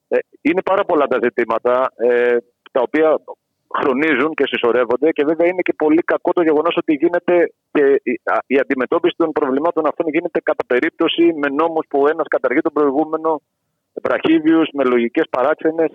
Ε, 0.08 0.18
είναι 0.42 0.62
πάρα 0.62 0.84
πολλά 0.86 1.06
τα 1.08 1.20
ζητήματα 1.24 1.92
ε, 1.96 2.38
τα 2.72 2.82
οποία 2.82 3.20
χρονίζουν 3.80 4.32
και 4.34 4.48
συσσωρεύονται 4.48 5.12
και 5.12 5.24
βέβαια 5.26 5.48
είναι 5.48 5.62
και 5.62 5.74
πολύ 5.74 6.02
κακό 6.02 6.32
το 6.34 6.42
γεγονός 6.42 6.76
ότι 6.78 6.94
γίνεται 6.94 7.54
και 7.72 8.02
η 8.46 8.60
αντιμετώπιση 8.60 9.16
των 9.18 9.32
προβλημάτων 9.32 9.88
αυτών 9.88 10.06
γίνεται 10.08 10.40
κατά 10.44 10.66
περίπτωση 10.68 11.34
με 11.42 11.48
νόμους 11.50 11.86
που 11.90 12.08
ένας 12.08 12.28
καταργεί 12.28 12.62
τον 12.62 12.74
προηγούμενο, 12.74 13.42
βραχίβιους, 14.04 14.70
με 14.74 14.84
λογικές 14.84 15.26
παράξενες 15.30 15.92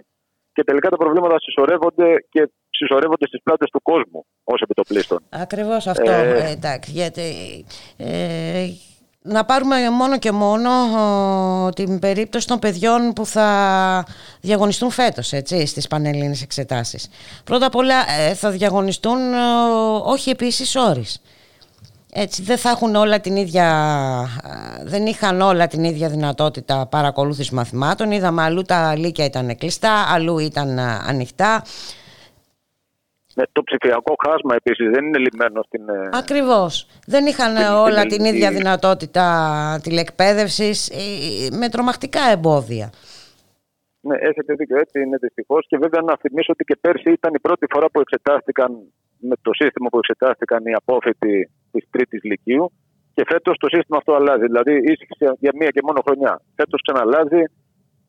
και 0.52 0.64
τελικά 0.64 0.88
τα 0.88 0.96
προβλήματα 0.96 1.38
συσσωρεύονται 1.40 2.26
και 2.28 2.50
συσσωρεύονται 2.70 3.26
στις 3.26 3.42
πλάτες 3.42 3.70
του 3.70 3.82
κόσμου 3.82 4.26
ως 4.44 4.60
επιτοπλίστων. 4.60 5.18
Ακριβώς 5.30 5.86
αυτό, 5.86 6.10
ε, 6.10 6.38
ε 6.38 6.50
εντάξει, 6.50 6.90
γιατί 6.90 7.64
ε, 7.96 8.66
να 9.22 9.44
πάρουμε 9.44 9.90
μόνο 9.90 10.18
και 10.18 10.32
μόνο 10.32 10.70
την 11.74 11.98
περίπτωση 11.98 12.46
των 12.46 12.58
παιδιών 12.58 13.12
που 13.12 13.26
θα 13.26 14.06
διαγωνιστούν 14.40 14.90
φέτος 14.90 15.32
έτσι, 15.32 15.66
στις 15.66 15.86
πανελλήνες 15.86 16.42
εξετάσεις. 16.42 17.08
Πρώτα 17.44 17.66
απ' 17.66 17.76
όλα 17.76 17.94
ε, 18.20 18.34
θα 18.34 18.50
διαγωνιστούν 18.50 19.18
όχι 20.04 20.30
επίσης 20.30 20.76
όρις. 20.76 21.22
Έτσι, 22.14 22.42
δεν 22.42 22.56
θα 22.56 22.70
έχουν 22.70 22.94
όλα 22.94 23.20
την 23.20 23.36
ίδια, 23.36 23.66
δεν 24.84 25.06
είχαν 25.06 25.40
όλα 25.40 25.66
την 25.66 25.84
ίδια 25.84 26.08
δυνατότητα 26.08 26.86
παρακολούθηση 26.90 27.54
μαθημάτων. 27.54 28.10
Είδαμε 28.10 28.42
αλλού 28.42 28.62
τα 28.62 28.96
λύκια 28.96 29.24
ήταν 29.24 29.56
κλειστά, 29.56 30.12
αλλού 30.14 30.38
ήταν 30.38 30.78
ανοιχτά. 30.78 31.62
Ναι, 33.34 33.44
το 33.52 33.62
ψηφιακό 33.62 34.14
χάσμα 34.26 34.54
επίσης 34.54 34.90
δεν 34.90 35.04
είναι 35.04 35.18
λυμμένο 35.18 35.62
στην... 35.62 35.88
Ε, 35.88 36.08
Ακριβώς. 36.12 36.86
Δεν 37.06 37.26
είχαν 37.26 37.56
όλα 37.74 38.06
την 38.06 38.24
ίδια 38.24 38.50
δυνατότητα 38.50 39.26
τηλεκπαίδευσης 39.82 40.88
ε, 40.88 41.56
με 41.56 41.68
τρομακτικά 41.68 42.20
εμπόδια. 42.30 42.90
Ναι, 44.00 44.16
έχετε 44.16 44.54
δίκιο. 44.54 44.78
Έτσι 44.78 45.00
είναι 45.00 45.16
δυστυχώς. 45.20 45.66
Και 45.68 45.78
βέβαια 45.78 46.00
να 46.00 46.16
θυμίσω 46.20 46.52
ότι 46.52 46.64
και 46.64 46.76
πέρσι 46.80 47.10
ήταν 47.12 47.34
η 47.34 47.40
πρώτη 47.40 47.66
φορά 47.70 47.90
που 47.90 48.00
εξετάστηκαν 48.00 48.70
με 49.18 49.34
το 49.42 49.50
σύστημα 49.52 49.88
που 49.88 49.98
εξετάστηκαν 49.98 50.64
οι 50.66 50.72
απόφοιτοι 50.72 51.50
της 51.72 51.84
Τρίτης 51.90 52.22
Λυκείου. 52.22 52.72
Και 53.14 53.24
φέτος 53.28 53.56
το 53.58 53.68
σύστημα 53.74 53.96
αυτό 53.98 54.14
αλλάζει. 54.14 54.46
Δηλαδή 54.50 54.74
ίσχυσε 54.92 55.36
για 55.38 55.52
μία 55.58 55.70
και 55.74 55.80
μόνο 55.84 56.00
χρονιά. 56.06 56.40
Φέτος 56.54 56.80
ξαναλάζει 56.86 57.42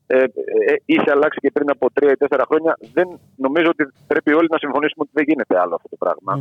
ε, 0.06 0.18
ε, 0.18 0.74
είχε 0.84 1.10
αλλάξει 1.10 1.38
και 1.40 1.50
πριν 1.50 1.70
από 1.70 1.86
τρία 1.92 2.10
ή 2.10 2.16
τέσσερα 2.16 2.44
χρόνια. 2.48 2.78
Δεν 2.92 3.08
νομίζω 3.36 3.68
ότι 3.68 3.84
πρέπει 4.06 4.32
όλοι 4.32 4.48
να 4.50 4.58
συμφωνήσουμε 4.58 5.02
ότι 5.06 5.10
δεν 5.12 5.24
γίνεται 5.28 5.58
άλλο 5.62 5.74
αυτό 5.74 5.88
το 5.88 5.96
πραγμα 5.96 6.32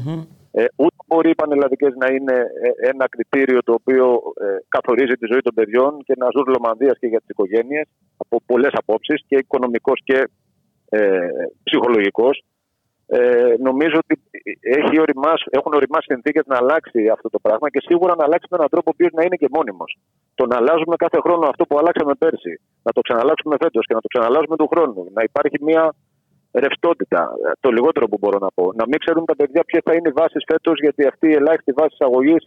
Ε, 0.51 0.65
ούτε 0.75 0.95
μπορεί 1.07 1.29
οι 1.29 1.35
πανελλαδικές 1.35 1.93
να 1.95 2.07
είναι 2.15 2.37
ε, 2.65 2.89
ένα 2.91 3.05
κριτήριο 3.09 3.59
το 3.63 3.73
οποίο 3.73 4.05
ε, 4.45 4.45
καθορίζει 4.67 5.15
τη 5.21 5.25
ζωή 5.31 5.41
των 5.41 5.53
παιδιών 5.53 5.91
και 6.03 6.13
να 6.17 6.27
ζουν 6.35 6.45
λομανδίας 6.47 6.97
και 6.99 7.07
για 7.07 7.19
τις 7.19 7.29
οικογένειες 7.29 7.85
από 8.17 8.41
πολλές 8.45 8.73
απόψεις 8.73 9.23
και 9.27 9.35
οικονομικός 9.35 9.99
και 10.03 10.29
ε, 10.89 11.27
ψυχολογικός. 11.63 12.43
Ε, 13.07 13.55
νομίζω 13.59 13.97
ότι 14.03 14.21
έχει 14.59 14.99
οριμάς, 14.99 15.39
έχουν 15.49 15.73
οριμάσει 15.73 16.07
συνθήκες 16.13 16.45
να 16.45 16.57
αλλάξει 16.57 17.09
αυτό 17.15 17.29
το 17.29 17.39
πράγμα 17.39 17.69
και 17.69 17.81
σίγουρα 17.87 18.15
να 18.15 18.23
αλλάξει 18.23 18.47
με 18.51 18.57
έναν 18.57 18.69
τρόπο 18.69 18.89
που 18.95 19.07
να 19.17 19.23
είναι 19.23 19.35
και 19.35 19.49
μόνιμος. 19.51 19.97
Το 20.35 20.45
να 20.45 20.55
αλλάζουμε 20.57 20.95
κάθε 20.95 21.19
χρόνο 21.25 21.47
αυτό 21.47 21.63
που 21.65 21.77
αλλάξαμε 21.77 22.13
πέρσι, 22.15 22.53
να 22.83 22.91
το 22.91 23.01
ξαναλλάξουμε 23.01 23.55
φέτος 23.63 23.85
και 23.87 23.93
να 23.93 24.01
το 24.01 24.07
ξαναλλάζουμε 24.07 24.55
του 24.55 24.67
χρόνου, 24.67 25.01
να 25.13 25.21
υπάρχει 25.23 25.57
μια 25.61 25.93
ρευστότητα, 26.51 27.31
το 27.59 27.69
λιγότερο 27.71 28.07
που 28.07 28.17
μπορώ 28.21 28.37
να 28.39 28.49
πω. 28.57 28.65
Να 28.79 28.85
μην 28.89 28.99
ξέρουν 28.99 29.25
τα 29.25 29.35
παιδιά 29.35 29.63
ποιες 29.63 29.81
θα 29.85 29.93
είναι 29.93 30.09
οι 30.09 30.17
βάσεις 30.21 30.43
φέτος, 30.51 30.79
γιατί 30.79 31.05
αυτή 31.07 31.27
η 31.27 31.33
ελάχιστη 31.33 31.71
βάση 31.71 31.95
αγωγή 31.99 32.37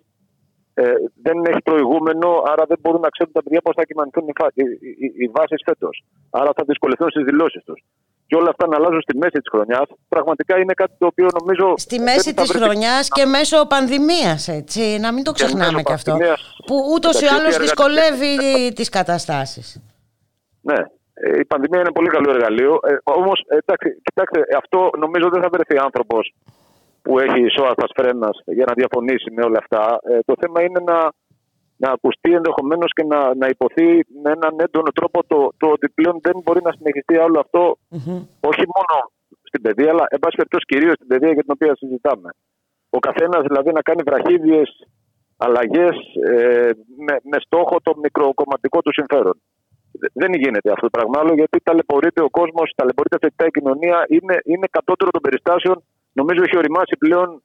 ε, 0.74 0.92
δεν 1.22 1.36
έχει 1.50 1.62
προηγούμενο, 1.70 2.28
άρα 2.52 2.64
δεν 2.70 2.78
μπορούν 2.80 3.00
να 3.00 3.08
ξέρουν 3.08 3.32
τα 3.32 3.42
παιδιά 3.42 3.60
πώς 3.60 3.74
θα 3.78 3.84
κοιμανθούν 3.84 4.24
οι, 4.28 4.62
οι, 5.04 5.06
οι 5.20 5.26
βάσεις 5.36 5.60
φέτος. 5.64 6.04
Άρα 6.30 6.50
θα 6.56 6.62
δυσκολευτούν 6.66 7.10
στις 7.10 7.24
δηλώσεις 7.24 7.62
τους 7.64 7.80
και 8.26 8.36
όλα 8.36 8.50
αυτά 8.50 8.66
να 8.66 8.76
αλλάζουν 8.76 9.00
στη 9.00 9.16
μέση 9.16 9.38
της 9.38 9.50
χρονιάς, 9.50 9.86
πραγματικά 10.08 10.58
είναι 10.58 10.74
κάτι 10.74 10.92
το 10.98 11.06
οποίο 11.06 11.28
νομίζω. 11.40 11.74
Στη 11.76 11.98
μέση 11.98 12.34
της 12.34 12.50
χρονιάς 12.50 13.08
και 13.08 13.24
μέσω 13.24 13.66
πανδημίας, 13.66 14.48
έτσι. 14.48 14.98
Να 15.00 15.12
μην 15.12 15.24
το 15.24 15.32
ξεχνάμε 15.32 15.82
και, 15.82 15.92
αυτό. 15.92 16.16
Που 16.66 16.76
ούτως 16.94 17.20
ή 17.20 17.26
άλλως 17.26 17.56
δυσκολεύει 17.56 18.72
τις 18.74 18.88
καταστάσεις. 18.88 19.80
Ναι. 20.60 20.78
Ε, 21.14 21.38
η 21.38 21.44
πανδημία 21.44 21.80
είναι 21.80 21.92
πολύ 21.92 22.08
καλό 22.08 22.30
εργαλείο. 22.30 22.78
Ε, 22.82 22.96
Όμως, 23.02 23.40
κοιτάξτε, 24.02 24.40
αυτό 24.56 24.90
νομίζω 24.98 25.28
δεν 25.28 25.42
θα 25.42 25.48
βρεθεί 25.52 25.76
άνθρωπος 25.78 26.34
που 27.02 27.18
έχει 27.18 27.48
σώα 27.56 27.74
φρένα 27.96 28.30
για 28.44 28.64
να 28.68 28.72
διαφωνήσει 28.74 29.30
με 29.30 29.42
όλα 29.42 29.58
αυτά. 29.58 29.98
Ε, 30.02 30.18
το 30.24 30.34
θέμα 30.40 30.62
είναι 30.62 30.80
να 30.84 31.10
να 31.76 31.90
ακουστεί 31.90 32.32
ενδεχομένως 32.32 32.90
και 32.92 33.04
να, 33.04 33.34
να 33.34 33.46
υποθεί 33.46 33.88
με 34.22 34.30
έναν 34.36 34.54
έντονο 34.56 34.90
τρόπο 34.98 35.24
το, 35.26 35.38
το 35.56 35.66
ότι 35.74 35.88
πλέον 35.88 36.18
δεν 36.22 36.36
μπορεί 36.42 36.60
να 36.62 36.72
συνεχιστεί 36.72 37.16
άλλο 37.16 37.38
όχι 38.50 38.64
μόνο 38.74 38.94
στην 39.42 39.60
παιδεία, 39.62 39.90
αλλά 39.90 40.04
εν 40.08 40.18
πάση 40.18 40.36
περιπτώσει 40.36 40.64
κυρίως 40.64 40.94
στην 40.94 41.06
παιδεία 41.06 41.32
για 41.32 41.42
την 41.42 41.52
οποία 41.56 41.72
συζητάμε. 41.76 42.30
Ο 42.90 42.98
καθένας 42.98 43.42
δηλαδή 43.48 43.70
να 43.72 43.82
κάνει 43.82 44.02
βραχίδιες 44.08 44.68
αλλαγές 45.36 45.96
ε, 46.32 46.70
με, 47.06 47.14
με 47.30 47.38
στόχο 47.46 47.76
το 47.82 47.92
μικροκομματικό 48.02 48.78
του 48.82 48.92
συμφέρον. 48.92 49.36
Δεν 50.12 50.32
γίνεται 50.34 50.70
αυτό 50.70 50.84
το 50.88 50.94
πράγμα 50.96 51.16
άλλο 51.20 51.34
γιατί 51.34 51.56
ταλαιπωρείται 51.62 52.22
ο 52.22 52.30
κόσμος, 52.30 52.72
ταλαιπωρείται 52.76 53.16
αυτή 53.16 53.44
η 53.46 53.50
κοινωνία, 53.50 54.04
είναι, 54.08 54.36
είναι 54.44 54.66
κατώτερο 54.70 55.10
των 55.10 55.22
περιστάσεων. 55.22 55.84
Νομίζω 56.12 56.42
έχει 56.42 56.56
οριμάσει 56.56 56.94
πλέον 56.98 57.42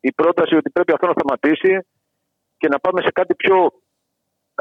η 0.00 0.12
πρόταση 0.12 0.54
ότι 0.56 0.70
πρέπει 0.70 0.92
αυτό 0.92 1.06
να 1.06 1.14
σταματήσει 1.18 1.72
και 2.58 2.68
να 2.68 2.78
πάμε 2.78 3.00
σε 3.02 3.10
κάτι 3.12 3.34
πιο, 3.34 3.54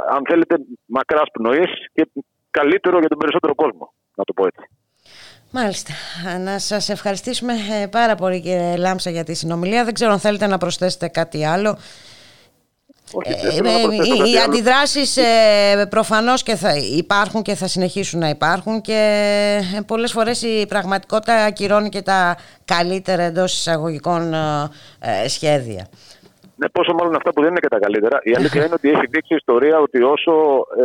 αν 0.09 0.21
θέλετε, 0.27 0.55
μακράς 0.85 1.29
πνοής 1.33 1.71
και 1.93 2.09
καλύτερο 2.51 2.99
για 2.99 3.09
τον 3.09 3.17
περισσότερο 3.17 3.55
κόσμο, 3.55 3.93
να 4.15 4.23
το 4.23 4.33
πω 4.33 4.45
έτσι. 4.45 4.69
Μάλιστα. 5.51 5.93
Να 6.39 6.59
σας 6.59 6.89
ευχαριστήσουμε 6.89 7.53
ε, 7.81 7.87
πάρα 7.87 8.15
πολύ 8.15 8.41
κύριε 8.41 8.77
Λάμψα 8.77 9.09
για 9.09 9.23
τη 9.23 9.33
συνομιλία. 9.33 9.83
Δεν 9.83 9.93
ξέρω 9.93 10.11
αν 10.11 10.19
θέλετε 10.19 10.47
να 10.47 10.57
προσθέσετε 10.57 11.07
κάτι 11.07 11.45
άλλο. 11.45 11.77
Όχι, 13.11 13.31
ε, 13.31 14.25
ε, 14.25 14.29
οι 14.29 14.39
αντιδράσεις 14.39 15.17
ε, 15.17 15.85
προφανώς 15.89 16.43
και 16.43 16.55
θα 16.55 16.75
υπάρχουν 16.75 17.41
και 17.41 17.55
θα 17.55 17.67
συνεχίσουν 17.67 18.19
να 18.19 18.29
υπάρχουν 18.29 18.81
και 18.81 18.93
ε, 19.77 19.81
πολλές 19.81 20.11
φορές 20.11 20.41
η 20.41 20.65
πραγματικότητα 20.67 21.43
ακυρώνει 21.43 21.89
και 21.89 22.01
τα 22.01 22.37
καλύτερα 22.65 23.23
εντός 23.23 23.53
εισαγωγικών 23.53 24.33
σχέδια. 25.27 25.87
Ναι, 26.59 26.69
πόσο 26.69 26.93
μάλλον 26.93 27.15
αυτά 27.15 27.29
που 27.33 27.41
δεν 27.41 27.49
είναι 27.49 27.59
και 27.59 27.73
τα 27.75 27.79
καλύτερα. 27.79 28.17
Η 28.23 28.33
αλήθεια 28.37 28.65
είναι 28.65 28.77
ότι 28.79 28.89
έχει 28.89 29.07
δείξει 29.13 29.33
η 29.33 29.39
ιστορία 29.43 29.79
ότι 29.79 29.99
όσο 30.01 30.33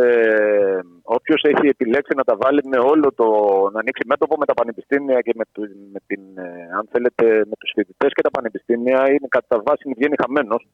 ε, 0.01 0.79
όποιος 1.03 1.41
έχει 1.43 1.67
επιλέξει 1.67 2.13
να 2.15 2.23
τα 2.23 2.35
βάλει 2.41 2.61
με 2.71 2.77
όλο 2.91 3.07
το. 3.19 3.27
να 3.73 3.79
ανοίξει 3.79 4.03
μέτωπο 4.07 4.35
με 4.37 4.45
τα 4.45 4.53
πανεπιστήμια 4.53 5.19
και 5.21 5.33
με, 5.35 5.45
με, 5.93 5.99
την, 6.07 6.21
ε, 6.35 6.47
αν 6.77 6.87
θέλετε, 6.91 7.25
με 7.49 7.55
τους 7.59 7.71
φοιτητές 7.75 8.11
και 8.13 8.21
τα 8.21 8.29
πανεπιστήμια, 8.29 8.99
είναι 9.09 9.27
κατά 9.29 9.61
βάση 9.65 9.93
βγαίνει 9.97 10.15
χαμένος. 10.21 10.67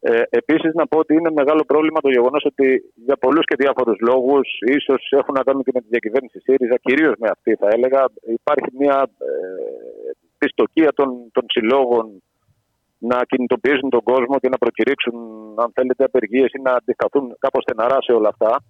Ε, 0.00 0.22
Επίσης, 0.28 0.74
να 0.74 0.86
πω 0.86 0.98
ότι 0.98 1.14
είναι 1.14 1.30
μεγάλο 1.30 1.62
πρόβλημα 1.64 2.00
το 2.00 2.10
γεγονός 2.10 2.44
ότι 2.44 2.92
για 2.94 3.16
πολλούς 3.16 3.44
και 3.44 3.56
διάφορους 3.58 3.98
λόγους, 4.00 4.48
ίσως 4.60 5.08
έχουν 5.10 5.34
να 5.34 5.42
κάνουν 5.42 5.62
και 5.62 5.70
με 5.74 5.80
τη 5.80 5.86
διακυβέρνηση 5.88 6.38
ΣΥΡΙΖΑ, 6.40 6.76
κυρίως 6.82 7.14
με 7.18 7.28
αυτή 7.28 7.54
θα 7.54 7.68
έλεγα, 7.70 8.04
υπάρχει 8.38 8.70
μια 8.78 9.08
ε, 9.18 9.30
πιστοκία 10.38 10.92
των, 10.92 11.08
των 11.32 11.44
συλλόγων 11.48 12.22
να 12.98 13.18
κινητοποιήσουν 13.24 13.90
τον 13.90 14.02
κόσμο 14.02 14.38
και 14.38 14.48
να 14.48 14.58
προκηρύξουν, 14.58 15.14
αν 15.56 15.70
θέλετε, 15.74 16.04
απεργίες 16.04 16.50
ή 16.52 16.60
να 16.62 16.72
αντισταθούν 16.72 17.36
κάπως 17.38 17.62
στεναρά 17.62 17.98
σε 18.02 18.12
όλα 18.12 18.28
αυτά. 18.28 18.62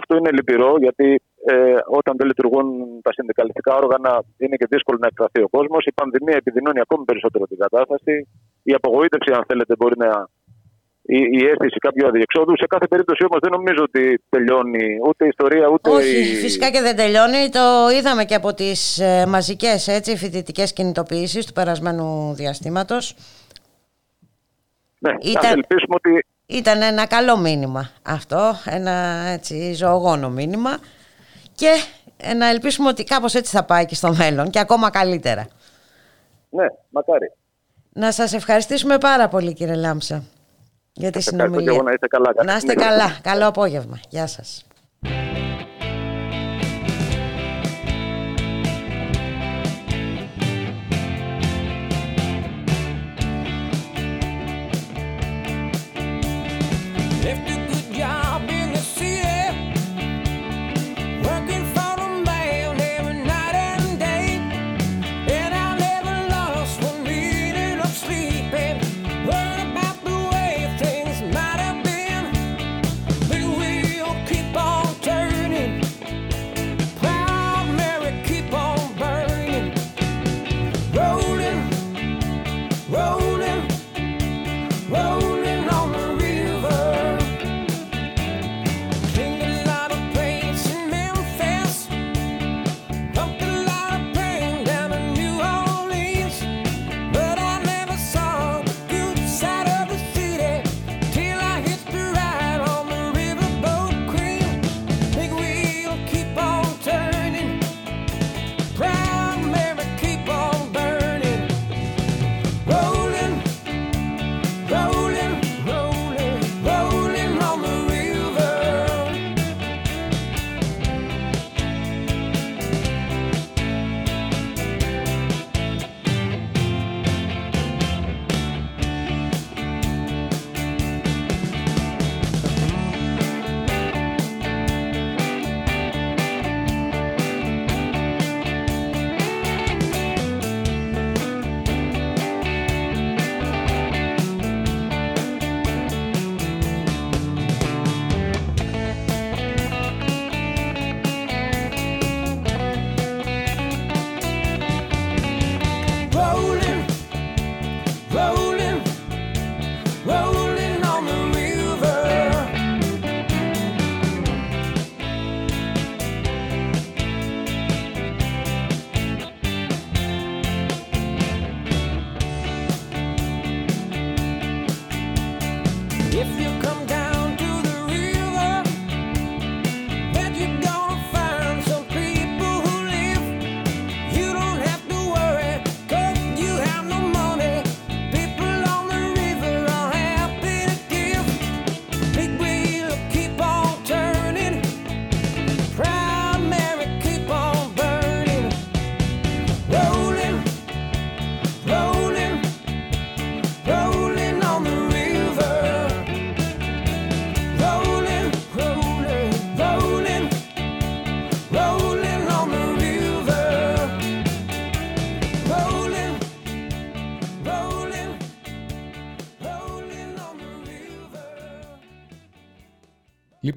Αυτό 0.00 0.16
είναι 0.16 0.30
λυπηρό 0.30 0.72
γιατί 0.78 1.20
ε, 1.44 1.76
όταν 1.98 2.14
δεν 2.18 2.26
λειτουργούν 2.26 2.66
τα 3.02 3.12
συνδικαλιστικά 3.12 3.72
όργανα 3.82 4.22
είναι 4.42 4.56
και 4.56 4.66
δύσκολο 4.70 4.98
να 5.00 5.06
εκφραθεί 5.06 5.40
ο 5.42 5.48
κόσμος. 5.48 5.84
Η 5.84 5.92
πανδημία 5.92 6.36
επιδεινώνει 6.36 6.80
ακόμη 6.80 7.04
περισσότερο 7.04 7.44
την 7.46 7.58
κατάσταση. 7.64 8.14
Η 8.62 8.72
απογοήτευση, 8.74 9.30
αν 9.38 9.44
θέλετε, 9.48 9.72
μπορεί 9.78 9.96
να. 9.98 10.28
Η, 11.08 11.18
η 11.38 11.40
αίσθηση 11.48 11.78
κάποιου 11.86 12.06
αδιεξόδου. 12.06 12.54
Σε 12.56 12.66
κάθε 12.66 12.86
περίπτωση 12.86 13.24
όμως 13.28 13.38
δεν 13.42 13.52
νομίζω 13.52 13.82
ότι 13.82 14.22
τελειώνει 14.28 14.86
ούτε 15.08 15.24
η 15.24 15.28
ιστορία 15.28 15.66
ούτε 15.68 15.90
Όχι, 15.90 16.18
η. 16.20 16.34
φυσικά 16.44 16.70
και 16.70 16.80
δεν 16.80 16.96
τελειώνει. 16.96 17.48
Το 17.58 17.66
είδαμε 17.98 18.24
και 18.24 18.34
από 18.34 18.54
τις 18.54 18.98
ε, 18.98 19.26
μαζικές 19.26 19.80
φοιτητικές 20.16 20.72
κινητοποιήσεις 20.72 21.46
του 21.46 21.52
περασμένου 21.52 22.34
διαστήματος. 22.34 23.14
Ναι, 25.06 25.30
ήταν, 25.30 25.52
ελπίσουμε 25.52 25.94
ότι... 25.94 26.26
Ήταν 26.46 26.82
ένα 26.82 27.06
καλό 27.06 27.36
μήνυμα 27.36 27.90
αυτό, 28.02 28.54
ένα 28.64 28.92
έτσι 29.26 29.74
ζωογόνο 29.74 30.30
μήνυμα 30.30 30.78
και 31.54 31.70
να 32.36 32.48
ελπίσουμε 32.48 32.88
ότι 32.88 33.04
κάπως 33.04 33.34
έτσι 33.34 33.56
θα 33.56 33.64
πάει 33.64 33.86
και 33.86 33.94
στο 33.94 34.14
μέλλον 34.14 34.50
και 34.50 34.58
ακόμα 34.58 34.90
καλύτερα. 34.90 35.46
Ναι, 36.50 36.66
μακάρι. 36.88 37.32
Να 37.92 38.12
σας 38.12 38.32
ευχαριστήσουμε 38.32 38.98
πάρα 38.98 39.28
πολύ 39.28 39.52
κύριε 39.52 39.74
Λάμψα 39.74 40.24
για 40.92 41.10
τη 41.10 41.22
συνομιλία. 41.22 41.82
να 41.82 41.92
είστε 41.92 42.06
καλά. 42.06 42.32
Να 42.44 42.56
είστε 42.56 42.74
καλά. 42.74 43.18
Καλό 43.22 43.46
απόγευμα. 43.46 44.00
Γεια 44.08 44.26
σας. 44.26 44.66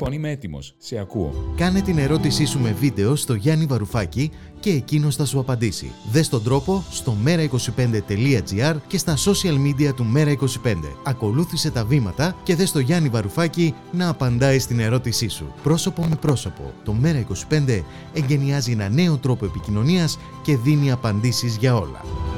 Λοιπόν, 0.01 0.17
είμαι 0.17 0.31
έτοιμος. 0.31 0.75
Σε 0.77 0.97
ακούω. 0.97 1.53
Κάνε 1.55 1.81
την 1.81 1.97
ερώτησή 1.97 2.45
σου 2.45 2.59
με 2.59 2.71
βίντεο 2.71 3.15
στο 3.15 3.33
Γιάννη 3.33 3.65
Βαρουφάκη 3.65 4.31
και 4.59 4.69
εκείνος 4.69 5.15
θα 5.15 5.25
σου 5.25 5.39
απαντήσει. 5.39 5.91
Δες 6.11 6.29
τον 6.29 6.43
τρόπο 6.43 6.83
στο 6.89 7.15
mera25.gr 7.25 8.75
και 8.87 8.97
στα 8.97 9.15
social 9.17 9.55
media 9.67 9.93
του 9.95 10.05
Mera25. 10.15 10.75
Ακολούθησε 11.03 11.71
τα 11.71 11.85
βήματα 11.85 12.35
και 12.43 12.55
δες 12.55 12.71
το 12.71 12.79
Γιάννη 12.79 13.09
Βαρουφάκη 13.09 13.73
να 13.91 14.09
απαντάει 14.09 14.59
στην 14.59 14.79
ερώτησή 14.79 15.27
σου. 15.27 15.53
Πρόσωπο 15.63 16.05
με 16.09 16.15
πρόσωπο. 16.15 16.73
Το 16.83 16.95
Mera25 17.03 17.81
εγκαινιάζει 18.13 18.71
ένα 18.71 18.89
νέο 18.89 19.17
τρόπο 19.17 19.45
επικοινωνίας 19.45 20.19
και 20.41 20.57
δίνει 20.57 20.91
απαντήσεις 20.91 21.57
για 21.57 21.75
όλα. 21.75 22.28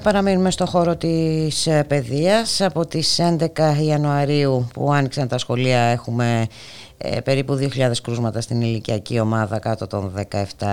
Να 0.00 0.06
παραμείνουμε 0.06 0.50
στο 0.50 0.66
χώρο 0.66 0.96
της 0.96 1.66
ε, 1.66 1.84
παιδείας. 1.88 2.60
Από 2.60 2.86
τις 2.86 3.20
11 3.38 3.46
Ιανουαρίου 3.86 4.68
που 4.74 4.92
άνοιξαν 4.92 5.28
τα 5.28 5.38
σχολεία 5.38 5.80
έχουμε 5.80 6.46
ε, 7.02 7.20
περίπου 7.20 7.58
2.000 7.60 7.90
κρούσματα 8.02 8.40
στην 8.40 8.60
ηλικιακή 8.60 9.20
ομάδα 9.20 9.58
κάτω 9.58 9.86
των 9.86 10.12
17 10.58 10.66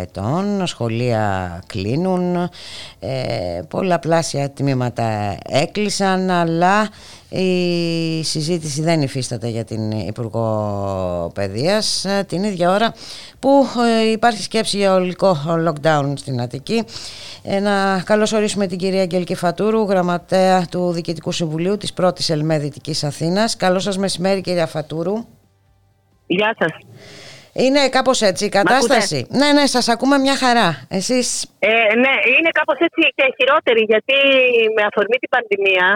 ετών. 0.00 0.66
Σχολεία 0.66 1.62
κλείνουν, 1.66 2.36
ε, 2.98 3.60
πολλαπλάσια 3.68 4.50
τμήματα 4.50 5.36
έκλεισαν, 5.48 6.30
αλλά 6.30 6.88
η 7.28 8.22
συζήτηση 8.24 8.82
δεν 8.82 9.02
υφίσταται 9.02 9.48
για 9.48 9.64
την 9.64 9.90
Υπουργό 9.90 11.30
Παιδείας 11.34 12.04
ε, 12.04 12.24
την 12.28 12.42
ίδια 12.42 12.70
ώρα 12.70 12.94
που 13.38 13.66
ε, 14.06 14.10
υπάρχει 14.10 14.42
σκέψη 14.42 14.76
για 14.76 14.94
ολικό 14.94 15.36
lockdown 15.66 16.12
στην 16.16 16.40
Αττική. 16.40 16.84
Ε, 17.42 17.60
να 17.60 18.02
καλωσορίσουμε 18.04 18.66
την 18.66 18.78
κυρία 18.78 19.00
Αγγελική 19.00 19.34
Φατούρου, 19.34 19.82
γραμματέα 19.82 20.66
του 20.70 20.90
Διοικητικού 20.92 21.32
Συμβουλίου 21.32 21.76
της 21.76 21.92
πρώτης 21.92 22.30
ΕΛΜΕ 22.30 22.58
Δυτικής 22.58 23.04
Αθήνας. 23.04 23.56
Καλό 23.56 23.78
σας 23.78 23.98
μεσημέρι 23.98 24.40
κυρία 24.40 24.66
Φατούρου. 24.66 25.37
Γεια 26.36 26.50
σας. 26.58 26.72
Είναι 27.64 27.82
κάπως 27.88 28.18
έτσι 28.30 28.44
η 28.44 28.48
κατάσταση. 28.48 29.26
Ναι, 29.40 29.48
ναι, 29.56 29.64
σας 29.66 29.88
ακούμε 29.88 30.16
μια 30.18 30.36
χαρά. 30.42 30.68
Εσείς... 30.98 31.26
Ε, 31.58 31.68
ναι, 32.02 32.14
είναι 32.34 32.50
κάπως 32.58 32.78
έτσι 32.86 33.00
και 33.16 33.24
χειρότερη 33.36 33.82
γιατί 33.92 34.16
με 34.76 34.82
αφορμή 34.88 35.16
την 35.22 35.30
πανδημία 35.34 35.86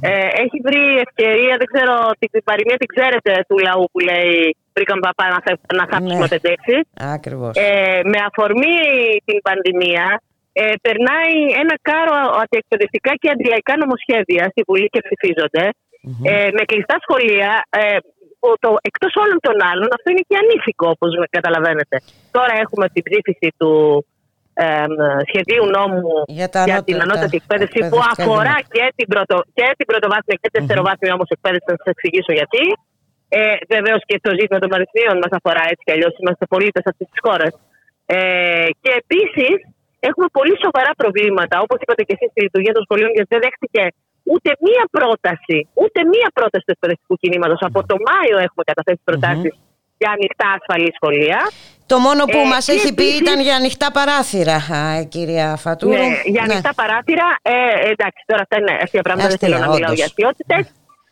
ε, 0.00 0.28
έχει 0.44 0.58
βρει 0.66 0.82
ευκαιρία, 1.06 1.54
δεν 1.60 1.68
ξέρω, 1.72 1.94
την 2.18 2.44
παροιμία 2.48 2.76
την 2.82 2.90
ξέρετε 2.94 3.32
του 3.48 3.56
λαού 3.66 3.84
που 3.92 4.00
λέει 4.08 4.56
βρήκαμε 4.74 5.00
παπά 5.08 5.26
να, 5.34 5.38
να 5.78 5.84
θάψουμε 5.90 6.26
ναι. 6.40 6.80
Ακριβώς. 7.16 7.52
Ε, 7.56 8.00
με 8.12 8.18
αφορμή 8.28 8.76
την 9.28 9.38
πανδημία 9.46 10.06
ε, 10.52 10.72
περνάει 10.84 11.36
ένα 11.62 11.74
κάρο 11.88 12.16
αντιεκπαιδευτικά 12.42 13.12
και 13.20 13.28
αντιλαϊκά 13.34 13.74
νομοσχέδια 13.82 14.44
στη 14.52 14.60
Βουλή 14.68 14.88
και 14.94 15.00
ψηφιζονται 15.06 15.66
ε, 16.30 16.48
με 16.56 16.62
κλειστά 16.70 16.96
σχολεία 17.04 17.50
ε, 17.70 17.96
το, 18.64 18.70
εκτός 18.88 19.12
όλων 19.22 19.38
των 19.46 19.56
άλλων 19.70 19.88
αυτό 19.96 20.06
είναι 20.12 20.24
και 20.28 20.36
ανήθικο 20.42 20.86
όπως 20.94 21.10
καταλαβαίνετε. 21.36 21.96
Τώρα 22.36 22.52
έχουμε 22.64 22.86
την 22.94 23.02
ψήφιση 23.06 23.48
του 23.60 23.72
ε, 24.62 24.86
σχεδίου 25.28 25.64
νόμου 25.76 26.08
για, 26.38 26.48
για 26.70 26.78
την 26.88 26.96
ανώτατη 27.04 27.36
εκπαίδευση 27.40 27.80
που 27.90 28.00
αφορά 28.12 28.56
και 28.74 28.84
την, 28.98 29.06
πρωτο, 29.12 29.36
και 29.56 29.66
την 29.78 29.86
πρωτοβάθμια 29.90 30.36
και 30.40 30.48
την 30.50 30.58
δευτεροβάθμια 30.58 31.12
όμως 31.16 31.28
εκπαίδευση 31.34 31.66
θα 31.70 31.76
σας 31.80 31.88
εξηγήσω 31.94 32.32
γιατί. 32.40 32.64
Ε, 33.38 33.56
Βεβαίως 33.74 34.02
και 34.08 34.16
το 34.26 34.30
ζήτημα 34.38 34.58
των 34.62 34.68
πανεπιστημίων 34.72 35.16
μας 35.24 35.32
αφορά 35.38 35.62
έτσι 35.70 35.82
κι 35.86 35.94
αλλιώς. 35.94 36.12
Είμαστε 36.22 36.44
πολίτες 36.54 36.84
αυτής 36.90 37.06
της 37.12 37.20
χώρας. 37.26 37.52
Ε, 38.16 38.68
και 38.82 38.90
επίσης 39.02 39.56
έχουμε 40.08 40.28
πολύ 40.38 40.54
σοβαρά 40.64 40.92
προβλήματα, 41.00 41.56
όπως 41.64 41.78
είπατε 41.82 42.02
και 42.06 42.14
εσείς, 42.16 42.28
στη 42.32 42.40
λειτουργία 42.46 42.74
των 42.76 42.82
σχολείων, 42.86 43.10
γιατί 43.16 43.30
δεν 43.34 43.42
δέχτηκε 43.46 43.82
ούτε 44.32 44.50
μία 44.66 44.84
πρόταση, 44.96 45.58
ούτε 45.82 45.98
μία 46.12 46.28
πρόταση 46.36 46.64
του 46.66 46.74
εκπαιδευτικού 46.76 47.14
κινήματος. 47.22 47.58
Από 47.68 47.80
το 47.90 47.96
Μάιο 48.08 48.36
έχουμε 48.46 48.62
καταθέσει 48.70 49.02
για 50.00 50.10
ανοιχτά 50.16 50.48
ασφαλή 50.58 50.90
σχολεία. 50.98 51.40
Το 51.92 51.96
μόνο 52.06 52.22
που 52.32 52.42
ε, 52.46 52.50
μας 52.52 52.64
έχει 52.74 52.90
πει 52.98 53.06
ήταν 53.22 53.36
για 53.46 53.56
ανοιχτά 53.60 53.88
παράθυρα, 53.98 54.58
κυρία 55.14 55.48
Φατούρου. 55.64 55.92
Ναι, 55.92 56.08
για 56.34 56.42
ναι. 56.46 56.52
ανοιχτά 56.52 56.72
παράθυρα. 56.80 57.26
Ε, 57.42 57.54
εντάξει, 57.92 58.20
τώρα 58.30 58.42
αυτά 58.46 58.56
είναι 58.60 58.74
αστεία 58.84 59.02
πράγματα. 59.06 59.28
Δεν 59.32 59.38
θέλω 59.42 59.58
να 59.64 59.68
μιλάω 59.74 59.92
για 60.00 60.06
αστείωτε. 60.10 60.58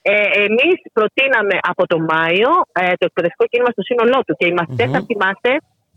Ε, 0.02 0.14
Εμείς 0.46 0.76
προτείναμε 0.96 1.56
από 1.72 1.82
το 1.92 1.98
Μάιο 2.10 2.50
ε, 2.80 2.82
το 3.00 3.04
εκπαιδευτικό 3.10 3.44
κίνημα 3.50 3.70
στο 3.76 3.82
σύνολό 3.90 4.18
του 4.26 4.34
και 4.38 4.46
οι 4.48 4.54
μαθητε 4.58 4.84
mm-hmm. 4.84 4.94
θα 4.94 5.00
θυμάστε, 5.08 5.50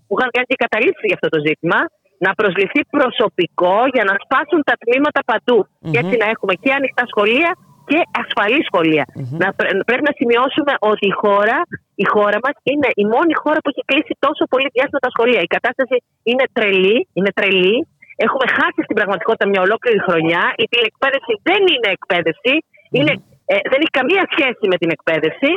που 0.05 0.13
είχαν 0.15 0.29
κάνει 0.35 0.47
και 0.51 0.59
καταλήψεις 0.65 1.05
για 1.09 1.17
αυτό 1.19 1.27
το 1.35 1.39
ζήτημα, 1.47 1.79
να 2.25 2.31
προσληφθεί 2.39 2.81
προσωπικό 2.97 3.77
για 3.95 4.03
να 4.09 4.13
σπάσουν 4.23 4.59
τα 4.69 4.75
τμήματα 4.81 5.21
παντού. 5.31 5.59
Mm-hmm. 5.65 5.91
Και 5.91 5.97
έτσι 6.01 6.15
να 6.23 6.27
έχουμε 6.33 6.53
και 6.63 6.71
ανοιχτά 6.79 7.03
σχολεία 7.11 7.51
και 7.89 7.99
ασφαλή 8.21 8.61
σχολεία. 8.69 9.05
Mm-hmm. 9.07 9.37
Να, 9.41 9.47
πρέπει 9.89 10.05
να 10.09 10.13
σημειώσουμε 10.19 10.73
ότι 10.91 11.05
η 11.13 11.15
χώρα, 11.23 11.57
η 12.03 12.05
χώρα 12.13 12.37
μας 12.45 12.55
είναι 12.71 12.89
η 13.01 13.05
μόνη 13.13 13.33
χώρα 13.43 13.59
που 13.61 13.69
έχει 13.73 13.83
κλείσει 13.89 14.13
τόσο 14.25 14.43
πολύ 14.53 14.67
διάστημα 14.75 15.01
τα 15.05 15.11
σχολεία. 15.15 15.41
Η 15.47 15.49
κατάσταση 15.55 15.95
είναι 16.29 16.45
τρελή, 16.55 16.97
είναι 17.17 17.31
τρελή. 17.37 17.77
Έχουμε 18.25 18.45
χάσει 18.57 18.79
στην 18.85 18.95
πραγματικότητα 18.99 19.45
μια 19.51 19.61
ολόκληρη 19.67 19.99
χρονιά. 20.07 20.43
Η 20.63 20.65
τηλεκπαίδευση 20.71 21.33
δεν 21.49 21.61
είναι 21.73 21.89
εκπαίδευση. 21.97 22.53
Είναι, 22.97 23.13
ε, 23.51 23.55
δεν 23.71 23.79
έχει 23.83 23.95
καμία 23.99 24.23
σχέση 24.33 24.63
με 24.71 24.75
την 24.81 24.89
εκπαίδευση. 24.95 25.51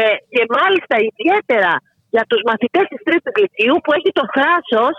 Ε, 0.00 0.14
και 0.34 0.42
μάλιστα 0.58 0.94
ιδιαίτερα 1.10 1.72
για 2.14 2.24
τους 2.30 2.42
μαθητές 2.50 2.84
της 2.92 3.00
τρίτης 3.06 3.34
λυκείου 3.42 3.76
που 3.82 3.90
έχει 3.98 4.10
το 4.18 4.24
θράσος, 4.34 4.94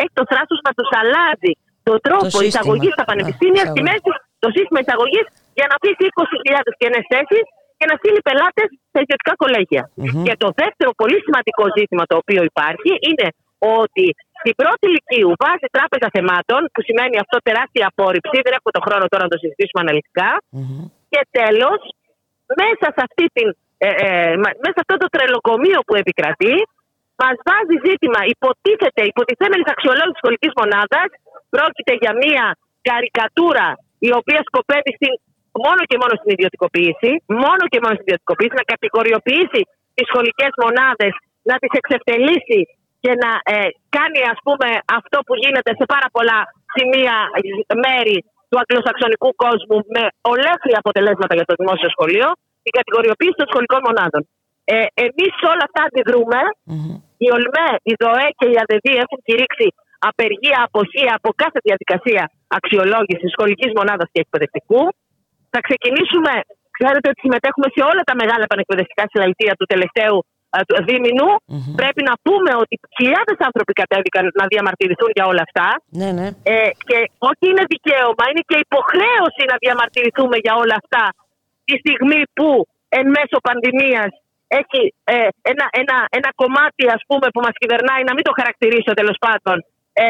έχει 0.00 0.12
το 0.18 0.24
θράσος 0.30 0.60
να 0.66 0.72
τους 0.78 0.90
αλλάζει 1.00 1.52
τον 1.88 1.98
τρόπο 2.06 2.36
εισαγωγής 2.48 2.92
στα 2.96 3.04
πανεπιστήμια 3.10 3.64
στη 3.72 3.80
μέση, 3.88 4.10
το 4.44 4.48
σύστημα 4.56 4.78
εισαγωγής 4.84 5.26
για 5.58 5.66
να 5.70 5.74
αφήσει 5.78 6.04
20.000 6.22 6.72
κενέ 6.80 7.00
θέσεις 7.12 7.44
και 7.78 7.86
να 7.90 7.94
στείλει 8.00 8.20
πελάτες 8.28 8.68
σε 8.92 8.98
ιδιωτικά 9.04 9.32
Και 10.26 10.34
το 10.44 10.48
δεύτερο 10.60 10.90
πολύ 11.00 11.18
σημαντικό 11.26 11.64
ζήτημα 11.78 12.04
το 12.10 12.16
οποίο 12.22 12.40
υπάρχει 12.50 12.90
είναι 13.08 13.26
ότι 13.80 14.06
στην 14.40 14.54
πρώτη 14.60 14.84
ηλικίου 14.90 15.30
βάζει 15.42 15.66
τράπεζα 15.76 16.08
θεμάτων, 16.14 16.60
που 16.72 16.80
σημαίνει 16.88 17.16
αυτό 17.24 17.36
τεράστια 17.48 17.84
απόρριψη, 17.90 18.36
δεν 18.46 18.52
έχουμε 18.56 18.72
τον 18.76 18.84
χρόνο 18.86 19.04
τώρα 19.12 19.22
να 19.26 19.32
το 19.34 19.38
συζητήσουμε 19.42 19.80
Και 21.12 21.22
τέλος, 21.38 21.80
μέσα 22.60 22.86
σε 22.94 23.00
αυτή 23.08 23.24
την 23.36 23.48
ε, 23.86 23.88
ε, 24.06 24.36
μέσα 24.36 24.74
σε 24.76 24.82
αυτό 24.84 24.96
το 25.02 25.08
τρελοκομείο 25.14 25.80
που 25.86 25.94
επικρατεί, 26.02 26.54
μα 27.20 27.28
βάζει 27.48 27.76
ζήτημα 27.86 28.20
υποτίθεται, 28.34 29.02
υποτιθέμενη 29.12 29.64
αξιολόγησης 29.74 30.20
σχολικής 30.22 30.52
μονάδας. 30.60 31.08
Πρόκειται 31.54 31.94
για 32.02 32.12
μία 32.22 32.44
καρικατούρα 32.88 33.68
η 34.08 34.10
οποία 34.20 34.40
σκοπεύει 34.48 34.92
στην, 34.98 35.12
μόνο 35.64 35.82
και 35.90 35.96
μόνο 36.02 36.14
στην 36.20 36.30
ιδιωτικοποίηση, 36.36 37.10
μόνο 37.44 37.62
και 37.72 37.80
μόνο 37.82 37.94
στην 37.96 38.08
ιδιωτικοποίηση, 38.08 38.54
να 38.60 38.66
κατηγοριοποιήσει 38.72 39.60
τις 39.96 40.06
σχολικές 40.10 40.52
μονάδες, 40.64 41.12
να 41.50 41.54
τις 41.60 41.72
εξευτελίσει 41.80 42.60
και 43.04 43.12
να 43.22 43.30
ε, 43.54 43.56
κάνει 43.96 44.20
ας 44.32 44.38
πούμε 44.46 44.68
αυτό 44.98 45.16
που 45.26 45.34
γίνεται 45.42 45.70
σε 45.78 45.84
πάρα 45.94 46.08
πολλά 46.16 46.38
σημεία 46.74 47.16
μέρη 47.86 48.18
του 48.48 48.58
αγγλοσαξονικού 48.62 49.30
κόσμου 49.44 49.78
με 49.94 50.02
ολέθρια 50.32 50.78
αποτελέσματα 50.82 51.34
για 51.38 51.46
το 51.50 51.54
δημόσιο 51.60 51.88
σχολείο, 51.94 52.28
την 52.64 52.72
κατηγοριοποίηση 52.78 53.36
των 53.40 53.48
σχολικών 53.50 53.80
μονάδων. 53.88 54.22
Ε, 54.74 54.76
Εμείς 55.06 55.34
όλα 55.52 55.64
αυτά 55.68 55.80
αντιδρούμε. 55.88 56.40
Mm-hmm. 56.72 56.96
Η 57.24 57.26
ΟΛΜΕ, 57.36 57.68
η 57.90 57.92
ΔΟΕ 58.02 58.26
και 58.38 58.46
η 58.52 58.56
ΑΔΕΔΗ 58.62 58.94
έχουν 59.04 59.18
κηρύξει 59.28 59.66
απεργία, 60.10 60.58
αποχή 60.66 61.04
από 61.16 61.28
κάθε 61.42 61.58
διαδικασία 61.68 62.24
αξιολόγησης 62.58 63.30
σχολικής 63.34 63.70
μονάδας 63.78 64.08
και 64.12 64.20
εκπαιδευτικού. 64.24 64.82
Θα 65.52 65.60
ξεκινήσουμε, 65.66 66.32
ξέρετε 66.76 67.06
ότι 67.10 67.20
συμμετέχουμε 67.24 67.68
σε 67.74 67.82
όλα 67.90 68.02
τα 68.08 68.14
μεγάλα 68.20 68.44
πανεκπαιδευτικά 68.52 69.04
συλλαλητήρια 69.10 69.56
του 69.58 69.70
τελευταίου 69.72 70.18
του 70.68 70.76
δίμηνου, 70.88 71.30
πρέπει 71.80 72.02
να 72.10 72.14
πούμε 72.24 72.50
ότι 72.62 72.74
χιλιάδες 72.98 73.38
άνθρωποι 73.48 73.72
κατέβηκαν 73.80 74.24
να 74.40 74.44
διαμαρτυρηθούν 74.52 75.10
για 75.16 75.26
όλα 75.30 75.42
αυτά. 75.48 75.68
Ναι, 76.00 76.10
ναι. 76.18 76.26
Ε, 76.54 76.70
και 76.88 76.98
όχι 77.28 77.44
είναι 77.50 77.64
δικαίωμα, 77.74 78.24
είναι 78.30 78.44
και 78.50 78.58
υποχρέωση 78.66 79.42
να 79.52 79.56
διαμαρτυρηθούμε 79.62 80.36
για 80.44 80.54
όλα 80.62 80.76
αυτά 80.82 81.04
τη 81.68 81.74
στιγμή 81.82 82.20
που 82.36 82.48
εν 82.98 83.06
μέσω 83.16 83.36
πανδημίας 83.46 84.10
έχει 84.60 84.82
ε, 85.04 85.28
ένα, 85.52 85.66
ένα, 85.80 85.96
ένα 86.18 86.30
κομμάτι 86.40 86.84
ας 86.96 87.02
πούμε, 87.08 87.26
που 87.32 87.40
μας 87.46 87.54
κυβερνάει, 87.60 88.02
να 88.08 88.14
μην 88.16 88.24
το 88.28 88.32
χαρακτηρίσω 88.38 88.92
τέλος 89.00 89.18
πάντων, 89.24 89.56
ε, 89.92 90.06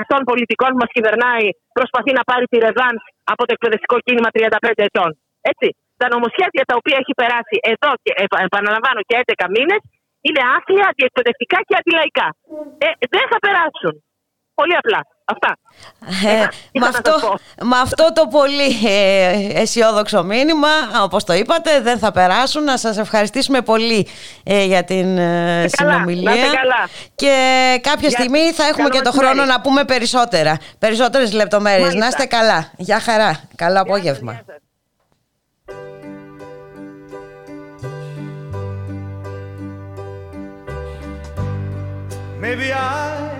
αυτών 0.00 0.20
πολιτικών 0.30 0.68
που 0.72 0.80
μας 0.84 0.92
κυβερνάει 0.96 1.46
προσπαθεί 1.78 2.12
να 2.18 2.22
πάρει 2.30 2.44
τη 2.52 2.56
ρεβάνς 2.66 3.02
από 3.32 3.42
το 3.46 3.52
εκπαιδευτικό 3.56 3.96
κίνημα 4.06 4.28
35 4.36 4.82
ετών. 4.88 5.10
Έτσι. 5.52 5.68
Τα 6.00 6.06
νομοσχέδια 6.14 6.64
τα 6.70 6.74
οποία 6.80 6.96
έχει 7.02 7.14
περάσει 7.20 7.56
εδώ 7.72 7.90
και 8.02 8.12
επαναλαμβάνω 8.46 9.00
και 9.08 9.14
11 9.24 9.46
μήνες 9.56 9.80
είναι 10.26 10.42
άθλια, 10.56 10.86
αντιεκπαιδευτικά 10.90 11.58
και 11.66 11.74
αντιλαϊκά. 11.80 12.28
Ε, 12.84 12.88
δεν 13.14 13.26
θα 13.32 13.38
περάσουν. 13.46 13.94
Πολύ 14.58 14.74
απλά. 14.80 15.00
Αυτά. 15.30 15.56
Ε, 16.28 16.46
με, 16.78 16.86
αυτό, 16.86 17.38
με 17.62 17.78
αυτό 17.82 18.12
το 18.12 18.26
πολύ 18.26 18.88
ε, 18.88 19.60
αισιόδοξο 19.60 20.22
μήνυμα, 20.22 20.68
όπως 21.02 21.24
το 21.24 21.32
είπατε, 21.32 21.80
δεν 21.80 21.98
θα 21.98 22.12
περάσουν. 22.12 22.64
Να 22.64 22.76
σας 22.76 22.98
ευχαριστήσουμε 22.98 23.60
πολύ 23.60 24.08
ε, 24.42 24.64
για 24.64 24.84
την 24.84 25.18
ε, 25.18 25.68
συνομιλία. 25.68 26.30
Καλά, 26.30 26.88
Και 27.14 27.34
κάποια 27.82 28.10
στιγμή 28.10 28.52
θα 28.52 28.64
έχουμε 28.66 28.88
και 28.88 29.00
το 29.00 29.12
χρόνο 29.12 29.44
να 29.44 29.60
πούμε 29.60 29.84
περισσότερα. 29.84 30.56
Περισσότερες 30.78 31.32
λεπτομέρειες. 31.32 31.94
Να 31.94 32.06
είστε 32.06 32.24
καλά. 32.24 32.70
Γεια 32.76 33.00
χαρά. 33.00 33.40
Καλό 33.56 33.80
απόγευμα. 33.80 34.40
Maybe 42.40 42.72
I 42.72 43.39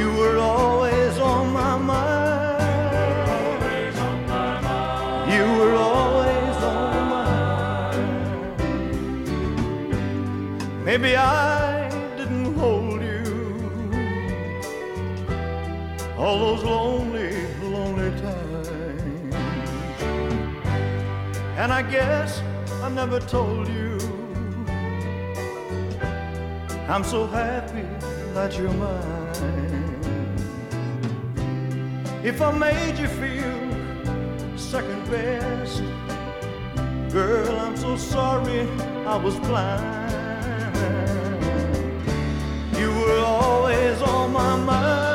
You 0.00 0.08
were 0.16 0.38
always 0.38 1.18
on 1.18 1.52
my 1.52 1.76
mind. 1.76 2.62
You 5.30 5.44
were 5.58 5.74
always 5.74 6.56
on 6.72 6.90
my 6.94 7.02
mind. 7.14 8.44
Maybe 10.86 11.16
I 11.16 11.90
didn't 12.16 12.54
hold 12.54 13.02
you 13.02 13.24
all 16.16 16.38
those 16.46 16.64
lonely, 16.64 17.32
lonely 17.60 18.10
times. 18.22 18.68
And 21.60 21.70
I 21.80 21.82
guess 21.82 22.40
I 22.82 22.88
never 22.88 23.20
told 23.20 23.68
you 23.68 23.98
I'm 26.88 27.04
so 27.04 27.26
happy 27.26 27.84
that 28.32 28.56
you're 28.56 28.72
mine. 28.72 29.79
If 32.22 32.42
I 32.42 32.52
made 32.52 32.98
you 32.98 33.08
feel 33.08 34.58
second 34.58 35.10
best. 35.10 35.82
Girl, 37.12 37.58
I'm 37.58 37.76
so 37.76 37.96
sorry 37.96 38.68
I 39.06 39.16
was 39.16 39.36
blind. 39.40 40.76
You 42.78 42.92
were 42.92 43.20
always 43.20 44.02
on 44.02 44.32
my 44.32 44.56
mind. 44.56 45.09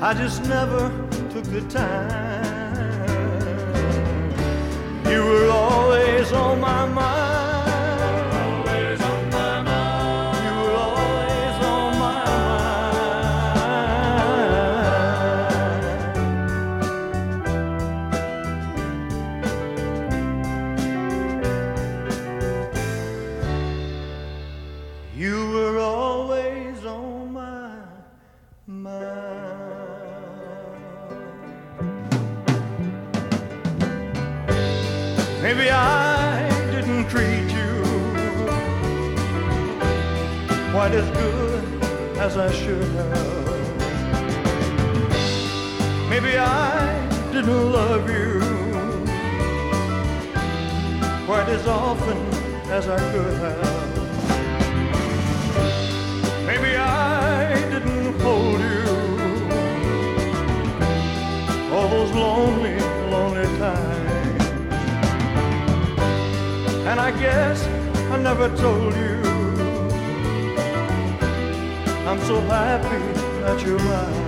I 0.00 0.14
just 0.14 0.44
never 0.44 0.90
took 1.32 1.42
the 1.44 1.60
time. 1.68 3.08
You 5.10 5.24
were 5.24 5.50
always 5.50 6.32
on 6.32 6.60
my 6.60 6.86
mind. 6.86 7.27
Maybe 46.20 46.36
I 46.36 47.30
didn't 47.32 47.70
love 47.70 48.10
you 48.10 48.40
quite 51.26 51.48
as 51.48 51.64
often 51.68 52.18
as 52.72 52.88
I 52.88 52.98
could 53.12 53.34
have. 53.34 53.96
Maybe 56.44 56.76
I 56.76 57.54
didn't 57.70 58.18
hold 58.18 58.58
you 58.58 58.82
all 61.72 61.86
those 61.86 62.10
lonely, 62.10 62.80
lonely 63.12 63.46
times. 63.58 64.44
And 66.90 66.98
I 66.98 67.12
guess 67.12 67.64
I 68.10 68.18
never 68.18 68.48
told 68.56 68.92
you 68.96 69.20
I'm 72.08 72.20
so 72.22 72.40
happy 72.40 73.04
that 73.42 73.62
you're 73.64 73.78
mine. 73.78 74.27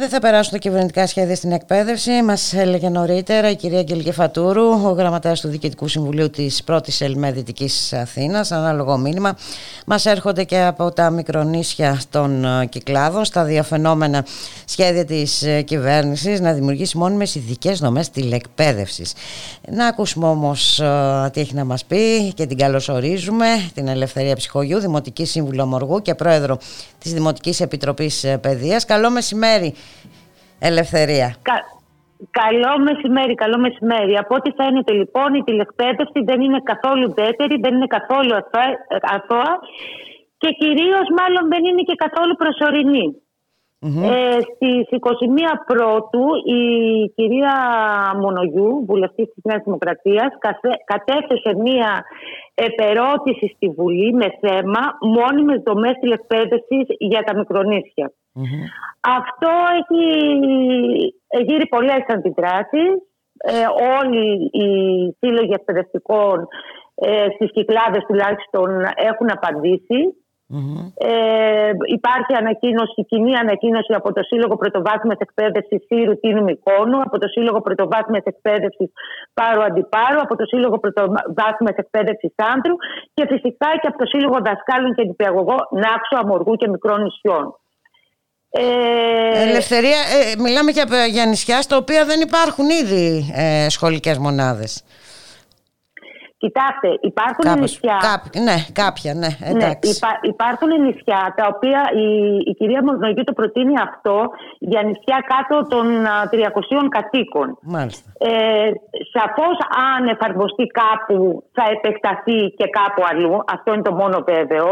Δεν 0.00 0.08
θα 0.08 0.18
περάσουν 0.18 0.52
τα 0.52 0.58
κυβερνητικά 0.58 1.06
σχέδια 1.06 1.36
στην 1.36 1.52
εκπαίδευση. 1.52 2.22
Μας 2.22 2.52
έλεγε 2.52 2.88
νωρίτερα 2.88 3.50
η 3.50 3.56
κυρία 3.56 3.78
Αγγελική 3.78 4.12
Φατούρου, 4.12 4.68
ο 4.68 4.90
γραμματέας 4.90 5.40
του 5.40 5.48
Διοικητικού 5.48 5.88
Συμβουλίου 5.88 6.30
της 6.30 6.64
πρώτης 6.64 7.00
ΕΛΜΕ 7.00 7.32
Δυτικής 7.32 7.92
Αθήνας. 7.92 8.52
Ανάλογο 8.52 8.96
μήνυμα. 8.96 9.36
Μας 9.86 10.06
έρχονται 10.06 10.44
και 10.44 10.60
από 10.60 10.92
τα 10.92 11.10
μικρονίσια 11.10 12.00
των 12.10 12.44
ε, 12.44 12.66
κυκλάδων 12.66 13.24
στα 13.24 13.44
διαφαινόμενα 13.44 14.26
σχέδια 14.64 15.04
της 15.04 15.42
ε, 15.42 15.62
κυβέρνησης 15.62 16.40
να 16.40 16.52
δημιουργήσει 16.52 16.98
μόνιμες 16.98 17.34
ειδικές 17.34 17.78
δομές 17.78 18.10
τηλεκπαίδευσης. 18.10 19.12
Να 19.70 19.86
ακούσουμε 19.86 20.26
όμως 20.26 20.80
ε, 20.80 21.30
τι 21.32 21.40
έχει 21.40 21.54
να 21.54 21.64
μας 21.64 21.84
πει 21.84 22.32
και 22.32 22.46
την 22.46 22.56
καλωσορίζουμε 22.56 23.46
την 23.74 23.88
Ελευθερία 23.88 24.36
Ψυχογιού, 24.36 24.78
Δημοτική 24.78 25.24
Σύμβουλο 25.24 25.66
Μοργού 25.66 26.02
και 26.02 26.14
πρόεδρο 26.14 26.58
της 26.98 27.12
Δημοτικής 27.12 27.60
Επιτροπής 27.60 28.24
Παιδείας. 28.40 28.84
Καλό 28.84 29.10
μεσημέρι. 29.10 29.74
Ελευθερία. 30.60 31.34
Καλό 32.30 32.72
μεσημέρι, 32.78 33.34
καλό 33.34 33.58
μεσημέρι. 33.58 34.16
Από 34.16 34.34
ό,τι 34.34 34.50
φαίνεται 34.58 34.92
λοιπόν 34.92 35.34
η 35.34 35.42
τηλεκπαίδευση 35.42 36.20
δεν 36.24 36.40
είναι 36.40 36.60
καθόλου 36.62 37.14
δεύτερη, 37.14 37.54
δεν 37.60 37.74
είναι 37.74 37.86
καθόλου 37.86 38.32
αθώα 39.16 39.52
και 40.38 40.50
κυρίως 40.60 41.06
μάλλον 41.18 41.44
δεν 41.52 41.64
είναι 41.64 41.82
και 41.82 41.94
καθόλου 42.04 42.34
Ε, 43.82 44.38
στις 44.50 44.84
21 44.90 45.00
Πρώτου 45.66 46.24
η 46.44 46.62
κυρία 47.16 47.54
Μονογιού, 48.20 48.84
βουλευτής 48.88 49.26
της 49.34 49.44
Νέας 49.44 49.62
Δημοκρατίας, 49.64 50.28
κατέθεσε 50.84 51.54
μία 51.62 52.04
επερώτηση 52.54 53.52
στη 53.54 53.68
Βουλή 53.68 54.12
με 54.12 54.28
θέμα 54.40 54.82
μόνιμες 55.00 55.62
δομές 55.66 55.94
τηλεκπαίδευσης 56.00 56.86
για 56.98 57.22
τα 57.22 57.34
μικρονησια 58.34 58.68
αυτό 59.00 59.50
έχει 59.80 60.04
γύρει 61.46 61.66
πολλές 61.68 62.04
αντιδράσεις. 62.06 62.90
Ε, 63.42 63.66
όλοι 64.00 64.50
οι 64.52 64.68
σύλλογοι 65.18 65.52
εκπαιδευτικών 65.52 66.48
ε, 66.94 67.26
στις 67.34 67.50
κυκλάδες 67.52 68.04
τουλάχιστον 68.06 68.68
έχουν 68.94 69.28
Ε, 70.94 71.70
υπάρχει 71.98 72.32
ανακοίνωση, 72.42 73.04
κοινή 73.10 73.34
ανακοίνωση 73.36 73.92
από 73.94 74.12
το 74.12 74.22
Σύλλογο 74.22 74.56
Πρωτοβάθμιας 74.56 75.18
Εκπαίδευσης 75.18 75.80
Σύρου 75.86 76.18
Τίνου 76.20 76.42
Μικόνου, 76.42 77.00
από 77.00 77.18
το 77.18 77.28
Σύλλογο 77.28 77.60
Πρωτοβάθμιας 77.60 78.24
Εκπαίδευσης 78.24 78.90
Πάρου 79.34 79.62
Αντιπάρου, 79.62 80.20
από 80.20 80.36
το 80.36 80.44
Σύλλογο 80.44 80.78
Πρωτοβάθμιας 80.78 81.76
Εκπαίδευσης 81.82 82.34
Άντρου 82.52 82.74
και 83.14 83.24
φυσικά 83.26 83.68
και 83.80 83.86
από 83.90 83.98
το 83.98 84.06
Σύλλογο 84.06 84.36
Δασκάλων 84.46 84.94
και 84.94 85.04
Νηπιαγωγό 85.04 85.56
Νάξου, 85.70 86.16
Αμοργού 86.22 86.54
και 86.54 86.68
Μικρών 86.68 87.02
Νησιών. 87.02 87.59
Ε... 88.50 89.48
Ελευθερία, 89.48 89.98
ε, 89.98 90.40
μιλάμε 90.40 90.70
για, 90.70 91.06
για 91.10 91.26
νησιά 91.26 91.62
στα 91.62 91.76
οποία 91.76 92.04
δεν 92.04 92.20
υπάρχουν 92.20 92.68
ήδη 92.68 93.32
ε, 93.34 93.68
σχολικές 93.68 94.18
μονάδες. 94.18 94.84
Κοιτάξτε, 96.44 96.88
υπάρχουν 97.00 97.60
νησιά. 97.60 97.98
ναι, 98.46 98.58
κάποια, 98.72 99.12
ναι, 99.14 99.30
ναι 99.40 99.50
εντάξει. 99.50 99.90
Ναι, 99.90 100.28
υπάρχουν 100.32 100.70
νησιά 100.84 101.22
τα 101.36 101.44
οποία 101.54 101.80
η, 102.04 102.08
η 102.50 102.52
κυρία 102.58 102.82
Μορνογιού 102.84 103.24
το 103.24 103.32
προτείνει 103.32 103.74
αυτό 103.88 104.16
για 104.58 104.82
νησιά 104.82 105.18
κάτω 105.32 105.56
των 105.72 105.86
300 106.30 106.88
κατοίκων. 106.88 107.58
Μάλιστα. 107.62 108.12
Ε, 108.18 108.70
Σαφώς, 109.14 109.56
αν 109.90 110.08
εφαρμοστεί 110.08 110.66
κάπου, 110.80 111.44
θα 111.52 111.64
επεκταθεί 111.76 112.40
και 112.58 112.66
κάπου 112.78 113.02
αλλού. 113.10 113.44
Αυτό 113.54 113.72
είναι 113.72 113.82
το 113.82 113.94
μόνο 113.94 114.24
βέβαιο. 114.32 114.68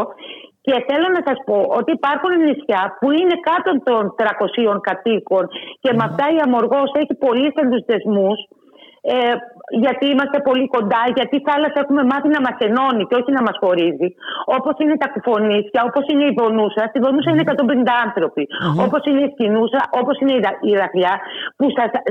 Και 0.68 0.76
θέλω 0.88 1.08
να 1.16 1.22
σας 1.28 1.38
πω 1.48 1.58
ότι 1.78 1.90
υπάρχουν 1.98 2.32
νησιά 2.46 2.82
που 3.00 3.08
είναι 3.18 3.36
κάτω 3.48 3.70
των 3.88 4.02
300 4.18 4.80
κατοίκων 4.88 5.44
και 5.82 5.90
με 5.96 6.02
αυτά 6.08 6.24
η 6.36 6.38
Αμοργός 6.46 6.90
έχει 7.00 7.14
πολύ 7.26 7.48
στενούς 7.50 7.82
δεσμούς 7.90 8.38
ε, 9.14 9.34
γιατί 9.84 10.04
είμαστε 10.12 10.38
πολύ 10.48 10.66
κοντά, 10.76 11.02
γιατί 11.16 11.34
η 11.40 11.42
θάλασσα 11.48 11.78
έχουμε 11.84 12.02
μάθει 12.10 12.28
να 12.36 12.40
μας 12.46 12.56
ενώνει 12.68 13.04
και 13.08 13.18
όχι 13.20 13.30
να 13.38 13.42
μας 13.46 13.56
χωρίζει. 13.62 14.08
Όπως 14.56 14.74
είναι 14.82 14.96
τα 15.02 15.08
κουφονίσια, 15.14 15.80
όπως 15.88 16.04
είναι 16.10 16.24
η 16.30 16.32
Βονούσα. 16.38 16.82
Στη 16.90 16.98
Βονούσα 17.04 17.30
είναι 17.30 17.44
150 17.46 17.94
άνθρωποι. 18.06 18.44
Όπως 18.84 19.02
είναι 19.06 19.20
η 19.26 19.30
Σκηνούσα, 19.34 19.80
όπως 20.00 20.16
είναι 20.20 20.34
η 20.36 20.40
Ηρακλιά, 20.74 21.14
που 21.56 21.66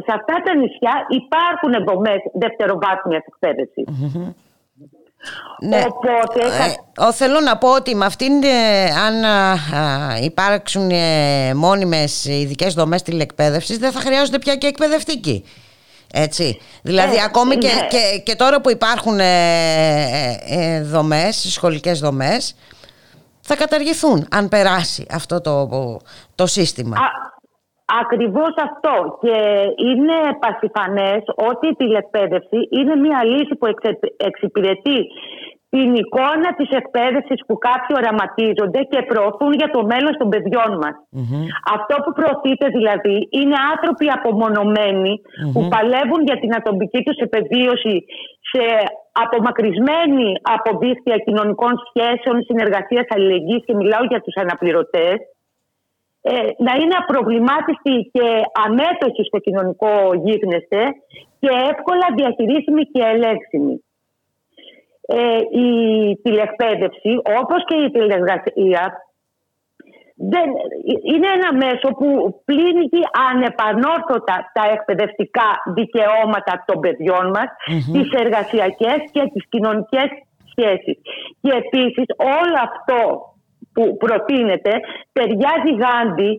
σε 0.05 0.11
αυτά 0.17 0.35
τα 0.45 0.51
νησιά 0.61 0.95
υπάρχουν 1.21 1.73
δομές 1.87 2.21
δευτεροβάθμιας 2.43 3.23
ναι. 5.59 5.83
Οπότε, 5.87 6.45
ε, 7.07 7.11
θέλω 7.11 7.39
να 7.39 7.57
πω 7.57 7.73
ότι 7.75 7.95
με 7.95 8.05
αυτήν 8.05 8.43
ε, 8.43 8.85
αν 8.85 9.13
υπάρξουν 10.21 10.89
ε, 10.89 11.53
μόνιμες 11.53 12.25
ειδικές 12.25 12.73
δομές 12.73 13.01
τηλεκπαίδευσης 13.01 13.77
δεν 13.77 13.91
θα 13.91 13.99
χρειάζονται 13.99 14.39
πια 14.39 14.55
και 14.55 14.67
εκπαιδευτικοί. 14.67 15.43
Έτσι. 16.13 16.61
Δηλαδή 16.81 17.21
ακόμη 17.25 17.57
και, 17.57 17.67
ναι. 17.67 17.87
και, 17.87 18.21
και, 18.23 18.35
τώρα 18.35 18.61
που 18.61 18.69
υπάρχουν 18.69 19.19
ε, 19.19 20.81
δομές, 20.83 21.45
σχολικές 21.51 21.99
δομές 21.99 22.55
θα 23.41 23.55
καταργηθούν 23.55 24.27
αν 24.31 24.49
περάσει 24.49 25.05
αυτό 25.09 25.41
το, 25.41 25.67
το 26.35 26.47
σύστημα. 26.47 26.97
Ακριβώς 28.01 28.53
αυτό. 28.67 28.95
Και 29.21 29.37
είναι 29.87 30.17
πασιφανές 30.43 31.21
ότι 31.49 31.67
η 31.67 31.75
τηλεκπαίδευση 31.75 32.59
είναι 32.77 32.95
μια 32.95 33.19
λύση 33.23 33.55
που 33.55 33.67
εξυπηρετεί 34.17 34.99
την 35.69 35.89
εικόνα 36.01 36.49
της 36.57 36.69
εκπαίδευσης 36.79 37.39
που 37.47 37.55
κάποιοι 37.67 37.93
οραματίζονται 37.99 38.81
και 38.91 38.99
προωθούν 39.09 39.51
για 39.59 39.69
το 39.75 39.81
μέλλον 39.91 40.13
των 40.17 40.29
παιδιών 40.33 40.71
μας. 40.81 40.95
Αυτό 41.75 41.95
που 42.03 42.11
προωθείται 42.17 42.67
δηλαδή 42.77 43.17
είναι 43.37 43.57
άνθρωποι 43.73 44.05
που 45.53 45.61
παλεύουν 45.73 46.21
για 46.29 46.37
την 46.41 46.51
ατομική 46.59 46.99
τους 47.03 47.17
επαιδείωση 47.27 47.95
σε 48.51 48.63
απομακρυσμένη 49.23 50.27
από 50.55 50.69
δίκτυα 50.77 51.17
κοινωνικών 51.25 51.73
σχέσεων, 51.87 52.37
συνεργασίας 52.47 53.05
αλληλεγγύης 53.13 53.63
και 53.65 53.75
μιλάω 53.75 54.03
για 54.11 54.21
τους 54.21 54.35
αναπληρωτές. 54.43 55.15
ε, 55.15 55.36
να 56.57 56.73
είναι 56.79 56.95
απροβλημάτιστη 57.03 57.95
και 58.13 58.27
αμέτωχη 58.65 59.23
στο 59.23 59.39
κοινωνικό 59.39 59.93
γίγνεσθε 60.23 60.83
και 61.39 61.49
εύκολα 61.71 62.07
διαχειρίσιμη 62.15 62.83
και 62.83 63.01
ελέγξιμη. 63.13 63.81
Ε, 65.01 65.39
η 65.65 65.69
τηλεκπαίδευση, 66.23 67.11
όπως 67.41 67.65
και 67.65 67.75
η 67.75 67.91
τηλεργασία, 67.91 68.83
δεν, 70.15 70.47
είναι 71.13 71.29
ένα 71.37 71.49
μέσο 71.53 71.87
που 71.99 72.41
πλύνει 72.45 72.89
ανεπανόρθωτα 73.29 74.51
τα 74.53 74.63
εκπαιδευτικά 74.75 75.49
δικαιώματα 75.75 76.63
των 76.67 76.79
παιδιών 76.79 77.25
μας, 77.35 77.49
mm-hmm. 77.53 77.91
τις 77.93 78.09
εργασιακές 78.23 78.99
και 79.11 79.23
τις 79.33 79.43
κοινωνικές 79.49 80.09
σχέσεις. 80.51 80.97
Και 81.41 81.51
επίσης 81.63 82.05
όλο 82.39 82.57
αυτό 82.69 82.99
που 83.77 83.97
προτείνεται 84.03 84.73
ταιριάζει 85.15 85.71
γάντι 85.83 86.31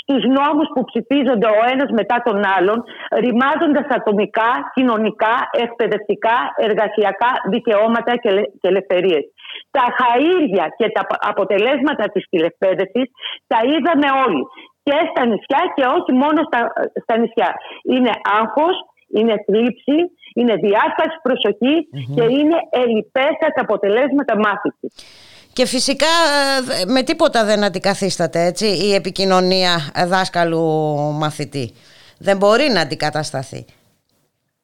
στους 0.00 0.22
νόμους 0.38 0.68
που 0.74 0.82
ψηφίζονται 0.90 1.48
ο 1.56 1.60
ένας 1.72 1.90
μετά 2.00 2.16
τον 2.26 2.38
άλλον, 2.56 2.78
ρημάζοντας 3.24 3.86
ατομικά, 3.98 4.50
κοινωνικά, 4.74 5.34
εκπαιδευτικά, 5.64 6.36
εργασιακά 6.66 7.30
δικαιώματα 7.54 8.12
και 8.60 8.68
ελευθερίες. 8.72 9.24
Τα 9.76 9.84
χαΐρια 9.98 10.66
και 10.78 10.86
τα 10.96 11.02
αποτελέσματα 11.32 12.04
της 12.12 12.24
τηλεκπαίδευσης 12.30 13.06
τα 13.50 13.58
είδαμε 13.70 14.08
όλοι 14.24 14.42
και 14.86 14.96
στα 15.10 15.22
νησιά 15.30 15.62
και 15.76 15.84
όχι 15.96 16.12
μόνο 16.22 16.38
στα, 16.48 16.60
στα 17.02 17.14
νησιά. 17.20 17.50
Είναι 17.92 18.12
άγχος, 18.40 18.76
είναι 19.16 19.34
θλίψη, 19.46 19.98
είναι 20.38 20.54
διάσταση 20.66 21.18
και 22.16 22.24
είναι 22.36 22.58
ελλειπέστατα 22.82 23.60
αποτελέσματα 23.66 24.34
μάθησης. 24.44 24.92
Και 25.56 25.66
φυσικά 25.66 26.06
ε, 26.80 26.84
με 26.84 27.02
τίποτα 27.02 27.44
δεν 27.44 27.64
αντικαθίσταται 27.64 28.44
έτσι, 28.44 28.66
η 28.66 28.94
επικοινωνία 28.94 29.92
δάσκαλου 30.06 30.62
μαθητή. 31.12 31.72
Δεν 32.18 32.36
μπορεί 32.36 32.70
να 32.72 32.80
αντικατασταθεί. 32.80 33.64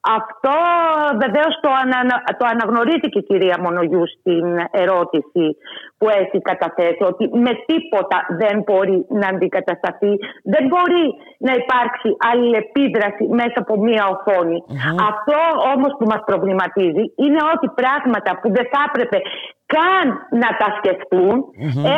Αυτό 0.04 0.56
βεβαίως 1.22 1.54
το, 1.60 1.70
ανα, 1.82 2.00
το 2.38 2.44
αναγνωρίζει 2.52 3.08
και 3.12 3.18
η 3.18 3.28
κυρία 3.30 3.56
Μονογιού 3.64 4.04
στην 4.16 4.46
ερώτηση 4.70 5.46
που 5.98 6.06
έχει 6.20 6.38
καταθέσει 6.50 7.02
ότι 7.10 7.24
με 7.46 7.52
τίποτα 7.68 8.18
δεν 8.40 8.62
μπορεί 8.64 9.06
να 9.08 9.26
αντικατασταθεί. 9.28 10.12
Δεν 10.52 10.64
μπορεί 10.70 11.04
να 11.46 11.52
υπάρξει 11.62 12.08
αλληλεπίδραση 12.30 13.24
μέσα 13.40 13.58
από 13.64 13.74
μία 13.86 14.04
Αυτό 15.10 15.38
όμως 15.74 15.92
που 15.98 16.06
μας 16.12 16.22
προβληματίζει 16.24 17.04
είναι 17.22 17.40
ότι 17.54 17.66
πράγματα 17.80 18.30
που 18.40 18.48
δεν 18.56 18.66
θα 18.72 18.80
έπρεπε 18.88 19.18
καν 19.74 20.06
να 20.42 20.48
τα 20.60 20.68
σκεφτούν 20.78 21.36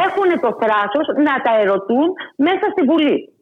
έχουν 0.05 0.29
το 0.45 0.51
θράσος 0.61 1.07
να 1.27 1.35
τα 1.45 1.53
ερωτούν 1.63 2.09
μέσα 2.37 2.67
στη 2.73 2.83
Βουλή. 2.91 3.34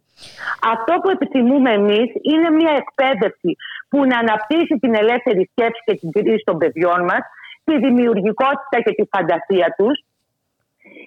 Αυτό 0.75 0.93
που 1.03 1.11
επιθυμούμε 1.11 1.71
εμείς 1.73 2.09
είναι 2.33 2.51
μια 2.51 2.73
εκπαίδευση 2.83 3.57
που 3.89 3.99
να 4.05 4.19
αναπτύσσει 4.19 4.75
την 4.81 4.95
ελεύθερη 4.95 5.51
σκέψη 5.51 5.81
και 5.85 5.95
την 5.95 6.11
κρίση 6.13 6.43
των 6.45 6.59
παιδιών 6.59 7.01
μας, 7.05 7.23
τη 7.65 7.79
δημιουργικότητα 7.79 8.77
και 8.85 8.93
τη 8.99 9.05
φαντασία 9.11 9.75
τους 9.79 10.05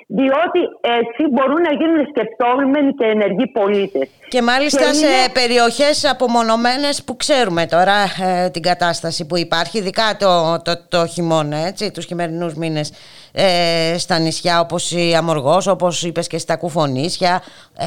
διότι 0.07 0.59
έτσι 0.81 1.23
μπορούν 1.31 1.61
να 1.61 1.73
γίνουν 1.73 2.07
σκεπτόμενοι 2.09 2.93
και 2.93 3.05
ενεργοί 3.05 3.47
πολίτες. 3.47 4.09
Και 4.27 4.41
μάλιστα 4.41 4.93
σε 4.93 5.29
περιοχές 5.33 6.05
απομονωμένες 6.05 7.03
που 7.03 7.15
ξέρουμε 7.15 7.65
τώρα 7.65 7.93
ε, 8.23 8.49
την 8.49 8.61
κατάσταση 8.61 9.25
που 9.25 9.37
υπάρχει, 9.37 9.77
ειδικά 9.77 10.17
το, 10.19 10.61
το, 10.61 10.85
το 10.89 11.07
χειμώνα, 11.07 11.57
έτσι, 11.57 11.91
τους 11.91 12.05
χειμερινούς 12.05 12.53
μήνες 12.53 12.93
ε, 13.31 13.95
στα 13.97 14.19
νησιά 14.19 14.59
όπως 14.59 14.91
η 14.91 15.15
Αμοργός, 15.15 15.67
όπως 15.67 16.03
είπες 16.03 16.27
και 16.27 16.37
στα 16.37 16.55
Κουφονίσια. 16.55 17.41
Ε, 17.77 17.85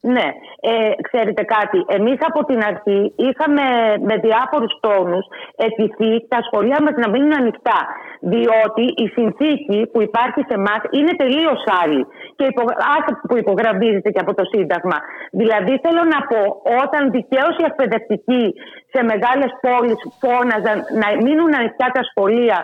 ναι, 0.00 0.26
ε, 0.60 0.92
ξέρετε 1.08 1.42
κάτι, 1.42 1.78
εμείς 1.86 2.18
από 2.28 2.44
την 2.44 2.60
αρχή 2.70 3.12
είχαμε 3.16 3.64
με 4.08 4.16
διάφορους 4.16 4.72
τόνους 4.80 5.24
ετηθεί 5.56 6.28
τα 6.28 6.38
σχολεία 6.46 6.78
μας 6.84 6.94
να 7.02 7.08
μείνουν 7.10 7.34
ανοιχτά, 7.34 7.80
διότι 8.20 8.84
η 9.04 9.06
συνθήκη 9.16 9.78
που 9.92 10.02
υπάρχει 10.02 10.40
σε 10.48 10.54
εμάς 10.60 10.80
είναι 10.90 11.12
τελείως 11.22 11.60
άλλη 11.82 12.06
και 12.36 12.44
υπο, 12.44 12.62
που 13.28 13.36
υπογραμμίζεται 13.36 14.10
και 14.10 14.22
από 14.24 14.34
το 14.34 14.44
Σύνταγμα. 14.52 14.98
Δηλαδή 15.30 15.80
θέλω 15.84 16.02
να 16.14 16.20
πω, 16.30 16.40
όταν 16.82 17.10
δικαίως 17.10 17.54
οι 17.58 17.64
εκπαιδευτικοί 17.70 18.44
σε 18.92 19.00
μεγάλες 19.10 19.50
πόλεις 19.66 20.00
φώναζαν 20.22 20.78
να 21.00 21.08
μείνουν 21.24 21.54
ανοιχτά 21.54 21.86
τα 21.96 22.02
σχολεία 22.10 22.58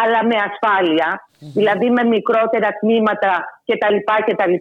αλλά 0.00 0.20
με 0.30 0.36
ασφάλεια, 0.48 1.08
δηλαδή 1.58 1.90
με 1.90 2.02
μικρότερα 2.04 2.68
τμήματα 2.80 3.32
κτλ. 3.66 3.96
κτλ 4.26 4.54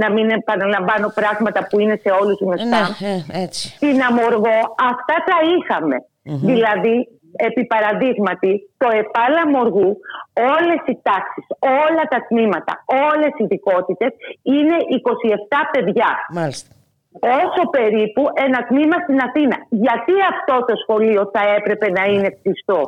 να 0.00 0.06
μην 0.14 0.26
επαναλαμβάνω 0.30 1.08
πράγματα 1.20 1.60
που 1.68 1.76
είναι 1.82 1.96
σε 2.04 2.10
όλους 2.20 2.38
γνωστά. 2.40 2.82
Ναι, 3.00 3.12
ε, 3.12 3.42
έτσι. 3.44 3.68
Στην 3.68 3.96
Αμοργό 4.08 4.58
αυτά 4.92 5.16
τα 5.28 5.38
είχαμε. 5.54 5.96
Δηλαδή, 6.50 6.96
επί 7.46 7.62
παραδείγματι, 7.72 8.52
το 8.80 8.88
ΕΠΑΛΑ 9.00 9.40
Αμοργού, 9.46 9.90
όλες 10.56 10.80
οι 10.88 10.94
τάξεις, 11.08 11.46
όλα 11.84 12.04
τα 12.12 12.18
τμήματα, 12.28 12.72
όλες 13.10 13.32
οι 13.36 13.44
ειδικότητες 13.44 14.12
είναι 14.42 14.76
27 14.98 15.60
παιδιά. 15.72 16.10
Μάλιστα. 16.40 16.70
Όσο 17.42 17.62
περίπου 17.76 18.22
ένα 18.46 18.60
τμήμα 18.68 18.96
στην 19.04 19.18
Αθήνα. 19.26 19.56
Γιατί 19.84 20.14
αυτό 20.32 20.54
το 20.68 20.74
σχολείο 20.82 21.22
θα 21.34 21.42
έπρεπε 21.56 21.86
να 21.98 22.04
είναι 22.12 22.30
κλειστό; 22.42 22.80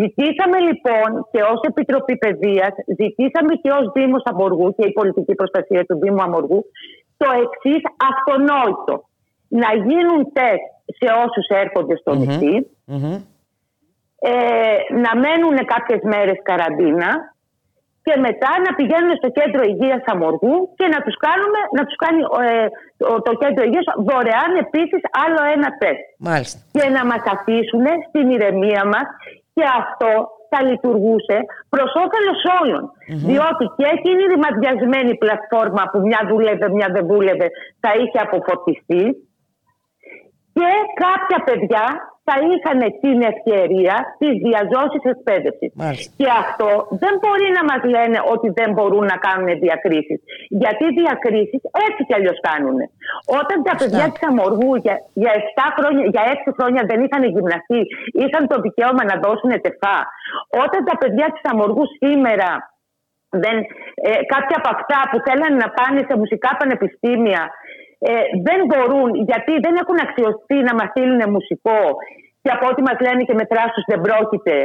Ζητήσαμε 0.00 0.58
λοιπόν 0.68 1.08
και 1.32 1.40
ως 1.52 1.60
Επιτροπή 1.70 2.16
Παιδείας, 2.16 2.74
ζητήσαμε 3.00 3.52
και 3.62 3.70
ως 3.78 3.92
Δήμος 3.94 4.22
Αμοργού 4.24 4.74
και 4.76 4.86
η 4.88 4.92
πολιτική 4.92 5.34
προστασία 5.34 5.84
του 5.84 5.98
Δήμου 6.02 6.22
Αμοργού 6.22 6.64
το 7.16 7.28
εξής 7.44 7.82
αυτονόητο. 8.10 8.94
Να 9.48 9.70
γίνουν 9.86 10.20
τεστ 10.32 10.66
σε 10.98 11.08
όσους 11.24 11.46
έρχονται 11.62 11.96
στο 11.96 12.14
νησι 12.14 12.54
ε, 14.24 14.76
να 15.04 15.12
μένουν 15.22 15.56
κάποιες 15.72 16.00
μέρες 16.12 16.38
καραντίνα 16.42 17.10
και 18.06 18.14
μετά 18.26 18.52
να 18.66 18.70
πηγαίνουν 18.78 19.14
στο 19.20 19.28
κέντρο 19.38 19.62
υγείας 19.72 20.02
Αμοργού 20.12 20.56
και 20.78 20.86
να 20.94 20.98
τους, 21.04 21.16
κάνουμε, 21.26 21.60
να 21.78 21.82
τους 21.86 21.96
κάνει 22.04 22.20
ε, 22.48 22.66
το, 23.26 23.32
κέντρο 23.42 23.62
υγείας 23.68 23.86
δωρεάν 24.08 24.50
επίσης 24.66 25.02
άλλο 25.24 25.40
ένα 25.56 25.68
τεστ. 25.80 26.04
Μάλιστα. 26.28 26.58
Και 26.76 26.84
να 26.96 27.02
μας 27.10 27.22
αφήσουν 27.34 27.86
στην 28.08 28.26
ηρεμία 28.34 28.82
μας 28.94 29.06
και 29.54 29.64
αυτό 29.80 30.12
θα 30.50 30.62
λειτουργούσε 30.68 31.38
προς 31.68 31.90
όφελος 32.04 32.40
Διότι 33.30 33.64
και 33.76 33.86
εκείνη 33.96 34.22
η 34.22 34.30
ρημαδιασμένη 34.34 35.12
πλατφόρμα 35.16 35.82
που 35.92 35.98
μια 36.00 36.20
δούλευε, 36.28 36.70
μια 36.70 36.88
δεν 36.92 37.06
δούλευε, 37.06 37.46
θα 37.80 37.90
είχε 38.00 38.18
αποφορτιστεί 38.26 39.02
και 40.56 40.70
κάποια 41.04 41.38
παιδιά 41.48 41.84
θα 42.26 42.36
είχαν 42.50 42.80
την 43.04 43.18
ευκαιρία 43.32 43.96
τη 44.20 44.28
διαζώση 44.44 44.98
εκπαίδευσης. 45.12 45.70
Και 46.20 46.28
αυτό 46.42 46.70
δεν 47.02 47.14
μπορεί 47.20 47.48
να 47.58 47.62
μας 47.70 47.82
λένε 47.94 48.18
ότι 48.34 48.48
δεν 48.58 48.70
μπορούν 48.74 49.04
να 49.12 49.16
κάνουν 49.26 49.48
διακρίσεις. 49.64 50.18
Γιατί 50.62 50.84
διακρίσεις 51.00 51.60
έτσι 51.86 52.00
κι 52.06 52.16
αλλιώς 52.18 52.38
κάνουν. 52.48 52.78
Όταν 53.40 53.56
τα 53.68 53.74
παιδιά 53.80 54.06
της 54.12 54.22
Αμοργού 54.28 54.72
για, 54.84 54.96
για, 55.22 55.32
7 55.38 55.66
χρόνια, 55.76 56.04
για 56.14 56.22
6 56.36 56.50
χρόνια 56.56 56.82
δεν 56.90 56.98
είχαν 57.04 57.22
γυμναστεί, 57.34 57.80
είχαν 58.22 58.42
το 58.52 58.56
δικαίωμα 58.64 59.02
να 59.10 59.16
δώσουν 59.24 59.52
τεφά. 59.66 59.98
Όταν 60.64 60.80
τα 60.88 60.94
παιδιά 61.00 61.26
της 61.34 61.44
Αμοργού 61.50 61.84
σήμερα 62.02 62.50
δεν, 63.44 63.56
ε, 64.08 64.10
κάποια 64.34 64.56
από 64.60 64.70
αυτά 64.76 64.98
που 65.10 65.18
θέλανε 65.26 65.56
να 65.64 65.68
πάνε 65.78 66.00
σε 66.08 66.14
μουσικά 66.20 66.50
πανεπιστήμια 66.58 67.42
ε, 68.10 68.12
δεν 68.46 68.60
μπορούν 68.68 69.08
γιατί 69.30 69.52
δεν 69.64 69.74
έχουν 69.82 69.98
αξιωστεί 70.06 70.58
να 70.68 70.72
μας 70.78 70.88
στείλουν 70.92 71.22
μουσικό 71.34 71.82
και 72.42 72.50
από 72.56 72.64
ό,τι 72.70 72.82
μας 72.88 72.98
λένε 73.06 73.22
και 73.28 73.38
με 73.40 73.44
τράσους 73.50 73.84
δεν 73.90 74.00
πρόκειται. 74.06 74.56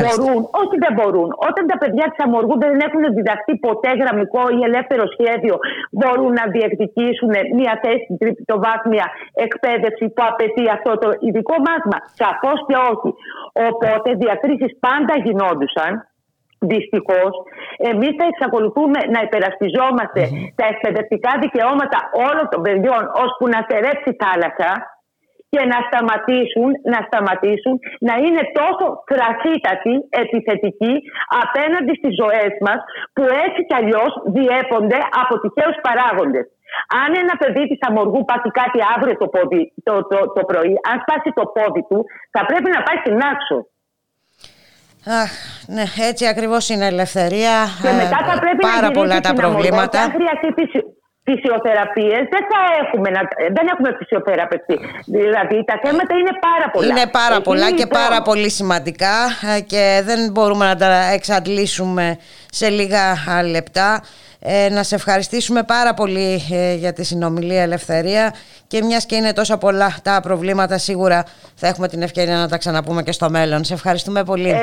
Μπορούν, 0.00 0.40
όχι 0.62 0.76
δεν 0.84 0.92
μπορούν. 0.96 1.28
Όταν 1.48 1.64
τα 1.72 1.76
παιδιά 1.82 2.06
της 2.10 2.20
Αμοργού 2.24 2.54
δεν 2.62 2.72
έχουν 2.86 3.02
διδαχθεί 3.16 3.52
ποτέ 3.66 3.90
γραμμικό 4.00 4.42
ή 4.58 4.60
ελεύθερο 4.68 5.04
σχέδιο, 5.14 5.54
μπορούν 5.98 6.32
να 6.40 6.44
διεκδικήσουν 6.54 7.32
μια 7.60 7.74
θέση 7.82 8.02
στην 8.04 8.18
τριτοβάθμια 8.22 9.06
εκπαίδευση 9.46 10.04
που 10.14 10.22
απαιτεί 10.30 10.64
αυτό 10.76 10.90
το 11.02 11.08
ειδικό 11.26 11.54
μάθημα. 11.66 11.98
Σαφώς 12.20 12.58
και 12.68 12.76
όχι. 12.92 13.10
Οπότε 13.68 14.08
διακρίσεις 14.22 14.72
πάντα 14.86 15.14
γινόντουσαν. 15.24 15.92
Δυστυχώς, 16.72 17.32
εμείς 17.90 18.12
θα 18.18 18.26
εξακολουθούμε 18.32 18.98
να 19.14 19.20
υπερασπιζόμαστε 19.26 20.22
τα 20.58 20.64
εκπαιδευτικά 20.72 21.32
δικαιώματα 21.44 21.98
όλων 22.28 22.46
των 22.52 22.60
παιδιών 22.66 23.02
ώσπου 23.22 23.46
να 23.54 23.58
στερέψει 23.66 24.10
θάλασσα 24.22 24.70
και 25.52 25.62
να 25.72 25.78
σταματήσουν, 25.88 26.70
να 26.92 27.00
σταματήσουν 27.08 27.74
να 28.08 28.14
είναι 28.24 28.42
τόσο 28.60 28.84
θρασίτατοι, 29.10 29.94
επιθετικοί 30.22 30.94
απέναντι 31.42 31.92
στις 31.98 32.12
ζωές 32.22 32.52
μας 32.66 32.80
που 33.14 33.24
έτσι 33.44 33.60
κι 33.68 33.76
αλλιώς 33.80 34.12
διέπονται 34.36 34.98
από 35.22 35.34
τυχαίους 35.42 35.78
παράγοντες. 35.86 36.46
Αν 37.02 37.10
ένα 37.22 37.34
παιδί 37.40 37.64
της 37.70 37.80
αμοργού 37.88 38.20
πάθει 38.28 38.50
κάτι 38.60 38.78
αύριο 38.94 39.16
το, 39.22 39.28
πόδι, 39.34 39.62
το, 39.86 39.94
το, 40.10 40.18
το 40.36 40.42
πρωί, 40.50 40.74
αν 40.88 40.96
σπάσει 41.02 41.30
το 41.38 41.44
πόδι 41.54 41.82
του, 41.88 41.98
θα 42.34 42.42
πρέπει 42.48 42.68
να 42.74 42.80
πάει 42.86 42.98
στην 43.04 43.16
άξο. 43.32 43.58
Αχ, 45.06 45.30
ναι, 45.66 45.84
έτσι 46.08 46.26
ακριβώς 46.26 46.68
είναι 46.68 46.86
ελευθερία. 46.86 47.68
Και 47.82 47.92
μετά 47.92 48.18
θα 48.26 48.38
πρέπει 48.40 48.56
πάρα 48.60 48.80
να 48.80 48.90
πολλά 48.90 49.20
τα 49.20 49.32
προβλήματα. 49.34 50.00
Αν 50.00 50.10
χρειαστεί 50.10 50.48
φυσιοθεραπείες 51.24 52.22
δεν 52.34 52.44
θα 52.50 52.60
έχουμε, 52.82 53.10
δεν 53.56 53.66
έχουμε 53.72 53.96
φυσιοθεραπευτεί. 53.98 54.78
Δηλαδή 55.06 55.64
τα 55.64 55.80
θέματα 55.82 56.14
είναι 56.14 56.34
πάρα 56.48 56.70
πολλά. 56.72 56.86
Είναι 56.86 57.06
πάρα 57.06 57.40
πολλά 57.40 57.68
και 57.70 57.84
λοιπόν- 57.84 58.02
πάρα 58.02 58.22
πολύ 58.22 58.50
σημαντικά 58.50 59.16
ε, 59.56 59.60
και 59.60 60.02
δεν 60.04 60.30
μπορούμε 60.32 60.64
να 60.66 60.76
τα 60.76 61.10
εξαντλήσουμε 61.12 62.18
σε 62.50 62.68
λίγα 62.68 63.02
λεπτά. 63.50 64.02
Ε, 64.46 64.68
να 64.68 64.82
σε 64.82 64.94
ευχαριστήσουμε 64.94 65.62
πάρα 65.62 65.94
πολύ 65.94 66.42
ε, 66.52 66.74
για 66.74 66.92
τη 66.92 67.04
συνομιλία 67.04 67.62
Ελευθερία 67.62 68.34
και 68.66 68.82
μιας 68.82 69.06
και 69.06 69.16
είναι 69.16 69.32
τόσα 69.32 69.58
πολλά 69.58 69.96
τα 70.02 70.20
προβλήματα 70.22 70.78
σίγουρα 70.78 71.24
θα 71.54 71.66
έχουμε 71.66 71.88
την 71.88 72.02
ευκαιρία 72.02 72.36
να 72.36 72.48
τα 72.48 72.58
ξαναπούμε 72.58 73.02
και 73.02 73.12
στο 73.12 73.30
μέλλον. 73.30 73.64
Σε 73.64 73.74
ευχαριστούμε 73.74 74.24
πολύ. 74.24 74.50
Ε, 74.50 74.62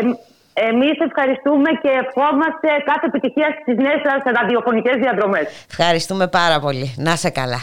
εμείς 0.69 0.95
ευχαριστούμε 1.07 1.69
και 1.81 1.89
ευχόμαστε 2.03 2.67
κάθε 2.85 3.05
επιτυχία 3.05 3.49
στις 3.61 3.75
νέες 3.75 4.01
σας 4.05 4.21
ραδιοφωνικές 4.39 4.95
διαδρομές. 4.95 5.65
Ευχαριστούμε 5.69 6.27
πάρα 6.27 6.59
πολύ. 6.59 6.93
Να 6.97 7.15
σε 7.15 7.29
καλά. 7.29 7.61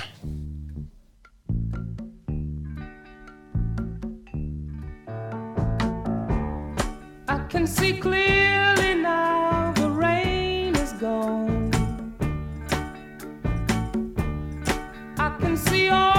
I 7.36 7.38
can 7.52 7.66
see 7.76 7.92
clearly 8.04 8.92
now 9.10 9.72
the 9.82 9.88
rain 10.04 10.70
is 10.84 10.92
gone. 11.04 11.70
I 15.26 15.28
can 15.40 15.54
see 15.66 15.86
all 15.98 16.17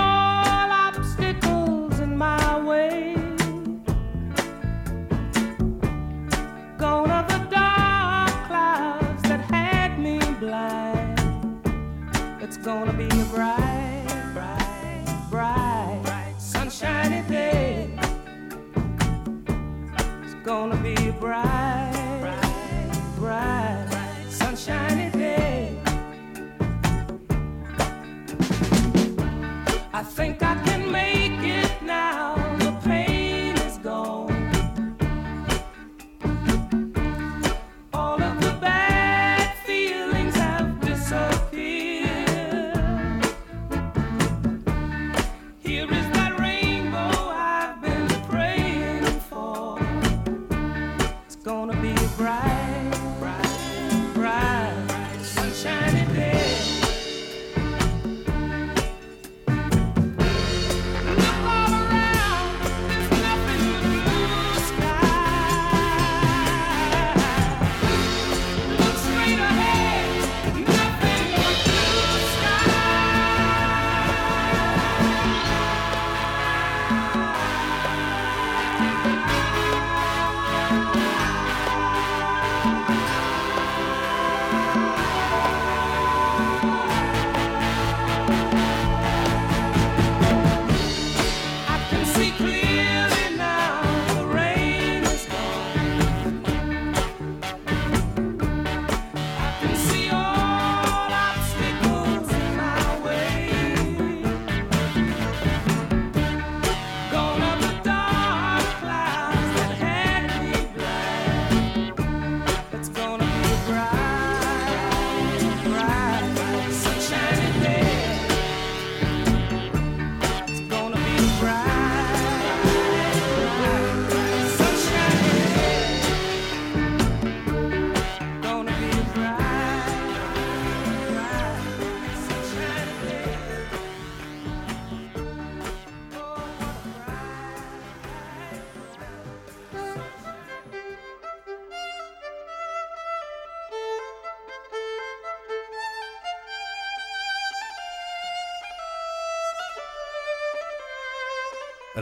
gonna 12.70 12.94
be 12.94 13.06
a 13.06 13.26
bright, 13.34 14.06
bright, 14.36 15.04
bright, 15.32 16.00
bright 16.04 16.36
sunshiny 16.38 17.24
day. 17.28 17.90
It's 20.24 20.36
gonna 20.46 20.76
be 20.76 20.94
a 21.08 21.14
bright, 21.14 21.69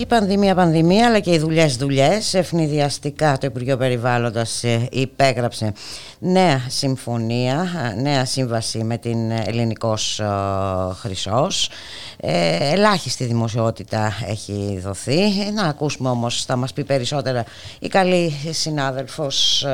Η 0.00 0.06
πανδημία 0.06 0.54
πανδημία 0.54 1.06
αλλά 1.06 1.20
και 1.20 1.32
οι 1.32 1.38
δουλειές 1.38 1.76
δουλειές 1.76 2.34
ευνηδιαστικά 2.34 3.38
το 3.38 3.46
Υπουργείο 3.46 3.76
Περιβάλλοντας 3.76 4.64
ε, 4.64 4.88
υπέγραψε 4.90 5.72
νέα 6.18 6.64
συμφωνία, 6.68 7.66
ε, 7.96 8.00
νέα 8.00 8.24
σύμβαση 8.24 8.84
με 8.84 8.98
την 8.98 9.30
Ελληνικός 9.30 10.20
ε, 10.20 10.26
Χρυσός 10.94 11.70
ελάχιστη 12.16 13.24
δημοσιότητα 13.24 14.12
έχει 14.26 14.80
δοθεί 14.84 15.50
να 15.54 15.62
ακούσουμε 15.62 16.08
όμως 16.08 16.44
θα 16.44 16.56
μας 16.56 16.72
πει 16.72 16.84
περισσότερα 16.84 17.44
η 17.78 17.88
καλή 17.88 18.34
συνάδελφος 18.50 19.66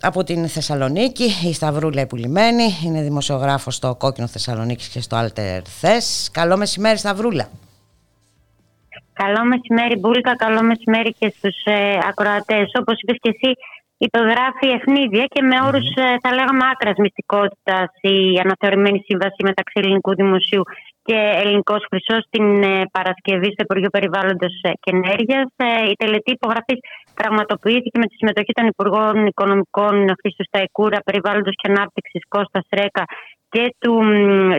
από 0.00 0.24
την 0.24 0.48
Θεσσαλονίκη, 0.48 1.32
η 1.44 1.52
Σταυρούλα 1.52 2.00
Επουλημένη, 2.00 2.76
είναι 2.84 3.02
δημοσιογράφος 3.02 3.74
στο 3.74 3.94
Κόκκινο 3.94 4.26
Θεσσαλονίκης 4.26 4.86
και 4.86 5.00
στο 5.00 5.18
Alter 5.24 5.60
Θες. 5.80 6.28
Καλό 6.32 6.56
μεσημέρι 6.56 6.98
Σταυρούλα. 6.98 7.48
Καλό 9.22 9.42
μεσημέρι, 9.52 9.96
Μπούλκα. 9.98 10.36
Καλό 10.36 10.62
μεσημέρι 10.62 11.12
και 11.18 11.28
στους 11.36 11.56
ε, 11.64 11.98
ακροατές. 12.10 12.66
Όπως 12.80 12.96
είπες 13.00 13.18
και 13.22 13.32
εσύ, 13.34 13.50
υπογράφει 14.06 14.68
ευνίδια 14.78 15.24
και 15.32 15.42
με 15.42 15.56
όρους, 15.66 15.88
ε, 16.04 16.16
θα 16.22 16.30
λέγαμε, 16.36 16.62
άκρας 16.72 16.96
μυστικότητας 17.04 17.88
η 18.00 18.16
αναθεωρημένη 18.44 19.00
σύμβαση 19.06 19.40
μεταξύ 19.48 19.76
Ελληνικού 19.80 20.14
Δημοσίου 20.14 20.62
και 21.08 21.18
Ελληνικός 21.42 21.82
Χρυσός 21.90 22.22
την 22.30 22.62
ε, 22.62 22.84
Παρασκευή 22.96 23.48
στο 23.52 23.62
Υπουργείο 23.66 23.90
Περιβάλλοντος 23.96 24.54
ε, 24.62 24.70
και 24.82 24.90
Ενέργειας. 24.98 25.48
Ε, 25.56 25.90
η 25.90 25.94
τελετή 26.02 26.30
υπογραφής 26.38 26.78
πραγματοποιήθηκε 27.20 27.98
με 28.02 28.06
τη 28.08 28.14
συμμετοχή 28.20 28.52
των 28.58 28.66
Υπουργών 28.72 29.26
Οικονομικών 29.26 29.94
Χρήστο 30.20 30.44
Σταϊκούρα, 30.50 30.98
Περιβάλλοντος 31.08 31.54
και 31.60 31.70
Ανάπτυξης 31.72 32.22
Κώστας 32.34 32.66
Ρέκα 32.78 33.04
και 33.52 33.64
του 33.82 33.94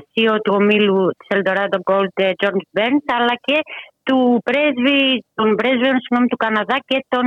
CEO 0.10 0.36
του 0.44 0.54
ομίλου 0.60 1.00
της 1.18 1.28
Eldorado 1.36 1.80
Gold, 1.90 2.16
George 2.42 2.66
Burns, 2.76 3.06
αλλά 3.18 3.36
και 3.48 3.58
του 4.08 4.20
πρέσβη, 4.48 5.02
των 5.38 5.48
πρέσβεων 5.60 5.96
συγγνώμη, 6.02 6.28
του 6.32 6.42
Καναδά 6.44 6.78
και 6.90 6.98
των 7.14 7.26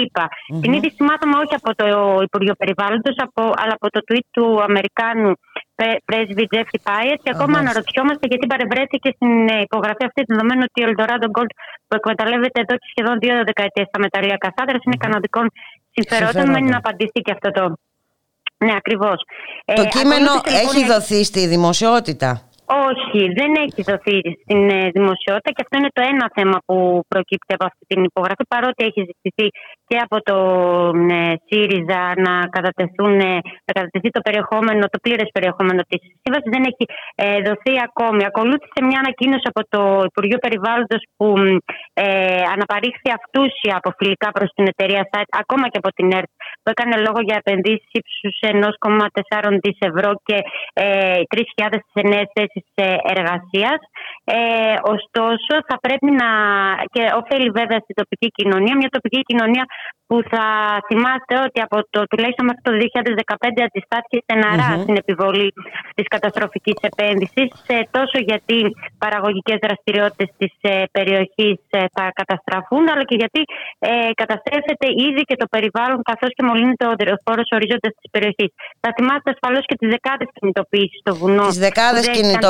ΗΠΑ. 0.00 0.26
Mm-hmm. 0.28 0.60
Την 0.62 0.70
είδηση 0.72 1.00
μάθαμε 1.08 1.36
όχι 1.42 1.54
από 1.60 1.70
το 1.80 1.86
Υπουργείο 2.28 2.54
Περιβάλλοντος, 2.60 3.14
αλλά 3.62 3.74
από 3.78 3.88
το 3.94 4.00
tweet 4.08 4.26
του 4.36 4.46
Αμερικάνου 4.68 5.30
πρέσβη 6.08 6.44
Τζέφρι 6.50 6.78
Πάιετ 6.88 7.18
και 7.24 7.32
ακόμα 7.34 7.56
αναρωτιόμαστε 7.62 8.24
γιατί 8.30 8.46
παρευρέθηκε 8.52 9.08
στην 9.16 9.32
υπογραφή 9.68 10.04
αυτή, 10.08 10.20
δεδομένου 10.30 10.62
ότι 10.68 10.78
ο 10.84 10.86
Eldorado 10.90 11.28
Gold 11.36 11.52
που 11.86 11.94
εκμεταλλεύεται 12.00 12.58
εδώ 12.64 12.74
και 12.80 12.88
σχεδόν 12.92 13.14
δύο 13.22 13.34
δεκαετίες 13.50 13.86
τα 13.94 13.98
μεταλλεία 14.04 14.38
καθάδρα 14.44 14.73
είναι 14.86 14.96
καναδικών 14.96 15.50
συμφερόντων. 15.90 16.50
Μένει 16.50 16.70
να 16.70 16.76
απαντήσει 16.76 17.20
και 17.22 17.32
αυτό 17.32 17.50
το. 17.50 17.76
Ναι, 18.56 18.72
ακριβώς. 18.76 19.24
Το 19.64 19.82
ε, 19.82 19.86
κείμενο 19.86 20.30
έχει 20.44 20.78
λοιπόν, 20.78 20.94
δοθεί 20.94 21.24
στη 21.24 21.46
δημοσιότητα. 21.46 22.48
Όχι, 22.88 23.20
δεν 23.38 23.50
έχει 23.64 23.80
δοθεί 23.90 24.18
στην 24.42 24.60
ε, 24.70 24.90
δημοσιότητα 24.96 25.50
και 25.54 25.62
αυτό 25.64 25.74
είναι 25.78 25.92
το 25.96 26.02
ένα 26.12 26.26
θέμα 26.36 26.58
που 26.66 26.76
προκύπτει 27.08 27.52
από 27.56 27.64
αυτή 27.70 27.84
την 27.90 28.00
υπογραφή 28.10 28.44
παρότι 28.54 28.80
έχει 28.88 29.00
ζητηθεί 29.10 29.46
και 29.88 29.96
από 30.04 30.16
το 30.28 30.36
ε, 31.18 31.34
ΣΥΡΙΖΑ 31.46 32.00
να, 32.26 32.34
κατατεθούν, 32.56 33.14
ε, 33.30 33.34
να 33.66 33.72
κατατεθεί 33.76 34.08
το 34.16 34.20
περιεχόμενο, 34.26 34.82
το 34.94 34.98
πλήρες 35.04 35.28
περιεχόμενο 35.36 35.80
της 35.88 36.00
σύμβασης 36.22 36.50
δεν 36.54 36.62
έχει 36.70 36.84
δοθεί 37.48 37.74
ακόμη. 37.88 38.22
Ακολούθησε 38.30 38.80
μια 38.88 38.98
ανακοίνωση 39.02 39.46
από 39.52 39.62
το 39.74 39.82
Υπουργείο 40.10 40.38
Περιβάλλοντος 40.44 41.02
που 41.16 41.28
ε, 41.92 42.42
αναπαρήχθη 42.54 43.10
αυτούσια 43.18 43.72
από 43.80 43.90
φιλικά 43.98 44.28
προς 44.36 44.50
την 44.56 44.66
εταιρεία 44.72 45.02
site, 45.10 45.30
ακόμα 45.42 45.66
και 45.70 45.78
από 45.82 45.90
την 45.96 46.06
ΕΡΤ 46.18 46.30
που 46.62 46.70
έκανε 46.74 46.96
λόγο 47.06 47.20
για 47.28 47.40
επενδύσεις 47.42 47.90
ύψους 47.98 48.36
1,4 48.40 49.58
δις 49.62 49.78
ευρώ 49.90 50.10
και 50.28 50.36
ε, 50.72 51.20
3.000 51.62 51.78
νέες 52.12 52.28
θέσεις 52.34 52.63
εργασίας. 53.14 53.80
Ε, 54.24 54.36
ωστόσο, 54.94 55.52
θα 55.68 55.76
πρέπει 55.84 56.10
να. 56.20 56.28
και 56.92 57.02
ωφέλει 57.20 57.50
βέβαια 57.60 57.78
στην 57.84 57.94
τοπική 58.00 58.28
κοινωνία, 58.38 58.74
μια 58.76 58.88
τοπική 58.96 59.20
κοινωνία 59.20 59.64
που 60.06 60.16
θα 60.32 60.46
θυμάστε 60.88 61.34
ότι 61.46 61.58
από 61.66 61.76
το 61.92 62.00
τουλάχιστον 62.10 62.44
μέχρι 62.48 62.62
το 62.68 62.72
2015 62.76 63.68
αντιστάθηκε 63.68 64.18
στεναρά 64.26 64.68
mm-hmm. 64.70 64.82
στην 64.82 64.96
επιβολή 65.02 65.48
της 65.96 66.06
καταστροφικής 66.14 66.78
επένδυσης, 66.90 67.50
ε, 67.66 67.76
τόσο 67.96 68.16
γιατί 68.28 68.58
παραγωγικές 69.04 69.58
δραστηριότητες 69.66 70.28
της 70.40 70.52
ε, 70.60 70.72
περιοχής 70.96 71.58
ε, 71.70 71.78
θα 71.96 72.04
καταστραφούν, 72.20 72.84
αλλά 72.92 73.04
και 73.10 73.16
γιατί 73.22 73.40
ε, 73.78 73.90
καταστρέφεται 74.22 74.86
ήδη 75.08 75.22
και 75.28 75.36
το 75.42 75.46
περιβάλλον, 75.54 75.98
καθώς 76.10 76.30
και 76.36 76.42
μολύνεται 76.48 76.84
ο 76.86 76.94
φόρο 77.24 77.42
ορίζοντας 77.56 77.92
της 78.00 78.08
περιοχής. 78.14 78.50
Θα 78.82 78.90
θυμάστε 78.96 79.28
ασφαλώς 79.34 79.64
και 79.68 79.76
τις 79.80 79.88
δεκάδες 79.94 80.28
κινητοποιήσει 80.36 80.96
στο 81.02 81.12
βουνό. 81.20 81.46
Τις 81.46 81.62
δεκάδες 81.68 82.04
κινητοποιήσει, 82.18 82.43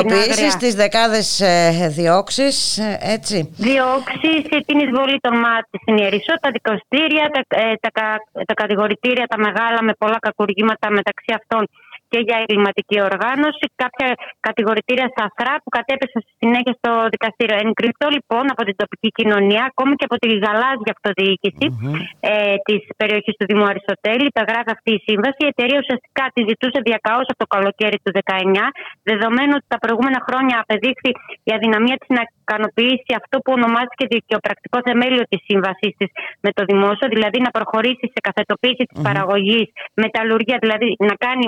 τι 0.59 0.71
δεκάδες 0.75 1.41
διώξεις, 1.87 2.79
έτσι. 2.99 3.53
Διώξεις, 3.57 4.41
την 4.65 4.79
εισβολή 4.79 5.19
των 5.19 5.37
μάτων 5.37 5.79
στην 5.81 5.97
Ιερισσό, 5.97 6.33
τα 6.41 6.49
δικαστήρια, 6.51 7.29
τα 7.33 7.41
ε, 7.47 7.73
τα, 7.81 7.89
τα 8.45 8.53
κατηγορητήρια, 8.53 9.25
τα 9.27 9.37
μεγάλα 9.37 9.83
με 9.83 9.93
πολλά 9.97 10.17
κακουργήματα 10.19 10.89
μεταξύ 10.89 11.31
αυτών 11.39 11.67
και 12.15 12.21
για 12.27 12.37
εγκληματική 12.41 12.97
οργάνωση, 13.09 13.65
κάποια 13.83 14.09
κατηγορητήρια 14.47 15.07
σαφρά 15.17 15.53
που 15.63 15.69
κατέπεσαν 15.77 16.19
στη 16.25 16.33
συνέχεια 16.41 16.73
στο 16.79 16.91
δικαστήριο. 17.13 17.55
Εγκριπτό 17.63 18.07
λοιπόν 18.17 18.43
από 18.53 18.61
την 18.67 18.75
τοπική 18.81 19.09
κοινωνία, 19.19 19.63
ακόμη 19.71 19.93
και 19.99 20.05
από 20.09 20.17
τη 20.21 20.27
γαλάζια 20.45 20.91
αυτοδιοίκηση 20.95 21.65
mm-hmm. 21.69 21.95
ε, 22.31 22.55
της 22.67 22.81
περιοχής 23.01 23.35
του 23.39 23.45
Δήμου 23.49 23.65
Αριστοτέλη, 23.71 24.25
υπεγράφει 24.33 24.71
αυτή 24.77 24.91
η 24.97 25.01
σύμβαση. 25.07 25.39
Η 25.47 25.49
εταιρεία 25.53 25.79
ουσιαστικά 25.83 26.23
τη 26.33 26.41
ζητούσε 26.49 26.79
διακαώς 26.89 27.25
από 27.31 27.39
το 27.43 27.47
καλοκαίρι 27.55 27.97
του 28.03 28.11
19, 28.19 28.63
δεδομένου 29.11 29.53
ότι 29.59 29.67
τα 29.73 29.79
προηγούμενα 29.83 30.19
χρόνια 30.27 30.55
απεδείχθη 30.63 31.11
η 31.47 31.51
αδυναμία 31.57 31.95
της 32.01 32.09
να 32.17 32.21
ικανοποιήσει 32.45 33.11
αυτό 33.19 33.35
που 33.43 33.51
ονομάστηκε 33.57 34.03
δικαιοπρακτικό 34.15 34.77
θεμέλιο 34.87 35.23
της 35.31 35.39
σύμβασής 35.49 35.93
της 35.99 36.09
με 36.45 36.49
το 36.57 36.61
δημόσιο, 36.71 37.07
δηλαδή 37.15 37.37
να 37.45 37.51
προχωρήσει 37.57 38.05
σε 38.13 38.19
καθετοποίηση 38.27 38.83
της 38.89 38.97
mm-hmm. 38.97 39.07
παραγωγής, 39.07 39.67
μεταλλουργία, 40.03 40.57
δηλαδή 40.63 40.87
να 41.09 41.15
κάνει 41.25 41.47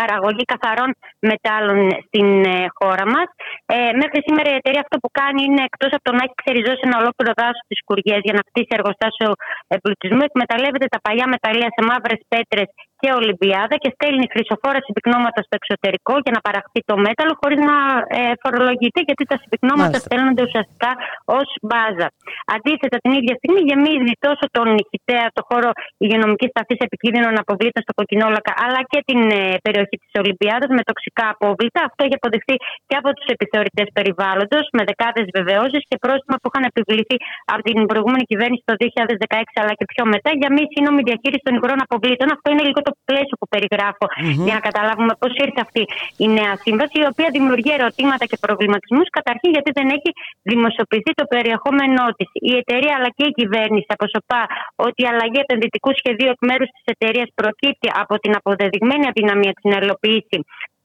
παραγωγή 0.00 0.44
καθαρών 0.52 0.90
μετάλλων 1.30 1.78
στην 2.06 2.28
ε, 2.44 2.56
χώρα 2.78 3.04
μας. 3.14 3.28
Ε, 3.74 3.92
μέχρι 4.02 4.18
σήμερα 4.26 4.48
η 4.54 4.56
εταιρεία 4.60 4.82
αυτό 4.86 4.96
που 5.02 5.10
κάνει 5.20 5.40
είναι 5.48 5.62
εκτός 5.68 5.90
από 5.96 6.04
το 6.08 6.12
να 6.16 6.22
έχει 6.24 6.36
ξεριζώσει 6.42 6.82
ένα 6.88 6.96
ολόκληρο 7.02 7.32
δάσος 7.40 7.64
της 7.70 7.80
Κουριές 7.86 8.20
για 8.26 8.34
να 8.38 8.42
χτίσει 8.48 8.72
εργοστάσιο 8.78 9.28
εμπλουτισμού, 9.74 10.22
εκμεταλλεύεται 10.30 10.86
τα 10.94 11.00
παλιά 11.04 11.26
μεταλλεία 11.34 11.70
σε 11.74 11.80
μαύρες 11.88 12.20
πέτρες 12.32 12.68
και 13.00 13.08
Ολυμπιάδα 13.20 13.76
και 13.82 13.90
στέλνει 13.96 14.26
χρυσοφόρα 14.32 14.80
συμπυκνώματα 14.86 15.40
στο 15.46 15.54
εξωτερικό 15.60 16.14
για 16.24 16.32
να 16.36 16.40
παραχθεί 16.46 16.80
το 16.90 16.94
μέταλλο 17.06 17.32
χωρίς 17.40 17.60
να 17.70 17.76
ε, 18.18 18.20
φορολογείται, 18.42 19.00
γιατί 19.08 19.22
τα 19.30 19.36
συμπυκνώματα 19.42 19.96
στέλνονται 20.04 20.42
ουσιαστικά 20.48 20.90
ως 21.38 21.48
μπάζα. 21.66 22.08
Αντίθετα, 22.54 22.96
την 23.04 23.12
ίδια 23.18 23.34
στιγμή 23.40 23.60
γεμίζει 23.68 24.12
τόσο 24.26 24.44
τον 24.56 24.66
νυχητέα, 24.76 25.26
το 25.36 25.42
χώρο 25.48 25.70
υγειονομικής 26.04 26.50
ταφή 26.56 26.74
επικίνδυνων 26.88 27.34
αποβλήτων 27.42 27.80
στο 27.86 27.92
Κοκκινόλακα, 27.98 28.52
αλλά 28.64 28.80
και 28.90 29.00
την 29.08 29.20
ε, 29.38 29.40
περιοχή 29.66 29.96
της 30.02 30.12
Ολυμπιάδας 30.22 30.70
με 30.76 30.82
τοξικά 30.88 31.24
απόβλητα. 31.34 31.80
Αυτό 31.88 32.00
έχει 32.06 32.16
αποδειχθεί 32.20 32.54
και 32.88 32.96
από 33.00 33.08
τους 33.16 33.26
επιθεωρητές 33.34 33.88
περιβάλλοντος, 33.96 34.64
με 34.76 34.82
δεκάδες 34.90 35.26
βεβαιώσεις 35.38 35.82
και 35.88 35.96
πρόστιμα 36.04 36.36
που 36.40 36.46
είχαν 36.48 36.62
επιβληθεί 36.70 37.16
από 37.52 37.62
την 37.68 37.78
προηγούμενη 37.90 38.24
κυβέρνηση 38.30 38.62
το 38.70 38.74
2016 38.82 39.60
αλλά 39.62 39.72
και 39.78 39.86
πιο 39.92 40.02
μετά 40.14 40.30
για 40.40 40.48
μη 40.56 40.62
σύνομη 40.74 41.00
διαχείριση 41.08 41.42
των 41.46 41.54
υγρών 41.58 41.80
αποβλήτων. 41.86 42.26
Αυτό 42.36 42.46
είναι 42.52 42.64
λίγο 42.68 42.80
το 42.88 42.92
πλαίσιο 43.08 43.36
που 43.40 43.48
περιγραφω 43.54 44.06
για 44.46 44.54
να 44.58 44.62
καταλάβουμε 44.68 45.12
πώς 45.20 45.32
ήρθε 45.44 45.60
αυτή 45.66 45.82
η 46.24 46.26
νέα 46.38 46.54
σύμβαση, 46.64 46.96
η 47.04 47.06
οποία 47.12 47.28
δημιουργεί 47.36 47.72
ερωτήματα 47.78 48.24
και 48.30 48.38
προβληματισμούς. 48.46 49.06
Καταρχήν, 49.18 49.50
γιατί 49.56 49.70
δεν 49.78 49.86
έχει 49.96 50.10
δημοσιοποιηθεί 50.52 51.12
το 51.20 51.24
περιεχόμενό 51.34 52.06
της. 52.16 52.28
Η 52.50 52.52
εταιρεία 52.62 52.94
αλλά 52.98 53.10
και 53.16 53.24
η 53.30 53.32
κυβέρνηση 53.40 53.88
αποσωπά 53.96 54.42
ότι 54.86 54.98
η 55.04 55.06
αλλαγή 55.12 55.38
επενδυτικού 55.46 55.90
σχεδίου 56.00 56.30
εκ 56.34 56.40
μέρους 56.50 56.68
της 56.74 56.84
εταιρείας 56.94 57.28
προκύπτει 57.40 57.88
από 58.02 58.14
την 58.22 58.32
αποδεδειγμένη 58.38 59.04
αδυναμία 59.10 59.52
της 59.56 59.64
να 59.72 59.76
υλοποιήσει 59.82 60.38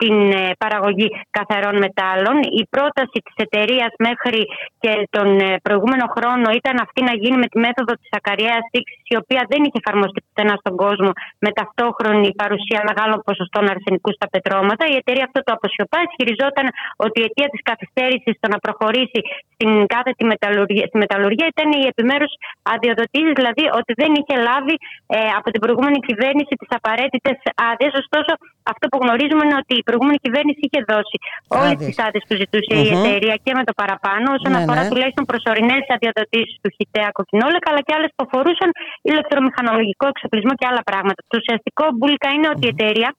την 0.03 0.15
ε, 0.31 0.43
παραγωγή 0.63 1.07
καθαρών 1.37 1.75
μετάλλων. 1.85 2.35
Η 2.61 2.63
πρόταση 2.73 3.17
της 3.25 3.35
εταιρείας 3.45 3.91
μέχρι 4.07 4.41
και 4.83 4.91
τον 5.15 5.27
ε, 5.39 5.49
προηγούμενο 5.65 6.05
χρόνο 6.15 6.47
ήταν 6.59 6.75
αυτή 6.85 7.01
να 7.09 7.13
γίνει 7.21 7.37
με 7.43 7.47
τη 7.51 7.57
μέθοδο 7.65 7.93
της 8.01 8.11
ακαριαίας 8.19 8.63
τήξης 8.71 9.01
η 9.13 9.15
οποία 9.21 9.41
δεν 9.51 9.59
είχε 9.65 9.79
εφαρμοστεί 9.83 10.19
πουθενά 10.25 10.55
στον 10.61 10.75
κόσμο 10.83 11.11
με 11.43 11.49
ταυτόχρονη 11.59 12.29
παρουσία 12.41 12.81
μεγάλων 12.89 13.17
ποσοστών 13.27 13.63
αρσενικού 13.73 14.09
στα 14.17 14.27
πετρώματα. 14.33 14.83
Η 14.93 14.95
εταιρεία 15.01 15.25
αυτό 15.29 15.39
το 15.47 15.51
αποσιωπά 15.57 15.99
ισχυριζόταν 16.07 16.65
ότι 17.05 17.17
η 17.21 17.23
αιτία 17.27 17.47
της 17.53 17.61
καθυστέρησης 17.69 18.33
στο 18.39 18.47
να 18.53 18.57
προχωρήσει 18.65 19.19
στην 19.53 19.71
κάθετη 19.93 20.23
μεταλλουργία, 20.33 20.85
στη 20.89 20.97
μεταλλουργία 21.03 21.47
ήταν 21.53 21.67
οι 21.77 21.83
επιμέρους 21.91 22.33
αδειοδοτήσεις, 22.73 23.33
δηλαδή 23.39 23.63
ότι 23.79 23.91
δεν 24.01 24.11
είχε 24.19 24.35
λάβει 24.47 24.75
ε, 25.15 25.17
από 25.39 25.47
την 25.53 25.61
προηγούμενη 25.63 25.99
κυβέρνηση 26.07 26.53
τις 26.61 26.71
απαραίτητες 26.79 27.37
άδειες. 27.69 27.93
Ωστόσο, 28.03 28.31
αυτό 28.71 28.85
που 28.91 28.97
γνωρίζουμε 29.03 29.41
είναι 29.45 29.57
ότι 29.63 29.73
η 29.81 29.83
προηγούμενη 29.93 30.19
κυβέρνηση 30.25 30.59
είχε 30.67 30.79
δώσει 30.91 31.17
όλες 31.59 31.75
τις 31.87 31.97
άδειες 32.05 32.23
που 32.27 32.35
ζητουσε 32.41 32.73
η 32.85 32.89
εταιρεία 32.97 33.35
και 33.45 33.51
με 33.57 33.63
το 33.69 33.73
παραπάνω, 33.81 34.27
όσον 34.37 34.51
ναι, 34.53 34.59
αφορά 34.61 34.81
ναι. 34.83 34.89
τουλάχιστον 34.91 35.23
προσωρινές 35.31 35.83
αδειοδοτήσεις 35.95 36.55
του 36.61 36.69
ΧΙΤΕΑ 36.75 37.09
Κοκκινόλεκα, 37.17 37.67
αλλά 37.71 37.81
και 37.85 37.93
άλλες 37.97 38.11
που 38.15 38.21
αφορούσαν 38.25 38.69
ηλεκτρομηχανολογικό 39.09 40.05
εξοπλισμό 40.13 40.53
και 40.59 40.67
άλλα 40.69 40.83
πράγματα. 40.89 41.19
Το 41.31 41.35
ουσιαστικό 41.41 41.83
μπουλικα 41.95 42.27
είναι 42.35 42.47
ότι 42.53 42.63
η 42.67 42.71
εταιρεία 42.75 43.09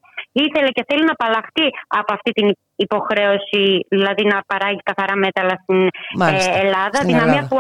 ήθελε 0.45 0.71
και 0.77 0.85
θέλει 0.89 1.05
να 1.11 1.15
απαλλαχθεί 1.19 1.67
από 2.01 2.11
αυτή 2.17 2.31
την 2.39 2.47
υποχρέωση, 2.77 3.65
δηλαδή 3.89 4.23
να 4.33 4.39
παράγει 4.51 4.83
καθαρά 4.91 5.17
μέταλλα 5.17 5.55
στην 5.63 5.81
ε, 6.31 6.61
Ελλάδα. 6.63 6.99
Στην 7.03 7.09
δυναμία 7.13 7.47
που 7.49 7.59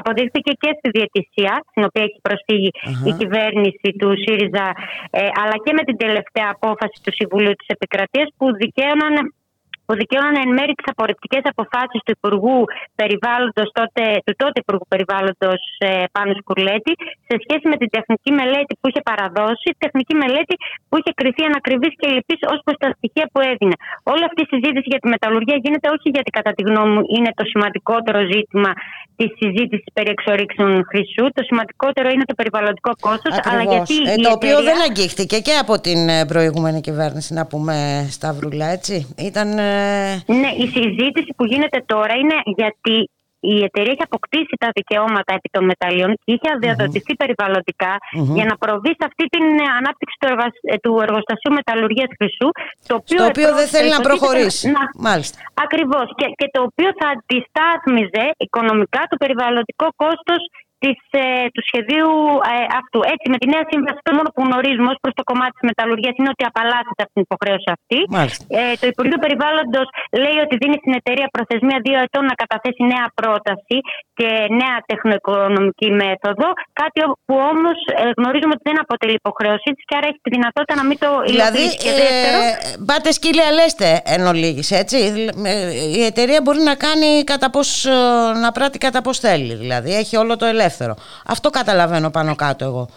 αποδείχθηκε 0.00 0.52
και 0.62 0.70
στη 0.78 0.88
διαιτησία, 0.96 1.52
στην 1.70 1.82
οποία 1.88 2.02
έχει 2.02 2.70
η 3.10 3.12
κυβέρνηση 3.20 3.88
του 3.98 4.10
ΣΥΡΙΖΑ, 4.22 4.66
ε, 5.10 5.28
αλλά 5.40 5.56
και 5.64 5.72
με 5.78 5.82
την 5.88 5.96
τελευταία 5.96 6.48
απόφαση 6.56 6.96
του 7.04 7.12
Συμβουλίου 7.18 7.54
της 7.60 7.68
Επικρατείας 7.76 8.28
που 8.36 8.46
δικαίωναν 8.62 9.14
που 9.86 9.92
δικαίωναν 10.00 10.34
εν 10.44 10.50
μέρει 10.56 10.72
τις 10.78 10.88
απορριπτικές 10.92 11.42
αποφάσεις 11.52 12.00
του 12.04 12.12
Υπουργού 12.18 12.58
Περιβάλλοντος, 13.00 13.68
τότε, 13.78 14.02
του 14.26 14.34
τότε 14.42 14.56
Υπουργού 14.64 14.86
Περιβάλλοντος 14.92 15.60
ε, 15.78 15.88
Πάνου 16.14 16.34
Σκουρλέτη 16.40 16.92
σε 17.28 17.34
σχέση 17.42 17.64
με 17.72 17.76
την 17.80 17.88
τεχνική 17.96 18.30
μελέτη 18.40 18.72
που 18.78 18.86
είχε 18.88 19.00
παραδώσει, 19.10 19.68
τεχνική 19.84 20.14
μελέτη 20.22 20.54
που 20.88 20.94
είχε 20.98 21.12
κρυθεί 21.20 21.42
ανακριβής 21.50 21.94
και 22.00 22.08
λυπής 22.14 22.40
ως 22.52 22.58
προς 22.64 22.76
τα 22.82 22.88
στοιχεία 22.96 23.26
που 23.32 23.40
έδινε. 23.50 23.76
Όλη 24.12 24.22
αυτή 24.28 24.40
η 24.46 24.48
συζήτηση 24.52 24.88
για 24.92 25.00
τη 25.02 25.08
μεταλλουργία 25.14 25.56
γίνεται 25.64 25.88
όχι 25.96 26.08
γιατί 26.16 26.30
κατά 26.38 26.50
τη 26.56 26.62
γνώμη 26.68 26.90
μου 26.94 27.02
είναι 27.16 27.30
το 27.38 27.44
σημαντικότερο 27.52 28.18
ζήτημα 28.34 28.70
της 29.18 29.30
συζήτησης 29.40 29.88
περί 29.96 30.10
εξορίξεων 30.16 30.70
χρυσού. 30.90 31.24
Το 31.36 31.42
σημαντικότερο 31.48 32.08
είναι 32.14 32.24
το 32.30 32.34
περιβαλλοντικό 32.40 32.90
κόστος. 33.06 33.32
Αλλά 33.50 33.62
γιατί 33.72 33.96
ε, 34.12 34.14
το 34.26 34.30
οποίο 34.38 34.56
δεν 34.68 34.78
αγγίχθηκε 34.88 35.36
και 35.46 35.54
από 35.64 35.74
την 35.86 36.00
ε, 36.08 36.26
προηγούμενη 36.32 36.80
κυβέρνηση, 36.80 37.30
να 37.34 37.44
πούμε, 37.46 37.74
Σταυρούλα, 38.10 38.66
έτσι. 38.66 39.14
Ήταν 39.30 39.48
ε, 39.58 39.73
ναι, 40.26 40.50
η 40.64 40.66
συζήτηση 40.76 41.30
που 41.36 41.44
γίνεται 41.44 41.78
τώρα 41.86 42.14
είναι 42.14 42.36
γιατί 42.44 43.08
η 43.52 43.56
εταιρεία 43.68 43.92
έχει 43.96 44.06
αποκτήσει 44.10 44.54
τα 44.62 44.68
δικαιώματα 44.78 45.30
επί 45.38 45.48
των 45.54 45.64
μεταλλίων 45.70 46.10
και 46.24 46.32
είχε 46.32 47.14
περιβαλλοντικά 47.22 47.92
για 48.38 48.46
να 48.50 48.54
προβεί 48.62 48.92
σε 48.98 49.04
αυτή 49.08 49.24
την 49.34 49.46
ανάπτυξη 49.78 50.16
του, 50.20 50.28
ε, 50.72 50.76
του 50.84 50.92
εργοστασίου 51.06 51.52
μεταλλουργίας 51.60 52.10
χρυσού 52.18 52.48
το 52.88 52.94
οποίο, 53.00 53.18
το 53.22 53.26
οποίο 53.32 53.50
δεν 53.60 53.68
θέλει 53.74 53.90
να 53.96 54.00
προχωρήσει. 54.08 54.64
Να... 54.76 54.82
Μάλιστα. 55.08 55.36
Ακριβώς 55.66 56.06
και, 56.18 56.26
και 56.38 56.48
το 56.54 56.60
οποίο 56.68 56.90
θα 57.00 57.06
αντιστάθμιζε 57.14 58.24
οικονομικά 58.44 59.00
το 59.10 59.16
περιβαλλοντικό 59.22 59.86
κόστος 60.02 60.42
της, 60.82 60.98
ε, 61.22 61.24
του 61.54 61.62
σχεδίου 61.68 62.12
ε, 62.52 62.56
αυτού. 62.80 62.98
Έτσι, 63.14 63.26
με 63.32 63.38
τη 63.40 63.46
νέα 63.54 63.64
σύμβαση, 63.70 63.98
το 64.08 64.12
μόνο 64.18 64.28
που 64.34 64.42
γνωρίζουμε 64.46 64.88
ως 64.94 64.98
προς 65.02 65.14
το 65.18 65.24
κομμάτι 65.30 65.52
της 65.56 65.64
μεταλλουργίας 65.70 66.14
είναι 66.18 66.30
ότι 66.34 66.44
απαλλάσσεται 66.50 67.02
από 67.04 67.12
την 67.16 67.22
υποχρέωση 67.28 67.68
αυτή. 67.76 68.00
Ε, 68.58 68.62
το 68.80 68.86
Υπουργείο 68.92 69.18
Περιβάλλοντος 69.24 69.86
λέει 70.24 70.38
ότι 70.44 70.54
δίνει 70.62 70.76
στην 70.82 70.92
εταιρεία 71.00 71.28
προθεσμία 71.34 71.78
δύο 71.86 71.98
ετών 72.06 72.24
να 72.30 72.34
καταθέσει 72.42 72.82
νέα 72.92 73.06
πρόταση 73.20 73.76
και 74.18 74.28
νέα 74.60 74.76
τεχνοοικονομική 74.88 75.88
μέθοδο. 76.02 76.48
Κάτι 76.80 76.98
που 77.26 77.34
όμως 77.52 77.76
ε, 78.00 78.02
γνωρίζουμε 78.18 78.52
ότι 78.56 78.64
δεν 78.70 78.78
αποτελεί 78.84 79.14
υποχρέωσή 79.22 79.70
της 79.76 79.84
και 79.88 79.94
άρα 79.98 80.06
έχει 80.10 80.20
τη 80.26 80.30
δυνατότητα 80.36 80.74
να 80.80 80.84
μην 80.88 80.96
το 81.04 81.10
υλοποιήσει. 81.28 81.32
Δηλαδή, 81.32 81.64
ε, 81.98 82.84
πάτε 82.90 83.08
σκύλια, 83.18 83.48
λέστε 83.58 83.88
εν 84.14 84.22
ολίγης, 84.32 84.68
έτσι. 84.82 84.96
Η 85.98 86.02
εταιρεία 86.10 86.40
μπορεί 86.44 86.60
να 86.70 86.74
κάνει 86.86 87.08
κατά 87.32 87.48
πώς, 87.54 87.68
να 88.44 88.50
πράττει 88.56 88.78
κατά 88.86 89.00
πώς 89.06 89.16
θέλει. 89.24 89.54
Δηλαδή, 89.64 89.90
έχει 90.02 90.14
όλο 90.22 90.34
το 90.36 90.46
ελεύθερο. 90.46 90.72
Αυτό 91.26 91.50
καταλαβαίνω 91.50 92.10
πάνω 92.10 92.34
κάτω 92.34 92.64
εγώ. 92.64 92.88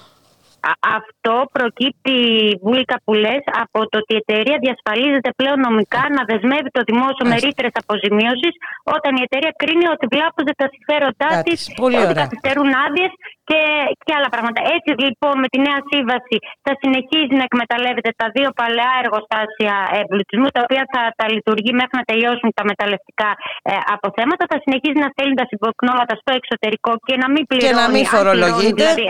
Αυτό 0.97 1.35
προκύπτει, 1.55 2.17
Βούλικα 2.63 2.95
που 3.03 3.13
λες, 3.23 3.43
από 3.63 3.79
το 3.89 3.95
ότι 4.01 4.11
η 4.17 4.19
εταιρεία 4.23 4.57
διασφαλίζεται 4.65 5.29
πλέον 5.39 5.59
νομικά 5.67 6.03
να 6.17 6.21
δεσμεύει 6.29 6.69
το 6.77 6.81
δημόσιο 6.89 7.23
με 7.31 7.35
ρήτρες 7.45 7.73
αποζημίωσης 7.81 8.53
όταν 8.95 9.11
η 9.19 9.21
εταιρεία 9.27 9.51
κρίνει 9.61 9.87
ότι 9.95 10.05
βλάπτονται 10.13 10.53
τα 10.61 10.67
συμφέροντά 10.73 11.29
της, 11.45 11.59
ότι 11.85 12.13
καθυστερούν 12.21 12.69
άδειες 12.85 13.11
και, 13.49 13.61
και 14.05 14.13
άλλα 14.17 14.29
πράγματα. 14.33 14.59
Έτσι 14.75 14.91
λοιπόν 15.05 15.33
με 15.43 15.47
τη 15.53 15.57
νέα 15.67 15.79
σύμβαση 15.91 16.35
θα 16.65 16.73
συνεχίζει 16.81 17.33
να 17.39 17.45
εκμεταλλεύεται 17.49 18.11
τα 18.21 18.27
δύο 18.35 18.49
παλαιά 18.59 18.91
εργοστάσια 19.03 19.75
εμπλουτισμού, 19.99 20.47
τα 20.55 20.61
οποία 20.65 20.83
θα 20.93 21.01
τα 21.19 21.25
λειτουργεί 21.33 21.71
μέχρι 21.81 21.95
να 21.99 22.05
τελειώσουν 22.11 22.49
τα 22.57 22.63
μεταλλευτικά 22.71 23.29
ε, 23.69 23.71
αποθέματα. 23.95 24.43
Θα 24.51 24.57
συνεχίζει 24.63 24.99
να 25.05 25.09
στέλνει 25.13 25.35
τα 25.41 25.45
συμποκνώματα 25.51 26.13
στο 26.21 26.31
εξωτερικό 26.39 26.91
και 27.07 27.15
να 27.23 27.27
μην 27.33 27.43
πληρώνει. 27.49 27.69
Και 27.69 27.79
να 27.83 27.87
μην 27.93 28.03
φορολογείται. 28.15 28.85
Δηλαδή, 29.01 29.03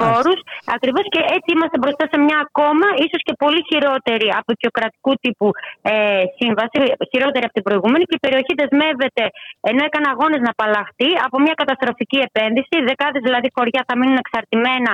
φόρου. 0.00 0.34
Ακριβώς 0.76 1.04
και 1.14 1.20
έτσι 1.36 1.48
είμαστε 1.54 1.76
μπροστά 1.80 2.04
σε 2.12 2.18
μια 2.26 2.38
ακόμα, 2.46 2.86
ίσως 3.04 3.20
και 3.26 3.34
πολύ 3.44 3.60
χειρότερη 3.70 4.26
απεικιοκρατικού 4.40 5.12
τύπου 5.22 5.48
ε, 5.92 5.94
σύμβαση, 6.38 6.76
χειρότερη 7.12 7.44
από 7.48 7.54
την 7.58 7.64
προηγούμενη. 7.68 8.02
Και 8.08 8.16
η 8.20 8.22
περιοχή 8.26 8.52
δεσμεύεται, 8.60 9.24
ενώ 9.70 9.80
έκανε 9.88 10.06
αγώνες 10.14 10.40
να 10.46 10.50
απαλλαχθεί, 10.56 11.10
από 11.26 11.36
μια 11.44 11.54
καταστροφική 11.62 12.18
επένδυση. 12.28 12.76
Δεκάδες 12.90 13.22
δηλαδή 13.26 13.48
χωριά 13.56 13.82
θα 13.88 13.94
μείνουν 13.98 14.18
εξαρτημένα 14.24 14.92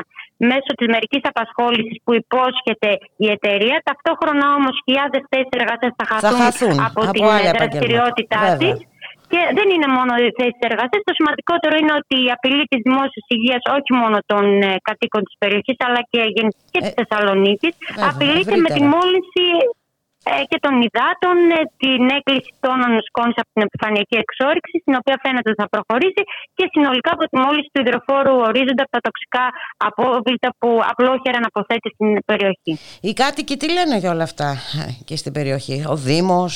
μέσω 0.51 0.71
της 0.79 0.87
μερικής 0.95 1.23
απασχόλησης 1.33 1.97
που 2.05 2.13
υπόσχεται 2.23 2.91
η 3.25 3.27
εταιρεία. 3.37 3.77
Ταυτόχρονα 3.89 4.47
όμως 4.59 4.75
χιλιάδες 4.85 5.23
θέσεις 5.31 5.53
εργασίας 5.61 5.93
θα, 5.99 6.05
θα 6.27 6.33
χαθούν, 6.41 6.79
από, 6.89 7.01
από 7.01 7.13
την 7.15 7.25
δραστηριότητά 7.57 8.41
της. 8.61 8.77
Και 9.33 9.41
δεν 9.59 9.69
είναι 9.75 9.89
μόνο 9.97 10.13
οι 10.23 10.29
θέσεις 10.39 10.63
εργασίας. 10.71 11.03
Το 11.09 11.15
σημαντικότερο 11.19 11.75
είναι 11.81 11.95
ότι 12.01 12.17
η 12.27 12.29
απειλή 12.37 12.65
της 12.71 12.81
δημόσιας 12.87 13.27
υγείας 13.35 13.63
όχι 13.79 13.93
μόνο 14.01 14.17
των 14.31 14.45
ε, 14.69 14.71
κατοίκων 14.89 15.23
της 15.27 15.37
περιοχής 15.43 15.79
αλλά 15.87 16.01
και, 16.13 16.21
και 16.73 16.81
της 16.85 16.95
ε, 16.95 16.97
Θεσσαλονίκης 16.99 17.75
απειλείται 18.11 18.57
με 18.65 18.69
τη 18.77 18.83
μόλυνση 18.95 19.45
ε, 19.63 19.86
και 20.51 20.59
των 20.65 20.75
υδάτων, 20.87 21.37
ε, 21.59 21.61
την 21.83 22.03
έκκληση 22.17 22.51
των 22.65 22.77
σκόνης 23.07 23.37
από 23.43 23.51
την 23.55 23.63
επιφανειακή 23.69 24.17
εξόριξη, 24.25 24.75
στην 24.83 24.95
οποία 25.01 25.17
φαίνεται 25.23 25.49
ότι 25.51 25.61
θα 25.63 25.69
προχωρήσει 25.75 26.23
και 26.59 26.65
συνολικά 26.75 27.11
από 27.17 27.25
τη 27.29 27.35
μόλυνση 27.45 27.69
του 27.73 27.81
υδροφόρου 27.85 28.35
ορίζοντα 28.49 28.83
από 28.87 28.93
τα 28.97 29.03
τοξικά 29.07 29.45
απόβλητα 29.89 30.49
που 30.61 30.71
απλόχερα 30.91 31.39
να 31.45 31.49
αποθέτει 31.53 31.89
στην 31.95 32.09
περιοχή. 32.31 32.73
Οι 33.09 33.13
κάτοικοι 33.23 33.55
τι 33.61 33.67
λένε 33.77 33.97
για 34.03 34.11
όλα 34.15 34.27
αυτά 34.31 34.51
και 35.09 35.17
στην 35.23 35.33
περιοχή; 35.37 35.77
Ο 35.95 35.97
Δήμος, 36.07 36.53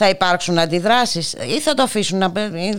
θα 0.00 0.06
υπάρξουν 0.08 0.58
αντιδράσεις 0.58 1.26
ή 1.56 1.60
θα 1.66 1.72
το 1.74 1.82
αφήσουν 1.82 2.18
να... 2.18 2.28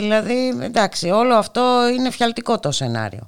Δηλαδή, 0.04 0.38
εντάξει, 0.70 1.04
όλο 1.10 1.34
αυτό 1.34 1.62
είναι 1.96 2.10
φιαλτικό 2.10 2.60
το 2.60 2.70
σενάριο. 2.70 3.24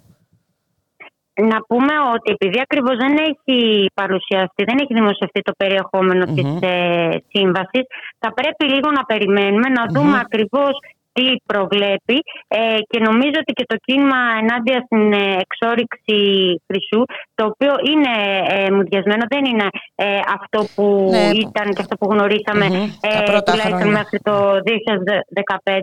Να 1.35 1.59
πούμε 1.69 1.95
ότι 2.15 2.33
επειδή 2.33 2.61
ακριβώς 2.61 2.97
δεν 2.97 3.15
έχει 3.31 3.87
παρουσιαστεί, 3.95 4.65
δεν 4.65 4.79
έχει 4.83 4.95
δημοσιευτεί 4.95 5.41
το 5.41 5.53
περιεχόμενο 5.57 6.25
mm-hmm. 6.25 6.35
της 6.35 6.69
ε, 6.69 7.23
σύμβασης, 7.33 7.85
θα 8.19 8.33
πρέπει 8.33 8.65
λίγο 8.75 8.91
να 8.91 9.05
περιμένουμε, 9.05 9.69
να 9.69 9.85
δούμε 9.95 10.19
ακριβώς 10.19 10.75
τι 11.13 11.27
προβλέπει 11.47 12.17
ε, 12.49 12.79
και 12.91 12.99
νομίζω 13.09 13.37
ότι 13.43 13.53
και 13.53 13.65
το 13.67 13.77
κίνημα 13.87 14.21
ενάντια 14.41 14.79
στην 14.87 15.13
ε, 15.13 15.37
εξόριξη 15.45 16.19
χρυσού 16.67 17.03
το 17.35 17.43
οποίο 17.51 17.73
είναι 17.91 18.15
ε, 18.55 18.71
μουδιασμένο 18.71 19.25
δεν 19.29 19.45
είναι 19.45 19.67
ε, 19.95 20.21
αυτό 20.37 20.59
που 20.75 21.09
ναι, 21.11 21.25
ήταν 21.47 21.67
και 21.75 21.83
αυτό 21.85 21.95
που 21.97 22.09
γνωρίσαμε 22.13 22.67
mm-hmm, 22.71 23.43
τουλάχιστον 23.47 23.91
μέχρι 23.99 24.19
το 24.29 24.35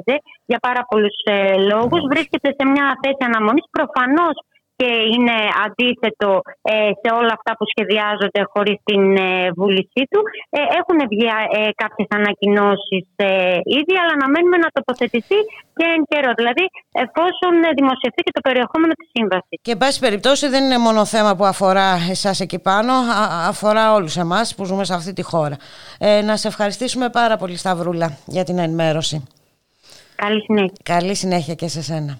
2015 0.08 0.16
για 0.46 0.60
πάρα 0.68 0.82
πολλούς 0.90 1.18
λόγους 1.72 2.02
βρίσκεται 2.12 2.50
σε 2.58 2.64
μια 2.72 2.86
θέση 3.02 3.22
αναμονής. 3.30 3.66
Προφανώς 3.78 4.36
και 4.80 4.92
είναι 5.14 5.38
αντίθετο 5.66 6.32
ε, 6.62 6.74
σε 7.02 7.10
όλα 7.20 7.34
αυτά 7.38 7.52
που 7.58 7.66
σχεδιάζονται 7.72 8.42
χωρίς 8.54 8.78
την 8.90 9.04
ε, 9.18 9.52
βούλησή 9.60 10.04
του. 10.12 10.22
Ε, 10.58 10.60
έχουν 10.80 10.98
βγει 11.12 11.28
ε, 11.28 11.62
κάποιες 11.82 12.08
ανακοινώσεις 12.20 13.06
ήδη, 13.80 13.94
αλλά 14.02 14.14
αναμένουμε 14.18 14.58
να 14.64 14.70
τοποθετηθεί 14.78 15.40
και 15.78 15.86
εν 15.96 16.02
καιρό. 16.12 16.32
Δηλαδή, 16.40 16.64
εφόσον 17.06 17.54
δημοσιευτεί 17.80 18.22
και 18.26 18.34
το 18.38 18.42
περιεχόμενο 18.48 18.94
της 19.00 19.10
σύμβασης. 19.16 19.56
Και, 19.66 19.72
εν 19.76 19.80
πάση 19.82 20.00
περιπτώσει, 20.06 20.46
δεν 20.54 20.62
είναι 20.64 20.80
μόνο 20.88 21.02
θέμα 21.06 21.32
που 21.38 21.46
αφορά 21.54 21.88
εσάς 22.10 22.40
εκεί 22.40 22.60
πάνω, 22.60 22.94
αφορά 23.52 23.94
όλους 23.94 24.16
εμάς 24.18 24.56
που 24.56 24.64
ζούμε 24.66 24.84
σε 24.84 24.94
αυτή 24.94 25.14
τη 25.14 25.24
χώρα. 25.32 25.56
να 26.24 26.36
σε 26.38 26.48
ευχαριστήσουμε 26.48 27.10
πάρα 27.10 27.36
πολύ, 27.38 27.58
Σταυρούλα, 27.58 28.18
για 28.26 28.44
την 28.44 28.58
ενημέρωση. 28.58 29.28
Καλή 30.16 30.42
συνέχεια. 30.42 30.78
Καλή 30.84 31.16
συνέχεια 31.16 31.54
και 31.54 31.68
σε 31.68 31.82
σένα. 31.82 32.20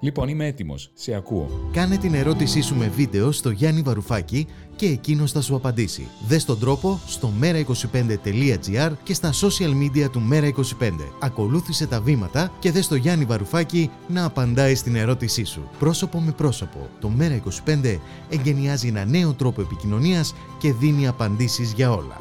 Λοιπόν, 0.00 0.28
είμαι 0.28 0.46
έτοιμος. 0.46 0.90
Σε 0.94 1.14
ακούω. 1.14 1.68
Κάνε 1.72 1.96
την 1.96 2.14
ερώτησή 2.14 2.60
σου 2.60 2.76
με 2.76 2.88
βίντεο 2.88 3.32
στο 3.32 3.50
Γιάννη 3.50 3.80
Βαρουφάκη 3.82 4.46
και 4.76 4.86
εκείνος 4.86 5.32
θα 5.32 5.40
σου 5.40 5.54
απαντήσει. 5.54 6.08
Δες 6.26 6.44
τον 6.44 6.58
τρόπο 6.58 7.00
στο 7.06 7.30
mera25.gr 7.40 8.92
και 9.02 9.14
στα 9.14 9.32
social 9.32 9.72
media 9.82 10.10
του 10.10 10.22
Mera25. 10.32 10.90
Ακολούθησε 11.18 11.86
τα 11.86 12.00
βήματα 12.00 12.52
και 12.58 12.70
δες 12.70 12.88
το 12.88 12.94
Γιάννη 12.94 13.24
Βαρουφάκη 13.24 13.90
να 14.08 14.24
απαντάει 14.24 14.74
στην 14.74 14.96
ερώτησή 14.96 15.44
σου. 15.44 15.68
Πρόσωπο 15.78 16.20
με 16.20 16.32
πρόσωπο. 16.32 16.88
Το 17.00 17.10
Mera25 17.18 17.98
εγκαινιάζει 18.28 18.88
ένα 18.88 19.04
νέο 19.04 19.32
τρόπο 19.32 19.60
επικοινωνίας 19.60 20.34
και 20.58 20.72
δίνει 20.72 21.06
απαντήσεις 21.06 21.72
για 21.72 21.92
όλα. 21.92 22.16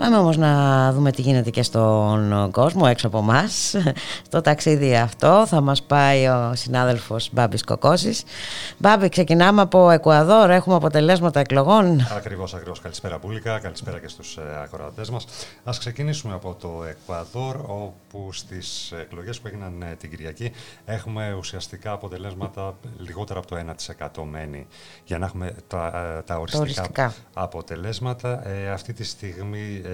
Πάμε 0.00 0.16
όμως 0.16 0.36
να 0.36 0.92
δούμε 0.92 1.12
τι 1.12 1.22
γίνεται 1.22 1.50
και 1.50 1.62
στον 1.62 2.50
κόσμο 2.50 2.82
έξω 2.88 3.06
από 3.06 3.18
εμάς. 3.18 3.74
Στο 4.26 4.40
ταξίδι 4.40 4.96
αυτό 4.96 5.44
θα 5.46 5.60
μας 5.60 5.82
πάει 5.82 6.26
ο 6.26 6.52
συνάδελφος 6.54 7.28
Μπάμπης 7.32 7.64
Κοκόσης. 7.64 8.22
Μπάμπη, 8.78 9.08
ξεκινάμε 9.08 9.60
από 9.60 9.90
Εκουαδόρ, 9.90 10.50
έχουμε 10.50 10.74
αποτελέσματα 10.74 11.40
εκλογών. 11.40 12.06
Ακριβώς, 12.16 12.54
ακριβώς. 12.54 12.80
Καλησπέρα 12.80 13.18
Πούλικα, 13.18 13.58
καλησπέρα 13.58 13.98
και 13.98 14.08
στους 14.08 14.36
ε, 14.36 14.42
ακροατές 14.62 15.10
μας. 15.10 15.26
Ας 15.64 15.78
ξεκινήσουμε 15.78 16.34
από 16.34 16.56
το 16.60 16.84
Εκουαδόρ, 16.88 17.56
όπου 17.56 18.32
στις 18.32 18.92
εκλογές 19.00 19.40
που 19.40 19.46
έγιναν 19.46 19.82
ε, 19.82 19.94
την 19.94 20.10
Κυριακή 20.10 20.52
έχουμε 20.84 21.34
ουσιαστικά 21.38 21.92
αποτελέσματα 21.92 22.74
λιγότερα 22.98 23.38
από 23.38 23.48
το 23.48 23.56
1% 24.22 24.22
μένει 24.30 24.66
για 25.04 25.18
να 25.18 25.26
έχουμε 25.26 25.54
τα, 25.68 26.14
ε, 26.18 26.22
τα 26.22 26.38
οριστικά, 26.38 26.62
οριστικά. 26.62 27.14
αποτελέσματα. 27.34 28.48
Ε, 28.48 28.70
αυτή 28.70 28.92
τη 28.92 29.04
στιγμή 29.04 29.82
ε, 29.84 29.89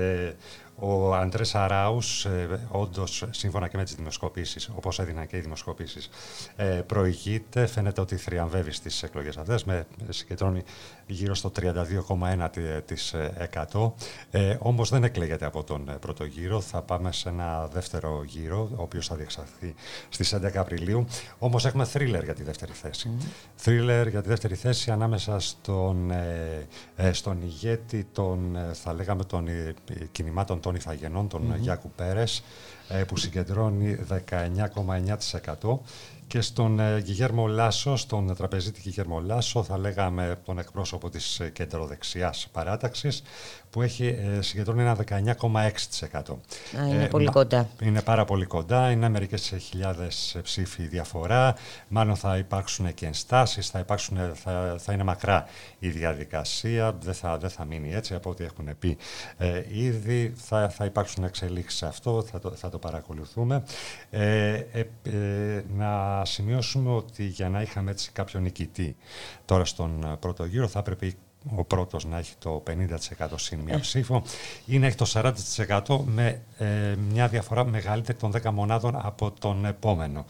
ο 0.79 1.15
Αντρέ 1.15 1.45
Αράους, 1.53 2.25
ε, 2.25 2.61
όντως 2.69 3.25
σύμφωνα 3.31 3.69
και 3.69 3.77
με 3.77 3.85
τις 3.85 3.95
δημοσκοπήσεις, 3.95 4.71
όπως 4.75 4.99
έδιναν 4.99 5.27
και 5.27 5.37
οι 5.37 5.41
δημοσκοπήσεις, 5.41 6.09
ε, 6.57 6.65
προηγείται. 6.65 7.67
Φαίνεται 7.67 8.01
ότι 8.01 8.17
θριαμβεύει 8.17 8.73
στις 8.73 9.03
εκλογές 9.03 9.37
αυτές. 9.37 9.65
Με 9.65 9.87
συγκεντρώνει 10.09 10.63
γύρω 11.07 11.35
στο 11.35 11.53
32,1%. 11.61 13.93
Ε, 14.31 14.57
Όμως 14.59 14.91
δεν 14.91 15.05
εκλέγεται 15.05 15.45
από 15.45 15.65
τον 15.65 15.89
ε, 15.89 15.93
πρώτο 15.93 16.25
γύρο. 16.25 16.61
Θα 16.61 16.83
πάμε 16.83 17.13
σε 17.13 17.29
ένα 17.29 17.69
δεύτερο 17.73 18.25
γύρο, 18.27 18.69
ο 18.77 18.83
οποίος 18.83 19.07
θα 19.07 19.17
διεξαχθεί 19.17 19.75
στις 20.09 20.35
11 20.35 20.57
Απριλίου. 20.57 21.07
Όμως 21.39 21.67
έχουμε 21.67 21.85
θρίλερ 21.85 22.25
για 22.25 22.35
τη 22.35 22.43
δεύτερη 22.43 22.73
θέση. 22.73 23.11
Θρίλερ 23.55 24.09
για 24.09 24.23
τη 24.23 24.29
δεύτερη 24.29 24.55
θέση 24.55 24.91
ανάμεσα 24.91 25.41
στον, 25.41 26.11
ε, 26.11 26.67
ε, 26.97 27.13
στον 27.13 27.43
ηγέτη 27.43 28.07
των, 28.13 28.57
ε, 28.57 28.71
θα 28.73 28.93
λέγαμε, 28.93 29.25
των 29.25 29.49
ε, 29.49 29.75
κινημάτων 30.13 30.61
των 30.61 30.75
Ιθαγενών, 30.75 31.29
τον 31.29 31.43
Μμμ. 31.43 31.55
Γιάκου 31.55 31.91
Πέρες, 31.97 32.43
ε, 32.89 33.05
που 33.05 33.17
συγκεντρώνει 33.17 33.95
19,9% 33.95 35.81
και 36.27 36.41
στον 36.41 36.81
ε, 36.81 36.99
Γιγέρμο 36.99 37.47
Λάσο, 37.47 37.97
στον 37.97 38.35
τραπεζίτη 38.35 38.81
Γιγέρμο 38.81 39.21
Λάσο, 39.21 39.63
θα 39.63 39.79
λέγαμε 39.79 40.41
τον 40.45 40.59
εκπρόσωπο 40.59 41.09
της 41.09 41.41
ε, 41.41 41.51
κεντροδεξιάς 41.51 42.49
παράταξης, 42.53 43.23
που 43.71 43.83
έχει 43.83 44.07
ε, 44.07 44.41
συγκεντρώνει 44.43 44.81
ένα 44.81 44.97
19,6%. 45.09 46.37
Α, 46.79 46.87
είναι 46.89 47.03
Ε, 47.05 47.07
πολύ 47.07 47.25
μα- 47.25 47.33
κοντά. 47.33 47.69
Είναι 47.83 48.03
πάρα 48.03 48.25
πολύ 48.25 48.45
κοντά, 48.45 48.91
είναι 48.91 49.09
μερικές 49.09 49.53
χιλιάδες 49.61 50.37
ψήφοι 50.43 50.83
διαφορά, 50.87 51.55
μάλλον 51.89 52.17
θα 52.17 52.37
υπάρξουν 52.37 52.95
και 52.95 53.07
ενστάσεις, 53.07 53.69
θα, 53.69 53.79
υπάρξουν, 53.79 54.19
θα, 54.35 54.77
θα 54.79 54.93
είναι 54.93 55.03
μακρά 55.03 55.47
η 55.79 55.89
διαδικασία, 55.89 56.97
δεν 57.01 57.15
θα, 57.15 57.39
δεν 57.39 57.51
θα 57.51 57.65
μείνει 57.65 57.95
έτσι 57.95 58.15
από 58.15 58.31
ό,τι 58.31 58.45
έχουν 58.45 58.69
πει 58.79 58.97
ε, 59.37 59.63
ήδη, 59.69 60.33
θα, 60.37 60.69
θα 60.69 60.85
υπάρξουν 60.85 61.25
εξελίξεις 61.25 61.79
σε 61.79 61.87
αυτό, 61.87 62.23
θα 62.31 62.39
το, 62.39 62.51
θα 62.51 62.69
το 62.69 62.79
παρακολουθούμε. 62.79 63.63
Ε, 64.11 64.55
ε, 64.55 64.85
ε, 65.03 65.65
να 65.77 66.23
σημειώσουμε 66.25 66.91
ότι 66.91 67.25
για 67.25 67.49
να 67.49 67.63
είχαμε 67.63 67.91
έτσι 67.91 68.11
κάποιον 68.13 68.43
νικητή 68.43 68.97
τώρα 69.45 69.65
στον 69.65 70.05
ε, 70.05 70.17
πρώτο 70.21 70.45
γύρο 70.45 70.69
θα 70.69 70.83
πρέπει 70.83 71.15
ο 71.55 71.65
πρώτος 71.65 72.05
να 72.05 72.19
έχει 72.19 72.35
το 72.39 72.63
50% 72.67 73.27
συν 73.37 73.59
μία 73.59 73.75
Ε. 73.75 73.79
ψήφο 73.79 74.23
ή 74.67 74.79
να 74.79 74.87
έχει 74.87 74.97
το 74.97 75.11
40% 75.15 75.99
με 76.05 76.41
ε, 76.59 76.67
μια 77.11 77.29
διαφορά 77.29 77.65
μεγαλύτερη 77.65 78.19
των 78.19 78.33
10 78.43 78.51
μονάδων 78.51 78.97
από 79.03 79.31
τον 79.31 79.65
επόμενο. 79.65 80.25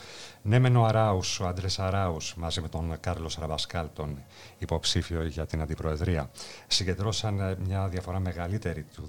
Ναι, 0.49 0.59
μεν 0.59 0.77
ο 0.77 0.85
Αράους, 0.85 1.41
ο 1.41 1.47
Άντρες 1.47 1.79
Αράους, 1.79 2.35
μαζί 2.37 2.61
με 2.61 2.69
τον 2.69 2.97
Κάρλος 3.01 3.37
Ραβασκάλ, 3.41 3.87
τον 3.95 4.19
υποψήφιο 4.59 5.25
για 5.27 5.47
την 5.47 5.61
Αντιπροεδρία, 5.61 6.31
συγκεντρώσαν 6.67 7.41
ε, 7.41 7.57
μια 7.67 7.89
διαφορά 7.89 8.19
μεγαλύτερη 8.21 8.87
του 8.95 9.09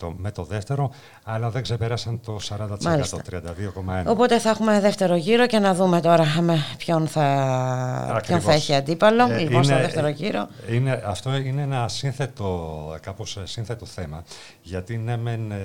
10% 0.00 0.12
με 0.16 0.30
το 0.30 0.44
δεύτερο, 0.44 0.90
αλλά 1.24 1.50
δεν 1.50 1.62
ξεπέρασαν 1.62 2.20
το 2.20 2.38
40%, 2.48 2.82
Μάλιστα. 2.82 3.22
32,1%. 3.30 4.02
Οπότε 4.06 4.38
θα 4.38 4.50
έχουμε 4.50 4.80
δεύτερο 4.80 5.16
γύρο 5.16 5.46
και 5.46 5.58
να 5.58 5.74
δούμε 5.74 6.00
τώρα 6.00 6.40
με 6.40 6.64
ποιον 6.78 7.08
θα, 7.08 8.02
ποιον 8.04 8.16
Ακριβώς. 8.16 8.44
θα 8.44 8.52
έχει 8.52 8.74
αντίπαλο. 8.74 9.32
Ε, 9.32 9.38
λοιπόν, 9.38 9.64
στο 9.64 9.72
είναι- 9.72 9.82
δεύτερο 9.82 10.08
γύρο. 10.08 10.48
Είναι, 10.70 11.02
αυτό 11.06 11.36
είναι 11.36 11.62
ένα 11.62 11.88
σύνθετο, 11.88 12.98
κάπως 13.00 13.36
ε, 13.36 13.46
σύνθετο 13.46 13.86
θέμα, 13.86 14.24
γιατί 14.62 14.96
ναι 14.96 15.16
μεν 15.16 15.50
ε, 15.50 15.56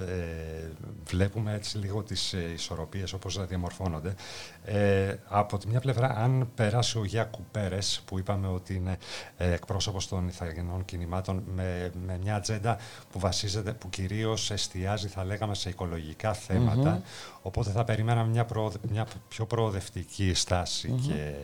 ε, 0.00 0.04
βλέπουμε 1.04 1.54
έτσι 1.54 1.78
λίγο 1.78 2.02
τις 2.02 2.32
ε, 2.32 2.50
ισορροπίες 2.54 3.12
όπως 3.12 3.46
διαμορφώνονται. 3.46 4.14
Ε, 4.68 5.14
από 5.28 5.58
τη 5.58 5.68
μια 5.68 5.80
πλευρά, 5.80 6.08
αν 6.16 6.48
περάσει 6.54 6.98
ο 6.98 7.04
Γιάκου 7.04 7.44
Πέρες, 7.50 8.02
που 8.04 8.18
είπαμε 8.18 8.46
ότι 8.46 8.74
είναι 8.74 8.96
ε, 9.36 9.52
εκπρόσωπος 9.52 10.08
των 10.08 10.28
ηθαγενών 10.28 10.84
κινημάτων, 10.84 11.42
με, 11.54 11.90
με 12.06 12.18
μια 12.22 12.34
ατζέντα 12.34 12.78
που 13.12 13.18
βασίζεται, 13.18 13.72
που 13.72 13.90
κυρίως 13.90 14.50
εστιάζει, 14.50 15.08
θα 15.08 15.24
λέγαμε, 15.24 15.54
σε 15.54 15.68
οικολογικά 15.68 16.32
θέματα, 16.32 16.90
Μμμ. 16.90 17.00
Οπότε 17.46 17.70
θα 17.70 17.84
περιμέναμε 17.84 18.30
μια, 18.30 18.44
προοδε- 18.44 18.90
μια 18.90 19.06
πιο 19.28 19.46
προοδευτική 19.46 20.34
στάση 20.34 20.88
Μμμ. 20.88 21.06
και 21.06 21.34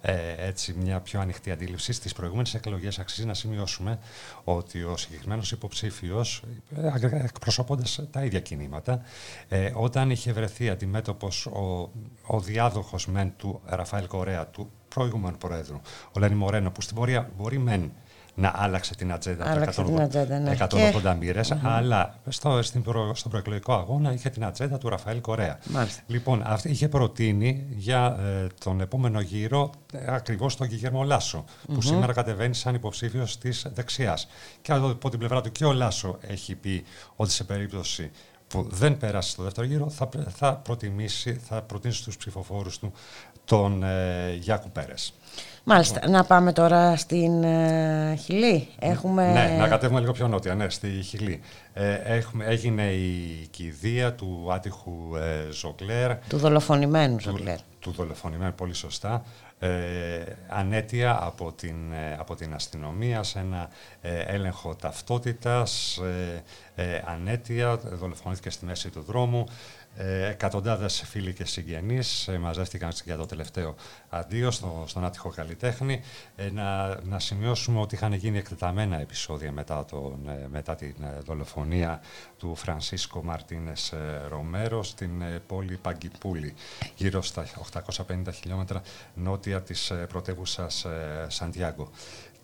ε, 0.00 0.46
έτσι 0.46 0.74
μια 0.80 1.00
πιο 1.00 1.20
ανοιχτή 1.20 1.50
αντίληψη. 1.50 1.92
Στις 1.92 2.12
προηγούμενες 2.12 2.54
εκλογές 2.54 2.98
αξίζει 2.98 3.26
να 3.26 3.34
σημειώσουμε 3.34 3.98
ότι 4.44 4.82
ο 4.82 4.96
συγκεκριμένος 4.96 5.52
υποψήφιος, 5.52 6.42
ε, 6.76 7.16
εκπροσωπώντας 7.24 8.00
τα 8.10 8.24
ίδια 8.24 8.40
κινήματα, 8.40 9.02
ε, 9.48 9.72
όταν 9.74 10.10
είχε 10.10 10.32
βρεθεί 10.32 10.70
αντιμέτωπος 10.70 11.46
ο, 11.46 11.90
ο 12.26 12.40
διάδοχος 12.40 13.06
μεν 13.06 13.32
του 13.36 13.60
Ραφαέλ 13.64 14.06
Κορέα, 14.06 14.46
του 14.46 14.70
προηγούμενου 14.88 15.36
Προέδρου, 15.38 15.80
ο 16.12 16.18
Λένι 16.18 16.34
Μορένο, 16.34 16.70
που 16.70 16.80
στην 16.80 16.96
πορεία 16.96 17.30
μπορεί 17.36 17.58
μεν 17.58 17.92
να 18.34 18.52
άλλαξε 18.54 18.94
την 18.94 19.12
ατζέντα 19.12 19.50
Άλλαξε 19.50 19.82
την 19.82 20.00
ατζέντα, 20.00 20.38
ναι. 20.38 20.56
180 20.58 21.16
μοίρε, 21.18 21.40
αλλά 21.62 22.14
στο, 22.28 22.62
στην 22.62 22.82
προ, 22.82 23.14
στον 23.14 23.30
προεκλογικό 23.30 23.72
αγώνα 23.72 24.12
είχε 24.12 24.30
την 24.30 24.44
ατζέντα 24.44 24.78
του 24.78 24.88
Ραφαήλ 24.88 25.20
Κορέα. 25.20 25.58
Μάλιστα. 25.64 26.02
Λοιπόν, 26.06 26.42
αυτή 26.44 26.70
είχε 26.70 26.88
προτείνει 26.88 27.66
για 27.70 28.18
ε, 28.20 28.46
τον 28.64 28.80
επόμενο 28.80 29.20
γύρο 29.20 29.70
ε, 29.92 30.14
ακριβώς 30.14 30.56
τον 30.56 30.66
Γιγέρμο 30.66 31.02
Λάσο, 31.02 31.44
που 31.66 31.72
Μμμ. 31.72 31.80
σήμερα 31.80 32.12
κατεβαίνει 32.12 32.54
σαν 32.54 32.74
υποψήφιος 32.74 33.38
της 33.38 33.66
δεξιάς. 33.74 34.28
Και 34.62 34.72
από 34.72 35.10
την 35.10 35.18
πλευρά 35.18 35.40
του 35.40 35.52
και 35.52 35.64
ο 35.64 35.72
Λάσο 35.72 36.18
έχει 36.20 36.54
πει 36.54 36.84
ότι 37.16 37.30
σε 37.30 37.44
περίπτωση 37.44 38.10
που 38.48 38.66
δεν 38.70 38.96
πέρασε 38.96 39.30
στο 39.30 39.42
δεύτερο 39.42 39.66
γύρο 39.66 39.90
θα, 39.90 40.08
θα, 40.28 40.56
προτιμήσει, 40.56 41.34
θα 41.34 41.62
προτείνει 41.62 41.94
στους 41.94 42.16
ψηφοφόρους 42.16 42.78
του 42.78 42.92
τον 43.44 43.82
ε, 43.82 44.34
Γιάκου 44.40 44.70
Πέρες. 44.70 45.14
Μάλιστα. 45.64 46.08
Να 46.08 46.24
πάμε 46.24 46.52
τώρα 46.52 46.96
στην 46.96 47.44
ε, 47.44 48.14
Χιλή. 48.24 48.68
Έχουμε... 48.78 49.32
Ναι, 49.32 49.56
να 49.58 49.68
κατέβουμε 49.68 50.00
λίγο 50.00 50.12
πιο 50.12 50.28
νότια, 50.28 50.54
ναι, 50.54 50.70
στη 50.70 50.88
Χιλή. 50.88 51.40
Ε, 51.72 51.92
έχουμε, 51.92 52.44
έγινε 52.44 52.92
η 52.92 53.46
κηδεία 53.50 54.14
του 54.14 54.48
άτυχου 54.52 55.16
ε, 55.16 55.50
Ζογκλέρ. 55.50 56.16
Του 56.28 56.38
δολοφονημένου 56.38 57.20
Ζογκλέρ. 57.20 57.58
Του 57.78 57.90
δολοφονημένου, 57.90 58.52
πολύ 58.54 58.74
σωστά. 58.74 59.22
Ε, 59.58 60.22
ανέτεια 60.48 61.18
από 61.22 61.52
την, 61.52 61.92
ε, 61.92 62.16
από 62.18 62.34
την 62.34 62.54
αστυνομία 62.54 63.22
σε 63.22 63.38
ένα 63.38 63.68
ε, 64.00 64.18
έλεγχο 64.20 64.74
ταυτότητας. 64.74 65.96
Ε, 65.96 66.42
ε, 66.74 67.02
ανέτεια, 67.04 67.76
δολοφονήθηκε 67.76 68.50
στη 68.50 68.64
μέση 68.64 68.90
του 68.90 69.02
δρόμου. 69.02 69.44
Ε, 69.96 70.28
εκατοντάδες 70.28 71.02
φίλοι 71.06 71.32
και 71.32 71.44
συγγενείς 71.44 72.28
ε, 72.28 72.38
μαζεύτηκαν 72.38 72.92
για 73.04 73.16
το 73.16 73.26
τελευταίο 73.26 73.74
αντίο 74.08 74.50
στο, 74.50 74.84
στον 74.86 75.04
άτυχο 75.04 75.28
καλλιτέχνη. 75.28 76.00
Ε, 76.36 76.50
να, 76.50 77.00
να 77.02 77.18
σημειώσουμε 77.18 77.80
ότι 77.80 77.94
είχαν 77.94 78.12
γίνει 78.12 78.38
εκτεταμένα 78.38 79.00
επεισόδια 79.00 79.52
μετά, 79.52 79.84
τον, 79.84 80.28
ε, 80.28 80.48
μετά 80.50 80.74
την 80.74 80.94
ε, 81.02 81.18
δολοφονία 81.24 82.00
του 82.38 82.54
Φρανσίσκο 82.54 83.22
Μαρτίνες 83.22 83.92
ε, 83.92 84.26
Ρομέρο 84.28 84.82
στην 84.82 85.22
ε, 85.22 85.42
πόλη 85.46 85.76
Παγκιπούλη, 85.76 86.54
γύρω 86.96 87.22
στα 87.22 87.46
850 88.08 88.32
χιλιόμετρα 88.32 88.82
νότια 89.14 89.62
της 89.62 89.90
ε, 89.90 89.94
πρωτεύουσας 89.94 90.84
ε, 90.84 91.26
Σαντιάγκο. 91.28 91.90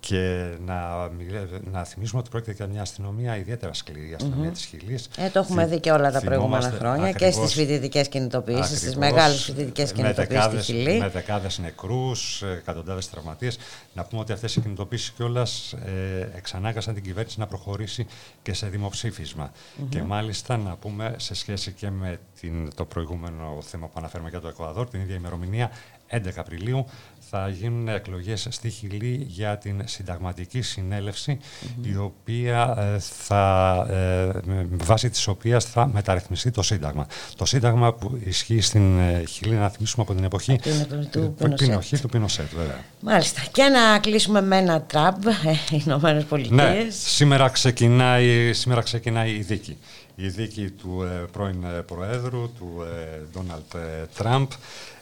Και 0.01 0.45
να, 0.67 1.09
μιλέ- 1.19 1.65
να 1.73 1.85
θυμίσουμε 1.85 2.21
ότι 2.21 2.31
πρόκειται 2.31 2.53
για 2.53 2.67
μια 2.67 2.81
αστυνομία 2.83 3.37
ιδιαίτερα 3.37 3.73
σκληρή, 3.73 4.11
η 4.11 4.15
αστυνομία 4.15 4.45
Μμμ. 4.45 4.53
της 4.53 4.65
Χιλής. 4.65 5.09
Ε, 5.17 5.29
το 5.29 5.39
έχουμε 5.39 5.63
Θυ- 5.63 5.73
δει 5.75 5.81
και 5.81 5.91
όλα 5.91 6.11
τα 6.11 6.21
προηγούμενα 6.21 6.63
θυμόμαστε 6.63 6.79
χρόνια 6.79 7.13
και 7.13 7.25
ακριβώς- 7.25 7.49
στις 7.51 7.55
φοιτητικές 7.65 8.09
κινητοποιήσεις, 8.09 8.65
στις 8.67 8.79
ακριβώς, 8.79 8.97
μεγάλες 9.13 9.43
φοιτητικές 9.45 9.93
με 9.93 9.97
κινητοποιήσεις 9.97 10.25
στη 10.35 10.35
δεκάδες- 10.35 10.65
Χιλή. 10.65 10.99
Με 10.99 11.09
δεκάδες 11.09 11.59
νεκρούς, 11.59 12.43
ε, 12.43 12.51
εκατοντάδες 12.53 13.11
τραυματίες. 13.11 13.59
Να 13.95 14.05
πούμε 14.05 14.21
ότι 14.21 14.33
αυτές 14.33 14.57
οι 14.57 14.61
κινητοποιήσεις 14.61 15.11
κιόλας 15.11 15.73
ε, 15.73 16.29
εξανάγκασαν 16.37 16.95
την 16.95 17.03
κυβέρνηση 17.03 17.39
να 17.39 17.47
προχωρήσει 17.47 18.07
και 18.43 18.53
σε 18.55 18.67
δημοψήφισμα. 18.67 19.53
Μμμ. 19.77 19.89
Και 19.89 20.03
μάλιστα 20.03 20.57
να 20.57 20.77
πούμε 20.77 21.15
σε 21.19 21.35
σχέση 21.35 21.73
και 21.73 21.91
με 21.91 22.19
την, 22.41 22.71
το 22.75 22.85
προηγούμενο 22.85 23.59
θέμα 23.63 23.87
που 23.87 23.95
αναφέρουμε 23.97 24.29
για 24.31 24.41
το 24.41 24.49
Εκουαδόρ, 24.49 24.89
την 24.89 25.01
ίδια 25.01 25.15
ημερομηνία 25.15 25.71
11 26.11 26.41
Απριλίου 26.41 26.87
θα 27.31 27.49
γίνουν 27.49 27.89
εκλογές 27.89 28.47
στη 28.51 28.69
Χιλή 28.71 29.25
για 29.29 29.59
την 29.59 29.83
συνταγματική 29.85 30.63
συνέλευση 30.63 31.39
η 31.83 31.97
οποία 31.97 32.75
ε, 32.79 32.99
θα, 32.99 33.87
ε, 33.91 34.41
με 34.45 34.67
βάση 34.71 35.11
της 35.11 35.27
οποίας 35.27 35.65
θα 35.65 35.87
μεταρρυθμιστεί 35.87 36.51
το 36.51 36.63
Σύνταγμα. 36.63 37.07
Το 37.37 37.45
Σύνταγμα 37.45 37.93
που 37.95 38.19
ισχύει 38.25 38.61
στην 38.61 38.99
ε, 38.99 39.25
Χιλή, 39.29 39.55
να 39.55 39.69
θυμίσουμε 39.69 40.03
από 40.09 40.15
την 40.15 40.25
εποχή 40.25 40.57
την 40.57 40.73
εποχή 40.81 41.07
του 41.09 41.35
ε, 41.39 41.45
Πινοσέτ. 41.45 41.69
εποχή 41.71 41.99
του 41.99 42.09
Πινοσέτ, 42.09 42.55
βέβαια. 42.57 42.85
Μάλιστα. 43.01 43.41
Και 43.53 43.63
να 43.63 43.99
κλείσουμε 43.99 44.43
με 44.43 44.57
ένα 44.57 44.83
τραμπ, 44.83 45.27
ε, 45.27 45.31
οι 45.77 45.83
Ηνωμένες 45.87 46.23
Ναι, 46.23 46.29
Πολιτείες. 46.29 46.95
σήμερα 46.97 47.49
ξεκινάει, 47.49 48.53
σήμερα 48.53 48.81
ξεκινάει 48.83 49.31
η 49.31 49.41
δίκη. 49.43 49.77
Η 50.15 50.29
δίκη 50.29 50.71
του 50.71 51.03
ε, 51.03 51.25
πρώην 51.33 51.65
ε, 51.65 51.81
Προέδρου, 51.83 52.53
του 52.59 52.85
ε, 53.13 53.21
Ντόναλτ 53.33 53.75
ε, 53.75 54.07
Τραμπ, 54.15 54.49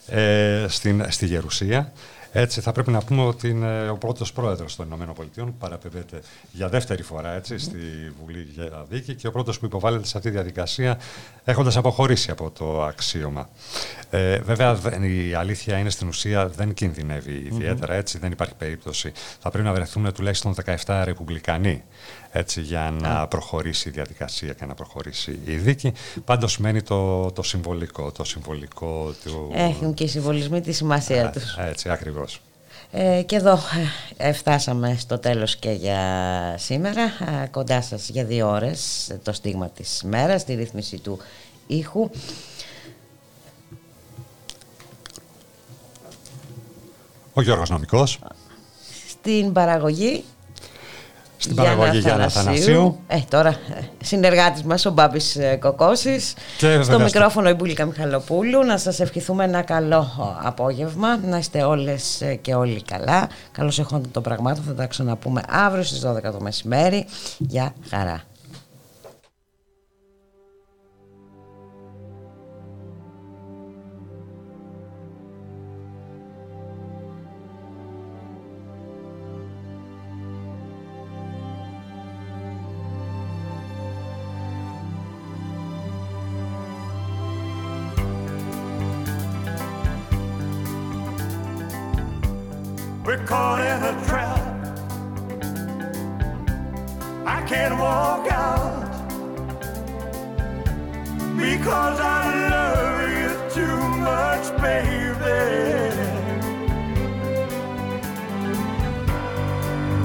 ε, 0.06 0.64
στην, 0.68 1.06
στη 1.08 1.26
Γερουσία. 1.26 1.92
Έτσι, 2.38 2.60
θα 2.60 2.72
πρέπει 2.72 2.90
να 2.90 3.00
πούμε 3.02 3.22
ότι 3.22 3.48
είναι 3.48 3.90
ο 3.90 3.96
πρώτος 3.96 4.32
πρόεδρος 4.32 4.76
των 4.76 4.86
Ηνωμένων 4.86 5.14
Πολιτειών 5.14 5.46
που 5.46 5.54
παραπέμπεται 5.58 6.20
για 6.52 6.68
δεύτερη 6.68 7.02
φορά 7.02 7.32
έτσι, 7.34 7.58
στη 7.58 7.78
Βουλή 8.22 8.48
για 8.54 8.86
δίκη 8.88 9.14
και 9.14 9.26
ο 9.26 9.30
πρώτος 9.32 9.58
που 9.58 9.64
υποβάλλεται 9.64 10.06
σε 10.06 10.16
αυτή 10.16 10.28
τη 10.28 10.34
διαδικασία 10.34 10.98
έχοντας 11.44 11.76
αποχωρήσει 11.76 12.30
από 12.30 12.50
το 12.50 12.82
αξίωμα. 12.84 13.48
Ε, 14.10 14.38
βέβαια, 14.38 14.74
δεν- 14.74 15.02
η 15.28 15.34
αλήθεια 15.34 15.78
είναι 15.78 15.90
στην 15.90 16.08
ουσία 16.08 16.48
δεν 16.48 16.74
κινδυνεύει 16.74 17.32
ιδιαίτερα, 17.52 17.94
έτσι, 17.94 18.18
δεν 18.18 18.32
υπάρχει 18.32 18.54
περίπτωση. 18.54 19.12
Θα 19.40 19.50
πρέπει 19.50 19.66
να 19.66 19.72
βρεθούν 19.72 20.12
τουλάχιστον 20.12 20.54
17 20.54 21.04
ρεπουμπλικανοί 21.04 21.82
έτσι, 22.36 22.60
για 22.60 22.94
να 23.00 23.26
προχωρήσει 23.26 23.88
η 23.88 23.92
διαδικασία 23.92 24.52
και 24.52 24.64
να 24.64 24.74
προχωρήσει 24.74 25.38
η 25.44 25.56
δίκη. 25.56 25.92
Πάντως 26.24 26.58
μένει 26.58 26.82
το, 26.82 27.30
το 27.32 27.42
συμβολικό, 27.42 28.12
το 28.12 28.24
συμβολικό 28.24 29.14
του... 29.24 29.50
Έχουν 29.54 29.94
και 29.94 30.04
οι 30.04 30.08
συμβολισμοί 30.08 30.60
τη 30.60 30.72
σημασία 30.72 31.30
τους. 31.30 31.56
Έτσι, 31.56 31.90
ακριβώς. 31.90 32.40
Ε, 32.90 33.22
και 33.22 33.36
εδώ 33.36 33.58
ε, 34.16 34.32
φτάσαμε 34.32 34.96
στο 34.98 35.18
τέλος 35.18 35.56
και 35.56 35.70
για 35.70 36.00
σήμερα. 36.58 37.02
Ε, 37.02 37.46
κοντά 37.50 37.82
σας 37.82 38.08
για 38.08 38.24
δύο 38.24 38.48
ώρες 38.48 39.08
ε, 39.08 39.20
το 39.22 39.32
στίγμα 39.32 39.68
της 39.68 40.02
μέρας, 40.04 40.44
τη 40.44 40.54
ρύθμιση 40.54 40.98
του 40.98 41.18
ήχου. 41.66 42.10
Ο 47.32 47.42
Γιώργος 47.42 47.70
Νομικός. 47.70 48.18
Στην 49.08 49.52
παραγωγή 49.52 50.24
Στην 51.38 51.54
παραγωγή 51.54 51.98
Γιάννα 51.98 52.28
Θανασίου. 52.28 52.98
Ε, 53.06 53.18
τώρα 53.28 53.48
ε, 53.48 53.80
συνεργάτης 54.04 54.62
μας 54.62 54.86
ο 54.86 54.90
Μπάμπης 54.90 55.36
ε, 55.36 55.56
Κοκώσης. 55.56 56.34
Και 56.58 56.66
βέβαια 56.66 56.82
Στο 56.82 56.92
στο- 56.92 57.02
μικρόφωνο 57.02 57.48
η 57.48 57.52
Μπουλίκα 57.54 57.84
Μιχαλοπούλου. 57.84 58.64
Να 58.64 58.78
σας 58.78 59.00
ευχηθούμε 59.00 59.44
ένα 59.44 59.62
καλό 59.62 59.96
ε, 60.42 60.46
απόγευμα. 60.46 61.16
Να 61.16 61.38
είστε 61.38 61.62
όλες 61.62 62.20
ε, 62.20 62.34
και 62.34 62.54
όλοι 62.54 62.82
καλά. 62.82 63.28
Καλώς 63.52 63.78
εχόντων 63.78 64.10
των 64.10 64.22
πραγμάτων. 64.22 64.64
Θα 64.66 64.74
τα 64.74 64.86
ξαναπούμε 64.86 65.40
αύριο 65.48 65.82
στις 65.82 66.04
12 66.06 66.20
το 66.32 66.38
μεσημέρι. 66.40 67.06
Γεια 67.38 67.72
χαρά. 67.90 68.22
We're 93.06 93.24
caught 93.24 93.60
in 93.60 93.82
a 93.84 94.04
trap. 94.04 94.42
I 97.24 97.40
can't 97.46 97.78
walk 97.78 98.26
out 98.32 98.82
because 101.36 102.00
I 102.00 102.48
love 102.50 102.98
you 103.20 103.30
too 103.54 103.78
much, 104.02 104.44
baby. 104.60 105.38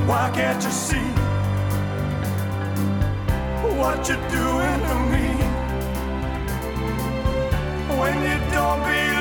Why 0.05 0.29
can't 0.35 0.63
you 0.63 0.69
see 0.69 1.09
what 3.79 4.07
you're 4.07 4.29
doing 4.29 4.79
to 4.87 4.95
me? 5.11 5.27
When 7.97 8.15
you 8.21 8.37
don't 8.51 8.79
believe 8.83 9.20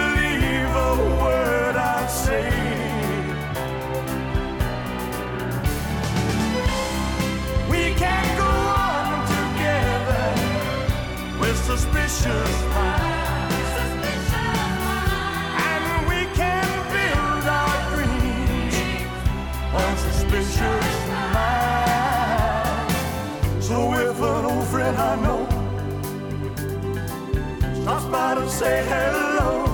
say 28.60 28.84
hello, 28.88 29.64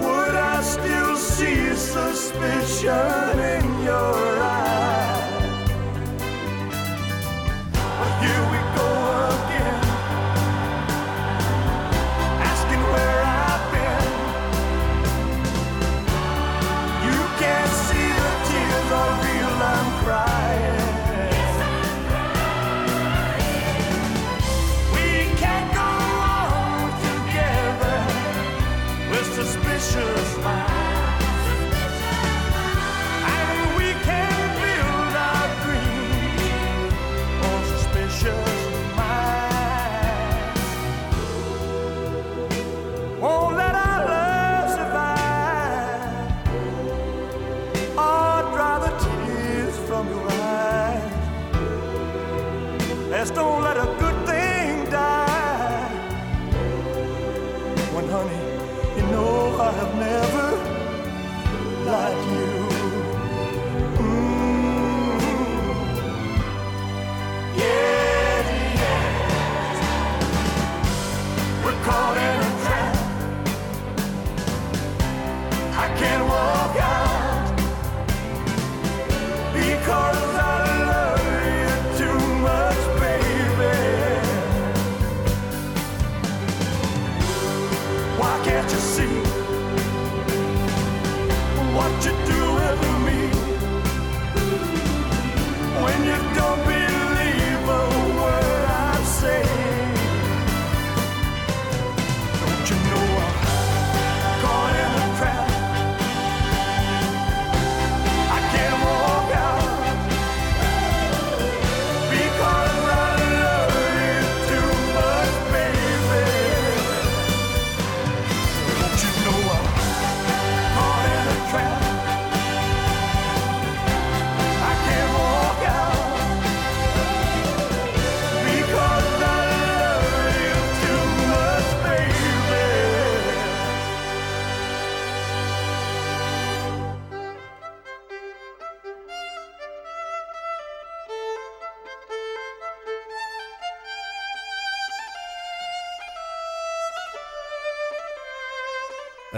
would 0.00 0.34
I 0.34 0.60
still 0.60 1.16
see 1.16 1.74
suspicion 1.74 3.65